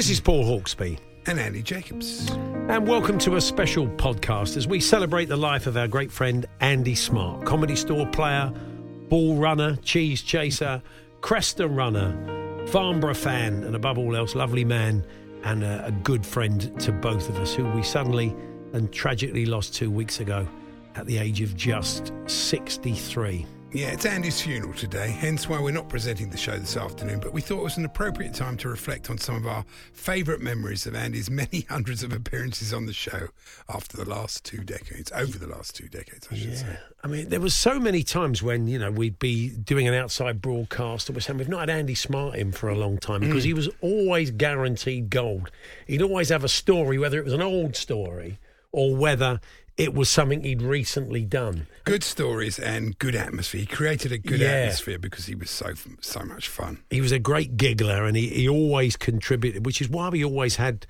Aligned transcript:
This 0.00 0.08
is 0.08 0.18
Paul 0.18 0.44
Hawksbee. 0.44 0.98
and 1.26 1.38
Andy 1.38 1.62
Jacobs. 1.62 2.30
And 2.70 2.88
welcome 2.88 3.18
to 3.18 3.36
a 3.36 3.40
special 3.42 3.86
podcast 3.86 4.56
as 4.56 4.66
we 4.66 4.80
celebrate 4.80 5.26
the 5.26 5.36
life 5.36 5.66
of 5.66 5.76
our 5.76 5.86
great 5.86 6.10
friend 6.10 6.46
Andy 6.60 6.94
Smart, 6.94 7.44
comedy 7.44 7.76
store 7.76 8.06
player, 8.06 8.50
ball 9.10 9.36
runner, 9.36 9.76
cheese 9.82 10.22
chaser, 10.22 10.82
Cresta 11.20 11.68
runner, 11.68 12.66
Farnborough 12.68 13.12
fan, 13.12 13.62
and 13.62 13.76
above 13.76 13.98
all 13.98 14.16
else, 14.16 14.34
lovely 14.34 14.64
man 14.64 15.04
and 15.44 15.62
a, 15.62 15.84
a 15.88 15.92
good 15.92 16.24
friend 16.24 16.80
to 16.80 16.92
both 16.92 17.28
of 17.28 17.36
us, 17.36 17.52
who 17.52 17.66
we 17.72 17.82
suddenly 17.82 18.34
and 18.72 18.90
tragically 18.94 19.44
lost 19.44 19.74
two 19.74 19.90
weeks 19.90 20.18
ago 20.18 20.48
at 20.94 21.04
the 21.04 21.18
age 21.18 21.42
of 21.42 21.54
just 21.54 22.10
63. 22.24 23.44
Yeah, 23.72 23.92
it's 23.92 24.04
Andy's 24.04 24.40
funeral 24.40 24.74
today, 24.74 25.10
hence 25.10 25.48
why 25.48 25.60
we're 25.60 25.70
not 25.70 25.88
presenting 25.88 26.28
the 26.28 26.36
show 26.36 26.58
this 26.58 26.76
afternoon, 26.76 27.20
but 27.20 27.32
we 27.32 27.40
thought 27.40 27.60
it 27.60 27.62
was 27.62 27.76
an 27.76 27.84
appropriate 27.84 28.34
time 28.34 28.56
to 28.56 28.68
reflect 28.68 29.10
on 29.10 29.16
some 29.16 29.36
of 29.36 29.46
our 29.46 29.64
favourite 29.92 30.40
memories 30.40 30.86
of 30.86 30.96
Andy's 30.96 31.30
many 31.30 31.60
hundreds 31.68 32.02
of 32.02 32.12
appearances 32.12 32.74
on 32.74 32.86
the 32.86 32.92
show 32.92 33.28
after 33.68 33.96
the 33.96 34.04
last 34.04 34.44
two 34.44 34.64
decades, 34.64 35.12
over 35.14 35.38
the 35.38 35.46
last 35.46 35.76
two 35.76 35.86
decades, 35.86 36.26
I 36.32 36.34
should 36.34 36.58
say. 36.58 36.78
I 37.04 37.06
mean, 37.06 37.28
there 37.28 37.40
was 37.40 37.54
so 37.54 37.78
many 37.78 38.02
times 38.02 38.42
when 38.42 38.66
you 38.66 38.76
know 38.76 38.90
we'd 38.90 39.20
be 39.20 39.50
doing 39.50 39.86
an 39.86 39.94
outside 39.94 40.42
broadcast 40.42 41.08
and 41.08 41.16
we're 41.16 41.20
saying 41.20 41.38
we've 41.38 41.48
not 41.48 41.60
had 41.60 41.70
Andy 41.70 41.94
Smart 41.94 42.34
in 42.34 42.50
for 42.50 42.70
a 42.70 42.74
long 42.76 42.98
time 42.98 43.20
because 43.20 43.44
mm. 43.44 43.48
he 43.48 43.54
was 43.54 43.68
always 43.82 44.32
guaranteed 44.32 45.10
gold. 45.10 45.52
He'd 45.86 46.02
always 46.02 46.30
have 46.30 46.42
a 46.42 46.48
story, 46.48 46.98
whether 46.98 47.20
it 47.20 47.24
was 47.24 47.34
an 47.34 47.42
old 47.42 47.76
story 47.76 48.40
or 48.72 48.94
whether 48.94 49.40
it 49.76 49.94
was 49.94 50.08
something 50.08 50.42
he'd 50.44 50.62
recently 50.62 51.24
done. 51.24 51.66
Good 51.84 52.02
stories 52.04 52.58
and 52.58 52.98
good 52.98 53.14
atmosphere. 53.14 53.60
He 53.62 53.66
created 53.66 54.12
a 54.12 54.18
good 54.18 54.40
Yeah. 54.40 54.48
atmosphere 54.48 54.98
because 54.98 55.26
he 55.26 55.34
was 55.34 55.50
so 55.50 55.72
so 56.00 56.20
much 56.24 56.48
fun. 56.48 56.82
He 56.90 57.00
was 57.00 57.12
a 57.12 57.18
great 57.18 57.56
giggler 57.56 58.04
and 58.04 58.16
he, 58.16 58.28
he 58.28 58.48
always 58.48 58.96
contributed, 58.96 59.64
which 59.64 59.80
is 59.80 59.88
why 59.88 60.08
we 60.10 60.24
always 60.24 60.56
had, 60.56 60.86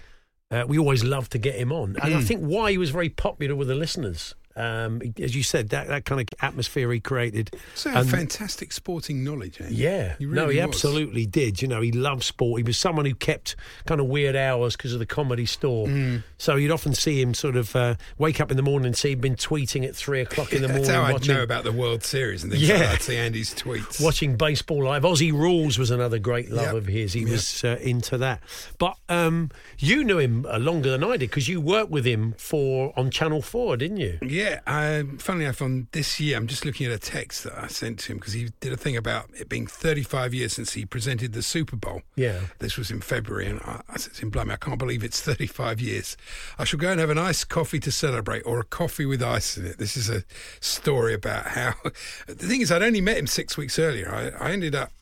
uh, 0.50 0.64
we 0.66 0.78
always 0.78 1.04
loved 1.04 1.32
to 1.32 1.38
get 1.38 1.54
him 1.54 1.72
on. 1.72 1.96
And 2.02 2.14
I 2.14 2.20
think 2.22 2.40
why 2.42 2.70
he 2.72 2.78
was 2.78 2.90
very 2.90 3.08
popular 3.08 3.54
with 3.54 3.68
the 3.68 3.74
listeners. 3.74 4.34
Um, 4.60 5.00
as 5.20 5.34
you 5.34 5.42
said, 5.42 5.70
that, 5.70 5.88
that 5.88 6.04
kind 6.04 6.20
of 6.20 6.26
atmosphere 6.42 6.92
he 6.92 7.00
created. 7.00 7.50
So 7.74 7.90
And- 7.90 8.08
fantastic 8.08 8.72
sporting 8.72 9.24
knowledge, 9.24 9.60
Andy. 9.60 9.74
Yeah, 9.76 10.16
He 10.18 10.26
no, 10.26 10.48
he 10.48 10.56
was. 10.58 10.64
absolutely 10.64 11.24
did. 11.26 11.62
You 11.62 11.68
know, 11.68 11.80
he 11.80 11.92
loved 11.92 12.22
sport. 12.24 12.60
He 12.60 12.64
was 12.64 12.76
someone 12.76 13.04
who 13.06 13.14
kept 13.14 13.56
kind 13.86 14.00
of 14.00 14.06
weird 14.08 14.36
hours 14.36 14.76
because 14.76 14.92
of 14.92 14.98
the 14.98 15.06
comedy 15.06 15.46
store. 15.46 15.86
Mm. 15.86 16.22
So 16.38 16.56
you'd 16.56 16.70
often 16.70 16.94
see 16.94 17.20
him 17.20 17.32
sort 17.34 17.56
of 17.56 17.74
uh, 17.74 17.94
wake 18.18 18.40
up 18.40 18.50
in 18.50 18.56
the 18.56 18.62
morning 18.62 18.86
and 18.86 18.96
see 18.96 19.10
he'd 19.10 19.20
been 19.20 19.36
tweeting 19.36 19.86
at 19.86 19.96
three 19.96 20.20
o'clock 20.20 20.52
in 20.52 20.62
the 20.62 20.68
That's 20.68 20.88
morning, 20.88 20.94
how 20.94 21.02
I 21.08 21.12
watching 21.12 21.34
know 21.34 21.42
about 21.42 21.64
the 21.64 21.72
World 21.72 22.02
Series 22.04 22.42
and 22.42 22.52
things 22.52 22.68
Yeah. 22.68 22.78
like. 22.78 22.88
I'd 22.90 23.02
see 23.02 23.16
Andy's 23.16 23.54
tweets. 23.54 24.00
watching 24.02 24.36
baseball 24.36 24.84
live. 24.84 25.02
Aussie 25.02 25.32
Rules 25.32 25.78
was 25.78 25.90
another 25.90 26.18
great 26.18 26.50
love 26.50 26.66
Yep. 26.66 26.74
of 26.74 26.86
his. 26.86 27.12
He 27.12 27.20
Yep. 27.20 27.30
was 27.30 27.64
uh, 27.64 27.78
into 27.80 28.18
that. 28.18 28.40
But 28.78 28.96
um, 29.08 29.50
you 29.78 30.02
knew 30.04 30.18
him 30.18 30.46
uh, 30.50 30.58
longer 30.58 30.90
than 30.90 31.04
I 31.04 31.12
did 31.16 31.30
because 31.30 31.48
you 31.48 31.60
worked 31.60 31.90
with 31.90 32.04
him 32.04 32.34
for 32.36 32.92
on 32.98 33.10
Channel 33.10 33.42
Four, 33.42 33.76
didn't 33.76 33.98
you? 33.98 34.18
Yeah, 34.22 34.49
um, 34.66 35.18
funnily 35.18 35.44
enough, 35.44 35.62
on 35.62 35.88
this 35.92 36.20
year, 36.20 36.36
I'm 36.36 36.46
just 36.46 36.64
looking 36.64 36.86
at 36.86 36.92
a 36.92 36.98
text 36.98 37.44
that 37.44 37.56
I 37.56 37.66
sent 37.68 38.00
to 38.00 38.12
him 38.12 38.18
because 38.18 38.32
he 38.32 38.50
did 38.60 38.72
a 38.72 38.76
thing 38.76 38.96
about 38.96 39.30
it 39.38 39.48
being 39.48 39.66
35 39.66 40.34
years 40.34 40.52
since 40.54 40.72
he 40.72 40.84
presented 40.84 41.32
the 41.32 41.42
Super 41.42 41.76
Bowl. 41.76 42.02
Yeah. 42.16 42.40
This 42.58 42.76
was 42.76 42.90
in 42.90 43.00
February, 43.00 43.46
and 43.46 43.60
I, 43.60 43.82
I 43.88 43.96
said 43.96 44.14
to 44.14 44.22
him, 44.22 44.30
Blimey, 44.30 44.52
I 44.52 44.56
can't 44.56 44.78
believe 44.78 45.04
it's 45.04 45.20
35 45.20 45.80
years. 45.80 46.16
I 46.58 46.64
shall 46.64 46.78
go 46.78 46.90
and 46.90 47.00
have 47.00 47.10
an 47.10 47.18
iced 47.18 47.48
coffee 47.48 47.80
to 47.80 47.92
celebrate, 47.92 48.42
or 48.42 48.60
a 48.60 48.64
coffee 48.64 49.06
with 49.06 49.22
ice 49.22 49.56
in 49.56 49.66
it. 49.66 49.78
This 49.78 49.96
is 49.96 50.08
a 50.08 50.24
story 50.60 51.14
about 51.14 51.48
how. 51.48 51.74
The 52.26 52.46
thing 52.46 52.60
is, 52.60 52.70
I'd 52.70 52.82
only 52.82 53.00
met 53.00 53.18
him 53.18 53.26
six 53.26 53.56
weeks 53.56 53.78
earlier. 53.78 54.12
I, 54.12 54.48
I 54.48 54.52
ended 54.52 54.74
up. 54.74 54.92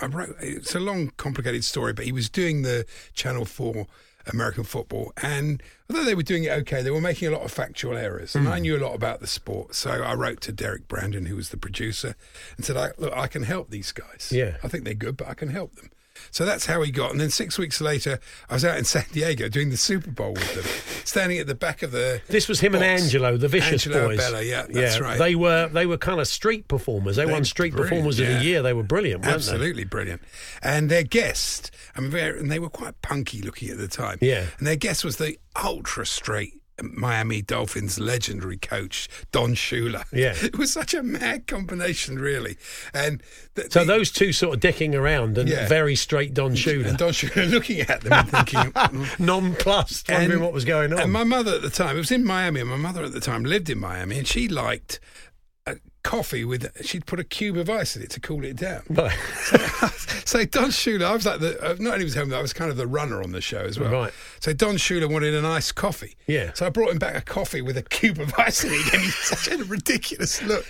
I 0.00 0.06
wrote. 0.06 0.36
It's 0.40 0.74
a 0.74 0.80
long, 0.80 1.12
complicated 1.16 1.64
story, 1.64 1.92
but 1.92 2.04
he 2.04 2.12
was 2.12 2.28
doing 2.28 2.62
the 2.62 2.84
Channel 3.14 3.44
4 3.44 3.86
American 4.28 4.64
football. 4.64 5.12
And 5.22 5.62
although 5.88 6.04
they 6.04 6.14
were 6.14 6.22
doing 6.22 6.44
it 6.44 6.50
okay, 6.50 6.82
they 6.82 6.90
were 6.90 7.00
making 7.00 7.28
a 7.28 7.30
lot 7.32 7.42
of 7.42 7.52
factual 7.52 7.96
errors. 7.96 8.34
And 8.34 8.48
I 8.48 8.56
hmm. 8.56 8.62
knew 8.62 8.76
a 8.76 8.82
lot 8.84 8.94
about 8.94 9.20
the 9.20 9.26
sport. 9.26 9.74
So 9.74 9.90
I 9.90 10.14
wrote 10.14 10.40
to 10.42 10.52
Derek 10.52 10.88
Brandon, 10.88 11.26
who 11.26 11.36
was 11.36 11.50
the 11.50 11.56
producer, 11.56 12.14
and 12.56 12.64
said, 12.64 12.76
I, 12.76 12.90
Look, 12.98 13.12
I 13.12 13.26
can 13.26 13.42
help 13.42 13.70
these 13.70 13.92
guys. 13.92 14.30
Yeah. 14.32 14.56
I 14.62 14.68
think 14.68 14.84
they're 14.84 14.94
good, 14.94 15.16
but 15.16 15.28
I 15.28 15.34
can 15.34 15.48
help 15.48 15.74
them. 15.76 15.90
So 16.30 16.44
that's 16.44 16.66
how 16.66 16.82
he 16.82 16.90
got. 16.90 17.10
And 17.12 17.20
then 17.20 17.30
six 17.30 17.58
weeks 17.58 17.80
later, 17.80 18.18
I 18.48 18.54
was 18.54 18.64
out 18.64 18.78
in 18.78 18.84
San 18.84 19.04
Diego 19.12 19.48
doing 19.48 19.70
the 19.70 19.76
Super 19.76 20.10
Bowl 20.10 20.32
with 20.32 20.54
them, 20.54 20.64
standing 21.04 21.38
at 21.38 21.46
the 21.46 21.54
back 21.54 21.82
of 21.82 21.92
the. 21.92 22.20
This 22.28 22.48
was 22.48 22.60
him 22.60 22.74
and. 22.74 22.84
Angelo, 22.84 23.36
the 23.36 23.48
Vicious 23.48 23.86
Angelo 23.86 24.08
Boys. 24.08 24.18
Bella, 24.18 24.42
yeah, 24.42 24.66
that's 24.68 25.00
right. 25.00 25.18
They 25.18 25.34
were 25.34 25.68
they 25.68 25.86
were 25.86 25.98
kind 25.98 26.20
of 26.20 26.28
street 26.28 26.68
performers. 26.68 27.16
They, 27.16 27.24
They 27.24 27.32
won 27.32 27.44
Street 27.44 27.74
Performers 27.74 28.18
of 28.20 28.26
the 28.26 28.44
Year. 28.44 28.62
They 28.62 28.72
were 28.72 28.82
brilliant, 28.82 29.22
weren't 29.22 29.42
they? 29.42 29.52
Absolutely 29.52 29.84
brilliant. 29.84 30.22
And 30.62 30.90
their 30.90 31.02
guest, 31.02 31.70
I 31.96 32.00
mean, 32.00 32.14
and 32.14 32.50
they 32.50 32.58
were 32.58 32.70
quite 32.70 33.00
punky 33.02 33.42
looking 33.42 33.70
at 33.70 33.78
the 33.78 33.88
time. 33.88 34.18
Yeah. 34.20 34.46
And 34.58 34.66
their 34.66 34.76
guest 34.76 35.04
was 35.04 35.16
the 35.16 35.38
ultra 35.62 36.06
straight 36.06 36.57
Miami 36.82 37.42
Dolphins 37.42 37.98
legendary 37.98 38.56
coach, 38.56 39.08
Don 39.32 39.54
Shula. 39.54 40.04
Yeah. 40.12 40.34
It 40.42 40.56
was 40.58 40.72
such 40.72 40.94
a 40.94 41.02
mad 41.02 41.46
combination, 41.46 42.18
really. 42.18 42.56
And 42.94 43.22
the, 43.54 43.68
So 43.70 43.80
the- 43.80 43.86
those 43.86 44.10
two 44.12 44.32
sort 44.32 44.54
of 44.54 44.60
dicking 44.60 44.94
around 44.94 45.36
and 45.38 45.48
Yeah. 45.48 45.66
very 45.68 45.94
straight 45.96 46.34
Don 46.34 46.52
Shula, 46.52 46.86
And 46.88 46.98
Don 46.98 47.10
Shula 47.12 47.50
looking 47.50 47.80
at 47.80 48.00
them 48.02 48.12
and 48.12 48.28
thinking, 48.30 48.72
mm, 48.72 48.72
mm. 48.72 49.20
nonplussed, 49.20 50.08
wondering 50.08 50.32
And- 50.32 50.40
what 50.42 50.52
was 50.52 50.64
going 50.64 50.92
on. 50.92 51.00
And 51.00 51.12
my 51.12 51.24
mother 51.24 51.54
at 51.54 51.62
the 51.62 51.70
time, 51.70 51.96
it 51.96 52.00
was 52.00 52.10
in 52.12 52.24
Miami, 52.24 52.60
and 52.60 52.70
my 52.70 52.76
mother 52.76 53.02
at 53.04 53.12
the 53.12 53.20
time 53.20 53.44
lived 53.44 53.68
in 53.70 53.78
Miami, 53.78 54.18
and 54.18 54.26
she 54.26 54.48
liked 54.48 55.00
coffee 56.02 56.44
with, 56.44 56.70
she'd 56.86 57.06
put 57.06 57.18
a 57.20 57.24
cube 57.24 57.56
of 57.56 57.68
ice 57.68 57.96
in 57.96 58.02
it 58.02 58.10
to 58.10 58.20
cool 58.20 58.44
it 58.44 58.56
down. 58.56 58.82
Right. 58.90 59.12
so 60.24 60.44
Don 60.44 60.70
Shula, 60.70 61.04
I 61.04 61.12
was 61.14 61.24
like 61.26 61.40
the, 61.40 61.60
uh, 61.62 61.76
not 61.78 61.94
only 61.94 62.04
was 62.04 62.14
home, 62.14 62.32
I 62.34 62.40
was 62.42 62.52
kind 62.52 62.70
of 62.70 62.76
the 62.76 62.86
runner 62.86 63.22
on 63.22 63.32
the 63.32 63.40
show 63.40 63.60
as 63.60 63.78
well. 63.78 63.90
Right. 63.92 64.12
So 64.40 64.52
Don 64.52 64.74
Shula 64.74 65.10
wanted 65.10 65.34
an 65.34 65.44
iced 65.44 65.74
coffee. 65.74 66.16
Yeah. 66.26 66.52
So 66.54 66.66
I 66.66 66.70
brought 66.70 66.90
him 66.90 66.98
back 66.98 67.16
a 67.16 67.20
coffee 67.20 67.60
with 67.62 67.76
a 67.76 67.82
cube 67.82 68.18
of 68.18 68.32
ice 68.38 68.64
in 68.64 68.70
it. 68.72 69.00
He 69.00 69.10
such 69.10 69.48
a 69.48 69.62
ridiculous 69.64 70.42
look. 70.42 70.64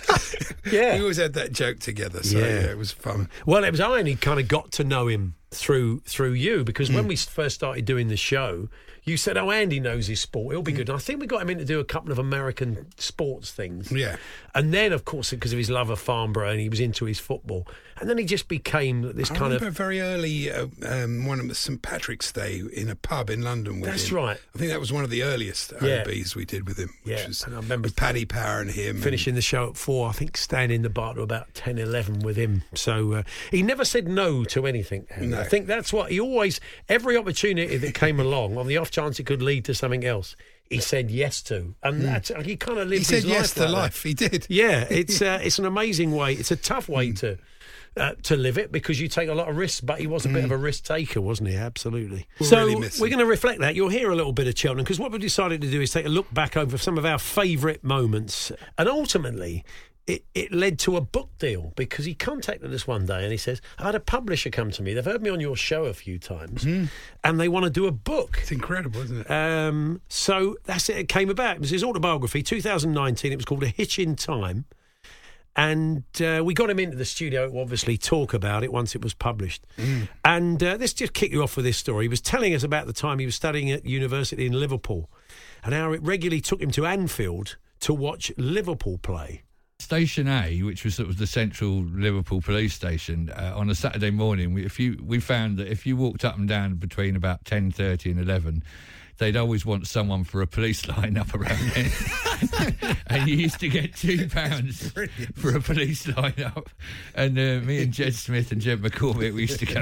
Yeah. 0.71 0.95
We 0.95 1.01
always 1.01 1.17
had 1.17 1.33
that 1.33 1.51
joke 1.51 1.79
together. 1.79 2.23
So 2.23 2.37
Yeah. 2.39 2.45
yeah, 2.45 2.71
it 2.71 2.77
was 2.77 2.91
fun. 2.91 3.29
Well, 3.45 3.63
it 3.63 3.71
was 3.71 3.79
I 3.79 3.87
only 3.97 4.15
kind 4.15 4.39
of 4.39 4.47
got 4.47 4.71
to 4.73 4.83
know 4.83 5.07
him 5.07 5.35
through 5.51 6.01
through 6.01 6.33
you 6.33 6.63
because 6.63 6.89
Hmm. 6.89 6.95
when 6.95 7.07
we 7.07 7.15
first 7.15 7.55
started 7.55 7.85
doing 7.85 8.07
the 8.07 8.17
show, 8.17 8.69
you 9.03 9.17
said, 9.17 9.37
"Oh, 9.37 9.51
Andy 9.51 9.79
knows 9.79 10.07
his 10.07 10.19
sport; 10.19 10.53
he'll 10.53 10.61
be 10.61 10.73
mm. 10.73 10.77
good." 10.77 10.89
And 10.89 10.95
I 10.95 10.99
think 10.99 11.19
we 11.19 11.27
got 11.27 11.41
him 11.41 11.49
in 11.49 11.57
to 11.59 11.65
do 11.65 11.79
a 11.79 11.85
couple 11.85 12.11
of 12.11 12.19
American 12.19 12.87
sports 12.97 13.51
things. 13.51 13.91
Yeah. 13.91 14.17
and 14.55 14.73
then 14.73 14.91
of 14.93 15.05
course 15.05 15.31
because 15.31 15.51
of 15.51 15.57
his 15.57 15.69
love 15.69 15.89
of 15.89 15.99
Farnborough 15.99 16.49
and 16.49 16.59
he 16.59 16.69
was 16.69 16.79
into 16.79 17.05
his 17.05 17.19
football, 17.19 17.67
and 17.99 18.09
then 18.09 18.17
he 18.17 18.25
just 18.25 18.47
became 18.47 19.01
this 19.15 19.29
I 19.31 19.35
kind 19.35 19.41
remember 19.53 19.67
of. 19.67 19.73
very 19.73 20.01
early 20.01 20.51
uh, 20.51 20.67
um, 20.85 21.25
one 21.25 21.39
of 21.39 21.47
the 21.47 21.55
St 21.55 21.81
Patrick's 21.81 22.31
Day 22.31 22.61
in 22.73 22.89
a 22.89 22.95
pub 22.95 23.29
in 23.29 23.41
London 23.41 23.79
with 23.79 23.89
That's 23.89 24.09
him. 24.09 24.17
right. 24.17 24.37
I 24.55 24.57
think 24.57 24.71
that 24.71 24.79
was 24.79 24.91
one 24.93 25.03
of 25.03 25.09
the 25.09 25.23
earliest 25.23 25.73
Yeah. 25.81 26.03
OBs 26.07 26.35
we 26.35 26.45
did 26.45 26.67
with 26.67 26.77
him. 26.77 26.89
Which 27.03 27.17
Yeah, 27.19 27.27
was 27.27 27.43
and 27.43 27.53
I 27.55 27.59
remember 27.59 27.89
Paddy 27.89 28.25
Power 28.25 28.61
and 28.61 28.71
him. 28.71 28.95
and- 28.97 29.03
Finishing 29.03 29.35
the 29.35 29.41
show 29.41 29.69
at 29.69 29.77
four, 29.77 30.09
I 30.09 30.11
think 30.13 30.37
staying 30.37 30.71
in 30.71 30.81
the 30.81 30.89
bar 30.89 31.13
to 31.15 31.21
about 31.21 31.53
10, 31.53 31.77
11 31.77 32.19
with 32.19 32.35
him. 32.37 32.63
So 32.73 33.13
uh, 33.13 33.23
he 33.51 33.61
never 33.63 33.83
said 33.85 34.07
no 34.07 34.43
to 34.45 34.65
anything. 34.65 35.05
No. 35.19 35.39
I 35.39 35.43
think 35.43 35.67
that's 35.67 35.91
what 35.93 36.11
he 36.11 36.19
always, 36.19 36.59
every 36.87 37.17
opportunity 37.17 37.77
that 37.77 37.93
came 37.93 38.19
along, 38.19 38.57
on 38.57 38.67
the 38.67 38.77
off 38.77 38.91
chance 38.91 39.19
it 39.19 39.25
could 39.25 39.41
lead 39.41 39.65
to 39.65 39.73
something 39.73 40.05
else, 40.05 40.35
he 40.69 40.79
said 40.79 41.09
yes 41.09 41.41
to, 41.43 41.73
and 41.81 42.01
that's 42.01 42.31
he 42.43 42.55
kind 42.55 42.77
of 42.77 42.87
lived. 42.87 42.99
He 42.99 43.03
said 43.03 43.23
his 43.23 43.25
yes 43.25 43.41
life 43.41 43.53
to 43.53 43.59
that. 43.59 43.71
life. 43.71 44.03
He 44.03 44.13
did. 44.13 44.45
Yeah, 44.49 44.85
it's 44.89 45.21
uh, 45.21 45.39
it's 45.41 45.59
an 45.59 45.65
amazing 45.65 46.15
way. 46.15 46.33
It's 46.33 46.51
a 46.51 46.55
tough 46.55 46.87
way 46.87 47.11
to 47.13 47.37
uh, 47.97 48.13
to 48.23 48.35
live 48.35 48.57
it 48.57 48.71
because 48.71 48.99
you 48.99 49.07
take 49.07 49.29
a 49.29 49.33
lot 49.33 49.49
of 49.49 49.57
risks. 49.57 49.81
But 49.81 49.99
he 49.99 50.07
was 50.07 50.25
a 50.25 50.29
bit 50.29 50.43
of 50.43 50.51
a 50.51 50.57
risk 50.57 50.83
taker, 50.83 51.21
wasn't 51.21 51.49
he? 51.49 51.55
Absolutely. 51.55 52.27
We'll 52.39 52.49
so 52.49 52.65
really 52.65 52.89
we're 52.99 53.09
going 53.09 53.19
to 53.19 53.25
reflect 53.25 53.61
that. 53.61 53.75
You'll 53.75 53.89
hear 53.89 54.11
a 54.11 54.15
little 54.15 54.33
bit 54.33 54.47
of 54.47 54.57
Cheltenham 54.57 54.83
because 54.83 54.99
what 54.99 55.11
we've 55.11 55.21
decided 55.21 55.61
to 55.61 55.71
do 55.71 55.81
is 55.81 55.91
take 55.91 56.05
a 56.05 56.09
look 56.09 56.31
back 56.33 56.55
over 56.55 56.77
some 56.77 56.97
of 56.97 57.05
our 57.05 57.19
favourite 57.19 57.83
moments, 57.83 58.51
and 58.77 58.87
ultimately. 58.87 59.63
It, 60.09 60.25
it 60.33 60.51
led 60.51 60.79
to 60.79 60.97
a 60.97 61.01
book 61.01 61.29
deal 61.37 61.71
because 61.75 62.03
he 62.05 62.15
contacted 62.15 62.73
us 62.73 62.87
one 62.87 63.05
day 63.05 63.21
and 63.21 63.31
he 63.31 63.37
says, 63.37 63.61
I 63.77 63.83
had 63.83 63.93
a 63.93 63.99
publisher 63.99 64.49
come 64.49 64.71
to 64.71 64.81
me. 64.81 64.95
They've 64.95 65.05
heard 65.05 65.21
me 65.21 65.29
on 65.29 65.39
your 65.39 65.55
show 65.55 65.85
a 65.85 65.93
few 65.93 66.17
times 66.17 66.65
and 67.23 67.39
they 67.39 67.47
want 67.47 67.65
to 67.65 67.69
do 67.69 67.85
a 67.85 67.91
book. 67.91 68.39
It's 68.41 68.51
incredible, 68.51 69.01
isn't 69.01 69.21
it? 69.21 69.31
Um, 69.31 70.01
so 70.09 70.57
that's 70.65 70.89
it. 70.89 70.97
It 70.97 71.09
came 71.09 71.29
about. 71.29 71.57
It 71.57 71.61
was 71.61 71.69
his 71.69 71.83
autobiography, 71.83 72.41
2019. 72.41 73.31
It 73.31 73.35
was 73.35 73.45
called 73.45 73.61
A 73.61 73.67
Hitch 73.67 73.99
in 73.99 74.15
Time. 74.15 74.65
And 75.55 76.05
uh, 76.21 76.41
we 76.43 76.55
got 76.55 76.71
him 76.71 76.79
into 76.79 76.97
the 76.97 77.05
studio 77.05 77.47
to 77.47 77.59
obviously 77.59 77.97
talk 77.97 78.33
about 78.33 78.63
it 78.63 78.71
once 78.73 78.95
it 78.95 79.03
was 79.03 79.13
published. 79.13 79.63
And 80.25 80.63
uh, 80.63 80.77
let's 80.79 80.93
just 80.93 81.13
kick 81.13 81.31
you 81.31 81.43
off 81.43 81.55
with 81.55 81.65
this 81.65 81.77
story. 81.77 82.05
He 82.05 82.09
was 82.09 82.21
telling 82.21 82.55
us 82.55 82.63
about 82.63 82.87
the 82.87 82.93
time 82.93 83.19
he 83.19 83.25
was 83.25 83.35
studying 83.35 83.69
at 83.69 83.85
university 83.85 84.47
in 84.47 84.53
Liverpool 84.53 85.09
and 85.63 85.73
how 85.73 85.91
it 85.91 86.01
regularly 86.01 86.41
took 86.41 86.61
him 86.61 86.71
to 86.71 86.87
Anfield 86.87 87.57
to 87.81 87.93
watch 87.93 88.31
Liverpool 88.37 88.97
play. 88.97 89.43
Station 89.83 90.27
A, 90.27 90.61
which 90.61 90.83
was 90.83 90.95
sort 90.95 91.07
of 91.07 91.17
the 91.17 91.25
central 91.25 91.83
Liverpool 91.83 92.41
police 92.41 92.73
station, 92.73 93.29
uh, 93.29 93.53
on 93.55 93.69
a 93.69 93.75
Saturday 93.75 94.11
morning, 94.11 94.53
we, 94.53 94.65
if 94.65 94.77
you 94.77 95.01
we 95.01 95.21
found 95.21 95.57
that 95.57 95.67
if 95.67 95.85
you 95.85 95.95
walked 95.95 96.25
up 96.25 96.37
and 96.37 96.49
down 96.49 96.75
between 96.75 97.15
about 97.15 97.45
ten 97.45 97.71
thirty 97.71 98.11
and 98.11 98.19
eleven, 98.19 98.61
they'd 99.19 99.37
always 99.37 99.65
want 99.65 99.87
someone 99.87 100.25
for 100.25 100.41
a 100.41 100.47
police 100.47 100.85
line 100.97 101.17
up 101.17 101.33
around 101.33 101.57
there, 101.71 101.91
and 103.07 103.29
you 103.29 103.37
used 103.37 103.61
to 103.61 103.69
get 103.69 103.95
two 103.95 104.27
pounds 104.27 104.91
for 105.35 105.55
a 105.55 105.61
police 105.61 106.05
line 106.09 106.43
up. 106.43 106.69
And 107.15 107.39
uh, 107.39 107.65
me 107.65 107.81
and 107.81 107.93
Jed 107.93 108.15
Smith 108.15 108.51
and 108.51 108.59
Jed 108.59 108.81
McCormick, 108.81 109.33
we 109.33 109.41
used 109.43 109.59
to 109.59 109.65
go 109.65 109.79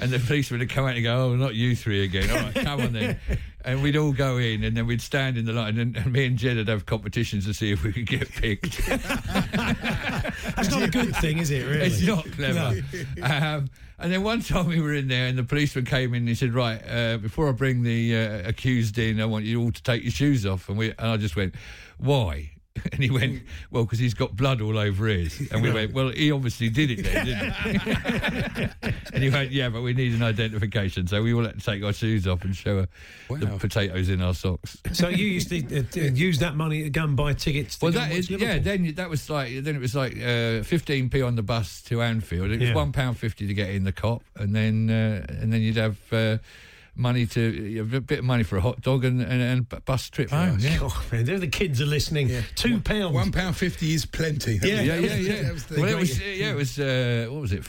and 0.00 0.10
the 0.10 0.18
police 0.26 0.50
would 0.50 0.68
come 0.68 0.86
out 0.86 0.96
and 0.96 1.04
go, 1.04 1.26
"Oh, 1.26 1.36
not 1.36 1.54
you 1.54 1.76
three 1.76 2.02
again! 2.02 2.28
All 2.30 2.36
right, 2.36 2.54
come 2.54 2.80
on 2.80 2.92
then." 2.92 3.20
And 3.68 3.82
we'd 3.82 3.98
all 3.98 4.12
go 4.12 4.38
in, 4.38 4.64
and 4.64 4.74
then 4.74 4.86
we'd 4.86 5.02
stand 5.02 5.36
in 5.36 5.44
the 5.44 5.52
line, 5.52 5.78
and, 5.78 5.94
and 5.94 6.10
me 6.10 6.24
and 6.24 6.38
Jed 6.38 6.56
would 6.56 6.68
have 6.68 6.86
competitions 6.86 7.44
to 7.44 7.52
see 7.52 7.70
if 7.70 7.84
we 7.84 7.92
could 7.92 8.06
get 8.06 8.26
picked. 8.30 8.78
That's 8.88 10.70
not 10.70 10.84
a 10.84 10.88
good 10.88 11.14
thing, 11.16 11.36
is 11.36 11.50
it, 11.50 11.66
really? 11.66 11.84
It's 11.84 12.00
not 12.00 12.24
clever. 12.32 12.80
um, 13.22 13.68
and 13.98 14.10
then 14.10 14.22
one 14.22 14.40
time 14.40 14.68
we 14.68 14.80
were 14.80 14.94
in 14.94 15.08
there, 15.08 15.26
and 15.26 15.36
the 15.36 15.44
policeman 15.44 15.84
came 15.84 16.14
in 16.14 16.22
and 16.22 16.28
he 16.28 16.34
said, 16.34 16.54
"Right, 16.54 16.80
uh, 16.88 17.18
before 17.18 17.46
I 17.46 17.52
bring 17.52 17.82
the 17.82 18.16
uh, 18.16 18.48
accused 18.48 18.96
in, 18.96 19.20
I 19.20 19.26
want 19.26 19.44
you 19.44 19.60
all 19.60 19.70
to 19.70 19.82
take 19.82 20.02
your 20.02 20.12
shoes 20.12 20.46
off." 20.46 20.70
And 20.70 20.78
we, 20.78 20.88
and 20.92 21.00
I 21.00 21.18
just 21.18 21.36
went, 21.36 21.54
"Why?" 21.98 22.52
And 22.92 23.02
he 23.02 23.10
went, 23.10 23.42
"Well, 23.70 23.84
because 23.84 23.98
he's 23.98 24.14
got 24.14 24.34
blood 24.36 24.60
all 24.60 24.76
over 24.78 25.06
his." 25.06 25.48
And 25.52 25.62
we 25.62 25.70
went, 25.72 25.92
"Well, 25.92 26.08
he 26.10 26.32
obviously 26.32 26.68
did 26.68 26.90
it 26.90 27.02
then, 27.04 27.26
didn't 27.26 28.72
he?" 28.82 28.90
and 29.14 29.22
he 29.22 29.30
went, 29.30 29.50
"Yeah, 29.52 29.68
but 29.68 29.82
we 29.82 29.94
need 29.94 30.14
an 30.14 30.22
identification, 30.22 31.06
so 31.06 31.22
we 31.22 31.32
all 31.34 31.44
had 31.44 31.58
to 31.58 31.64
take 31.64 31.82
our 31.84 31.92
shoes 31.92 32.26
off 32.26 32.42
and 32.44 32.54
show 32.56 32.80
her 32.80 32.88
the 33.38 33.46
potatoes 33.58 34.08
in 34.08 34.20
our 34.22 34.34
socks." 34.34 34.78
So 34.92 35.08
you 35.08 35.26
used 35.26 35.48
to 35.50 35.78
uh, 35.78 35.82
uh, 35.96 36.00
use 36.12 36.38
that 36.40 36.56
money 36.56 36.82
to 36.82 36.90
go 36.90 37.04
and 37.04 37.16
buy 37.16 37.32
tickets 37.34 37.78
to 37.78 37.86
Well, 37.86 37.92
that 37.92 38.12
is 38.12 38.28
yeah. 38.30 38.58
Then 38.58 38.94
that 38.94 39.08
was 39.10 39.28
like 39.30 39.62
then 39.62 39.76
it 39.76 39.80
was 39.80 39.94
like 39.94 40.14
fifteen 40.64 41.08
p 41.10 41.22
on 41.22 41.36
the 41.36 41.42
bus 41.42 41.82
to 41.82 42.02
Anfield. 42.02 42.50
It 42.50 42.60
was 42.60 42.68
Yeah. 42.70 42.74
one 42.74 42.92
pound 42.92 43.18
fifty 43.18 43.46
to 43.46 43.54
get 43.54 43.70
in 43.70 43.84
the 43.84 43.92
Kop, 43.92 44.22
and 44.36 44.54
then 44.54 44.90
uh, 44.90 45.26
and 45.28 45.52
then 45.52 45.60
you'd 45.62 45.76
have 45.76 45.96
uh, 46.12 46.38
money 46.98 47.26
to 47.26 47.78
a 47.80 48.00
bit 48.00 48.18
of 48.20 48.24
money 48.24 48.42
for 48.42 48.56
a 48.56 48.60
hot 48.60 48.80
dog 48.80 49.04
and 49.04 49.20
and, 49.22 49.40
and 49.42 49.84
bus 49.84 50.10
trip. 50.10 50.28
for 50.30 50.36
Oh, 50.36 50.38
us. 50.38 50.62
yeah. 50.62 50.78
Oh, 50.82 51.04
man, 51.12 51.24
there 51.24 51.38
the 51.38 51.46
kids 51.48 51.80
are 51.80 51.86
listening. 51.86 52.30
Two 52.54 52.80
pounds. 52.80 53.14
One 53.14 53.32
pound 53.32 53.56
fifty 53.56 53.92
is 53.94 54.04
plenty. 54.06 54.58
Yeah. 54.62 54.80
Yeah, 54.82 54.94
yeah, 54.96 55.14
yeah. 55.16 55.52
That 55.68 55.78
well, 55.78 55.88
it 55.88 55.96
was 55.98 56.18
yeah, 56.20 56.50
it 56.50 56.56
was 56.56 56.78
uh, 56.78 57.26
what 57.30 57.40
was 57.42 57.52
it? 57.52 57.64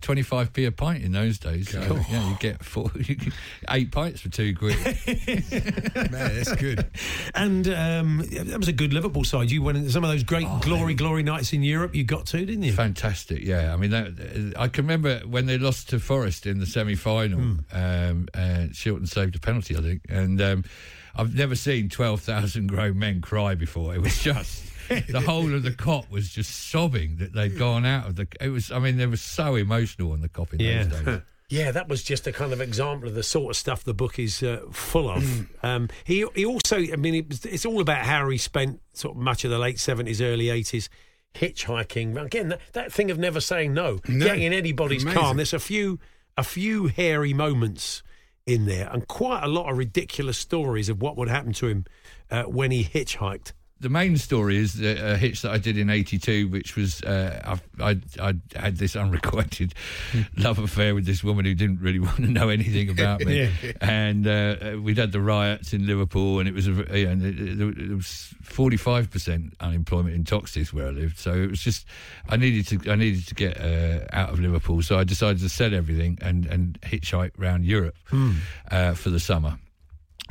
Twenty 0.00 0.22
five 0.22 0.52
p 0.52 0.64
a 0.64 0.72
pint 0.72 1.02
in 1.02 1.12
those 1.12 1.38
days. 1.38 1.70
So, 1.70 1.80
yeah, 2.10 2.28
you 2.28 2.36
get 2.38 2.64
four, 2.64 2.90
you 2.96 3.14
get 3.16 3.32
eight 3.70 3.90
pints 3.90 4.20
for 4.20 4.28
two 4.28 4.54
quid. 4.54 4.76
Man, 6.10 6.10
that's 6.10 6.54
good. 6.56 6.86
And 7.34 7.66
um, 7.68 8.18
that 8.30 8.58
was 8.58 8.68
a 8.68 8.72
good 8.72 8.92
Liverpool 8.92 9.24
side. 9.24 9.50
You 9.50 9.62
went 9.62 9.78
into 9.78 9.90
some 9.90 10.04
of 10.04 10.10
those 10.10 10.22
great 10.24 10.46
Oh, 10.48 10.60
glory, 10.62 10.94
glory 10.94 11.22
nights 11.22 11.52
in 11.52 11.62
Europe. 11.62 11.94
You 11.94 12.04
got 12.04 12.26
to, 12.26 12.38
didn't 12.38 12.62
you? 12.62 12.72
Fantastic, 12.72 13.44
yeah. 13.44 13.72
I 13.72 13.76
mean, 13.76 13.90
that, 13.90 14.54
I 14.58 14.68
can 14.68 14.84
remember 14.84 15.20
when 15.20 15.46
they 15.46 15.56
lost 15.56 15.88
to 15.90 16.00
Forest 16.00 16.46
in 16.46 16.58
the 16.58 16.66
semi-final. 16.66 17.38
Hmm. 17.38 17.58
Um, 17.72 18.28
uh, 18.34 18.68
Shilton 18.72 19.08
saved 19.08 19.36
a 19.36 19.38
penalty, 19.38 19.76
I 19.76 19.80
think, 19.80 20.02
and 20.08 20.40
um, 20.40 20.64
I've 21.14 21.34
never 21.34 21.54
seen 21.54 21.88
twelve 21.88 22.20
thousand 22.22 22.68
grown 22.68 22.98
men 22.98 23.20
cry 23.20 23.54
before. 23.54 23.94
It 23.94 24.00
was 24.02 24.18
just. 24.22 24.64
The 24.88 25.20
whole 25.20 25.54
of 25.54 25.62
the 25.62 25.70
Kop 25.70 26.10
was 26.10 26.28
just 26.30 26.68
sobbing 26.70 27.16
that 27.16 27.32
they'd 27.32 27.58
gone 27.58 27.84
out 27.86 28.06
of 28.06 28.16
the. 28.16 28.26
It 28.40 28.48
was, 28.48 28.70
I 28.72 28.78
mean, 28.78 28.96
they 28.96 29.06
were 29.06 29.16
so 29.16 29.54
emotional 29.54 30.12
on 30.12 30.20
the 30.20 30.28
Kop 30.28 30.52
in 30.52 30.60
Yeah. 30.60 30.84
those 30.84 31.00
days. 31.02 31.20
Yeah, 31.48 31.70
that 31.72 31.86
was 31.86 32.02
just 32.02 32.26
a 32.26 32.32
kind 32.32 32.54
of 32.54 32.62
example 32.62 33.08
of 33.08 33.14
the 33.14 33.22
sort 33.22 33.50
of 33.50 33.56
stuff 33.58 33.84
the 33.84 33.92
book 33.92 34.18
is 34.18 34.42
uh, 34.42 34.62
full 34.70 35.10
of. 35.10 35.22
Hmm. 35.22 35.42
Um, 35.66 35.88
he 36.04 36.24
he 36.34 36.46
also, 36.46 36.78
I 36.78 36.96
mean, 36.96 37.14
it 37.14 37.28
was, 37.28 37.44
it's 37.44 37.66
all 37.66 37.82
about 37.82 38.06
how 38.06 38.26
he 38.30 38.38
spent 38.38 38.80
sort 38.94 39.16
of 39.18 39.22
much 39.22 39.44
of 39.44 39.50
the 39.50 39.58
late 39.58 39.78
seventies, 39.78 40.22
early 40.22 40.48
eighties 40.48 40.88
hitchhiking. 41.34 42.20
Again, 42.22 42.48
that, 42.48 42.60
that 42.72 42.92
thing 42.92 43.10
of 43.10 43.18
never 43.18 43.38
saying 43.40 43.74
no, 43.74 43.98
No, 44.08 44.24
getting 44.26 44.44
in 44.44 44.52
anybody's 44.54 45.04
car. 45.04 45.12
amazing. 45.12 45.30
And 45.30 45.38
there's 45.40 45.52
a 45.52 45.58
few 45.58 45.98
a 46.38 46.42
few 46.44 46.86
hairy 46.86 47.34
moments 47.34 48.02
in 48.46 48.64
there, 48.64 48.88
and 48.90 49.06
quite 49.06 49.42
a 49.44 49.48
lot 49.48 49.70
of 49.70 49.76
ridiculous 49.76 50.38
stories 50.38 50.88
of 50.88 51.02
what 51.02 51.16
would 51.18 51.28
happen 51.28 51.52
to 51.54 51.66
him 51.68 51.84
uh, 52.30 52.44
when 52.44 52.70
he 52.70 52.82
hitchhiked. 52.82 53.52
The 53.82 53.88
main 53.90 54.16
story 54.16 54.56
is 54.56 54.74
the, 54.74 55.12
a 55.12 55.16
hitch 55.16 55.42
that 55.42 55.50
I 55.52 55.58
did 55.58 55.76
in 55.76 55.90
'82, 55.90 56.48
which 56.48 56.76
was 56.76 57.02
uh, 57.02 57.58
I, 57.78 57.90
I 57.90 57.98
I 58.20 58.34
had 58.56 58.76
this 58.78 58.96
unrequited 59.02 59.74
love 60.36 60.58
affair 60.58 60.94
with 60.94 61.04
this 61.04 61.22
woman 61.22 61.44
who 61.44 61.54
didn't 61.54 61.80
really 61.80 61.98
want 62.08 62.16
to 62.16 62.28
know 62.30 62.48
anything 62.48 62.88
about 62.88 63.20
me, 63.20 63.42
Yeah. 63.62 63.72
and 63.80 64.26
uh, 64.26 64.78
we'd 64.80 64.98
had 64.98 65.12
the 65.12 65.20
riots 65.20 65.72
in 65.72 65.86
Liverpool, 65.86 66.38
and 66.38 66.48
it 66.48 66.54
was 66.54 66.66
a, 66.68 66.80
it, 66.94 67.22
it, 67.22 67.60
it 67.60 67.94
was 67.94 68.32
45 68.42 69.10
percent 69.10 69.54
unemployment 69.60 70.14
in 70.14 70.24
Toxteth 70.24 70.72
where 70.72 70.86
I 70.86 70.90
lived, 70.90 71.18
so 71.18 71.34
it 71.34 71.50
was 71.50 71.60
just 71.60 71.84
I 72.28 72.36
needed 72.36 72.66
to 72.68 72.90
I 72.90 72.94
needed 72.96 73.26
to 73.28 73.34
get 73.34 73.60
uh, 73.60 74.06
out 74.12 74.30
of 74.30 74.40
Liverpool, 74.40 74.82
so 74.82 74.98
I 74.98 75.04
decided 75.04 75.40
to 75.42 75.48
sell 75.48 75.74
everything 75.74 76.18
and 76.22 76.46
and 76.46 76.80
hitchhike 76.82 77.38
around 77.38 77.64
Europe 77.64 77.96
uh, 78.70 78.94
for 78.94 79.10
the 79.10 79.20
summer 79.20 79.58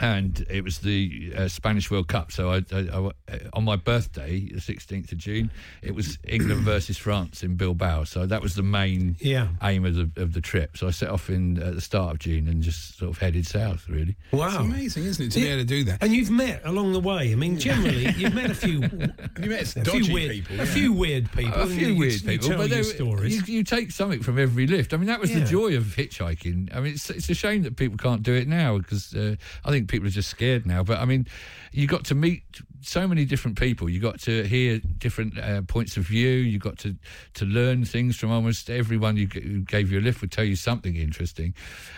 and 0.01 0.45
it 0.50 0.63
was 0.63 0.80
the 0.80 1.33
uh, 1.38 1.48
Spanish 1.48 1.89
World 1.92 2.07
Cup. 2.07 2.31
So 2.31 2.50
I, 2.51 2.63
I, 2.74 2.80
I- 3.07 3.12
on 3.53 3.63
my 3.63 3.75
birthday, 3.77 4.39
the 4.51 4.59
sixteenth 4.59 5.12
of 5.12 5.18
June, 5.19 5.51
it 5.81 5.94
was 5.95 6.18
England 6.27 6.62
versus 6.62 6.98
France 6.98 7.44
in 7.44 7.56
Bilbao. 7.56 8.03
So 8.06 8.25
that 8.25 8.42
was 8.42 8.56
the 8.56 8.63
main 8.63 9.15
Yeah. 9.19 9.48
aim 9.63 9.86
of 9.86 9.95
the 9.95 10.09
of 10.21 10.33
the 10.33 10.42
trip. 10.42 10.75
So 10.75 10.88
I 10.88 10.92
set 10.92 11.09
off 11.09 11.30
in 11.30 11.62
at 11.62 11.75
the 11.75 11.81
start 11.81 12.12
of 12.13 12.19
June 12.19 12.48
and 12.48 12.62
just 12.63 12.98
sort 12.98 13.12
of 13.12 13.18
headed 13.19 13.45
south. 13.48 13.88
Really, 13.88 14.15
Wow, 14.31 14.48
It's 14.48 14.56
amazing, 14.57 15.03
isn't 15.06 15.25
it, 15.27 15.31
to 15.33 15.39
be 15.39 15.48
able 15.48 15.62
to 15.62 15.65
do 15.65 15.83
that? 15.86 16.01
And 16.03 16.12
you've 16.13 16.31
met 16.31 16.62
along 16.65 16.94
the 16.94 17.00
way. 17.00 17.31
I 17.31 17.36
mean, 17.36 17.57
generally, 17.59 18.09
you've 18.18 18.33
met 18.33 18.50
a 18.50 18.55
few, 18.55 18.79
you 19.41 19.50
met 19.50 19.75
a 19.75 19.84
dodgy 19.84 20.03
few 20.03 20.13
weird, 20.13 20.31
people. 20.31 20.55
a 20.55 20.58
yeah. 20.60 20.65
few 20.74 20.93
weird 20.93 21.31
people, 21.31 21.62
a 21.62 21.67
few 21.67 21.88
you- 21.89 21.96
weird 21.96 22.22
people, 22.25 22.48
tell 22.50 22.58
but 22.58 22.70
your 22.70 22.84
there- 22.84 22.84
stories. 22.84 23.48
You, 23.48 23.55
you 23.58 23.63
take 23.63 23.91
something 23.91 24.22
from 24.24 24.39
every 24.39 24.65
lift. 24.67 24.93
I 24.93 24.98
mean, 24.98 25.08
that 25.08 25.20
was 25.20 25.31
Yeah. 25.31 25.39
the 25.39 25.46
joy 25.46 25.75
of 25.77 25.84
hitchhiking. 25.84 26.75
I 26.75 26.79
mean, 26.79 26.93
it's, 26.93 27.10
it's 27.10 27.29
a 27.29 27.34
shame 27.36 27.62
that 27.63 27.75
people 27.75 27.98
can't 27.98 28.24
do 28.24 28.34
it 28.34 28.48
now 28.48 28.77
because 28.79 29.13
uh, 29.15 29.36
I 29.65 29.70
think 29.72 29.89
people 29.91 30.07
are 30.07 30.12
just 30.12 30.29
scared 30.29 30.65
now. 30.65 30.81
But 30.83 31.00
I 31.00 31.05
mean, 31.05 31.27
you 31.71 31.86
got 31.86 32.05
to 32.05 32.15
meet 32.15 32.43
so 32.81 33.07
many 33.07 33.25
different 33.25 33.60
people. 33.60 33.89
You 33.89 34.00
got 34.00 34.19
to 34.21 34.43
hear 34.43 34.79
different 34.98 35.38
uh, 35.38 35.62
points 35.62 35.98
of 35.98 36.03
view. 36.03 36.29
You 36.29 36.57
got 36.57 36.79
to 36.79 36.95
to 37.36 37.45
learn 37.45 37.86
things 37.86 38.15
from 38.15 38.31
almost 38.31 38.69
everyone 38.69 39.17
you 39.17 39.27
who 39.27 39.62
gave 39.62 39.91
you 39.91 40.00
a 40.00 40.01
lift 40.01 40.21
would 40.21 40.31
tell 40.31 40.45
you 40.45 40.55
something 40.55 40.95
interesting, 40.95 41.53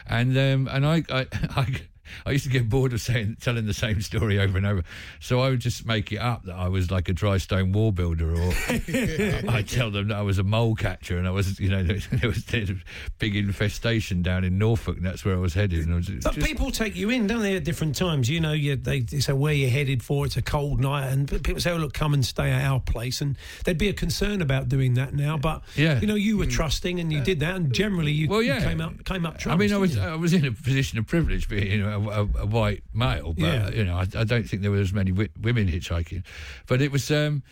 and 0.07 0.37
um, 0.37 0.67
and 0.69 0.85
I. 0.85 1.03
I, 1.09 1.27
I 1.55 1.67
I 2.25 2.31
used 2.31 2.45
to 2.45 2.49
get 2.49 2.69
bored 2.69 2.93
of 2.93 3.01
saying, 3.01 3.37
telling 3.41 3.65
the 3.65 3.73
same 3.73 4.01
story 4.01 4.39
over 4.39 4.57
and 4.57 4.65
over, 4.65 4.83
so 5.19 5.39
I 5.39 5.49
would 5.49 5.59
just 5.59 5.85
make 5.85 6.11
it 6.11 6.17
up 6.17 6.43
that 6.45 6.55
I 6.55 6.67
was 6.67 6.91
like 6.91 7.09
a 7.09 7.13
dry 7.13 7.37
stone 7.37 7.71
wall 7.71 7.91
builder, 7.91 8.33
or 8.33 8.53
I'd 8.69 9.67
tell 9.67 9.91
them 9.91 10.09
that 10.09 10.17
I 10.17 10.21
was 10.21 10.37
a 10.39 10.43
mole 10.43 10.75
catcher, 10.75 11.17
and 11.17 11.27
I 11.27 11.31
was, 11.31 11.59
you 11.59 11.69
know, 11.69 11.83
there 12.11 12.29
was 12.29 12.45
there 12.45 12.61
was 12.61 12.69
a 12.69 12.75
big 13.19 13.35
infestation 13.35 14.21
down 14.21 14.43
in 14.43 14.57
Norfolk, 14.57 14.97
and 14.97 15.05
that's 15.05 15.25
where 15.25 15.35
I 15.35 15.39
was 15.39 15.53
headed. 15.53 15.85
And 15.85 15.93
I 15.93 15.95
was 15.97 16.09
But 16.09 16.35
just- 16.35 16.47
people 16.47 16.71
take 16.71 16.95
you 16.95 17.09
in, 17.09 17.27
don't 17.27 17.41
they, 17.41 17.55
at 17.55 17.63
different 17.63 17.95
times? 17.95 18.29
You 18.29 18.39
know, 18.39 18.53
you, 18.53 18.75
they, 18.75 19.01
they 19.01 19.19
say 19.19 19.33
where 19.33 19.53
you're 19.53 19.69
headed 19.69 20.03
for. 20.03 20.25
It's 20.25 20.37
a 20.37 20.41
cold 20.41 20.79
night, 20.79 21.07
and 21.09 21.27
people 21.43 21.59
say, 21.61 21.71
"Oh, 21.71 21.77
look, 21.77 21.93
come 21.93 22.13
and 22.13 22.25
stay 22.25 22.51
at 22.51 22.63
our 22.65 22.79
place." 22.79 23.21
And 23.21 23.37
there'd 23.65 23.77
be 23.77 23.89
a 23.89 23.93
concern 23.93 24.41
about 24.41 24.69
doing 24.69 24.95
that 24.95 25.13
now, 25.13 25.37
but 25.37 25.63
Yeah. 25.75 25.99
you 25.99 26.07
know, 26.07 26.15
you 26.15 26.37
were 26.37 26.45
mm. 26.45 26.51
trusting, 26.51 26.99
and 26.99 27.11
you 27.11 27.21
did 27.21 27.39
that, 27.41 27.55
and 27.55 27.73
generally, 27.73 28.11
you, 28.11 28.27
Well, 28.27 28.41
you 28.41 28.53
came 28.55 28.81
up 28.81 29.03
came 29.05 29.25
up 29.25 29.45
I 29.45 29.55
mean, 29.55 29.73
I 29.73 29.77
was 29.77 29.95
you? 29.95 30.01
I 30.01 30.15
was 30.15 30.33
in 30.33 30.45
a 30.45 30.51
position 30.51 30.97
of 30.99 31.07
privilege, 31.07 31.47
being 31.49 31.71
you 31.71 31.83
know 31.83 31.92
a, 31.93 31.99
a, 31.99 32.21
a 32.43 32.45
white 32.45 32.83
male, 32.93 33.33
but 33.33 33.43
Yeah. 33.45 33.69
you 33.71 33.83
know 33.85 33.95
I, 33.97 34.07
I 34.15 34.23
don't 34.23 34.43
think 34.49 34.61
there 34.61 34.71
were 34.71 34.77
as 34.81 34.93
many 34.93 35.11
wi- 35.11 35.29
women 35.41 35.67
hitchhiking, 35.67 36.23
but 36.67 36.81
it 36.81 36.91
was. 36.91 37.09
Um, 37.11 37.43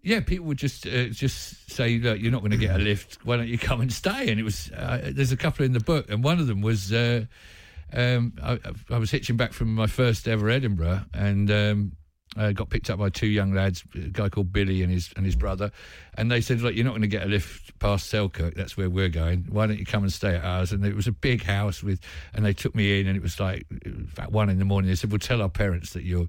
yeah, 0.00 0.20
people 0.20 0.46
would 0.46 0.58
just 0.58 0.86
uh, 0.86 1.06
just 1.06 1.70
say, 1.70 1.98
"Look, 1.98 2.20
you're 2.20 2.30
not 2.30 2.40
going 2.40 2.52
to 2.52 2.56
get 2.56 2.76
a 2.76 2.78
lift. 2.90 3.18
Why 3.24 3.36
don't 3.36 3.48
you 3.48 3.58
come 3.58 3.80
and 3.80 3.92
stay?" 3.92 4.28
And 4.30 4.38
it 4.38 4.44
was 4.44 4.70
uh, 4.70 5.10
there's 5.12 5.32
a 5.32 5.36
couple 5.36 5.64
in 5.66 5.72
the 5.72 5.80
book, 5.80 6.08
and 6.08 6.22
one 6.22 6.38
of 6.38 6.46
them 6.46 6.60
was 6.60 6.92
uh, 6.92 7.24
um, 7.92 8.32
I, 8.42 8.58
I 8.90 8.98
was 8.98 9.10
hitching 9.10 9.36
back 9.36 9.52
from 9.52 9.74
my 9.74 9.86
first 9.88 10.28
ever 10.28 10.48
Edinburgh, 10.48 11.02
and 11.12 11.50
um, 11.50 11.92
I 12.36 12.52
got 12.52 12.68
picked 12.70 12.90
up 12.90 12.98
by 12.98 13.08
two 13.10 13.26
young 13.26 13.52
lads, 13.52 13.82
a 13.94 13.98
guy 13.98 14.28
called 14.28 14.52
Billy 14.52 14.82
and 14.82 14.92
his 14.92 15.10
and 15.16 15.24
his 15.24 15.34
brother, 15.34 15.72
and 16.14 16.30
they 16.30 16.40
said, 16.40 16.60
"Look, 16.60 16.74
you're 16.74 16.84
not 16.84 16.90
going 16.92 17.02
to 17.02 17.08
get 17.08 17.22
a 17.24 17.28
lift 17.28 17.78
past 17.78 18.08
Selkirk. 18.08 18.54
That's 18.54 18.76
where 18.76 18.90
we're 18.90 19.08
going. 19.08 19.46
Why 19.48 19.66
don't 19.66 19.78
you 19.78 19.86
come 19.86 20.02
and 20.02 20.12
stay 20.12 20.36
at 20.36 20.44
ours?" 20.44 20.70
And 20.72 20.84
it 20.84 20.94
was 20.94 21.06
a 21.06 21.12
big 21.12 21.42
house 21.42 21.82
with, 21.82 22.00
and 22.34 22.44
they 22.44 22.52
took 22.52 22.74
me 22.74 23.00
in, 23.00 23.06
and 23.06 23.16
it 23.16 23.22
was 23.22 23.40
like 23.40 23.66
about 24.12 24.30
one 24.30 24.50
in 24.50 24.58
the 24.58 24.64
morning. 24.64 24.88
They 24.90 24.94
said, 24.94 25.10
"Well, 25.10 25.18
tell 25.18 25.40
our 25.42 25.48
parents 25.48 25.94
that 25.94 26.04
you're 26.04 26.28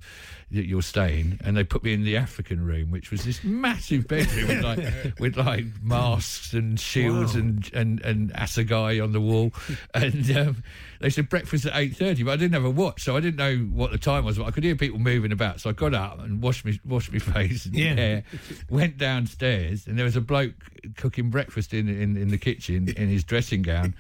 that 0.51 0.65
you're 0.65 0.81
staying," 0.81 1.39
and 1.43 1.55
they 1.57 1.63
put 1.63 1.83
me 1.83 1.93
in 1.93 2.03
the 2.03 2.17
African 2.17 2.65
room, 2.65 2.91
which 2.91 3.11
was 3.11 3.23
this 3.25 3.43
massive 3.43 4.07
bedroom 4.07 4.47
with 4.47 4.63
like 4.63 5.13
with 5.19 5.37
like 5.37 5.65
masks 5.83 6.53
and 6.53 6.79
shields 6.79 7.33
Wow. 7.35 7.41
and 7.41 7.71
and 7.73 7.99
and 8.01 8.33
assegai 8.33 9.03
on 9.03 9.11
the 9.11 9.21
wall, 9.21 9.51
and 9.93 10.31
um, 10.37 10.63
they 10.99 11.09
said 11.09 11.29
breakfast 11.29 11.65
at 11.65 11.75
eight 11.75 11.95
thirty, 11.95 12.23
but 12.23 12.31
I 12.31 12.35
didn't 12.35 12.53
have 12.53 12.65
a 12.65 12.69
watch, 12.69 13.03
so 13.03 13.15
I 13.15 13.19
didn't 13.19 13.37
know 13.37 13.57
what 13.73 13.91
the 13.91 13.97
time 13.97 14.25
was. 14.25 14.37
But 14.37 14.45
I 14.47 14.51
could 14.51 14.63
hear 14.63 14.75
people 14.75 14.99
moving 14.99 15.31
about, 15.31 15.59
so 15.61 15.69
I 15.69 15.73
got 15.73 15.93
up 15.93 16.19
and 16.19 16.41
washed 16.41 16.65
me 16.65 16.79
washed 16.85 17.11
my 17.11 17.19
face 17.33 17.65
and 17.65 17.75
Yeah. 17.75 17.93
hair, 17.95 18.23
went 18.69 18.97
downstairs, 18.97 19.87
and 19.87 19.97
there 19.97 20.05
was 20.05 20.15
a 20.15 20.21
bloke 20.21 20.53
cooking 20.97 21.29
breakfast 21.29 21.73
in 21.73 21.87
in, 21.87 22.17
in 22.17 22.29
the 22.29 22.37
kitchen 22.37 22.89
in 22.89 23.09
his 23.09 23.23
dressing 23.23 23.61
gown. 23.61 23.95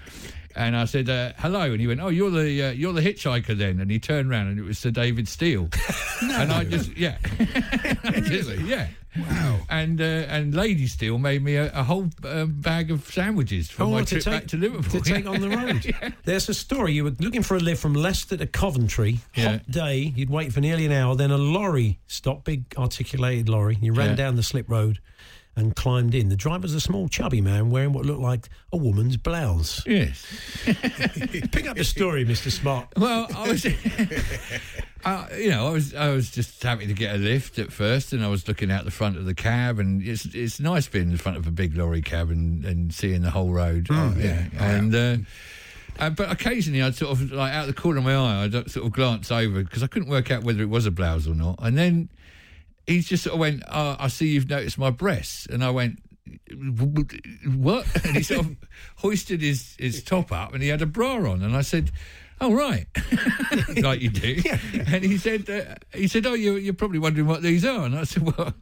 And 0.55 0.75
I 0.75 0.85
said, 0.85 1.09
uh, 1.09 1.33
"Hello," 1.37 1.61
and 1.71 1.79
he 1.79 1.87
went, 1.87 1.99
"Oh, 2.01 2.09
you're 2.09 2.31
the 2.31 2.63
uh, 2.63 2.71
you're 2.71 2.93
the 2.93 3.01
hitchhiker 3.01 3.55
then." 3.57 3.79
And 3.79 3.89
he 3.91 3.99
turned 3.99 4.29
around, 4.31 4.47
and 4.47 4.59
it 4.59 4.63
was 4.63 4.79
Sir 4.79 4.91
David 4.91 5.27
Steel. 5.27 5.69
And 6.21 6.51
I 6.51 6.65
just, 6.65 6.97
yeah, 6.97 7.17
really, 8.03 8.61
yeah, 8.63 8.87
wow. 9.17 9.59
And 9.69 10.01
uh, 10.01 10.03
and 10.03 10.53
Lady 10.53 10.85
Steel 10.87 11.17
made 11.17 11.41
me 11.43 11.55
a, 11.55 11.71
a 11.73 11.83
whole 11.83 12.09
um, 12.25 12.59
bag 12.59 12.91
of 12.91 13.05
sandwiches 13.05 13.69
for 13.69 13.85
my 13.85 14.01
Oh, 14.01 14.03
trip 14.03 14.25
back 14.25 14.47
to 14.47 14.57
Liverpool. 14.57 14.99
To 14.99 15.01
take 15.13 15.25
on 15.25 15.39
the 15.39 15.49
road. 15.57 15.85
yeah. 15.85 16.09
There's 16.25 16.49
a 16.49 16.53
story. 16.53 16.93
You 16.93 17.05
were 17.05 17.15
looking 17.19 17.41
for 17.43 17.55
a 17.55 17.59
lift 17.59 17.81
from 17.81 17.93
Leicester 17.93 18.35
to 18.37 18.47
Coventry. 18.47 19.19
Yeah. 19.35 19.51
Hot 19.53 19.71
day. 19.71 20.13
You'd 20.15 20.29
wait 20.29 20.51
for 20.51 20.59
nearly 20.61 20.85
an 20.85 20.91
hour. 20.91 21.15
Then 21.15 21.31
a 21.31 21.37
lorry 21.37 21.99
stopped, 22.07 22.43
big 22.43 22.65
articulated 22.77 23.47
lorry. 23.49 23.77
You 23.81 23.93
ran 23.93 24.09
Yeah. 24.09 24.15
down 24.15 24.35
the 24.35 24.43
slip 24.43 24.69
road 24.69 24.99
and 25.59 25.75
climbed 25.75 26.15
in. 26.15 26.29
The 26.29 26.35
driver's 26.35 26.73
a 26.73 26.79
small, 26.79 27.07
chubby 27.07 27.41
man 27.41 27.69
wearing 27.69 27.93
what 27.93 28.05
looked 28.05 28.21
like 28.21 28.49
a 28.71 28.77
woman's 28.77 29.17
blouse. 29.17 29.83
Yes. 29.85 30.25
Pick 30.65 31.67
up 31.67 31.77
the 31.77 31.83
story, 31.83 32.25
Mr. 32.25 32.51
Smart. 32.51 32.87
Well, 32.97 33.27
I 33.35 33.49
was, 33.49 33.65
uh, 35.05 35.27
you 35.37 35.49
know, 35.49 35.67
I 35.67 35.71
was, 35.71 35.93
I 35.93 36.09
was 36.09 36.31
just 36.31 36.61
happy 36.63 36.87
to 36.87 36.93
get 36.93 37.15
a 37.15 37.17
lift 37.17 37.59
at 37.59 37.71
first, 37.71 38.13
and 38.13 38.23
I 38.23 38.27
was 38.27 38.47
looking 38.47 38.71
out 38.71 38.85
the 38.85 38.91
front 38.91 39.17
of 39.17 39.25
the 39.25 39.35
cab, 39.35 39.79
and 39.79 40.01
it's, 40.01 40.25
it's 40.25 40.59
nice 40.59 40.87
being 40.87 41.11
in 41.11 41.17
front 41.17 41.37
of 41.37 41.45
a 41.45 41.51
big 41.51 41.75
lorry 41.75 42.01
cab 42.01 42.29
and, 42.31 42.65
and 42.65 42.93
seeing 42.93 43.21
the 43.21 43.31
whole 43.31 43.51
road. 43.51 43.87
Oh, 43.91 44.15
yeah, 44.17 44.45
and. 44.57 44.95
Uh, 44.95 45.17
uh, 45.97 46.09
but 46.09 46.31
occasionally, 46.31 46.81
I'd 46.81 46.95
sort 46.95 47.11
of 47.11 47.29
like 47.33 47.51
out 47.51 47.67
the 47.67 47.73
corner 47.73 47.97
of 47.97 48.05
my 48.05 48.15
eye, 48.15 48.43
I'd 48.45 48.53
sort 48.71 48.85
of 48.85 48.93
glance 48.93 49.31
over 49.33 49.63
because 49.63 49.83
I 49.83 49.87
couldn't 49.87 50.07
work 50.07 50.31
out 50.31 50.43
whether 50.43 50.61
it 50.61 50.69
was 50.69 50.85
a 50.85 50.91
blouse 50.91 51.27
or 51.27 51.35
not. 51.35 51.59
And 51.61 51.77
then 51.77 52.07
he 52.89 53.01
just 53.01 53.23
sort 53.23 53.35
of 53.35 53.39
went, 53.39 53.63
oh, 53.69 53.95
"I 53.99 54.07
see 54.07 54.29
you've 54.29 54.49
noticed 54.49 54.77
my 54.77 54.89
breasts," 54.89 55.45
and 55.45 55.63
I 55.63 55.69
went, 55.69 55.99
"What?" 57.45 57.85
And 58.03 58.17
he 58.17 58.23
sort 58.23 58.45
of 58.45 58.55
hoisted 58.97 59.41
his 59.41 59.75
his 59.77 60.03
top 60.03 60.31
up, 60.31 60.53
and 60.53 60.63
he 60.63 60.69
had 60.69 60.81
a 60.81 60.87
bra 60.87 61.15
on, 61.31 61.41
and 61.43 61.55
I 61.55 61.61
said. 61.61 61.91
Oh 62.41 62.53
right, 62.53 62.87
like 63.83 63.99
you 63.99 64.07
do. 64.07 64.41
And 64.73 65.03
he 65.03 65.17
said, 65.17 65.49
uh, 65.49 65.75
he 65.93 66.07
said, 66.07 66.25
oh, 66.25 66.35
you're, 66.35 66.57
you're 66.57 66.73
probably 66.73 66.97
wondering 66.97 67.27
what 67.27 67.41
these 67.41 67.65
are. 67.65 67.85
And 67.85 67.93
I 67.93 68.05
said, 68.05 68.23
well, 68.23 68.53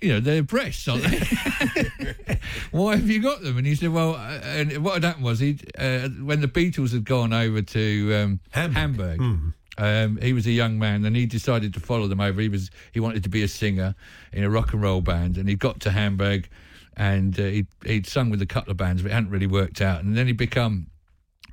you 0.00 0.12
know, 0.12 0.20
they're 0.20 0.44
breasts, 0.44 0.86
aren't 0.86 1.02
they? 1.02 2.38
Why 2.70 2.94
have 2.94 3.10
you 3.10 3.20
got 3.20 3.42
them? 3.42 3.58
And 3.58 3.66
he 3.66 3.74
said, 3.74 3.92
well, 3.92 4.14
uh, 4.14 4.38
and 4.44 4.84
what 4.84 4.94
had 4.94 5.02
happened 5.02 5.24
was 5.24 5.40
he, 5.40 5.58
uh, 5.76 6.10
when 6.22 6.42
the 6.42 6.46
Beatles 6.46 6.92
had 6.92 7.04
gone 7.04 7.32
over 7.32 7.60
to 7.60 8.14
um, 8.14 8.40
Hamburg. 8.50 8.76
Hamburg, 8.76 9.20
um, 9.78 10.18
he 10.20 10.32
was 10.32 10.46
a 10.46 10.50
young 10.52 10.78
man, 10.78 11.04
and 11.04 11.16
he 11.16 11.26
decided 11.26 11.72
to 11.74 11.80
follow 11.80 12.06
them 12.06 12.20
over. 12.20 12.40
He 12.40 12.48
was 12.48 12.70
he 12.92 13.00
wanted 13.00 13.22
to 13.24 13.28
be 13.28 13.42
a 13.42 13.48
singer 13.48 13.94
in 14.32 14.44
a 14.44 14.50
rock 14.50 14.72
and 14.72 14.82
roll 14.82 15.00
band, 15.00 15.38
and 15.38 15.48
he 15.48 15.54
got 15.54 15.80
to 15.80 15.90
Hamburg, 15.90 16.48
and 16.96 17.38
uh, 17.40 17.44
he'd, 17.44 17.66
he'd 17.84 18.06
sung 18.06 18.30
with 18.30 18.42
a 18.42 18.46
couple 18.46 18.70
of 18.70 18.76
bands, 18.76 19.02
but 19.02 19.10
it 19.10 19.14
hadn't 19.14 19.30
really 19.30 19.46
worked 19.46 19.80
out. 19.80 20.02
And 20.04 20.16
then 20.16 20.26
he 20.26 20.32
become 20.34 20.88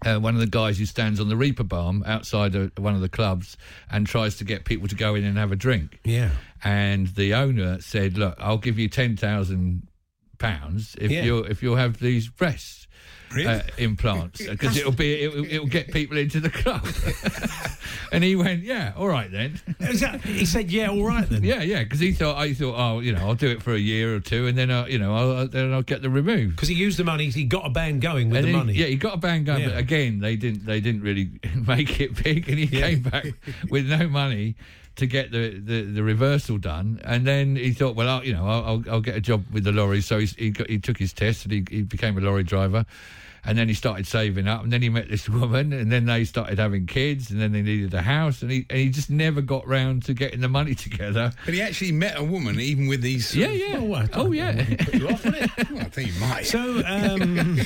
uh, 0.06 0.18
one 0.18 0.34
of 0.34 0.40
the 0.42 0.48
guys 0.48 0.78
who 0.78 0.86
stands 0.86 1.20
on 1.20 1.30
the 1.30 1.36
Reeperbahn 1.36 2.06
outside 2.08 2.56
of 2.56 2.72
one 2.78 2.96
of 2.96 3.02
the 3.02 3.10
clubs 3.10 3.58
and 3.92 4.06
tries 4.08 4.38
to 4.38 4.44
get 4.44 4.66
people 4.66 4.88
to 4.90 4.96
go 4.96 5.16
in 5.16 5.24
and 5.24 5.38
have 5.38 5.52
a 5.52 5.56
drink. 5.58 6.00
Yeah. 6.04 6.32
And 6.64 7.08
the 7.08 7.34
owner 7.34 7.80
said, 7.82 8.18
"Look, 8.18 8.36
I'll 8.40 8.58
give 8.58 8.78
you 8.78 8.90
ten 8.90 9.16
thousand 9.16 9.88
pounds 10.38 10.96
if 11.00 11.12
Yeah. 11.12 11.24
you 11.24 11.38
if 11.40 11.62
you'll 11.64 11.76
have 11.78 12.00
these 12.00 12.30
breast 13.30 13.70
uh, 13.70 13.72
implants 13.78 14.46
because 14.50 14.78
it'll 14.78 14.92
be 14.92 15.24
it'll, 15.24 15.46
it'll 15.46 15.68
get 15.68 15.92
people 15.92 16.18
into 16.18 16.40
the 16.40 16.50
club." 16.50 16.88
and 18.12 18.24
he 18.24 18.36
went, 18.36 18.64
"Yeah, 18.64 18.94
all 18.98 19.08
right 19.08 19.32
then." 19.32 19.60
That- 19.80 20.22
he 20.24 20.46
said, 20.46 20.72
yeah, 20.72 20.90
all 20.90 21.04
right 21.04 21.28
then. 21.30 21.44
yeah, 21.44 21.62
yeah, 21.62 21.84
because 21.84 22.00
he 22.00 22.12
thought 22.12 22.38
I 22.38 22.54
thought, 22.54 22.76
oh, 22.78 23.00
you 23.00 23.14
know, 23.14 23.20
I'll 23.20 23.36
do 23.36 23.50
it 23.50 23.62
for 23.62 23.74
a 23.74 23.80
year 23.80 24.16
or 24.16 24.20
two, 24.20 24.48
and 24.48 24.58
then 24.58 24.72
I, 24.72 24.88
you 24.88 25.00
know, 25.00 25.16
I'll, 25.16 25.48
then 25.48 25.74
I'll 25.74 25.82
get 25.82 26.02
the 26.02 26.10
removed. 26.10 26.56
Because 26.56 26.70
he 26.70 26.76
used 26.76 26.98
the 26.98 27.04
money. 27.04 27.30
He 27.30 27.44
got 27.46 27.66
a 27.66 27.70
band 27.70 28.02
going 28.02 28.30
with 28.30 28.38
And 28.38 28.46
the 28.48 28.52
he- 28.52 28.56
money. 28.58 28.74
Yeah, 28.74 28.86
he 28.88 28.96
got 28.96 29.14
a 29.16 29.18
band 29.18 29.46
going, 29.46 29.62
Yeah. 29.62 29.70
but 29.70 29.78
again, 29.78 30.20
they 30.20 30.36
didn't. 30.36 30.66
They 30.66 30.80
didn't 30.82 31.02
really 31.02 31.30
make 31.68 32.00
it 32.00 32.24
big, 32.24 32.50
and 32.50 32.58
he 32.60 32.68
came 32.68 33.02
back 33.02 33.26
with 33.70 33.88
no 33.88 34.08
money 34.08 34.56
to 35.00 35.08
get 35.08 35.32
the, 35.32 35.60
the, 35.60 35.82
the 35.82 36.04
reversal 36.04 36.58
done. 36.58 37.02
And 37.04 37.26
then 37.26 37.56
he 37.56 37.74
thought, 37.74 37.96
well, 37.96 38.10
I'll, 38.10 38.24
you 38.24 38.34
know, 38.34 38.48
I'll, 38.48 38.84
I'll, 38.90 39.02
get 39.02 39.16
a 39.16 39.22
job 39.22 39.46
with 39.52 39.64
the 39.64 39.72
lorry. 39.72 40.02
So 40.02 40.20
he 40.20 40.28
he, 40.38 40.50
got, 40.52 40.70
he 40.70 40.80
took 40.80 40.98
his 40.98 41.14
test 41.14 41.46
and 41.46 41.52
he, 41.52 41.66
he 41.70 41.82
became 41.82 42.18
a 42.18 42.22
lorry 42.22 42.44
driver. 42.44 42.86
And 43.46 43.58
then 43.58 43.68
he 43.68 43.74
started 43.74 44.06
saving 44.08 44.48
up, 44.48 44.64
and 44.64 44.72
then 44.72 44.82
he 44.82 44.90
met 44.90 45.10
this 45.10 45.28
woman, 45.30 45.74
and 45.74 45.92
then 45.92 46.06
they 46.06 46.26
started 46.26 46.60
having 46.60 46.86
kids, 46.86 47.32
and 47.32 47.40
then 47.42 47.52
they 47.52 47.62
needed 47.62 47.94
a 47.94 48.02
house, 48.02 48.42
and 48.42 48.52
he 48.52 48.66
and 48.70 48.80
he 48.80 48.90
just 48.90 49.10
never 49.10 49.42
got 49.42 49.68
round 49.68 50.04
to 50.04 50.14
getting 50.14 50.42
the 50.42 50.50
money 50.50 50.76
together. 50.76 51.32
But 51.46 51.54
he 51.54 51.62
actually 51.62 51.92
met 51.94 52.18
a 52.18 52.24
woman, 52.24 52.60
even 52.60 52.88
with 52.88 53.02
these. 53.02 53.36
Yeah, 53.36 53.48
yeah. 53.52 53.78
Oh, 53.80 53.94
I 53.94 54.10
Oh, 54.14 54.32
yeah. 54.32 54.64
Put 54.80 54.94
you 54.96 55.08
off 55.10 55.26
on 55.26 55.36
it. 55.36 55.50
Well, 55.70 55.82
I 55.82 55.84
think 55.86 56.10
he 56.10 56.20
might. 56.20 56.46
So 56.46 56.82
um, 56.86 57.58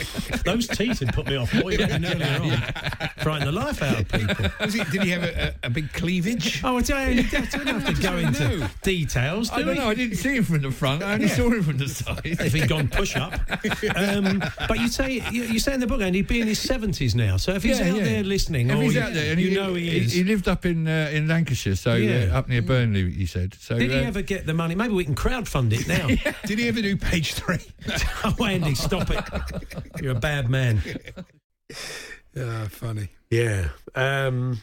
those 0.43 0.67
teeth 0.67 0.99
had 0.99 1.13
put 1.13 1.25
me 1.27 1.35
off 1.37 1.53
way 1.63 1.77
back 1.77 1.91
earlier 1.91 2.41
on. 2.41 3.09
Frighten 3.23 3.45
the 3.45 3.51
life 3.51 3.81
out 3.81 3.99
of 4.01 4.07
people. 4.09 4.45
Was 4.59 4.73
he, 4.73 4.83
did 4.85 5.03
he 5.03 5.09
have 5.11 5.23
a, 5.23 5.55
a, 5.63 5.67
a 5.67 5.69
big 5.69 5.91
cleavage? 5.93 6.61
Oh, 6.63 6.77
I 6.77 6.81
don't, 6.81 6.97
I 6.99 7.13
don't 7.13 7.67
have 7.67 7.95
to 7.95 8.01
go 8.01 8.17
into 8.17 8.57
know. 8.57 8.67
details. 8.81 9.49
Do 9.49 9.55
I 9.55 9.59
don't 9.59 9.67
we? 9.69 9.73
know. 9.75 9.89
I 9.89 9.93
didn't 9.93 10.17
see 10.17 10.35
him 10.35 10.43
from 10.43 10.61
the 10.61 10.71
front. 10.71 11.01
I 11.03 11.13
only 11.13 11.27
saw 11.29 11.49
him 11.49 11.63
from 11.63 11.77
the 11.77 11.87
side. 11.87 12.21
If 12.25 12.53
he'd 12.53 12.67
gone 12.67 12.87
push 12.89 13.15
up, 13.15 13.33
um, 13.95 14.43
but 14.67 14.79
you 14.79 14.87
say 14.89 15.21
you, 15.31 15.43
you 15.43 15.59
say 15.63 15.74
in 15.74 15.79
the 15.79 15.88
book, 15.88 16.01
and 16.01 16.13
he'd 16.15 16.27
be 16.27 16.41
in 16.41 16.48
his 16.48 16.60
seventies 16.74 17.15
now. 17.15 17.38
So 17.38 17.53
if 17.53 17.63
he's 17.63 17.79
Yeah, 17.79 17.89
out 17.89 17.98
yeah. 17.98 18.03
there 18.03 18.24
listening, 18.24 18.70
If 18.70 18.75
or 18.77 18.82
he's 18.84 18.96
you, 18.96 19.01
out 19.01 19.13
there, 19.13 19.32
and 19.32 19.41
you 19.41 19.55
know 19.55 19.74
he 19.74 19.98
is. 19.98 20.13
He, 20.13 20.24
lived 20.24 20.48
up 20.48 20.65
in 20.65 20.88
uh, 20.88 21.10
in 21.12 21.27
Lancashire, 21.27 21.75
so 21.75 21.96
Yeah. 21.96 22.29
uh, 22.34 22.39
up 22.39 22.50
near 22.50 22.62
Burnley. 22.62 23.10
He 23.12 23.25
said. 23.25 23.53
So 23.55 23.77
Did 23.79 23.91
he 23.91 23.98
uh, 23.98 24.03
ever 24.03 24.22
get 24.22 24.46
the 24.46 24.53
money? 24.53 24.75
Maybe 24.75 24.93
we 24.93 25.05
can 25.05 25.15
crowdfund 25.15 25.72
it 25.74 25.88
now. 25.88 26.08
Did 26.46 26.60
he 26.60 26.67
ever 26.67 26.82
do 26.82 26.96
page 26.98 27.34
three? 27.34 27.60
oh, 28.24 28.46
Andy, 28.46 28.75
stop 28.75 29.10
it! 29.10 29.24
You're 30.01 30.12
a 30.15 30.20
bad 30.20 30.50
man. 30.50 30.82
Ah, 32.38 32.67
funny. 32.70 33.10
Yeah. 33.29 33.70
Um, 33.96 34.62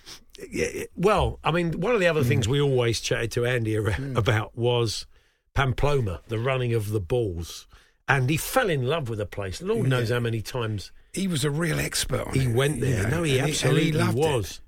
yeah, 0.51 0.85
well, 0.97 1.39
I 1.45 1.51
mean, 1.51 1.81
one 1.81 1.95
of 1.95 2.01
the 2.01 2.09
other 2.09 2.25
things 2.25 2.49
we 2.49 2.61
always 2.61 3.01
chatted 3.01 3.31
to 3.33 3.45
Andy 3.47 3.77
ar- 3.79 3.95
about 4.17 4.57
was 4.57 5.07
Pamplona, 5.55 6.21
the 6.29 6.39
running 6.39 6.73
of 6.75 6.91
the 6.91 7.01
bulls. 7.01 7.67
And 8.11 8.29
he 8.29 8.37
fell 8.37 8.69
in 8.69 8.87
love 8.87 9.09
with 9.09 9.19
the 9.19 9.27
place. 9.27 9.63
Lord 9.63 9.89
knows 9.89 10.11
how 10.11 10.21
many 10.21 10.43
times 10.43 10.91
He 11.13 11.29
was 11.29 11.45
a 11.45 11.51
real 11.51 11.79
expert 11.79 12.27
on 12.27 12.35
it. 12.35 12.41
he 12.41 12.47
it. 12.47 12.55
went 12.55 12.81
there. 12.81 12.99
you 12.99 13.03
know, 13.05 13.09
no, 13.19 13.23
he 13.23 13.39
and 13.39 13.49
absolutely 13.49 13.89
and 13.89 13.93
he 13.95 14.03
loved 14.03 14.19
was. 14.19 14.61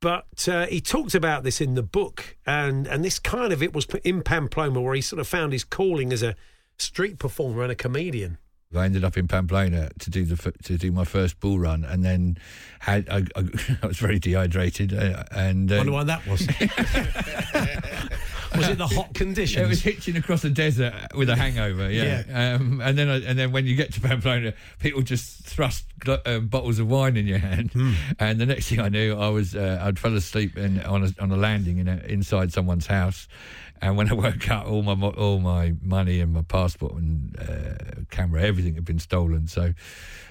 But 0.00 0.48
uh, 0.48 0.66
he 0.66 0.80
talked 0.80 1.14
about 1.14 1.44
this 1.44 1.60
in 1.60 1.74
the 1.74 1.82
book, 1.82 2.36
and, 2.44 2.88
and 2.88 3.04
this 3.04 3.18
kind 3.20 3.52
of 3.52 3.62
it 3.62 3.72
was 3.72 3.86
in 4.02 4.22
Pamplona 4.22 4.80
where 4.80 4.94
he 4.94 5.00
sort 5.00 5.20
of 5.20 5.28
found 5.28 5.52
his 5.52 5.62
calling 5.62 6.12
as 6.12 6.22
a 6.24 6.34
street 6.76 7.18
performer 7.20 7.62
and 7.62 7.70
a 7.70 7.76
comedian. 7.76 8.38
I 8.74 8.86
ended 8.86 9.04
up 9.04 9.18
in 9.18 9.28
Pamplona 9.28 9.90
to 9.98 10.10
do 10.10 10.24
the 10.24 10.52
to 10.62 10.78
do 10.78 10.90
my 10.90 11.04
first 11.04 11.38
bull 11.40 11.58
run, 11.58 11.84
and 11.84 12.02
then 12.02 12.38
had 12.80 13.06
I, 13.10 13.18
I, 13.36 13.44
I 13.82 13.86
was 13.86 13.98
very 13.98 14.18
dehydrated, 14.18 14.94
uh, 14.94 15.24
and 15.30 15.70
uh, 15.70 15.76
Wonder 15.76 15.92
why 15.92 16.04
that 16.04 16.26
was. 16.26 16.48
was 18.56 18.68
it 18.68 18.78
the 18.78 18.86
hot 18.86 19.14
conditions? 19.14 19.64
It 19.64 19.68
was 19.68 19.82
hitching 19.82 20.16
across 20.16 20.42
the 20.42 20.50
desert 20.50 20.94
with 21.14 21.28
a 21.28 21.36
hangover, 21.36 21.90
yeah. 21.90 22.22
Um, 22.32 22.80
and 22.80 22.96
then, 22.96 23.08
I, 23.08 23.16
and 23.22 23.38
then 23.38 23.52
when 23.52 23.66
you 23.66 23.76
get 23.76 23.92
to 23.94 24.00
Pamplona, 24.00 24.54
people 24.78 25.02
just 25.02 25.44
thrust 25.44 25.84
uh, 26.06 26.40
bottles 26.40 26.78
of 26.78 26.88
wine 26.88 27.16
in 27.16 27.26
your 27.26 27.38
hand, 27.38 27.72
and 28.18 28.40
the 28.40 28.46
next 28.46 28.68
thing 28.68 28.80
I 28.80 28.88
knew, 28.88 29.14
I 29.16 29.28
was 29.28 29.54
uh, 29.54 29.80
I'd 29.82 29.98
fell 29.98 30.14
asleep 30.14 30.56
in, 30.56 30.80
on 30.82 31.04
a, 31.04 31.22
on 31.22 31.30
a 31.30 31.36
landing 31.36 31.78
in 31.78 31.88
a, 31.88 31.96
inside 32.06 32.52
someone's 32.52 32.86
house. 32.86 33.28
And 33.80 33.96
when 33.96 34.08
I 34.08 34.12
woke 34.14 34.48
up, 34.50 34.66
all 34.66 34.82
my 34.82 34.94
all 35.08 35.40
my 35.40 35.74
money 35.82 36.20
and 36.20 36.32
my 36.32 36.42
passport 36.42 36.94
and 36.94 37.36
uh, 37.38 38.02
camera, 38.10 38.42
everything 38.42 38.74
had 38.76 38.84
been 38.84 39.00
stolen. 39.00 39.48
So 39.48 39.74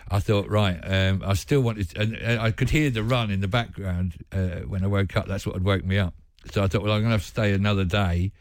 I 0.10 0.20
thought, 0.20 0.50
right, 0.50 0.80
um, 0.84 1.24
I 1.26 1.34
still 1.36 1.62
wanted, 1.62 1.90
to, 1.92 2.02
and, 2.02 2.16
and 2.16 2.42
I 2.42 2.52
could 2.52 2.70
hear 2.70 2.90
the 2.90 3.02
run 3.02 3.32
in 3.32 3.40
the 3.40 3.48
background 3.48 4.16
uh, 4.34 4.62
when 4.68 4.84
I 4.84 4.88
woke 4.88 5.16
up. 5.16 5.26
That's 5.28 5.46
what 5.46 5.56
had 5.56 5.64
woke 5.64 5.86
me 5.86 5.98
up. 5.98 6.14
So 6.52 6.64
I 6.64 6.68
thought, 6.68 6.82
well, 6.82 6.94
I'm 6.94 7.02
going 7.02 7.10
to 7.10 7.16
have 7.18 7.22
to 7.22 7.28
stay 7.28 7.54
another 7.54 7.86
day 7.86 8.32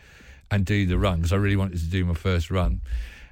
and 0.50 0.64
do 0.64 0.86
the 0.86 0.98
run 0.98 1.18
because 1.18 1.32
I 1.32 1.36
really 1.36 1.56
wanted 1.56 1.78
to 1.78 1.86
do 1.86 2.04
my 2.04 2.14
first 2.14 2.50
run. 2.50 2.80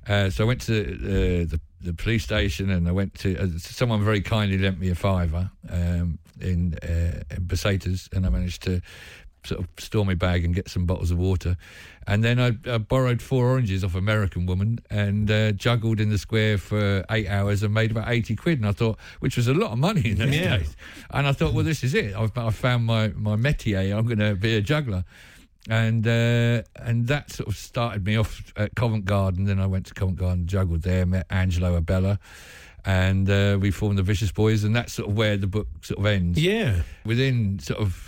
Uh, 0.06 0.30
so 0.30 0.44
I 0.44 0.46
went 0.46 0.62
to 0.62 0.82
uh, 0.82 1.46
the 1.48 1.60
the 1.80 1.94
police 1.94 2.24
station, 2.24 2.70
and 2.70 2.88
I 2.88 2.92
went 2.92 3.14
to 3.20 3.38
uh, 3.38 3.46
someone 3.58 4.04
very 4.04 4.20
kindly 4.20 4.58
lent 4.58 4.80
me 4.80 4.90
a 4.90 4.94
fiver 4.94 5.50
um, 5.70 6.18
in, 6.40 6.74
uh, 6.82 7.22
in 7.30 7.98
and 8.12 8.26
I 8.26 8.28
managed 8.28 8.62
to 8.64 8.80
sort 9.48 9.60
of 9.60 9.68
store 9.78 10.04
my 10.06 10.14
bag 10.14 10.44
and 10.44 10.54
get 10.54 10.68
some 10.68 10.86
bottles 10.86 11.10
of 11.10 11.18
water. 11.18 11.56
And 12.06 12.22
then 12.24 12.38
I, 12.40 12.56
I 12.72 12.78
borrowed 12.78 13.20
four 13.20 13.46
oranges 13.48 13.84
off 13.84 13.94
American 13.94 14.46
woman 14.46 14.78
and 14.90 15.30
uh, 15.30 15.52
juggled 15.52 16.00
in 16.00 16.08
the 16.10 16.16
square 16.18 16.56
for 16.56 17.04
eight 17.10 17.28
hours 17.28 17.62
and 17.62 17.74
made 17.74 17.90
about 17.90 18.08
80 18.08 18.36
quid. 18.36 18.58
And 18.60 18.68
I 18.68 18.72
thought, 18.72 18.98
which 19.20 19.36
was 19.36 19.46
a 19.48 19.52
lot 19.54 19.72
of 19.72 19.78
money 19.78 20.10
in 20.12 20.18
those 20.18 20.34
Yeah. 20.34 20.58
days. 20.58 20.76
And 21.10 21.26
I 21.26 21.32
thought, 21.32 21.52
well, 21.52 21.64
this 21.64 21.82
is 21.84 21.92
it. 21.94 22.14
I've, 22.14 22.36
I 22.38 22.50
found 22.50 22.84
my, 22.86 23.08
my 23.08 23.36
métier. 23.36 23.94
I'm 23.96 24.06
going 24.06 24.20
to 24.20 24.34
be 24.36 24.54
a 24.56 24.60
juggler. 24.62 25.04
And 25.68 26.06
uh, 26.06 26.62
and 26.76 27.08
that 27.08 27.30
sort 27.30 27.48
of 27.50 27.56
started 27.56 28.06
me 28.06 28.16
off 28.16 28.54
at 28.56 28.74
Covent 28.74 29.04
Garden. 29.04 29.44
Then 29.44 29.60
I 29.60 29.66
went 29.66 29.84
to 29.86 29.92
Covent 29.94 30.16
Garden, 30.18 30.46
juggled 30.46 30.80
there, 30.80 31.04
met 31.04 31.26
Angelo 31.28 31.78
Abela, 31.78 32.18
and 32.86 33.28
uh, 33.28 33.58
we 33.60 33.70
formed 33.70 33.98
the 33.98 34.02
Vicious 34.02 34.32
Boys. 34.32 34.64
And 34.64 34.74
that's 34.74 34.94
sort 34.94 35.10
of 35.10 35.16
where 35.18 35.36
the 35.36 35.46
book 35.46 35.66
sort 35.82 35.98
of 36.00 36.06
ends 36.06 36.40
Yeah. 36.42 36.82
within 37.04 37.58
sort 37.58 37.80
of 37.80 38.07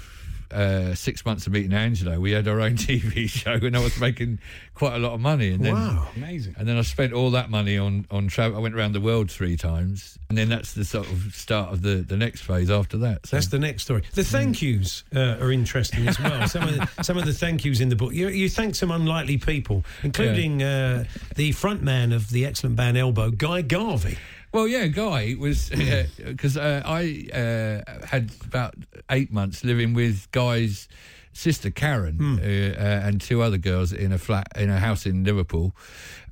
uh, 0.53 0.95
six 0.95 1.25
months 1.25 1.47
of 1.47 1.53
meeting 1.53 1.73
Angelo, 1.73 2.19
we 2.21 2.33
had 2.33 2.47
our 2.49 2.61
own 2.61 2.77
TV 2.77 3.29
show, 3.29 3.53
and 3.53 3.77
I 3.77 3.81
was 3.81 3.99
making 4.01 4.39
quite 4.75 4.95
a 4.95 4.99
lot 4.99 5.13
of 5.13 5.21
money. 5.21 5.51
And 5.53 5.65
then, 5.65 5.75
Wow. 5.75 6.09
Amazing. 6.17 6.55
And 6.59 6.67
then 6.69 6.77
I 6.77 6.83
spent 6.83 7.13
all 7.13 7.31
that 7.33 7.51
money 7.51 7.77
on 7.79 8.07
on 8.11 8.29
travel. 8.29 8.57
I 8.59 8.61
went 8.61 8.75
around 8.75 8.93
the 8.93 9.01
world 9.01 9.31
three 9.31 9.57
times, 9.57 10.19
and 10.29 10.37
then 10.39 10.49
that's 10.49 10.73
the 10.73 10.85
sort 10.85 11.11
of 11.11 11.35
start 11.35 11.73
of 11.73 11.83
the 11.83 11.97
the 11.97 12.17
next 12.17 12.43
phase 12.43 12.71
after 12.71 12.97
that. 12.99 13.27
So. 13.27 13.37
That's 13.37 13.49
the 13.49 13.59
next 13.59 13.83
story. 13.85 14.03
The 14.15 14.25
thank 14.25 14.63
yous 14.63 15.05
uh, 15.15 15.39
are 15.41 15.53
interesting 15.53 16.09
as 16.09 16.19
well. 16.21 16.49
Some 16.49 16.63
of 16.69 16.75
the, 16.77 16.89
some 17.03 17.19
of 17.19 17.27
the 17.27 17.33
thank 17.33 17.65
yous 17.65 17.81
in 17.81 17.89
the 17.89 17.97
book. 17.97 18.13
You, 18.13 18.29
you 18.29 18.49
thank 18.49 18.75
some 18.75 18.91
unlikely 18.91 19.39
people, 19.39 19.85
including 20.03 20.63
uh, 20.63 21.05
the 21.37 21.53
front 21.53 21.83
man 21.83 22.13
of 22.13 22.31
the 22.31 22.47
excellent 22.47 22.77
band 22.77 22.97
Elbow, 22.97 23.31
Guy 23.31 23.63
Garvey. 23.63 24.19
Well, 24.53 24.67
yeah, 24.67 24.87
Guy 24.89 25.37
was 25.39 25.69
because 25.69 26.57
uh, 26.57 26.83
I 26.85 27.29
uh, 27.33 28.07
had 28.07 28.33
about 28.45 28.75
eight 29.11 29.33
months 29.33 29.65
living 29.65 29.95
with 29.95 30.31
Guy's 30.33 30.89
sister 31.33 31.71
Karen 31.71 32.41
uh, 32.41 32.43
uh, 32.43 33.07
and 33.07 33.21
two 33.21 33.43
other 33.43 33.59
girls 33.59 33.93
in 33.93 34.13
a 34.13 34.19
flat 34.19 34.49
in 34.57 34.69
a 34.69 34.79
house 34.79 35.07
in 35.07 35.23
Liverpool, 35.23 35.73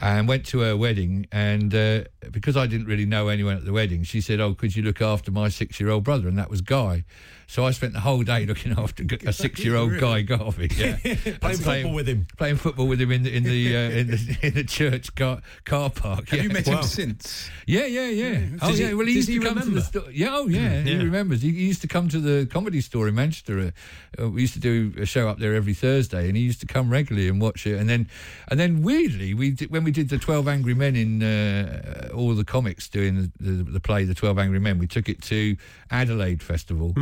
and 0.01 0.27
went 0.27 0.47
to 0.47 0.61
her 0.61 0.77
wedding. 0.77 1.27
And 1.31 1.73
uh, 1.73 2.05
because 2.31 2.57
I 2.57 2.67
didn't 2.67 2.87
really 2.87 3.07
know 3.07 3.29
anyone 3.29 3.57
at 3.57 3.65
the 3.65 3.73
wedding, 3.73 4.03
she 4.03 4.21
said, 4.21 4.41
"Oh, 4.41 4.55
could 4.55 4.75
you 4.77 4.83
look 4.83 5.01
after 5.01 5.31
my 5.31 5.49
six-year-old 5.49 6.05
brother?" 6.05 6.29
And 6.29 6.39
that 6.39 6.51
was 6.51 6.61
Guy. 6.61 7.05
So 7.51 7.65
I 7.65 7.71
spent 7.71 7.95
the 7.95 8.01
whole 8.01 8.23
day 8.25 8.45
looking 8.45 8.73
after 8.79 9.05
a 9.25 9.33
six-year-old 9.33 9.99
Guy 9.99 10.21
Garvey. 10.23 10.69
Yeah, 10.77 10.97
Playing 11.41 11.57
football 11.59 11.95
with 11.95 12.07
him. 12.07 12.27
Playing 12.37 12.57
football 12.57 12.87
with 12.87 13.01
him 13.01 13.11
in 13.11 13.23
the 13.23 13.35
in 13.35 13.43
the 13.45 13.75
uh, 13.77 13.81
in 13.91 14.07
the, 14.09 14.37
in 14.43 14.55
the 14.55 14.65
church 14.65 15.15
car 15.15 15.41
car 15.65 15.89
park. 15.91 16.29
Have 16.29 16.39
yeah. 16.39 16.43
you 16.43 16.49
met 16.51 16.67
Wow. 16.67 16.79
him 16.79 16.83
since? 16.83 17.49
Yeah, 17.67 17.87
yeah, 17.87 18.09
yeah. 18.09 18.41
Oh, 18.61 18.69
Does 18.69 18.79
he- 18.79 18.85
yeah. 18.85 18.93
Well, 18.95 19.07
he 19.07 19.15
used 19.15 19.29
to 19.29 19.35
come 19.41 19.55
to 19.55 19.61
remember? 19.61 19.75
the 19.81 19.81
store. 19.87 20.11
Yeah, 20.13 20.29
oh, 20.33 20.49
yeah. 20.49 20.61
yeah. 20.61 20.83
He 20.83 20.97
remembers. 20.97 21.41
He, 21.43 21.51
he 21.53 21.67
used 21.67 21.81
to 21.83 21.89
come 21.89 22.09
to 22.09 22.21
the 22.21 22.47
comedy 22.47 22.81
store 22.81 23.09
in 23.09 23.15
Manchester. 23.15 23.73
Uh, 24.21 24.29
we 24.29 24.43
used 24.43 24.55
to 24.55 24.61
do 24.61 24.93
a 25.01 25.07
show 25.07 25.29
up 25.29 25.39
there 25.39 25.55
every 25.55 25.75
Thursday, 25.75 26.29
and 26.29 26.37
he 26.37 26.43
used 26.43 26.61
to 26.61 26.67
come 26.67 26.91
regularly 26.91 27.29
and 27.29 27.41
watch 27.41 27.67
it. 27.67 27.79
And 27.79 27.89
then, 27.89 28.09
and 28.49 28.59
then 28.61 28.83
weirdly, 28.83 29.33
we 29.33 29.53
did, 29.53 29.71
when 29.71 29.85
we 29.85 29.91
did 29.91 30.09
the 30.11 30.19
Twelve 30.19 30.49
Angry 30.49 30.75
Men 30.75 30.97
in 30.97 31.23
uh, 31.23 32.11
all 32.19 32.35
the 32.35 32.45
comics 32.45 32.89
doing 32.89 33.33
the, 33.41 33.51
the, 33.53 33.63
the 33.65 33.81
play, 33.81 34.05
the 34.05 34.15
Twelve 34.15 34.39
Angry 34.39 34.59
Men, 34.59 34.79
we 34.79 34.87
took 34.87 35.09
it 35.09 35.23
to 35.23 35.57
Adelaide 35.91 36.43
Festival. 36.43 36.95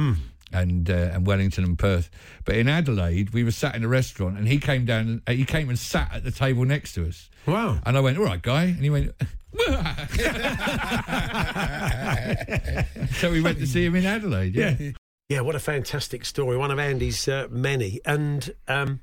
And 0.52 0.88
uh, 0.88 1.10
and 1.12 1.26
Wellington 1.26 1.64
and 1.64 1.76
Perth, 1.76 2.08
but 2.44 2.54
in 2.54 2.68
Adelaide 2.68 3.30
we 3.30 3.42
were 3.42 3.50
sat 3.50 3.74
in 3.74 3.82
a 3.82 3.88
restaurant, 3.88 4.38
and 4.38 4.46
he 4.46 4.58
came 4.58 4.84
down. 4.84 5.20
Uh, 5.26 5.32
he 5.32 5.44
came 5.44 5.68
and 5.68 5.76
sat 5.76 6.08
at 6.14 6.22
the 6.22 6.30
table 6.30 6.64
next 6.64 6.92
to 6.94 7.08
us. 7.08 7.28
Wow. 7.46 7.80
And 7.84 7.96
I 7.96 8.00
went, 8.00 8.16
all 8.16 8.24
right, 8.24 8.40
guy. 8.40 8.66
And 8.66 8.78
he 8.78 8.88
went, 8.88 9.12
so 13.16 13.30
we 13.30 13.40
went 13.40 13.58
to 13.58 13.66
see 13.66 13.84
him 13.84 13.96
in 13.96 14.06
Adelaide. 14.06 14.54
Yeah. 14.54 14.92
Yeah, 15.28 15.40
what 15.40 15.56
a 15.56 15.60
fantastic 15.60 16.24
story. 16.24 16.56
One 16.56 16.70
of 16.70 16.78
Andy's 16.78 17.26
uh, 17.26 17.48
many. 17.50 18.00
And 18.04 18.48
um, 18.68 19.00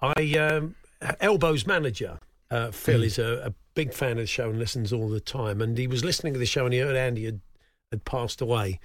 I, 0.00 0.34
um, 0.38 0.74
Elbow's 1.20 1.66
manager, 1.66 2.18
uh, 2.50 2.70
Phil, 2.70 3.02
is 3.02 3.18
a, 3.18 3.48
a 3.48 3.54
big 3.76 3.94
fan 3.94 4.12
of 4.12 4.16
the 4.18 4.26
show 4.26 4.50
and 4.50 4.58
listens 4.58 4.92
all 4.92 5.08
the 5.08 5.20
time. 5.20 5.60
And 5.60 5.78
he 5.78 5.86
was 5.86 6.04
listening 6.04 6.32
to 6.32 6.38
the 6.40 6.46
show 6.46 6.64
and 6.64 6.74
he 6.74 6.80
heard 6.80 6.96
Andy 6.96 7.26
had, 7.26 7.40
had 7.92 8.04
passed 8.04 8.40
away. 8.40 8.80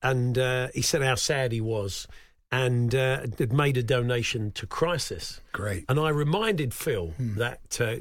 And 0.00 0.38
uh, 0.38 0.68
he 0.72 0.82
said 0.82 1.02
how 1.02 1.16
sad 1.16 1.50
he 1.50 1.60
was 1.60 2.06
and 2.52 2.94
uh, 2.94 3.22
had 3.38 3.52
made 3.52 3.76
a 3.76 3.82
donation 3.82 4.52
to 4.52 4.66
Crisis. 4.66 5.40
Great. 5.50 5.84
And 5.88 5.98
I 5.98 6.10
reminded 6.10 6.72
Phil 6.72 7.14
that 7.18 7.80
uh, 7.80 7.96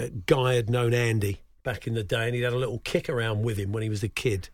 uh, 0.00 0.08
Guy 0.26 0.54
had 0.54 0.70
known 0.70 0.94
Andy 0.94 1.40
back 1.64 1.88
in 1.88 1.94
the 1.94 2.04
day, 2.04 2.26
and 2.26 2.34
he'd 2.36 2.42
had 2.42 2.52
a 2.52 2.58
little 2.58 2.78
kick 2.78 3.08
around 3.08 3.42
with 3.42 3.56
him 3.56 3.72
when 3.72 3.82
he 3.82 3.88
was 3.88 4.04
a 4.04 4.08
kid. 4.08 4.50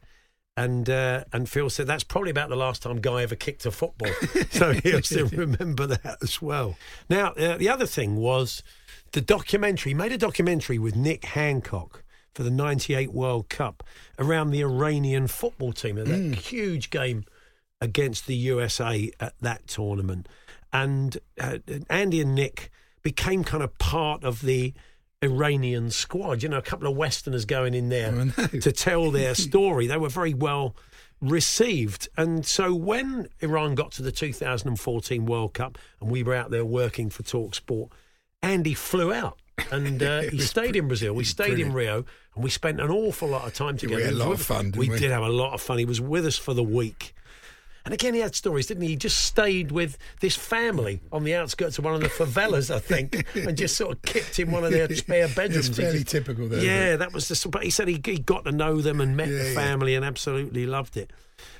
And 0.56 0.88
uh, 0.88 1.24
and 1.32 1.48
Phil 1.48 1.68
said 1.68 1.88
that's 1.88 2.04
probably 2.04 2.30
about 2.30 2.48
the 2.48 2.56
last 2.56 2.80
time 2.82 3.00
Guy 3.00 3.22
ever 3.22 3.34
kicked 3.34 3.66
a 3.66 3.70
football. 3.70 4.12
so 4.50 4.72
he'll 4.72 5.02
still 5.02 5.26
remember 5.26 5.88
that 5.88 6.18
as 6.22 6.40
well. 6.40 6.76
Now 7.10 7.32
uh, 7.32 7.56
the 7.58 7.68
other 7.68 7.86
thing 7.86 8.16
was 8.16 8.62
the 9.14 9.20
documentary. 9.20 9.94
Made 9.94 10.12
a 10.12 10.18
documentary 10.18 10.78
with 10.78 10.96
Nick 10.96 11.24
Hancock 11.24 12.02
for 12.34 12.42
the 12.42 12.50
'98 12.50 13.12
World 13.12 13.48
Cup 13.48 13.84
around 14.18 14.50
the 14.50 14.60
Iranian 14.60 15.28
football 15.28 15.72
team 15.72 15.96
and 15.96 16.06
that 16.08 16.38
huge 16.38 16.90
game 16.90 17.24
against 17.80 18.26
the 18.26 18.34
USA 18.34 19.10
at 19.20 19.34
that 19.40 19.66
tournament. 19.68 20.28
And 20.72 21.16
uh, 21.40 21.58
Andy 21.88 22.20
and 22.20 22.34
Nick 22.34 22.70
became 23.02 23.44
kind 23.44 23.62
of 23.62 23.78
part 23.78 24.24
of 24.24 24.42
the 24.42 24.74
Iranian 25.22 25.90
squad. 25.90 26.42
You 26.42 26.48
know, 26.48 26.58
a 26.58 26.62
couple 26.62 26.88
of 26.88 26.96
Westerners 26.96 27.44
going 27.44 27.74
in 27.74 27.90
there 27.90 28.10
know. 28.10 28.30
to 28.60 28.72
tell 28.72 29.12
their 29.12 29.34
story. 29.36 29.86
They 29.86 29.96
were 29.96 30.08
very 30.08 30.34
well 30.34 30.74
received. 31.20 32.08
And 32.16 32.44
so 32.44 32.74
when 32.74 33.28
Iran 33.40 33.76
got 33.76 33.92
to 33.92 34.02
the 34.02 34.10
2014 34.10 35.24
World 35.24 35.54
Cup 35.54 35.78
and 36.00 36.10
we 36.10 36.24
were 36.24 36.34
out 36.34 36.50
there 36.50 36.64
working 36.64 37.10
for 37.10 37.22
Talk 37.22 37.54
Sport, 37.54 37.92
Andy 38.44 38.74
flew 38.74 39.12
out. 39.12 39.38
And 39.70 40.02
uh, 40.02 40.20
he 40.30 40.38
stayed 40.40 40.76
in 40.76 40.88
Brazil. 40.88 41.14
We 41.14 41.24
stayed 41.24 41.58
in 41.58 41.72
Rio, 41.72 42.04
and 42.34 42.44
we 42.44 42.50
spent 42.50 42.80
an 42.80 42.90
awful 42.90 43.28
lot 43.28 43.46
of 43.46 43.54
time 43.54 43.74
we 43.74 43.78
together. 43.78 44.04
had 44.04 44.12
a 44.14 44.16
lot 44.16 44.32
of 44.32 44.42
fun, 44.42 44.66
didn't 44.66 44.78
we 44.78 44.88
we? 44.88 44.98
did 44.98 45.10
have 45.10 45.22
a 45.22 45.28
lot 45.28 45.54
of 45.54 45.60
fun. 45.60 45.78
He 45.78 45.84
was 45.84 46.00
with 46.00 46.26
us 46.26 46.36
for 46.36 46.54
the 46.54 46.62
week. 46.62 47.14
And 47.84 47.92
again, 47.92 48.14
he 48.14 48.20
had 48.20 48.34
stories, 48.34 48.66
didn't 48.66 48.82
he? 48.84 48.88
He 48.90 48.96
just 48.96 49.18
stayed 49.26 49.70
with 49.70 49.98
this 50.20 50.34
family 50.34 51.02
on 51.12 51.22
the 51.22 51.34
outskirts 51.34 51.76
of 51.78 51.84
one 51.84 51.92
of 51.94 52.00
the 52.00 52.08
favelas, 52.08 52.74
I 52.74 52.78
think, 52.78 53.26
and 53.36 53.56
just 53.58 53.76
sort 53.76 53.92
of 53.92 54.00
kicked 54.02 54.38
in 54.38 54.50
one 54.50 54.64
of 54.64 54.70
their 54.72 54.88
spare 54.96 55.28
bedrooms. 55.28 55.68
It's 55.68 55.76
fairly 55.78 55.98
just- 55.98 56.08
typical, 56.10 56.48
though. 56.48 56.56
Yeah, 56.60 56.96
that 56.96 57.12
was 57.12 57.28
the. 57.28 57.48
But 57.48 57.62
he 57.62 57.68
said 57.70 57.88
he, 57.88 58.00
he 58.04 58.18
got 58.18 58.46
to 58.46 58.52
know 58.52 58.80
them 58.80 59.00
and 59.02 59.16
met 59.16 59.28
Yeah, 59.28 59.38
the 59.38 59.48
yeah. 59.50 59.54
family 59.54 59.94
and 59.94 60.04
absolutely 60.04 60.64
loved 60.66 60.96
it. 60.96 61.12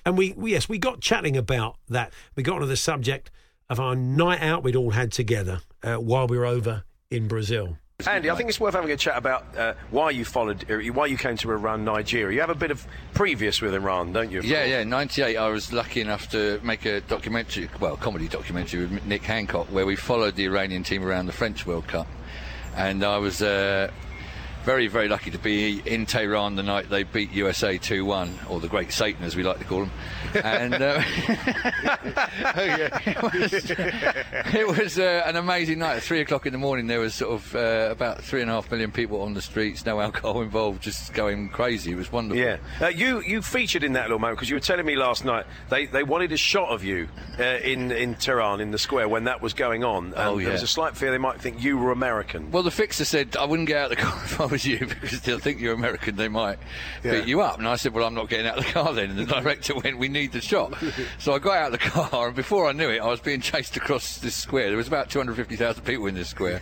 And 0.07 0.16
we, 0.16 0.33
we, 0.33 0.53
yes, 0.53 0.66
we 0.68 0.79
got 0.79 1.01
chatting 1.01 1.37
about 1.37 1.77
that. 1.90 2.12
We 2.37 2.42
got 2.42 2.55
onto 2.57 2.66
the 2.68 2.77
subject 2.77 3.31
of 3.70 3.81
our 3.81 3.94
night 3.94 4.42
out 4.42 4.62
we'd 4.62 4.77
all 4.77 4.90
had 4.90 5.12
together 5.12 5.61
uh, 5.83 5.96
while 5.96 6.27
we 6.27 6.38
were 6.38 6.46
over 6.46 6.85
in 7.11 7.29
Brazil. 7.29 7.79
Andy, 8.07 8.29
I 8.29 8.35
think 8.35 8.48
it's 8.48 8.59
worth 8.59 8.74
having 8.74 8.90
a 8.90 8.96
chat 8.96 9.16
about 9.16 9.57
uh, 9.57 9.74
why 9.90 10.11
you 10.11 10.24
followed, 10.24 10.68
uh, 10.68 10.79
why 10.92 11.07
you 11.07 11.16
came 11.16 11.37
to 11.38 11.53
Iran, 11.53 11.85
Nigeria. 11.85 12.35
You 12.35 12.40
have 12.40 12.50
a 12.50 12.55
bit 12.55 12.72
of 12.72 12.85
previous 13.14 13.62
with 13.62 13.72
Iran, 13.72 14.12
don't 14.12 14.33
you? 14.33 14.42
Yeah, 14.42 14.64
yeah. 14.64 14.83
'98, 14.83 15.37
I 15.37 15.48
was 15.48 15.72
lucky 15.72 16.00
enough 16.00 16.29
to 16.31 16.61
make 16.64 16.85
a 16.87 17.00
documentary, 17.03 17.68
well, 17.79 17.96
comedy 17.96 18.27
documentary 18.27 18.87
with 18.87 19.07
Nick 19.07 19.22
Hancock, 19.22 19.68
where 19.68 19.87
we 19.87 19.94
followed 19.94 20.35
the 20.35 20.44
Iranian 20.44 20.83
team 20.83 21.05
around 21.05 21.27
the 21.27 21.33
French 21.33 21.66
World 21.66 21.87
Cup, 21.87 22.09
and 22.77 23.05
I 23.05 23.18
was 23.18 23.40
uh, 23.40 23.90
very, 24.64 24.88
very 24.88 25.09
lucky 25.09 25.31
to 25.31 25.38
be 25.38 25.83
in 25.85 26.07
Tehran 26.07 26.57
the 26.57 26.62
night 26.62 26.88
they 26.88 27.03
beat 27.03 27.31
USA 27.33 27.79
2-1, 27.79 28.50
or 28.50 28.61
the 28.61 28.68
Great 28.68 28.92
Satan, 28.92 29.24
as 29.24 29.37
we 29.37 29.42
like 29.42 29.59
to 29.59 29.64
call 29.64 29.81
them. 29.81 29.90
And 30.42 30.74
uh, 30.74 31.03
it 32.57 33.22
was, 33.22 33.70
it 34.55 34.66
was 34.68 34.98
uh, 34.98 35.22
an 35.27 35.37
amazing 35.37 35.79
night. 35.79 35.96
At 35.96 36.03
three 36.03 36.20
o'clock 36.20 36.46
in 36.46 36.53
the 36.53 36.59
morning, 36.59 36.87
there 36.87 37.00
was 37.00 37.14
sort 37.14 37.33
of 37.33 37.55
uh, 37.55 37.88
about 37.90 38.22
three 38.22 38.40
and 38.40 38.50
a 38.50 38.55
half 38.55 38.70
million 38.70 38.90
people 38.90 39.22
on 39.22 39.35
the 39.35 39.42
streets, 39.42 39.85
no 39.85 40.00
alcohol 40.00 40.40
involved, 40.42 40.83
just 40.83 41.12
going 41.12 41.48
crazy. 41.48 41.92
It 41.92 41.96
was 41.96 42.11
wonderful. 42.11 42.42
Yeah, 42.42 42.57
uh, 42.81 42.88
you 42.88 43.20
you 43.20 43.42
featured 43.42 43.85
in 43.85 43.92
that 43.94 44.05
little 44.05 44.18
moment 44.18 44.38
because 44.38 44.50
you 44.50 44.57
were 44.57 44.61
telling 44.61 44.87
me 44.87 44.96
last 44.96 45.24
night 45.24 45.46
they, 45.70 45.87
they 45.87 46.03
wanted 46.03 46.33
a 46.33 46.37
shot 46.37 46.70
of 46.70 46.83
you 46.85 47.09
uh, 47.38 47.42
in 47.42 47.92
in 47.92 48.14
Tehran 48.14 48.61
in 48.61 48.70
the 48.70 48.79
square 48.79 49.09
when 49.09 49.24
that 49.24 49.40
was 49.42 49.53
going 49.55 49.85
on. 49.85 50.07
And 50.07 50.16
Oh, 50.16 50.40
There 50.40 50.53
was 50.53 50.62
a 50.62 50.66
slight 50.66 50.96
fear 50.96 51.11
they 51.11 51.18
might 51.18 51.40
think 51.40 51.62
you 51.62 51.77
were 51.79 51.92
American. 51.92 52.50
Well, 52.50 52.62
the 52.62 52.70
fixer 52.70 53.05
said 53.05 53.37
I 53.37 53.44
wouldn't 53.44 53.68
get 53.68 53.77
out 53.77 53.92
of 53.92 53.96
the 53.98 54.03
car 54.03 54.18
if 54.24 54.40
I 54.40 54.46
was 54.55 54.64
you 54.64 54.79
because 54.87 55.21
they'll 55.23 55.40
think 55.40 55.61
you're 55.61 55.75
American. 55.75 56.14
They 56.14 56.29
might 56.29 56.59
beat 57.03 57.27
you 57.27 57.40
up. 57.40 57.59
And 57.59 57.67
I 57.67 57.75
said, 57.75 57.93
well, 57.93 58.07
I'm 58.07 58.14
not 58.14 58.29
getting 58.29 58.47
out 58.47 58.57
of 58.57 58.64
the 58.64 58.71
car 58.71 58.93
then. 58.95 59.11
And 59.11 59.19
the 59.19 59.25
director 59.25 59.75
went, 59.83 59.99
we 59.99 60.09
need 60.09 60.33
the 60.33 60.40
shot. 60.40 60.75
So 61.19 61.33
I 61.33 61.38
got 61.38 61.57
out 61.57 61.67
of 61.67 61.73
the 61.73 61.79
car, 61.79 62.27
and 62.29 62.37
before 62.37 62.67
I 62.67 62.73
knew 62.73 62.88
it, 62.88 63.01
I 63.01 63.07
was 63.07 63.21
being 63.21 63.40
chased 63.40 63.77
across 63.77 64.19
this 64.19 64.35
square. 64.35 64.69
There 64.69 64.77
was 64.77 64.87
about 64.88 65.11
250,000 65.11 65.83
people 65.85 66.07
in 66.07 66.14
this 66.14 66.29
square, 66.29 66.61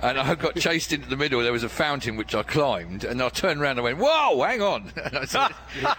and 0.00 0.18
I 0.18 0.34
got 0.34 0.56
chased 0.56 0.92
into 0.92 1.08
the 1.08 1.16
middle. 1.16 1.42
There 1.42 1.52
was 1.52 1.62
a 1.62 1.68
fountain 1.68 2.16
which 2.16 2.34
I 2.34 2.42
climbed, 2.42 3.04
and 3.04 3.22
I 3.22 3.28
turned 3.28 3.60
around 3.60 3.78
and 3.78 3.84
went, 3.84 3.98
whoa, 3.98 4.42
hang 4.42 4.62
on. 4.62 4.92
And 5.04 5.18
I 5.18 5.24
said, 5.26 5.48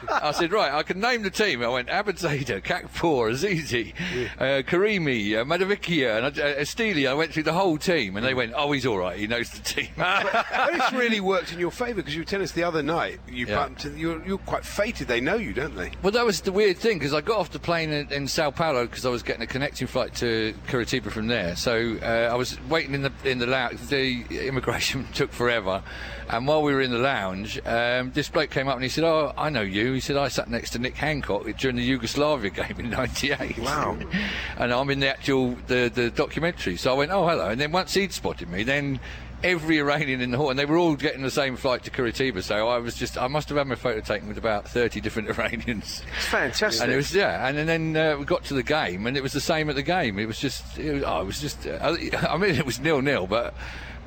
I 0.09 0.31
said, 0.31 0.51
right, 0.51 0.73
I 0.73 0.83
can 0.83 0.99
name 0.99 1.21
the 1.23 1.29
team. 1.29 1.63
I 1.63 1.67
went 1.67 1.89
Abed 1.89 2.19
Zada, 2.19 2.61
Khakpour, 2.61 3.31
Azizi, 3.31 3.93
uh, 4.39 4.63
Karimi, 4.63 5.35
uh, 5.35 5.45
Mahdavikia, 5.45 6.17
and 6.17 6.25
uh, 6.25 6.55
Estili. 6.55 7.07
I 7.07 7.13
went 7.13 7.33
through 7.33 7.43
the 7.43 7.53
whole 7.53 7.77
team, 7.77 8.17
and 8.17 8.25
they 8.25 8.33
went, 8.33 8.53
oh, 8.55 8.71
he's 8.71 8.85
all 8.85 8.97
right. 8.97 9.17
He 9.17 9.27
knows 9.27 9.49
the 9.51 9.61
team. 9.61 9.89
But 9.97 10.45
it's 10.73 10.93
really 10.93 11.19
worked 11.29 11.53
in 11.53 11.59
your 11.59 11.71
favour 11.71 11.95
because 11.95 12.13
you 12.15 12.21
were 12.21 12.25
telling 12.25 12.43
us 12.43 12.51
the 12.51 12.63
other 12.63 12.81
night 12.83 13.19
you 13.29 13.45
Yeah. 13.45 13.55
bumped. 13.55 13.85
You're, 13.85 14.25
you're 14.25 14.37
quite 14.39 14.65
fated. 14.65 15.07
They 15.07 15.21
know 15.21 15.35
you, 15.35 15.53
don't 15.53 15.75
they? 15.75 15.91
Well, 16.01 16.11
that 16.11 16.25
was 16.25 16.41
the 16.41 16.51
weird 16.51 16.77
thing 16.77 16.97
because 16.99 17.13
I 17.13 17.21
got 17.21 17.37
off 17.37 17.51
the 17.51 17.59
plane 17.59 17.91
in, 17.91 18.11
in 18.11 18.27
Sao 18.27 18.51
Paulo 18.51 18.85
because 18.85 19.05
I 19.05 19.09
was 19.09 19.23
getting 19.23 19.41
a 19.43 19.47
connecting 19.47 19.87
flight 19.87 20.13
to 20.15 20.53
Curitiba 20.67 21.11
from 21.11 21.27
there. 21.27 21.55
So 21.55 21.97
uh, 22.01 22.29
I 22.31 22.35
was 22.35 22.59
waiting 22.67 22.93
in 22.95 23.03
the 23.03 23.11
in 23.23 23.37
the 23.39 23.47
lounge. 23.47 23.79
The 23.87 24.23
immigration 24.47 25.07
took 25.13 25.31
forever, 25.31 25.83
and 26.29 26.47
while 26.47 26.61
we 26.63 26.73
were 26.73 26.81
in 26.81 26.91
the 26.91 26.97
lounge, 26.97 27.59
um, 27.65 28.11
this 28.13 28.27
bloke 28.29 28.49
came 28.49 28.67
up 28.67 28.75
and 28.75 28.83
he 28.83 28.89
said, 28.89 29.03
"Oh, 29.03 29.31
I 29.37 29.49
know 29.49 29.61
you." 29.61 29.93
He 29.93 29.99
said, 29.99 30.17
"I 30.17 30.27
sat 30.27 30.49
next 30.49 30.71
to 30.71 30.79
Nick 30.79 30.95
Hancock 30.95 31.45
during 31.57 31.75
the 31.77 31.83
Yugoslavia 31.83 32.49
game 32.61 32.75
in 32.79 32.89
'98." 32.89 33.59
Wow. 33.59 33.97
and 34.57 34.73
I'm 34.73 34.89
in 34.89 34.99
the 34.99 35.09
actual 35.09 35.55
the 35.67 35.91
the 35.93 36.09
documentary. 36.09 36.75
So 36.77 36.91
I 36.91 36.97
went, 36.97 37.11
"Oh, 37.11 37.27
hello." 37.27 37.49
And 37.49 37.61
then 37.61 37.71
once 37.71 37.93
he'd 37.93 38.11
spotted 38.13 38.49
me, 38.49 38.63
then. 38.63 38.99
Every 39.41 39.79
Iranian 39.79 40.19
in 40.21 40.31
the 40.31 40.37
hall, 40.37 40.49
and 40.49 40.59
they 40.59 40.65
were 40.65 40.77
all 40.77 40.95
getting 40.95 41.21
the 41.21 41.31
same 41.31 41.55
flight 41.55 41.83
to 41.83 41.91
Curitiba. 41.91 42.43
So 42.43 42.67
I 42.67 42.77
was 42.77 42.95
just, 42.95 43.17
I 43.17 43.27
must 43.27 43.47
have 43.49 43.57
had 43.57 43.67
my 43.67 43.75
photo 43.75 44.01
taken 44.01 44.27
with 44.27 44.37
about 44.37 44.67
30 44.67 44.99
different 44.99 45.29
Iranians. 45.37 46.01
It's 46.17 46.25
fantastic. 46.25 46.83
And 46.83 46.91
it 46.91 46.97
was 46.97 47.13
yeah, 47.15 47.47
and, 47.47 47.57
then 47.69 47.95
uh, 47.95 48.17
we 48.17 48.25
got 48.25 48.43
to 48.45 48.53
the 48.53 48.63
game, 48.63 49.07
and 49.07 49.15
it 49.15 49.23
was 49.23 49.31
the 49.33 49.39
same 49.41 49.69
at 49.69 49.75
the 49.75 49.81
game. 49.83 50.19
It 50.19 50.25
was 50.25 50.39
just, 50.39 50.77
it 50.77 50.91
was, 50.93 51.03
oh, 51.03 51.21
it 51.21 51.25
was 51.25 51.39
just. 51.39 51.65
Uh, 51.65 51.95
I 52.29 52.37
mean, 52.37 52.55
it 52.55 52.65
was 52.65 52.79
nil 52.79 53.01
nil, 53.01 53.27
but 53.27 53.53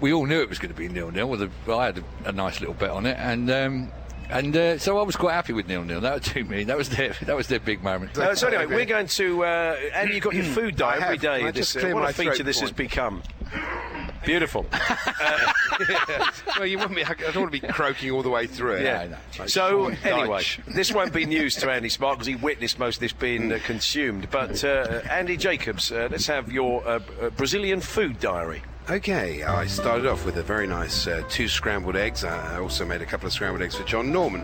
we 0.00 0.12
all 0.12 0.26
knew 0.26 0.42
it 0.42 0.48
was 0.48 0.58
going 0.58 0.72
to 0.74 0.78
be 0.78 0.88
nil 0.88 1.10
nil. 1.10 1.28
With 1.28 1.42
a, 1.42 1.50
I 1.72 1.86
had 1.86 1.98
a, 1.98 2.04
a 2.26 2.32
nice 2.32 2.60
little 2.60 2.74
bet 2.74 2.90
on 2.90 3.06
it, 3.06 3.16
and 3.18 3.50
um, 3.50 3.92
and 4.28 4.56
uh, 4.56 4.78
so 4.78 4.98
I 4.98 5.02
was 5.02 5.16
quite 5.16 5.34
happy 5.34 5.52
with 5.52 5.66
nil 5.68 5.84
nil. 5.84 6.00
That 6.00 6.14
was 6.14 6.22
to 6.32 6.44
me. 6.44 6.64
That 6.64 6.76
was 6.76 6.88
their 6.88 7.14
that 7.22 7.36
was 7.36 7.46
their 7.46 7.60
big 7.60 7.82
moment. 7.82 8.18
Uh, 8.18 8.34
so 8.34 8.48
anyway, 8.48 8.66
we're 8.66 8.84
going 8.84 9.06
to. 9.06 9.44
Uh, 9.44 9.76
Andy, 9.94 10.14
you've 10.14 10.24
got 10.24 10.34
your 10.34 10.44
food 10.44 10.74
I 10.82 10.98
diet 10.98 11.02
every 11.02 11.16
have. 11.16 11.22
day. 11.22 11.46
I 11.46 11.50
This, 11.52 11.72
just 11.72 11.84
uh, 11.84 11.88
what 11.90 12.02
my 12.02 12.10
a 12.10 12.12
feature 12.12 12.34
throat 12.34 12.44
this 12.46 12.60
has 12.60 12.72
become. 12.72 13.22
Beautiful. 14.24 14.66
well, 16.58 16.66
you 16.66 16.78
wouldn't 16.78 16.96
be. 16.96 17.04
I 17.04 17.14
don't 17.14 17.36
want 17.36 17.52
to 17.52 17.60
be 17.60 17.66
croaking 17.66 18.10
all 18.10 18.22
the 18.22 18.30
way 18.30 18.46
through 18.46 18.76
it. 18.76 18.84
Yeah. 18.84 19.16
Like 19.38 19.48
So 19.48 19.88
anyway, 20.04 20.42
this 20.68 20.92
won't 20.92 21.12
be 21.12 21.26
news 21.26 21.56
to 21.56 21.70
Andy 21.70 21.88
Smart 21.88 22.18
because 22.18 22.26
he 22.26 22.36
witnessed 22.36 22.78
most 22.78 22.96
of 22.96 23.00
this 23.00 23.12
being 23.12 23.52
uh, 23.52 23.58
consumed. 23.64 24.30
But 24.30 24.62
uh, 24.64 25.02
Andy 25.10 25.36
Jacobs, 25.36 25.90
uh, 25.90 26.08
let's 26.10 26.26
have 26.26 26.52
your 26.52 26.86
uh, 26.86 27.00
uh, 27.20 27.30
Brazilian 27.30 27.80
food 27.80 28.20
diary. 28.20 28.62
Okay, 28.90 29.44
I 29.44 29.66
started 29.66 30.06
off 30.06 30.26
with 30.26 30.36
a 30.38 30.42
very 30.42 30.66
nice 30.66 31.06
uh, 31.06 31.22
two 31.28 31.46
scrambled 31.46 31.94
eggs. 31.94 32.24
I 32.24 32.58
also 32.58 32.84
made 32.84 33.00
a 33.00 33.06
couple 33.06 33.28
of 33.28 33.32
scrambled 33.32 33.62
eggs 33.62 33.76
for 33.76 33.84
John 33.84 34.10
Norman. 34.10 34.40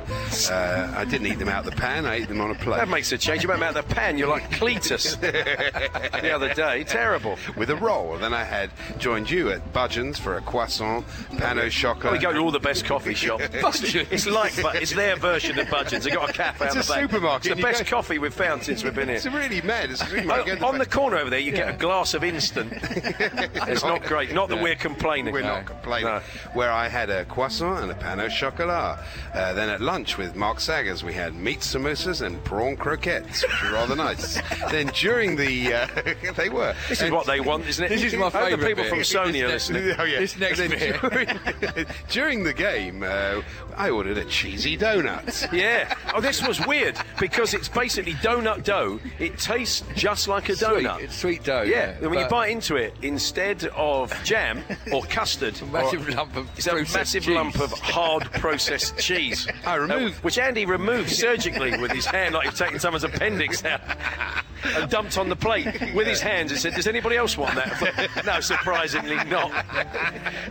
Uh, 0.49 0.95
I 0.97 1.05
didn't 1.05 1.27
eat 1.27 1.41
them 1.41 1.49
out 1.49 1.67
of 1.67 1.75
the 1.75 1.77
pan, 1.77 2.07
I 2.07 2.15
ate 2.15 2.29
them 2.29 2.41
on 2.41 2.53
a 2.53 2.55
plate. 2.55 2.77
That 2.77 2.89
makes 2.89 3.11
a 3.11 3.19
change. 3.19 3.43
You 3.43 3.49
went 3.49 3.63
out 3.65 3.77
of 3.77 3.89
the 3.89 3.95
pan. 3.95 4.17
You're 4.17 4.29
like 4.29 4.49
Cletus 4.53 5.19
the 6.23 6.31
other 6.33 6.55
day. 6.55 6.85
Terrible. 6.85 7.37
with 7.57 7.69
a 7.71 7.77
roll. 7.77 8.17
Then 8.17 8.33
I 8.33 8.45
had 8.45 8.71
joined 8.99 9.29
you 9.29 9.51
at 9.51 9.73
Budgens 9.73 10.19
for 10.19 10.37
a 10.37 10.41
croissant, 10.41 11.05
pan 11.37 11.59
au 11.59 11.69
chocolat. 11.69 12.13
We 12.13 12.19
go 12.21 12.33
to 12.33 12.39
all 12.39 12.53
the 12.53 12.61
best 12.61 12.85
coffee 12.85 13.15
shops. 13.15 13.43
It's 13.53 14.27
like, 14.29 14.63
but 14.63 14.77
it's 14.77 14.93
their 14.95 15.17
version 15.17 15.59
of 15.59 15.67
Budgens. 15.67 16.05
They 16.05 16.11
got 16.11 16.31
a 16.31 16.33
cafe 16.33 16.67
It's 16.67 16.77
out 16.77 16.85
a 16.85 16.87
the 16.87 16.93
back. 16.95 17.11
supermarket, 17.11 17.51
It's 17.53 17.57
the 17.61 17.63
best 17.63 17.85
go- 17.87 17.97
coffee 17.97 18.19
we've 18.21 18.33
found 18.33 18.63
since 18.63 18.85
we've 18.85 18.95
been 18.95 19.09
here. 19.09 19.17
It's 19.17 19.27
really 19.27 19.61
mad. 19.63 19.91
It's 19.91 20.09
really 20.13 20.31
Oh, 20.31 20.45
mad. 20.47 20.63
on 20.63 20.79
the 20.79 20.87
corner 20.87 21.17
over 21.17 21.29
there, 21.29 21.41
you 21.41 21.51
get 21.51 21.75
a 21.75 21.77
glass 21.77 22.15
of 22.15 22.23
instant. 22.23 22.73
it's 22.83 23.83
not 23.83 24.05
great. 24.05 24.29
Not 24.39 24.51
that 24.51 24.63
we're 24.63 24.77
complaining. 24.77 25.35
We're 25.35 25.43
not 25.43 25.67
complaining. 25.67 26.07
No. 26.07 26.21
Where 26.55 26.71
I 26.71 26.87
had 26.87 27.11
a 27.11 27.25
croissant 27.25 27.83
and 27.83 27.91
a 27.91 27.95
pan 27.97 28.21
au 28.21 28.29
chocolat. 28.29 29.01
Uh, 29.35 29.53
then 29.53 29.69
at 29.69 29.81
lunch 29.81 30.17
with 30.17 30.37
Mark 30.37 30.61
Saggers, 30.61 31.03
we 31.03 31.13
had 31.13 31.35
meat 31.35 31.59
samosas 31.59 32.23
and 32.25 32.43
prawn 32.45 32.77
croquettes, 32.77 33.43
which 33.43 33.63
were 33.65 33.73
rather 33.73 33.97
nice. 33.97 34.41
then 34.71 34.87
during 34.95 35.35
the, 35.35 35.75
uh, 35.75 35.87
they 36.37 36.49
were. 36.51 36.73
This 36.89 37.03
is 37.03 37.11
what 37.11 37.27
they 37.27 37.41
want, 37.41 37.67
isn't 37.67 37.85
it? 37.85 37.89
This 37.89 38.05
is 38.05 38.15
my 38.15 38.31
hope 38.31 38.51
The 38.51 38.59
people 38.59 38.85
bit. 38.85 38.91
from 38.91 39.01
Sony 39.01 39.43
are 39.45 39.49
listening. 39.49 39.79
Oh, 39.99 40.05
yeah. 40.05 40.21
This 40.21 40.39
next 40.39 40.61
And 40.61 40.71
bit. 40.71 41.01
During, 41.01 41.87
during 42.09 42.45
the 42.45 42.53
game, 42.53 43.03
uh, 43.03 43.43
I 43.77 43.91
ordered 43.91 44.19
a 44.19 44.25
cheesy 44.25 44.77
donut. 44.77 45.53
Yeah. 45.53 45.93
Oh, 46.15 46.21
this 46.21 46.47
was 46.47 46.65
weird 46.67 46.97
because 47.19 47.55
it's 47.55 47.69
basically 47.69 48.15
donut 48.15 48.65
dough. 48.65 49.01
It 49.19 49.39
tastes 49.39 49.83
just 49.95 50.29
like 50.29 50.49
a 50.49 50.53
donut. 50.53 50.97
Sweet, 50.97 51.05
it's 51.05 51.17
sweet 51.17 51.45
dough. 51.45 51.63
Yeah, 51.63 51.97
and 52.01 52.11
when 52.11 52.19
you 52.19 52.29
bite 52.29 52.51
into 52.51 52.77
it, 52.77 52.95
instead 53.03 53.65
of 53.75 54.13
jam 54.25 54.63
or 54.93 55.03
custard, 55.05 55.61
a 55.61 55.67
massive 55.73 56.09
or- 56.09 56.13
lump 56.13 56.37
of 56.37 56.49
it's 56.57 56.67
a 56.67 56.75
massive 56.75 57.25
cheese. 57.25 57.35
lump 57.35 57.59
of 57.61 57.73
hard 57.73 58.25
processed 58.35 58.99
cheese. 59.01 59.47
I 59.67 59.75
removed- 59.77 60.17
Uh, 60.17 60.21
which 60.23 60.39
Andy 60.39 60.65
removed 60.67 61.11
surgically 61.11 61.77
with 61.79 61.93
his 61.93 62.07
hand, 62.07 62.35
like 62.35 62.49
he's 62.49 62.59
taken 62.59 62.79
someone's 62.79 63.05
appendix 63.05 63.65
out, 63.65 63.81
and 64.65 64.91
dumped 64.91 65.17
on 65.19 65.29
the 65.29 65.37
plate 65.37 65.67
with 65.95 66.07
his 66.07 66.21
hands 66.21 66.51
and 66.51 66.61
said, 66.61 66.75
"Does 66.75 66.87
anybody 66.87 67.17
else 67.17 67.37
want 67.39 67.55
that?" 67.55 68.25
no, 68.27 68.41
surprisingly 68.41 69.17
not. 69.25 69.53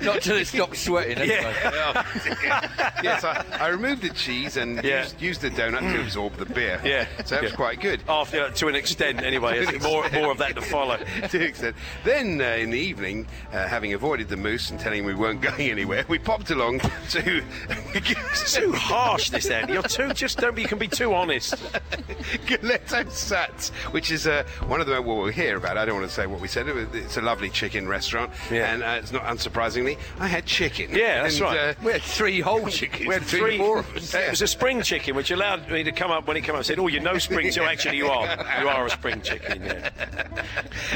not 0.01 0.21
till 0.21 0.37
it 0.37 0.47
stops 0.47 0.79
sweating. 0.81 1.17
anyway. 1.17 1.53
yes, 3.03 3.23
I, 3.23 3.45
I 3.59 3.67
removed 3.69 4.01
the 4.01 4.09
cheese 4.09 4.57
and 4.57 4.83
Yeah. 4.83 5.03
used, 5.03 5.21
used 5.21 5.41
the 5.41 5.49
donut 5.49 5.79
to 5.93 6.01
absorb 6.01 6.35
the 6.37 6.45
beer. 6.45 6.79
Yeah. 6.83 7.05
So 7.25 7.35
that 7.35 7.43
was 7.43 7.51
quite 7.53 7.79
good. 7.81 8.01
After, 8.07 8.49
to 8.49 8.67
an 8.67 8.75
extent, 8.75 9.21
anyway. 9.21 9.65
More, 9.81 10.09
more 10.11 10.31
of 10.31 10.37
that 10.39 10.55
to 10.55 10.61
follow. 10.61 10.97
to 10.97 11.37
an 11.37 11.41
extent. 11.43 11.75
Then 12.03 12.39
uh, 12.41 12.45
in 12.45 12.69
the 12.71 12.79
evening, 12.79 13.27
uh, 13.51 13.56
having 13.65 13.93
avoided 13.93 14.27
the 14.29 14.37
moose 14.37 14.69
and 14.71 14.79
telling 14.79 14.99
him 14.99 15.05
we 15.05 15.13
weren't 15.15 15.41
going 15.49 15.69
anywhere, 15.71 16.05
we 16.07 16.19
popped 16.19 16.51
along 16.51 16.79
to 17.09 17.41
too 18.45 18.71
harsh, 18.73 19.29
this 19.29 19.49
Andy. 19.49 19.73
You're 19.73 19.83
too. 19.83 20.13
Just 20.13 20.39
don't 20.39 20.55
be. 20.55 20.61
You 20.63 20.67
can 20.67 20.77
be 20.77 20.87
too 20.87 21.13
honest. 21.13 21.53
Galetto 22.47 23.05
Sats, 23.05 23.69
which 23.93 24.11
is 24.11 24.27
uh, 24.27 24.43
one 24.67 24.81
of 24.81 24.87
the 24.87 25.01
well 25.01 25.17
we'll 25.17 25.27
hear 25.27 25.57
about. 25.57 25.77
it. 25.77 25.79
I 25.79 25.85
don't 25.85 25.95
want 25.99 26.07
to 26.07 26.13
say 26.13 26.27
what 26.27 26.41
we 26.41 26.47
said. 26.47 26.67
It's 26.67 27.17
a 27.17 27.21
lovely 27.21 27.49
chicken 27.49 27.87
restaurant, 27.87 28.31
Yeah. 28.51 28.73
and 28.73 28.83
uh, 28.83 28.99
it's 29.01 29.11
not 29.11 29.23
unsurprisingly, 29.23 29.97
I 30.19 30.27
had 30.27 30.45
chicken. 30.45 30.89
Yeah, 30.91 31.23
that's 31.23 31.35
And, 31.35 31.43
right. 31.43 31.57
uh, 31.69 31.73
We 31.83 31.91
had 31.93 32.01
three 32.01 32.39
whole 32.41 32.67
chickens. 32.67 33.07
We 33.07 33.13
had 33.13 33.23
between 33.23 33.41
three. 33.41 33.57
the 33.57 33.63
of 33.63 33.95
us. 33.95 34.13
It 34.13 34.29
was 34.29 34.41
a 34.41 34.47
spring 34.47 34.81
chicken, 34.81 35.15
which 35.15 35.31
allowed 35.31 35.69
me 35.69 35.83
to 35.83 35.91
come 35.91 36.11
up 36.11 36.27
when 36.27 36.35
he 36.35 36.41
came 36.41 36.51
up 36.55 36.57
and 36.59 36.65
said, 36.65 36.79
"Oh, 36.79 36.87
you're 36.87 37.01
no 37.01 37.17
spring 37.17 37.49
chicken. 37.51 37.67
Actually, 37.69 37.97
you 37.97 38.07
are. 38.09 38.25
You 38.61 38.67
are 38.69 38.85
a 38.85 38.89
spring 38.89 39.21
chicken." 39.21 39.63
Yeah. 39.63 39.89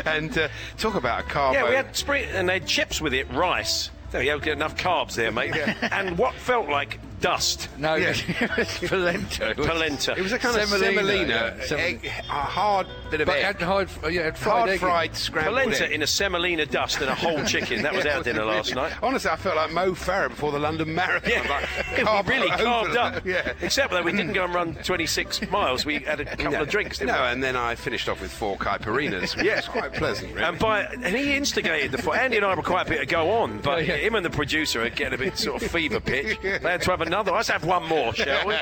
and 0.06 0.38
uh, 0.38 0.48
talk 0.78 0.96
about 0.96 1.22
a 1.22 1.24
carbo. 1.24 1.60
Yeah, 1.60 1.70
we 1.70 1.76
had 1.76 1.96
spring, 1.96 2.26
and 2.32 2.51
they 2.52 2.60
had 2.60 2.68
chips 2.68 3.00
with 3.00 3.14
it, 3.14 3.32
rice. 3.32 3.90
There 4.12 4.22
you 4.22 4.32
go, 4.34 4.40
get 4.40 4.54
enough 4.54 4.76
carbs 4.76 5.16
there, 5.16 5.32
mate. 5.32 5.56
And 5.92 6.18
what 6.18 6.36
felt 6.36 6.68
like 6.68 7.00
dust. 7.22 7.70
No, 7.78 7.96
Yeah. 7.96 8.10
it 8.28 8.58
was 8.58 8.78
polenta. 8.90 9.52
It 9.52 9.58
was, 9.58 9.68
Polenta. 9.68 10.12
It 10.18 10.22
was 10.22 10.32
a 10.34 10.40
kind 10.40 10.58
of 10.58 10.68
Semolina, 10.68 10.98
semolina, 10.98 11.56
yeah, 11.60 11.66
sem- 11.66 11.80
egg, 11.80 12.06
a 12.28 12.34
hard 12.34 12.88
bit 13.12 13.22
of 13.22 13.28
But 13.28 13.38
it 13.38 13.46
egg, 13.46 13.58
had 13.58 13.62
hard, 13.62 13.90
uh, 14.04 14.08
yeah, 14.08 14.22
it 14.22 14.38
fried 14.38 14.52
hard 14.58 14.70
egg 14.70 14.74
in 14.76 14.80
fried 14.80 15.16
scrambled 15.16 15.56
Polenta 15.58 15.86
egg. 15.86 15.92
in 15.92 16.02
a 16.02 16.08
semolina 16.08 16.66
dust 16.66 17.02
and 17.02 17.10
a 17.10 17.16
whole 17.16 17.44
chicken. 17.46 17.82
That 17.84 17.94
was 17.94 18.06
Yeah, 18.06 18.18
our 18.18 18.24
dinner 18.24 18.40
really- 18.42 18.56
last 18.56 18.76
night. 18.76 18.94
Honestly, 19.04 19.30
I 19.30 19.36
felt 19.36 19.56
like 19.56 19.72
Mo 19.72 19.92
Farah 19.92 20.30
before 20.30 20.52
the 20.52 20.60
London 20.60 20.94
Marathon. 20.96 21.30
Yeah, 21.32 21.48
like, 21.50 21.98
we 22.28 22.34
really 22.34 22.50
carved 22.50 22.90
overload. 22.90 22.98
up. 22.98 23.26
Yeah. 23.26 23.54
Except 23.62 23.92
that 23.92 24.04
we 24.04 24.12
didn't 24.12 24.34
go 24.34 24.46
and 24.46 24.54
run 24.54 24.76
26 24.76 25.50
miles. 25.52 25.86
We 25.86 26.00
had 26.00 26.20
a 26.22 26.26
couple 26.26 26.52
No. 26.52 26.62
of 26.62 26.70
drinks. 26.70 26.98
Didn't 27.00 27.14
No, 27.16 27.22
we? 27.22 27.28
and 27.30 27.44
then 27.44 27.56
I 27.56 27.76
finished 27.76 28.08
off 28.10 28.22
with 28.22 28.32
four 28.32 28.58
caipirinhas, 28.58 29.36
which 29.36 29.46
Yeah. 29.46 29.58
was 29.58 29.68
quite 29.68 29.94
pleasant, 29.94 30.34
really. 30.34 30.46
And 30.48 30.58
by 30.60 30.82
and 30.84 31.06
he 31.16 31.36
instigated 31.36 31.92
the 31.92 31.98
fight. 31.98 32.20
Andy 32.22 32.38
and 32.38 32.46
I 32.46 32.56
were 32.56 32.64
quite 32.64 32.88
a 32.88 32.90
bit 32.90 33.00
to 33.00 33.06
go 33.06 33.32
on, 33.32 33.60
but 33.60 33.84
him 33.84 34.16
and 34.16 34.26
the 34.26 34.30
producer 34.30 34.82
are 34.84 34.90
getting 34.90 35.14
a 35.14 35.18
bit 35.18 35.38
sort 35.38 35.62
of 35.62 35.72
fever 35.72 36.00
pitch. 36.00 36.38
They 36.42 36.58
had 36.60 36.82
to 36.84 36.92
have 36.92 37.02
another. 37.02 37.32
Let's 37.32 37.50
have 37.50 37.66
one 37.66 37.88
more, 37.88 38.14
shall 38.14 38.48
we? 38.48 38.56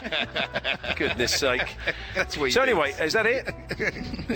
Goodness 0.95 1.35
sake! 1.35 1.75
That's 2.15 2.37
what 2.37 2.45
you 2.45 2.51
So 2.51 2.65
do. 2.65 2.71
anyway, 2.71 2.91
is 2.99 3.13
that 3.13 3.25
it? 3.25 3.49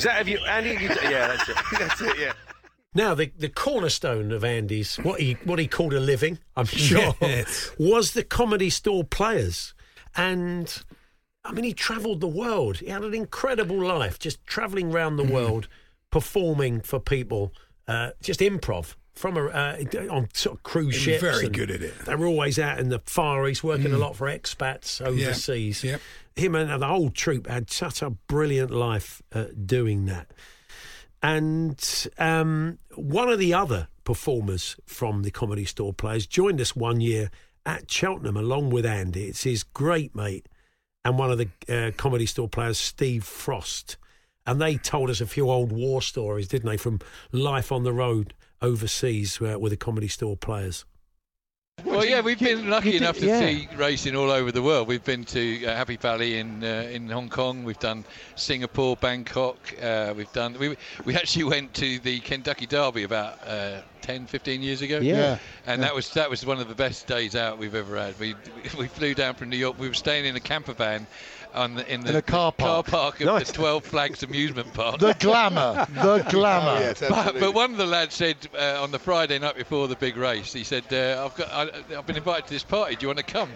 Is 0.03 0.07
that 0.07 0.17
have 0.17 0.27
you, 0.27 0.39
Andy? 0.39 0.71
You, 0.71 0.89
yeah, 0.89 1.27
that's 1.37 1.47
it. 1.47 1.55
That's 1.79 2.01
it, 2.01 2.19
yeah. 2.19 2.33
Now, 2.93 3.15
the, 3.15 3.31
the 3.37 3.47
cornerstone 3.47 4.33
of 4.33 4.43
Andy's, 4.43 4.97
what 4.97 5.21
he, 5.21 5.37
what 5.45 5.59
he 5.59 5.67
called 5.67 5.93
a 5.93 5.99
living, 6.01 6.39
I'm 6.57 6.65
sure, 6.89 7.15
Yes. 7.21 7.71
was 7.79 8.11
the 8.11 8.23
comedy 8.23 8.69
store 8.69 9.05
players. 9.05 9.73
And, 10.15 10.83
I 11.45 11.53
mean, 11.53 11.63
he 11.63 11.73
travelled 11.73 12.19
the 12.19 12.27
world. 12.27 12.79
He 12.79 12.87
had 12.87 13.03
an 13.03 13.13
incredible 13.13 13.81
life, 13.81 14.19
just 14.19 14.45
travelling 14.45 14.91
around 14.93 15.15
the 15.15 15.23
world, 15.23 15.69
performing 16.11 16.81
for 16.81 16.99
people, 16.99 17.53
uh, 17.87 18.09
just 18.21 18.41
improv. 18.41 18.95
From 19.15 19.37
a, 19.37 19.45
uh, 19.45 19.77
on 20.09 20.27
sort 20.33 20.57
of 20.57 20.63
cruise 20.63 20.95
He 21.05 21.11
was 21.11 21.21
ships, 21.21 21.37
very 21.39 21.47
good 21.47 21.69
at 21.69 21.83
it. 21.83 21.93
They 22.05 22.15
were 22.15 22.25
always 22.25 22.57
out 22.57 22.79
in 22.79 22.89
the 22.89 22.99
Far 23.05 23.47
East, 23.47 23.63
working 23.63 23.93
a 23.93 23.97
lot 23.99 24.15
for 24.15 24.25
expats 24.27 24.99
overseas. 25.05 25.83
yep. 25.83 26.01
Him 26.35 26.55
and 26.55 26.81
the 26.81 26.87
whole 26.87 27.09
troop 27.09 27.47
had 27.47 27.69
such 27.69 28.01
a 28.01 28.09
brilliant 28.09 28.71
life 28.71 29.21
uh, 29.33 29.45
doing 29.65 30.05
that. 30.05 30.31
And 31.21 32.07
um, 32.17 32.79
one 32.95 33.29
of 33.29 33.39
the 33.39 33.53
other 33.53 33.87
performers 34.03 34.75
from 34.85 35.23
the 35.23 35.31
Comedy 35.31 35.65
Store 35.65 35.93
Players 35.93 36.27
joined 36.27 36.59
us 36.59 36.75
one 36.75 36.99
year 36.99 37.31
at 37.65 37.89
Cheltenham 37.89 38.35
along 38.35 38.71
with 38.71 38.85
Andy. 38.85 39.25
It's 39.25 39.43
his 39.43 39.63
great 39.63 40.13
mate 40.15 40.49
and 41.05 41.17
one 41.17 41.31
of 41.31 41.37
the 41.37 41.49
uh, 41.69 41.91
Comedy 41.95 42.25
Store 42.25 42.49
Players, 42.49 42.77
Steve 42.77 43.23
Frost. 43.23 43.97
And 44.45 44.61
they 44.61 44.75
told 44.75 45.09
us 45.09 45.21
a 45.21 45.25
few 45.25 45.49
old 45.49 45.71
war 45.71 46.01
stories, 46.01 46.49
didn't 46.49 46.69
they, 46.69 46.77
from 46.77 46.99
life 47.31 47.71
on 47.71 47.83
the 47.83 47.93
road 47.93 48.33
overseas 48.61 49.41
uh, 49.41 49.57
with 49.59 49.71
the 49.71 49.77
Comedy 49.77 50.07
Store 50.07 50.35
Players. 50.35 50.85
Well, 51.83 52.05
yeah, 52.05 52.21
we've 52.21 52.39
been 52.39 52.69
lucky 52.69 52.97
enough 52.97 53.17
to 53.17 53.25
yeah. 53.25 53.39
see 53.39 53.67
racing 53.75 54.15
all 54.15 54.29
over 54.29 54.51
the 54.51 54.61
world. 54.61 54.87
We've 54.87 55.03
been 55.03 55.25
to 55.25 55.65
uh, 55.65 55.75
Happy 55.75 55.97
Valley 55.97 56.37
in 56.37 56.63
uh, 56.63 56.87
in 56.91 57.09
Hong 57.09 57.29
Kong. 57.29 57.63
We've 57.63 57.79
done 57.79 58.05
Singapore, 58.35 58.95
Bangkok. 58.95 59.57
Uh, 59.81 60.13
we've 60.15 60.31
done. 60.33 60.55
We 60.59 60.77
we 61.03 61.15
actually 61.15 61.45
went 61.45 61.73
to 61.75 61.97
the 61.99 62.19
Kentucky 62.19 62.67
Derby 62.67 63.03
about 63.03 63.39
uh, 63.47 63.81
10, 64.01 64.27
15 64.27 64.61
years 64.61 64.81
ago. 64.83 64.99
Yeah. 64.99 65.15
Yeah. 65.15 65.37
And 65.65 65.81
that 65.81 65.95
was 65.95 66.11
that 66.11 66.29
was 66.29 66.45
one 66.45 66.59
of 66.59 66.67
the 66.67 66.75
best 66.75 67.07
days 67.07 67.35
out 67.35 67.57
we've 67.57 67.75
ever 67.75 67.97
had. 67.97 68.19
We 68.19 68.35
we 68.77 68.87
flew 68.87 69.15
down 69.15 69.33
from 69.33 69.49
New 69.49 69.57
York. 69.57 69.79
We 69.79 69.87
were 69.87 69.95
staying 69.95 70.25
in 70.25 70.35
a 70.35 70.39
camper 70.39 70.73
van 70.73 71.07
on 71.53 71.75
the, 71.75 71.93
in 71.93 72.01
the 72.01 72.09
In 72.09 72.15
a 72.15 72.21
car 72.21 72.51
park. 72.51 72.87
car 72.87 72.99
park 73.01 73.21
of 73.21 73.27
Nice. 73.27 73.47
the 73.47 73.53
12 73.53 73.85
Flags 73.85 74.23
amusement 74.23 74.73
park. 74.73 74.99
The 74.99 75.15
glamour, 75.19 75.85
the 75.93 76.25
glamour. 76.29 76.79
Yes, 76.79 76.99
But, 77.07 77.39
but 77.39 77.53
one 77.53 77.71
of 77.71 77.77
the 77.77 77.85
lads 77.85 78.15
said 78.15 78.35
uh, 78.57 78.81
on 78.81 78.91
the 78.91 78.99
Friday 78.99 79.37
night 79.39 79.55
before 79.55 79.87
the 79.87 79.95
big 79.95 80.17
race, 80.17 80.51
he 80.53 80.63
said, 80.63 80.83
uh, 80.91 81.25
"I've 81.25 81.35
got, 81.35 81.51
I, 81.51 81.69
I've 81.97 82.05
been 82.07 82.17
invited 82.17 82.47
to 82.47 82.53
this 82.53 82.63
party. 82.63 82.95
Do 82.95 83.03
you 83.03 83.07
want 83.07 83.19
to 83.19 83.25
come?" 83.25 83.49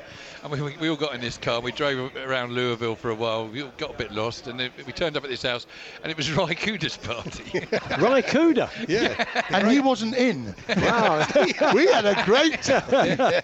And 0.43 0.51
we, 0.51 0.61
we, 0.61 0.77
we 0.77 0.89
all 0.89 0.95
got 0.95 1.15
in 1.15 1.21
this 1.21 1.37
car. 1.37 1.55
and 1.55 1.63
We 1.63 1.71
drove 1.71 2.15
around 2.15 2.53
Louisville 2.53 2.95
for 2.95 3.09
a 3.09 3.15
while. 3.15 3.47
We 3.47 3.63
all 3.63 3.71
got 3.77 3.95
a 3.95 3.97
bit 3.97 4.11
lost, 4.11 4.47
and 4.47 4.59
then 4.59 4.69
we 4.85 4.93
turned 4.93 5.17
up 5.17 5.23
at 5.23 5.29
this 5.29 5.41
house, 5.41 5.65
and 6.03 6.11
it 6.11 6.17
was 6.17 6.31
Ry 6.37 6.53
Cooder's 6.53 6.97
party. 6.97 7.59
Ry 7.99 8.21
Cooder. 8.21 8.69
yeah. 8.87 9.25
And 9.49 9.67
he 9.69 9.79
wasn't 9.79 10.15
in. 10.15 10.53
Wow. 10.69 11.25
we 11.73 11.87
had 11.87 12.05
a 12.05 12.23
great 12.25 12.61
time. 12.61 12.83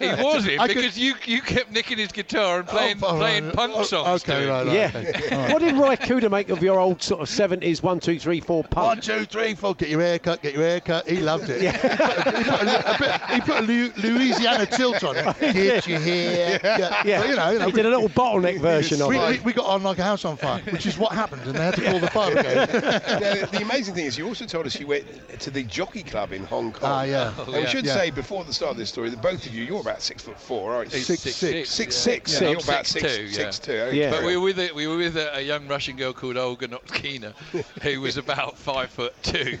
he 0.00 0.22
was 0.22 0.46
in 0.46 0.60
I 0.60 0.68
could- 0.68 0.76
because 0.76 0.96
you 0.98 1.14
you 1.24 1.42
kept 1.42 1.72
nicking 1.72 1.98
his 1.98 2.12
guitar 2.12 2.60
and 2.60 2.68
playing 2.68 2.98
Oh, 3.02 3.16
playing 3.16 3.46
right. 3.46 3.54
punk 3.54 3.72
Oh, 3.76 3.82
songs. 3.82 4.22
Okay, 4.22 4.43
him. 4.44 4.50
right, 4.50 4.66
right. 4.66 4.74
yeah. 4.74 4.90
okay. 4.94 5.34
What 5.52 5.60
did 5.60 5.74
Ry 5.76 5.96
Cooder 5.96 6.30
make 6.30 6.48
of 6.48 6.62
your 6.62 6.78
old 6.78 7.02
sort 7.02 7.20
of 7.20 7.28
70s 7.28 7.82
one, 7.82 8.00
two, 8.00 8.18
three, 8.18 8.40
four 8.40 8.62
One, 8.62 8.70
punk? 8.70 9.02
two, 9.02 9.24
three, 9.24 9.54
four. 9.54 9.74
Get 9.74 9.88
your 9.88 10.00
hair 10.00 10.18
cut. 10.18 10.42
Get 10.42 10.54
your 10.54 10.62
hair 10.62 10.80
cut. 10.80 11.08
He 11.08 11.16
loved 11.18 11.48
it. 11.48 11.60
he 11.60 11.78
put 11.78 12.62
a, 12.62 12.94
a 12.94 12.98
bit, 12.98 13.20
he 13.30 13.40
put 13.40 13.56
a 13.58 13.62
Lu- 13.62 13.92
Louisiana 13.96 14.66
tilt 14.66 15.02
on 15.04 15.16
it. 15.16 15.24
Get 15.40 15.86
your 15.86 16.00
hair. 16.00 16.58
cut. 16.58 17.06
Yeah. 17.06 17.20
But, 17.20 17.28
you 17.28 17.36
know, 17.36 17.50
you 17.50 17.58
know, 17.58 17.66
he 17.66 17.72
did 17.72 17.86
a 17.86 17.90
little 17.90 18.08
bottleneck 18.08 18.60
version 18.60 19.00
of 19.02 19.08
we, 19.08 19.18
we, 19.18 19.24
it. 19.24 19.44
we 19.44 19.52
got 19.52 19.66
on 19.66 19.82
like 19.82 19.98
a 19.98 20.04
house 20.04 20.24
on 20.24 20.36
fire, 20.36 20.62
which 20.70 20.86
is 20.86 20.98
what 20.98 21.12
happened, 21.12 21.42
and 21.42 21.54
they 21.54 21.64
had 21.64 21.74
to 21.74 21.82
call 21.82 21.98
the 21.98 22.08
fire 22.10 22.32
brigade. 22.32 22.56
Now, 22.56 23.46
the 23.46 23.60
amazing 23.62 23.94
thing 23.94 24.06
is, 24.06 24.16
you 24.18 24.26
also 24.26 24.44
told 24.46 24.66
us 24.66 24.78
you 24.78 24.86
went 24.86 25.04
to 25.40 25.50
the 25.50 25.62
jockey 25.64 26.02
club 26.02 26.32
in 26.32 26.44
Hong 26.44 26.72
Kong. 26.72 26.90
Ah, 26.90 27.02
yeah. 27.04 27.34
And 27.44 27.54
we 27.54 27.66
should 27.66 27.84
yeah. 27.84 27.94
say 27.94 28.10
before 28.10 28.44
the 28.44 28.52
start 28.52 28.72
of 28.72 28.76
this 28.76 28.88
story 28.88 29.10
that 29.10 29.22
both 29.22 29.46
of 29.46 29.54
you, 29.54 29.64
you're 29.64 29.80
about 29.80 30.02
six 30.02 30.22
foot 30.22 30.38
four, 30.38 30.74
aren't 30.74 30.92
you? 30.92 31.00
Six, 31.00 31.20
Six, 31.20 31.36
six. 31.36 31.70
Six, 31.70 31.70
yeah. 31.70 31.74
six. 31.74 31.96
Six. 31.96 32.40
Yeah, 32.40 32.50
You're 32.50 32.60
about 32.60 32.86
Six 32.86 33.02
six, 33.02 33.16
two, 33.16 33.22
yeah. 33.22 33.30
six 33.32 33.58
two. 33.58 33.72
okay. 33.72 33.96
Yeah. 33.96 34.10
But 34.10 34.24
we 34.34 34.38
were 34.40 34.44
with 34.44 34.58
a, 34.58 34.72
we 34.74 34.86
were 34.86 34.96
with 34.96 35.16
a, 35.16 35.36
a 35.36 35.40
young 35.40 35.68
Russian 35.68 35.96
girl 35.96 36.12
called 36.12 36.36
Olga 36.36 36.66
Notkina, 36.66 37.34
who 37.82 38.00
was 38.00 38.16
about 38.16 38.58
five 38.58 38.90
foot 38.90 39.14
two, 39.22 39.58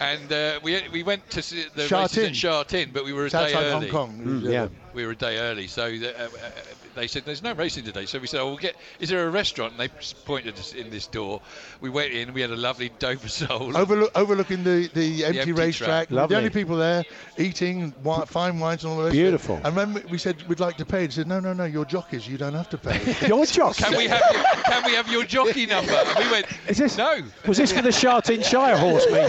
and 0.00 0.32
uh, 0.32 0.60
we 0.62 0.82
we 0.92 1.02
went 1.02 1.28
to 1.30 1.42
see 1.42 1.64
the 1.74 1.86
Sha 1.86 2.02
races 2.02 2.14
Tin. 2.14 2.26
at 2.26 2.36
Sha 2.36 2.62
Tin, 2.62 2.90
but 2.92 3.04
we 3.04 3.12
were 3.12 3.22
a 3.22 3.26
It's 3.26 3.34
day 3.34 3.54
outside 3.54 3.64
early. 3.64 3.88
Hong 3.88 4.16
Kong. 4.16 4.40
Yeah. 4.42 4.68
We 4.94 5.04
were 5.04 5.12
a 5.12 5.16
day 5.16 5.38
early, 5.38 5.66
so 5.66 5.90
the, 5.90 6.18
uh, 6.18 6.24
uh, 6.24 6.50
they 6.94 7.06
said 7.06 7.24
there's 7.24 7.42
no 7.42 7.52
racing 7.52 7.84
today. 7.84 8.06
So 8.06 8.18
we 8.18 8.26
said, 8.26 8.40
oh, 8.40 8.46
we'll 8.48 8.56
get. 8.56 8.76
Is 9.00 9.08
there 9.08 9.26
a 9.26 9.30
restaurant? 9.30 9.72
And 9.72 9.80
they 9.80 9.88
pointed 10.24 10.54
us 10.58 10.72
in 10.74 10.90
this 10.90 11.06
door. 11.06 11.40
We 11.80 11.90
went 11.90 12.12
in. 12.12 12.32
We 12.32 12.40
had 12.40 12.50
a 12.50 12.56
lovely 12.56 12.90
Dover 12.98 13.28
sole. 13.28 13.76
Overlook, 13.76 14.10
overlooking 14.14 14.64
the, 14.64 14.88
the 14.94 15.24
empty, 15.24 15.38
empty 15.40 15.52
racetrack. 15.52 15.88
track. 15.88 16.10
Lovely. 16.10 16.34
The 16.34 16.38
only 16.38 16.50
people 16.50 16.76
there 16.76 17.04
eating 17.38 17.90
wi- 18.02 18.24
fine 18.26 18.58
wines 18.60 18.84
and 18.84 18.92
all 18.92 18.98
the 18.98 19.04
rest. 19.04 19.14
of 19.14 19.18
it. 19.18 19.22
Beautiful. 19.22 19.60
And 19.64 19.76
then 19.76 19.94
we- 19.94 20.00
we 20.12 20.18
said 20.18 20.42
we'd 20.48 20.60
like 20.60 20.76
to 20.76 20.84
pay, 20.86 21.04
he 21.06 21.10
said, 21.10 21.26
no, 21.26 21.40
no, 21.40 21.52
no, 21.52 21.64
you're 21.64 21.84
jockeys. 21.84 22.28
You 22.28 22.38
don't 22.38 22.54
have 22.54 22.68
to 22.70 22.78
pay. 22.78 23.26
Your 23.26 23.44
jock. 23.46 23.76
Can 23.76 23.96
we 23.96 24.06
have 24.06 24.22
your, 24.32 24.44
can 24.64 24.84
we 24.84 24.92
have 24.94 25.08
your 25.10 25.24
jockey 25.24 25.66
number? 25.74 25.92
And 25.92 26.24
we 26.24 26.30
went. 26.30 26.46
Is 26.68 26.78
this, 26.78 26.96
No. 26.96 27.22
Was 27.46 27.56
this 27.58 27.72
for 27.72 27.82
the 27.82 27.88
Shartin 27.90 28.44
Shire 28.44 28.76
horse 28.76 29.06
meeting? 29.06 29.24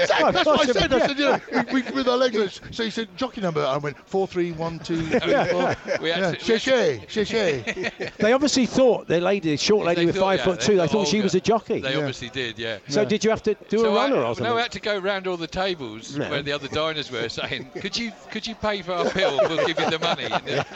exactly. 0.00 0.16
Oh, 0.24 0.32
That's 0.32 0.46
what 0.46 0.60
I 0.68 0.72
said. 0.72 0.92
I 0.92 1.06
said, 1.06 1.18
you 1.18 1.24
know, 1.26 1.40
we, 1.72 1.82
we, 1.82 1.90
with 1.92 2.08
our 2.08 2.16
legs. 2.16 2.60
So 2.70 2.84
he 2.84 2.90
said, 2.90 3.14
jockey 3.16 3.40
number. 3.40 3.64
I 3.64 3.76
went 3.76 3.96
four, 4.08 4.26
three, 4.26 4.52
one, 4.52 4.78
two, 4.78 5.02
three, 5.06 5.18
four. 5.20 5.76
We 6.00 6.08
Yeah, 6.08 6.28
actually- 6.30 6.54
we 6.54 6.58
Sheshe, 6.60 7.00
Sheshe. 7.06 7.09
They 8.18 8.32
obviously 8.32 8.66
thought 8.66 9.06
the 9.08 9.20
lady, 9.20 9.50
the 9.50 9.56
short 9.56 9.86
lady 9.86 10.02
They 10.02 10.06
with 10.06 10.16
thought- 10.16 10.22
five 10.22 10.38
yeah, 10.40 10.44
foot 10.44 10.60
two, 10.60 10.76
they 10.76 10.86
thought 10.88 11.08
she 11.08 11.20
was 11.20 11.34
a 11.34 11.40
jockey. 11.40 11.80
They 11.80 11.94
obviously 11.96 12.28
did, 12.30 12.58
yeah. 12.58 12.78
so 12.88 13.04
did 13.04 13.24
you 13.24 13.30
have 13.30 13.42
to 13.44 13.54
do 13.68 13.78
So 13.78 13.92
a 13.92 13.94
runner 13.94 14.16
I, 14.16 14.18
or 14.18 14.22
no, 14.22 14.34
something? 14.34 14.52
I 14.52 14.60
had 14.62 14.72
to 14.72 14.80
go 14.80 14.98
round 14.98 15.26
all 15.26 15.36
the 15.36 15.46
tables 15.46 16.16
No. 16.16 16.28
where 16.30 16.42
the 16.42 16.52
other 16.52 16.68
diners 16.68 17.10
were 17.10 17.28
saying, 17.28 17.70
"Could 17.80 17.96
you 17.96 18.12
could 18.30 18.46
you 18.46 18.54
pay 18.54 18.82
for 18.82 18.92
our 18.92 19.10
bill? 19.10 19.38
We'll 19.48 19.66
give 19.66 19.78
you 19.80 19.90
the 19.90 19.98
money." 19.98 20.28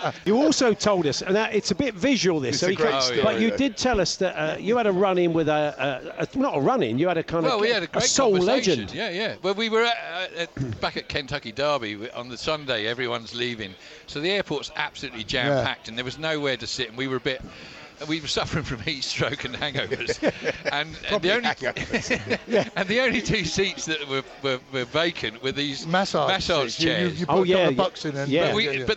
And 0.04 0.14
You 0.24 0.36
also 0.36 0.74
told 0.74 1.06
us, 1.06 1.22
and 1.22 1.34
that, 1.36 1.54
it's 1.54 1.70
a 1.70 1.74
bit 1.74 1.94
visual 1.94 2.40
this, 2.40 2.60
so 2.60 2.66
great 2.74 2.90
can't- 2.90 3.02
story, 3.04 3.22
but 3.22 3.40
you 3.40 3.50
did 3.56 3.76
tell 3.76 4.00
us 4.00 4.16
that 4.16 4.34
uh, 4.36 4.56
you 4.58 4.76
had 4.76 4.86
a 4.86 4.92
run 4.92 5.18
in 5.18 5.32
with 5.32 5.48
a, 5.48 6.14
a, 6.18 6.22
a 6.24 6.38
not 6.38 6.56
a 6.56 6.60
run 6.60 6.82
in, 6.82 6.98
you 6.98 7.08
had 7.08 7.18
a 7.18 7.22
kind 7.22 7.44
well, 7.44 7.56
of 7.56 7.60
we 7.60 7.70
had 7.70 7.82
a 7.82 7.86
great 7.86 8.04
soul 8.04 8.32
legend. 8.32 8.92
Yeah, 8.92 9.10
yeah. 9.10 9.36
Well, 9.42 9.54
we 9.54 9.68
were 9.68 9.84
at, 9.84 9.96
uh, 10.36 10.40
at, 10.42 10.80
back 10.80 10.96
at 10.96 11.08
Kentucky 11.08 11.52
Derby 11.52 12.10
on 12.10 12.28
the 12.28 12.36
Sunday. 12.38 12.86
Everyone's 12.86 13.34
leaving, 13.34 13.74
so 14.06 14.20
the 14.20 14.30
airport's 14.30 14.70
absolutely 14.76 15.24
jam 15.24 15.64
packed, 15.64 15.88
and 15.88 15.96
there 15.96 16.04
was 16.04 16.18
nowhere 16.24 16.56
to 16.56 16.66
sit, 16.66 16.88
and 16.88 16.96
we 16.96 17.06
were 17.06 17.16
a 17.16 17.20
bit. 17.20 17.42
We 18.14 18.20
were 18.20 18.28
suffering 18.28 18.64
from 18.64 18.80
heat 18.80 19.02
stroke 19.04 19.44
and 19.44 19.54
hangovers, 19.56 20.22
and, 20.72 20.96
and 21.10 21.22
the 21.22 21.32
only 21.34 22.68
and 22.76 22.88
the 22.88 23.00
only 23.00 23.20
two 23.22 23.44
seats 23.44 23.86
that 23.86 24.06
were, 24.08 24.22
were, 24.42 24.60
were 24.72 24.84
vacant 24.84 25.42
were 25.42 25.52
these 25.52 25.86
Massage. 25.86 26.28
massage 26.28 26.74
seats. 26.74 26.80
You- 26.80 26.90
you- 26.90 26.96
chairs. 26.96 27.20
You, 27.20 27.26
put 27.26 27.34
Oh, 27.34 27.42
a 27.42 27.46
yeah, 27.46 27.54
couple 27.56 27.72
yeah. 27.72 27.76
bucks 27.76 28.04
in 28.04 28.16
and 28.16 28.30
Yeah. 28.30 28.46
But, 28.48 28.54
we, 28.56 28.84
but 28.84 28.96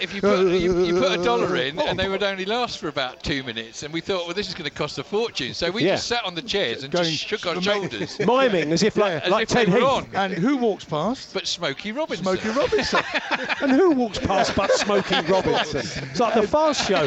if 0.00 0.14
you 0.14 0.20
put 0.20 0.46
you, 0.52 0.84
you 0.84 0.98
put 0.98 1.18
a 1.18 1.22
dollar 1.22 1.56
in, 1.56 1.78
and 1.78 1.98
they 1.98 2.08
would 2.08 2.22
only 2.22 2.44
last 2.44 2.78
for 2.78 2.88
about 2.88 3.22
two 3.22 3.42
minutes, 3.42 3.82
and 3.82 3.92
we 3.92 4.00
thought, 4.00 4.24
well, 4.26 4.34
this 4.34 4.48
is 4.48 4.54
going 4.54 4.68
to 4.68 4.74
cost 4.76 4.98
a 4.98 5.04
fortune. 5.04 5.52
So 5.54 5.70
we 5.70 5.84
Yeah. 5.84 5.94
just 5.96 6.06
sat 6.08 6.24
on 6.24 6.34
the 6.34 6.42
chairs 6.42 6.82
and 6.82 6.92
Going 6.92 7.04
just 7.04 7.24
shook 7.24 7.46
our 7.46 7.60
shoulders. 7.60 8.18
Miming 8.18 8.72
as 8.72 8.82
if 8.82 8.96
like, 8.96 9.22
As 9.24 9.30
like 9.30 9.42
if 9.44 9.48
Ted 9.50 9.68
were 9.68 9.78
Heath. 10.00 10.08
And 10.14 10.32
who 10.32 10.56
walks 10.56 10.84
past? 10.84 11.32
But 11.34 11.46
Smokey 11.46 11.92
Robinson. 11.92 12.24
Smokey 12.24 12.48
Robinson. 12.50 13.02
And 13.60 13.70
who 13.70 13.90
walks 13.92 14.18
past 14.18 14.54
but 14.56 14.70
Smokey 14.72 15.20
Robinson? 15.30 15.80
It's 16.10 16.20
like 16.20 16.34
the 16.34 16.46
Fast 16.48 16.86
Show, 16.88 17.06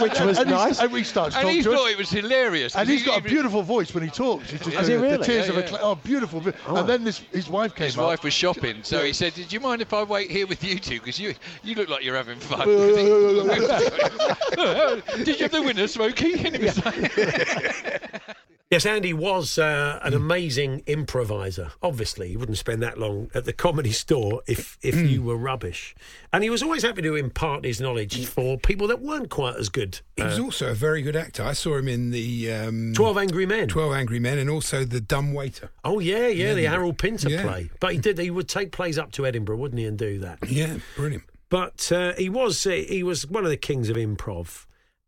which 0.00 0.18
was 0.20 0.38
and 0.38 0.50
he- 0.78 0.84
And 0.84 0.92
we 0.92 1.04
started 1.04 1.34
And 1.36 1.42
talking 1.42 1.56
he 1.56 1.62
to 1.62 1.72
us. 1.72 1.90
it 1.92 1.98
was 1.98 2.10
hilarious. 2.10 2.76
And 2.76 2.88
he's 2.88 3.00
he- 3.00 3.06
got 3.06 3.18
a 3.20 3.22
beautiful 3.22 3.62
voice 3.62 3.92
when 3.94 4.02
he 4.04 4.10
talks. 4.10 4.50
He 4.50 4.58
just 4.58 4.70
Has 4.76 4.88
he 4.88 4.94
The 4.94 5.00
really? 5.00 5.24
tears 5.24 5.46
Yeah, 5.46 5.52
of 5.52 5.58
a 5.58 5.60
yeah. 5.62 5.66
cla- 5.68 5.78
oh, 5.82 5.94
beautiful. 5.96 6.42
Oh. 6.68 6.76
And 6.76 6.88
then 6.88 7.04
this, 7.04 7.18
his 7.32 7.48
wife 7.48 7.74
came 7.74 7.86
His 7.86 7.98
up. 7.98 8.04
wife 8.06 8.22
was 8.24 8.32
shopping, 8.34 8.82
so 8.82 9.02
he 9.04 9.12
said, 9.12 9.34
"Did 9.34 9.52
you 9.52 9.60
mind 9.60 9.82
if 9.82 9.92
I 9.92 10.02
wait 10.02 10.30
here 10.30 10.46
with 10.46 10.62
you 10.64 10.78
two? 10.78 10.98
Because 10.98 11.18
you 11.18 11.34
you 11.62 11.74
look 11.74 11.88
like 11.88 12.04
you're 12.04 12.16
having 12.16 12.38
fun." 12.38 12.66
Did 15.24 15.38
you 15.38 15.44
have 15.44 15.52
the 15.52 15.62
winner, 15.62 15.86
Smokey? 15.86 16.32
And 18.72 18.82
he 18.82 18.82
was 18.82 18.84
like- 18.84 18.84
Yes, 18.84 18.86
Andy 18.86 19.12
was 19.12 19.58
uh, 19.58 19.98
an 20.02 20.14
amazing 20.14 20.82
improviser. 20.86 21.72
Obviously, 21.82 22.28
he 22.28 22.36
wouldn't 22.36 22.56
spend 22.58 22.82
that 22.82 22.98
long 22.98 23.30
at 23.34 23.44
the 23.44 23.52
comedy 23.52 23.92
store 24.04 24.42
if 24.46 24.78
if 24.82 24.94
you 24.96 25.22
were 25.22 25.36
rubbish. 25.36 25.94
And 26.32 26.42
he 26.42 26.50
was 26.50 26.62
always 26.62 26.82
happy 26.82 27.02
to 27.02 27.14
impart 27.14 27.64
his 27.64 27.80
knowledge 27.80 28.26
for 28.26 28.56
people 28.58 28.86
that 28.88 29.00
weren't 29.00 29.28
quite 29.30 29.56
as 29.56 29.68
good. 29.68 30.00
He 30.16 30.22
was 30.22 30.38
Uh, 30.38 30.44
also 30.44 30.70
a 30.70 30.74
very 30.74 31.02
good 31.02 31.16
actor. 31.16 31.42
I 31.42 31.52
saw 31.52 31.76
him 31.76 31.86
in 31.88 32.10
the 32.10 32.50
um, 32.52 32.92
Twelve 32.94 33.18
Angry 33.18 33.44
Men. 33.46 33.68
12 33.68 33.92
Angry 33.92 34.18
Men 34.20 34.38
and 34.38 34.48
also 34.48 34.84
The 34.84 35.00
Dumb 35.00 35.34
Waiter. 35.34 35.70
Oh 35.84 35.98
yeah, 36.00 36.28
yeah, 36.28 36.54
the 36.54 36.62
Yeah. 36.62 36.70
Harold 36.70 36.96
Pinter 36.98 37.28
Yeah. 37.28 37.42
play. 37.42 37.70
But 37.80 37.92
he 37.92 37.98
did. 37.98 38.18
He 38.18 38.30
would 38.30 38.48
take 38.48 38.72
plays 38.72 38.98
up 38.98 39.12
to 39.12 39.26
Edinburgh, 39.26 39.56
wouldn't 39.58 39.78
he, 39.78 39.84
and 39.86 39.98
do 39.98 40.18
that. 40.20 40.38
Yeah, 40.48 40.78
brilliant. 40.96 41.24
But 41.50 41.92
uh, 41.92 42.14
he 42.16 42.30
was 42.30 42.66
uh, 42.66 42.70
he 42.70 43.02
was 43.02 43.26
one 43.26 43.44
of 43.44 43.50
the 43.50 43.58
kings 43.58 43.90
of 43.90 43.96
improv, 43.96 44.64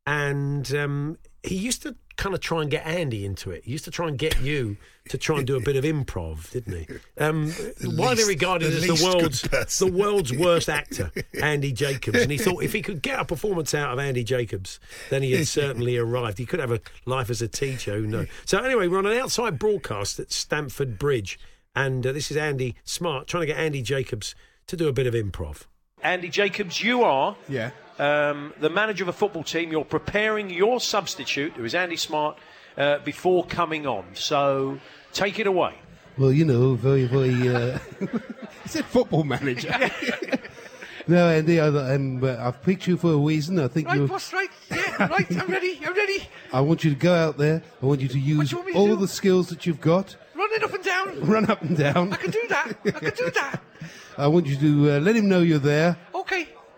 and 0.06 0.72
um, 0.74 1.18
he 1.42 1.54
used 1.56 1.82
to 1.82 1.96
kind 2.16 2.34
of 2.34 2.40
try 2.40 2.62
and 2.62 2.70
get 2.70 2.86
Andy 2.86 3.24
into 3.24 3.50
it. 3.50 3.64
He 3.64 3.72
used 3.72 3.84
to 3.86 3.90
try 3.90 4.08
and 4.08 4.16
get 4.18 4.40
you 4.40 4.76
to 5.08 5.18
try 5.18 5.38
and 5.38 5.46
do 5.46 5.56
a 5.56 5.60
bit 5.60 5.76
of 5.76 5.84
improv, 5.84 6.50
didn't 6.52 6.76
he? 6.76 6.86
Um, 7.18 7.52
widely 7.82 8.24
regarded 8.24 8.72
the 8.72 8.76
as 8.76 8.86
the 9.00 9.04
world's 9.04 9.42
the 9.78 9.90
world's 9.90 10.32
worst 10.36 10.68
actor, 10.68 11.10
Andy 11.42 11.72
Jacobs, 11.72 12.20
and 12.20 12.30
he 12.30 12.38
thought 12.38 12.62
if 12.62 12.72
he 12.72 12.82
could 12.82 13.02
get 13.02 13.18
a 13.20 13.24
performance 13.24 13.74
out 13.74 13.92
of 13.92 13.98
Andy 13.98 14.24
Jacobs, 14.24 14.80
then 15.10 15.22
he 15.22 15.32
had 15.32 15.46
certainly 15.48 15.96
arrived. 15.96 16.38
He 16.38 16.46
could 16.46 16.60
have 16.60 16.72
a 16.72 16.80
life 17.04 17.30
as 17.30 17.42
a 17.42 17.48
teacher, 17.48 17.94
who 17.96 18.06
knows? 18.06 18.28
So 18.44 18.58
anyway, 18.58 18.88
we're 18.88 18.98
on 18.98 19.06
an 19.06 19.18
outside 19.18 19.58
broadcast 19.58 20.18
at 20.20 20.32
Stamford 20.32 20.98
Bridge, 20.98 21.38
and 21.74 22.06
uh, 22.06 22.12
this 22.12 22.30
is 22.30 22.36
Andy 22.36 22.76
Smart 22.84 23.26
trying 23.26 23.42
to 23.42 23.46
get 23.46 23.58
Andy 23.58 23.82
Jacobs 23.82 24.34
to 24.68 24.76
do 24.76 24.88
a 24.88 24.92
bit 24.92 25.06
of 25.06 25.14
improv. 25.14 25.62
Andy 26.02 26.28
Jacobs, 26.28 26.82
you 26.82 27.02
are 27.02 27.36
Yeah. 27.48 27.70
Um, 27.98 28.52
the 28.60 28.70
manager 28.70 29.04
of 29.04 29.08
a 29.08 29.12
football 29.12 29.44
team. 29.44 29.70
You're 29.70 29.84
preparing 29.84 30.50
your 30.50 30.80
substitute, 30.80 31.52
who 31.54 31.64
is 31.64 31.74
Andy 31.74 31.96
Smart, 31.96 32.38
uh, 32.76 32.98
before 32.98 33.44
coming 33.46 33.86
on. 33.86 34.04
So 34.14 34.78
take 35.12 35.38
it 35.38 35.46
away. 35.46 35.74
Well, 36.16 36.32
you 36.32 36.44
know, 36.44 36.74
very, 36.74 37.04
very. 37.04 37.48
Uh... 37.48 37.78
He 38.64 38.70
said 38.70 38.86
football 38.86 39.24
manager. 39.24 39.68
no, 41.06 41.28
Andy, 41.28 41.60
I, 41.60 41.66
I'm, 41.68 42.24
uh, 42.24 42.36
I've 42.40 42.62
picked 42.62 42.86
you 42.86 42.96
for 42.96 43.12
a 43.12 43.16
reason. 43.16 43.58
I 43.58 43.68
think 43.68 43.92
you. 43.92 44.08
boss, 44.08 44.32
right? 44.32 44.48
Yeah, 44.70 45.06
right. 45.06 45.38
I'm 45.38 45.48
ready. 45.48 45.78
I'm 45.84 45.94
ready. 45.94 46.26
I 46.50 46.62
want 46.62 46.82
you 46.82 46.88
to 46.90 46.96
go 46.96 47.12
out 47.12 47.36
there. 47.36 47.62
I 47.82 47.86
want 47.86 48.00
you 48.00 48.08
to 48.08 48.18
use 48.18 48.50
you 48.50 48.58
want 48.58 48.68
me 48.68 48.72
to 48.72 48.78
all 48.78 48.96
the 48.96 49.06
skills 49.06 49.48
that 49.50 49.66
you've 49.66 49.82
got. 49.82 50.16
Running 50.34 50.64
up 50.64 50.72
and 50.72 50.82
down. 50.82 51.20
Run 51.26 51.50
up 51.50 51.60
and 51.60 51.76
down. 51.76 52.12
I 52.14 52.16
can 52.16 52.30
do 52.30 52.42
that. 52.48 52.72
I 52.86 52.90
can 52.90 53.14
do 53.14 53.30
that. 53.32 53.60
I 54.16 54.28
want 54.28 54.46
you 54.46 54.56
to 54.56 54.92
uh, 54.92 55.00
let 55.00 55.14
him 55.14 55.28
know 55.28 55.40
you're 55.40 55.58
there. 55.58 55.98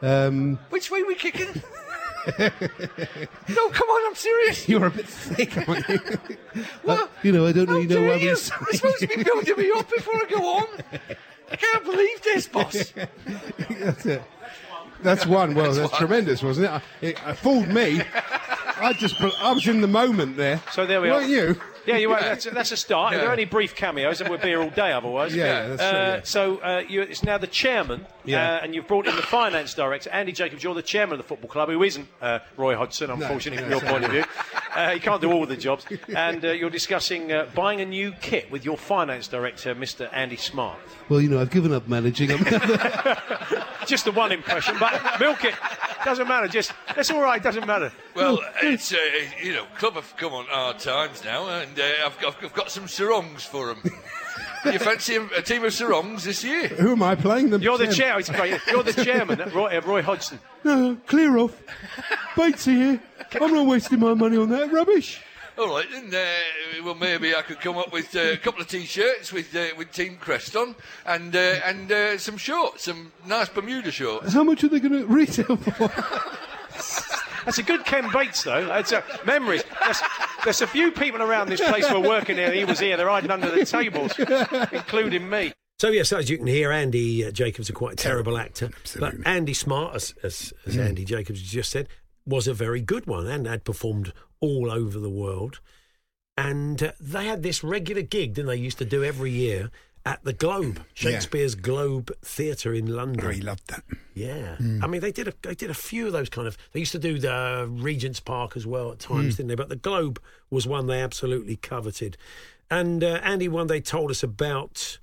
Okay. 0.06 0.26
Um, 0.26 0.58
Which 0.70 0.90
way 0.90 1.02
we 1.02 1.14
kicking? 1.14 1.48
no, 2.38 2.50
come 3.70 3.88
on. 3.88 4.08
I'm 4.08 4.14
serious. 4.14 4.68
you're 4.68 4.86
a 4.86 4.90
bit 4.90 5.06
thick, 5.06 5.68
aren't 5.68 5.88
you? 5.88 6.00
What? 6.82 7.00
Uh, 7.04 7.06
you 7.22 7.32
know, 7.32 7.46
I 7.46 7.52
don't 7.52 7.66
How 7.68 7.74
really 7.74 7.86
know 7.86 7.96
dare 7.96 8.08
why 8.08 8.14
you? 8.14 8.20
we're 8.20 8.26
You're 8.28 8.36
supposed 8.36 8.98
to 9.00 9.06
be 9.08 9.22
building 9.22 9.56
me 9.58 9.70
up 9.76 9.90
before 9.90 10.14
I 10.14 10.24
go 10.30 10.56
on. 10.58 10.66
I 11.50 11.56
can't 11.56 11.84
believe 11.84 12.22
this, 12.22 12.48
boss. 12.48 12.92
That's 13.70 14.06
it. 14.06 14.22
That's 15.02 15.26
one. 15.26 15.54
Well, 15.54 15.74
that's, 15.74 15.96
tremendous, 15.98 16.42
wasn't 16.42 16.82
it? 17.02 17.08
It, 17.10 17.20
it 17.26 17.34
fooled 17.34 17.68
me. 17.68 18.00
I 18.80 18.94
just, 18.94 19.20
I 19.20 19.52
was 19.52 19.68
in 19.68 19.82
the 19.82 19.86
moment 19.86 20.38
there. 20.38 20.60
So 20.72 20.86
there 20.86 21.02
we 21.02 21.10
Weren't 21.10 21.26
are. 21.26 21.28
you? 21.28 21.60
Yeah, 21.86 21.96
you 21.96 22.08
won't. 22.08 22.20
That's, 22.22 22.44
that's 22.44 22.72
a 22.72 22.76
start. 22.76 23.14
If 23.14 23.20
there 23.20 23.28
are 23.30 23.32
any 23.32 23.44
brief 23.44 23.74
cameos, 23.74 24.18
then 24.18 24.28
we'll 24.28 24.38
be 24.38 24.48
here 24.48 24.62
all 24.62 24.70
day 24.70 24.92
otherwise. 24.92 25.34
Yeah, 25.34 25.68
that's 25.68 25.82
uh, 25.82 25.90
true, 25.90 25.98
yeah. 25.98 26.20
So 26.24 26.56
uh, 26.58 26.82
you, 26.88 27.02
it's 27.02 27.22
now 27.22 27.38
the 27.38 27.46
chairman, 27.46 28.06
Yeah. 28.24 28.56
uh, 28.56 28.60
and 28.62 28.74
you've 28.74 28.86
brought 28.86 29.06
in 29.06 29.16
the 29.16 29.22
finance 29.22 29.74
director, 29.74 30.10
Andy 30.10 30.32
Jacobs. 30.32 30.62
You're 30.62 30.74
the 30.74 30.82
chairman 30.82 31.14
of 31.14 31.18
the 31.18 31.28
football 31.28 31.48
club, 31.48 31.68
who 31.68 31.82
isn't 31.82 32.08
uh, 32.20 32.40
Roy 32.56 32.76
Hodgson, 32.76 33.10
unfortunately, 33.10 33.62
from 33.62 33.70
your 33.70 33.80
point 33.80 34.04
of 34.04 34.10
view. 34.10 34.24
Uh, 34.74 34.90
he 34.90 35.00
can't 35.00 35.20
do 35.22 35.32
all 35.32 35.46
the 35.46 35.56
jobs. 35.56 35.86
And 36.16 36.44
uh, 36.44 36.52
you're 36.52 36.70
discussing 36.70 37.30
uh, 37.32 37.46
buying 37.54 37.80
a 37.80 37.84
new 37.84 38.12
kit 38.20 38.50
with 38.50 38.64
your 38.64 38.76
finance 38.76 39.28
director, 39.28 39.74
Mr. 39.74 40.08
Andy 40.12 40.36
Smart. 40.36 40.78
Well, 41.08 41.20
you 41.20 41.28
know, 41.28 41.40
I've 41.40 41.50
given 41.50 41.72
up 41.72 41.88
managing. 41.88 42.30
I'm 42.32 42.44
Just 43.86 44.04
the 44.04 44.12
one 44.12 44.32
impression, 44.32 44.76
but 44.80 45.20
milk 45.20 45.44
it. 45.44 45.54
Doesn't 46.04 46.26
matter. 46.28 46.48
Just 46.48 46.72
it's 46.96 47.10
all 47.10 47.20
right. 47.20 47.42
Doesn't 47.42 47.66
matter. 47.66 47.92
Well, 48.14 48.40
it's 48.62 48.92
uh, 48.92 48.96
you 49.42 49.52
know, 49.52 49.64
club 49.78 49.94
have 49.94 50.16
come 50.16 50.32
on 50.32 50.46
hard 50.46 50.78
times 50.78 51.24
now, 51.24 51.48
and 51.48 51.75
uh, 51.78 52.06
I've, 52.06 52.24
I've, 52.24 52.44
I've 52.44 52.54
got 52.54 52.70
some 52.70 52.88
sarongs 52.88 53.44
for 53.44 53.66
them. 53.66 53.82
you 54.72 54.78
fancy 54.78 55.16
a, 55.16 55.24
a 55.36 55.42
team 55.42 55.64
of 55.64 55.72
sarongs 55.72 56.24
this 56.24 56.42
year? 56.44 56.68
Who 56.68 56.92
am 56.92 57.02
I 57.02 57.14
playing 57.14 57.50
them? 57.50 57.62
You're 57.62 57.78
the 57.78 57.92
chair. 57.92 58.18
It's 58.18 58.30
great. 58.30 58.60
You're 58.66 58.82
the 58.82 58.92
chairman, 59.04 59.38
Roy, 59.54 59.76
uh, 59.76 59.80
Roy 59.82 60.02
Hodgson. 60.02 60.38
No, 60.64 60.96
clear 61.06 61.38
off. 61.38 61.60
Batesy 62.34 62.74
here. 62.76 63.00
I'm 63.40 63.52
not 63.52 63.66
wasting 63.66 64.00
my 64.00 64.14
money 64.14 64.36
on 64.36 64.50
that 64.50 64.72
rubbish. 64.72 65.20
All 65.58 65.70
right, 65.70 65.86
then. 65.90 66.14
Uh, 66.14 66.84
well, 66.84 66.94
maybe 66.94 67.34
I 67.34 67.40
could 67.40 67.60
come 67.60 67.78
up 67.78 67.90
with 67.90 68.14
uh, 68.14 68.20
a 68.20 68.36
couple 68.36 68.60
of 68.60 68.68
T-shirts 68.68 69.32
with 69.32 69.56
uh, 69.56 69.68
with 69.78 69.90
Team 69.90 70.18
Crest 70.20 70.54
on, 70.54 70.74
and 71.06 71.34
uh, 71.34 71.60
and 71.64 71.90
uh, 71.90 72.18
some 72.18 72.36
shorts, 72.36 72.84
some 72.84 73.10
nice 73.24 73.48
Bermuda 73.48 73.90
shorts. 73.90 74.34
How 74.34 74.44
much 74.44 74.64
are 74.64 74.68
they 74.68 74.80
going 74.80 74.92
to 74.92 75.06
retail 75.06 75.56
for? 75.56 75.90
That's 77.44 77.58
a 77.58 77.62
good 77.62 77.84
Ken 77.84 78.10
Bates, 78.12 78.42
though. 78.42 78.74
It's 78.74 78.92
a, 78.92 79.04
memories. 79.24 79.62
There's, 79.84 80.02
there's 80.44 80.62
a 80.62 80.66
few 80.66 80.90
people 80.90 81.22
around 81.22 81.48
this 81.48 81.60
place 81.60 81.86
who 81.86 81.96
are 81.96 82.08
working 82.08 82.36
here. 82.36 82.52
He 82.52 82.64
was 82.64 82.80
here. 82.80 82.96
They're 82.96 83.08
hiding 83.08 83.30
under 83.30 83.50
the 83.50 83.64
tables, 83.64 84.12
including 84.72 85.28
me. 85.28 85.52
So 85.78 85.88
yes, 85.90 86.12
as 86.12 86.30
you 86.30 86.38
can 86.38 86.46
hear, 86.46 86.72
Andy 86.72 87.24
uh, 87.24 87.30
Jacobs 87.30 87.68
is 87.68 87.76
quite 87.76 87.92
a 87.92 87.96
terrible 87.96 88.38
actor, 88.38 88.70
Absolutely. 88.80 89.18
but 89.18 89.28
Andy 89.28 89.52
Smart, 89.52 89.94
as 89.94 90.14
as, 90.22 90.54
as 90.64 90.78
Andy 90.78 91.04
Jacobs 91.04 91.42
just 91.42 91.70
said, 91.70 91.88
was 92.24 92.48
a 92.48 92.54
very 92.54 92.80
good 92.80 93.06
one 93.06 93.26
and 93.26 93.46
had 93.46 93.62
performed 93.62 94.14
all 94.40 94.70
over 94.70 94.98
the 94.98 95.10
world. 95.10 95.60
And 96.38 96.82
uh, 96.82 96.92
they 96.98 97.26
had 97.26 97.42
this 97.42 97.62
regular 97.62 98.02
gig, 98.02 98.34
didn't 98.34 98.48
they? 98.48 98.56
Used 98.56 98.78
to 98.78 98.86
do 98.86 99.04
every 99.04 99.30
year 99.30 99.70
at 100.06 100.22
the 100.22 100.32
Globe, 100.32 100.80
Shakespeare's 100.94 101.56
Globe 101.56 102.16
Theatre 102.22 102.72
in 102.72 102.86
London. 102.86 103.26
Oh, 103.26 103.30
he 103.30 103.42
loved 103.42 103.66
that. 103.68 103.82
Yeah, 104.14 104.56
I 104.58 104.86
mean 104.86 105.00
they 105.00 105.12
did 105.12 105.28
a 105.28 105.34
they 105.42 105.56
did 105.56 105.68
a 105.68 105.74
few 105.74 106.06
of 106.06 106.12
those 106.12 106.30
kind 106.30 106.46
of. 106.46 106.56
They 106.72 106.80
used 106.80 106.92
to 106.92 106.98
do 106.98 107.18
the 107.18 107.66
Regent's 107.68 108.20
Park 108.20 108.56
as 108.56 108.66
well 108.66 108.92
at 108.92 109.00
times, 109.00 109.36
didn't 109.36 109.48
they? 109.48 109.54
But 109.56 109.68
the 109.68 109.76
Globe 109.76 110.22
was 110.48 110.66
one 110.66 110.86
they 110.86 111.02
absolutely 111.02 111.56
coveted. 111.56 112.16
And 112.70 113.02
uh, 113.04 113.20
Andy 113.22 113.48
one 113.48 113.66
day 113.66 113.80
told 113.80 114.10
us 114.10 114.22
about 114.22 114.98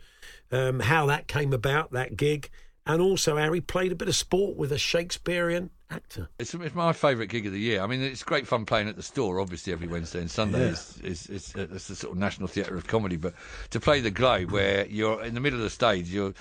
um, 0.52 0.80
how 0.80 1.06
that 1.08 1.28
came 1.28 1.52
about 1.54 1.92
that 1.92 2.16
gig, 2.16 2.50
and 2.86 3.02
also 3.02 3.38
how 3.38 3.52
he 3.54 3.62
played 3.62 3.92
a 3.92 3.96
bit 3.96 4.08
of 4.08 4.16
sport 4.16 4.56
with 4.58 4.72
a 4.72 4.78
Shakespearean 4.78 5.70
actor. 5.90 6.28
It's, 6.40 6.54
it's 6.54 6.76
my 6.76 6.92
favourite 6.92 7.30
gig 7.30 7.46
of 7.46 7.54
the 7.54 7.60
year. 7.60 7.82
I 7.82 7.88
mean, 7.88 8.02
it's 8.02 8.24
great 8.24 8.48
fun 8.48 8.66
playing 8.66 8.90
at 8.90 8.96
the 8.96 9.04
store, 9.04 9.40
obviously, 9.40 9.72
every 9.74 9.88
Wednesday 9.88 10.20
and 10.20 10.30
Sunday. 10.32 10.60
Yeah. 10.66 10.72
It's, 10.72 10.98
it's, 11.04 11.26
it's, 11.30 11.56
uh, 11.56 11.68
it's 11.72 11.88
the 11.88 11.96
sort 11.96 12.14
of 12.14 12.20
National 12.20 12.48
Theatre 12.48 12.76
of 12.76 12.88
Comedy. 12.88 13.16
But 13.16 13.34
to 13.70 13.80
play 13.80 14.02
the 14.02 14.12
Globe, 14.12 14.52
where 14.52 14.86
you're 14.88 15.24
in 15.24 15.34
the 15.34 15.40
middle 15.40 15.60
of 15.60 15.64
the 15.64 15.70
stage, 15.70 16.10
you're 16.10 16.34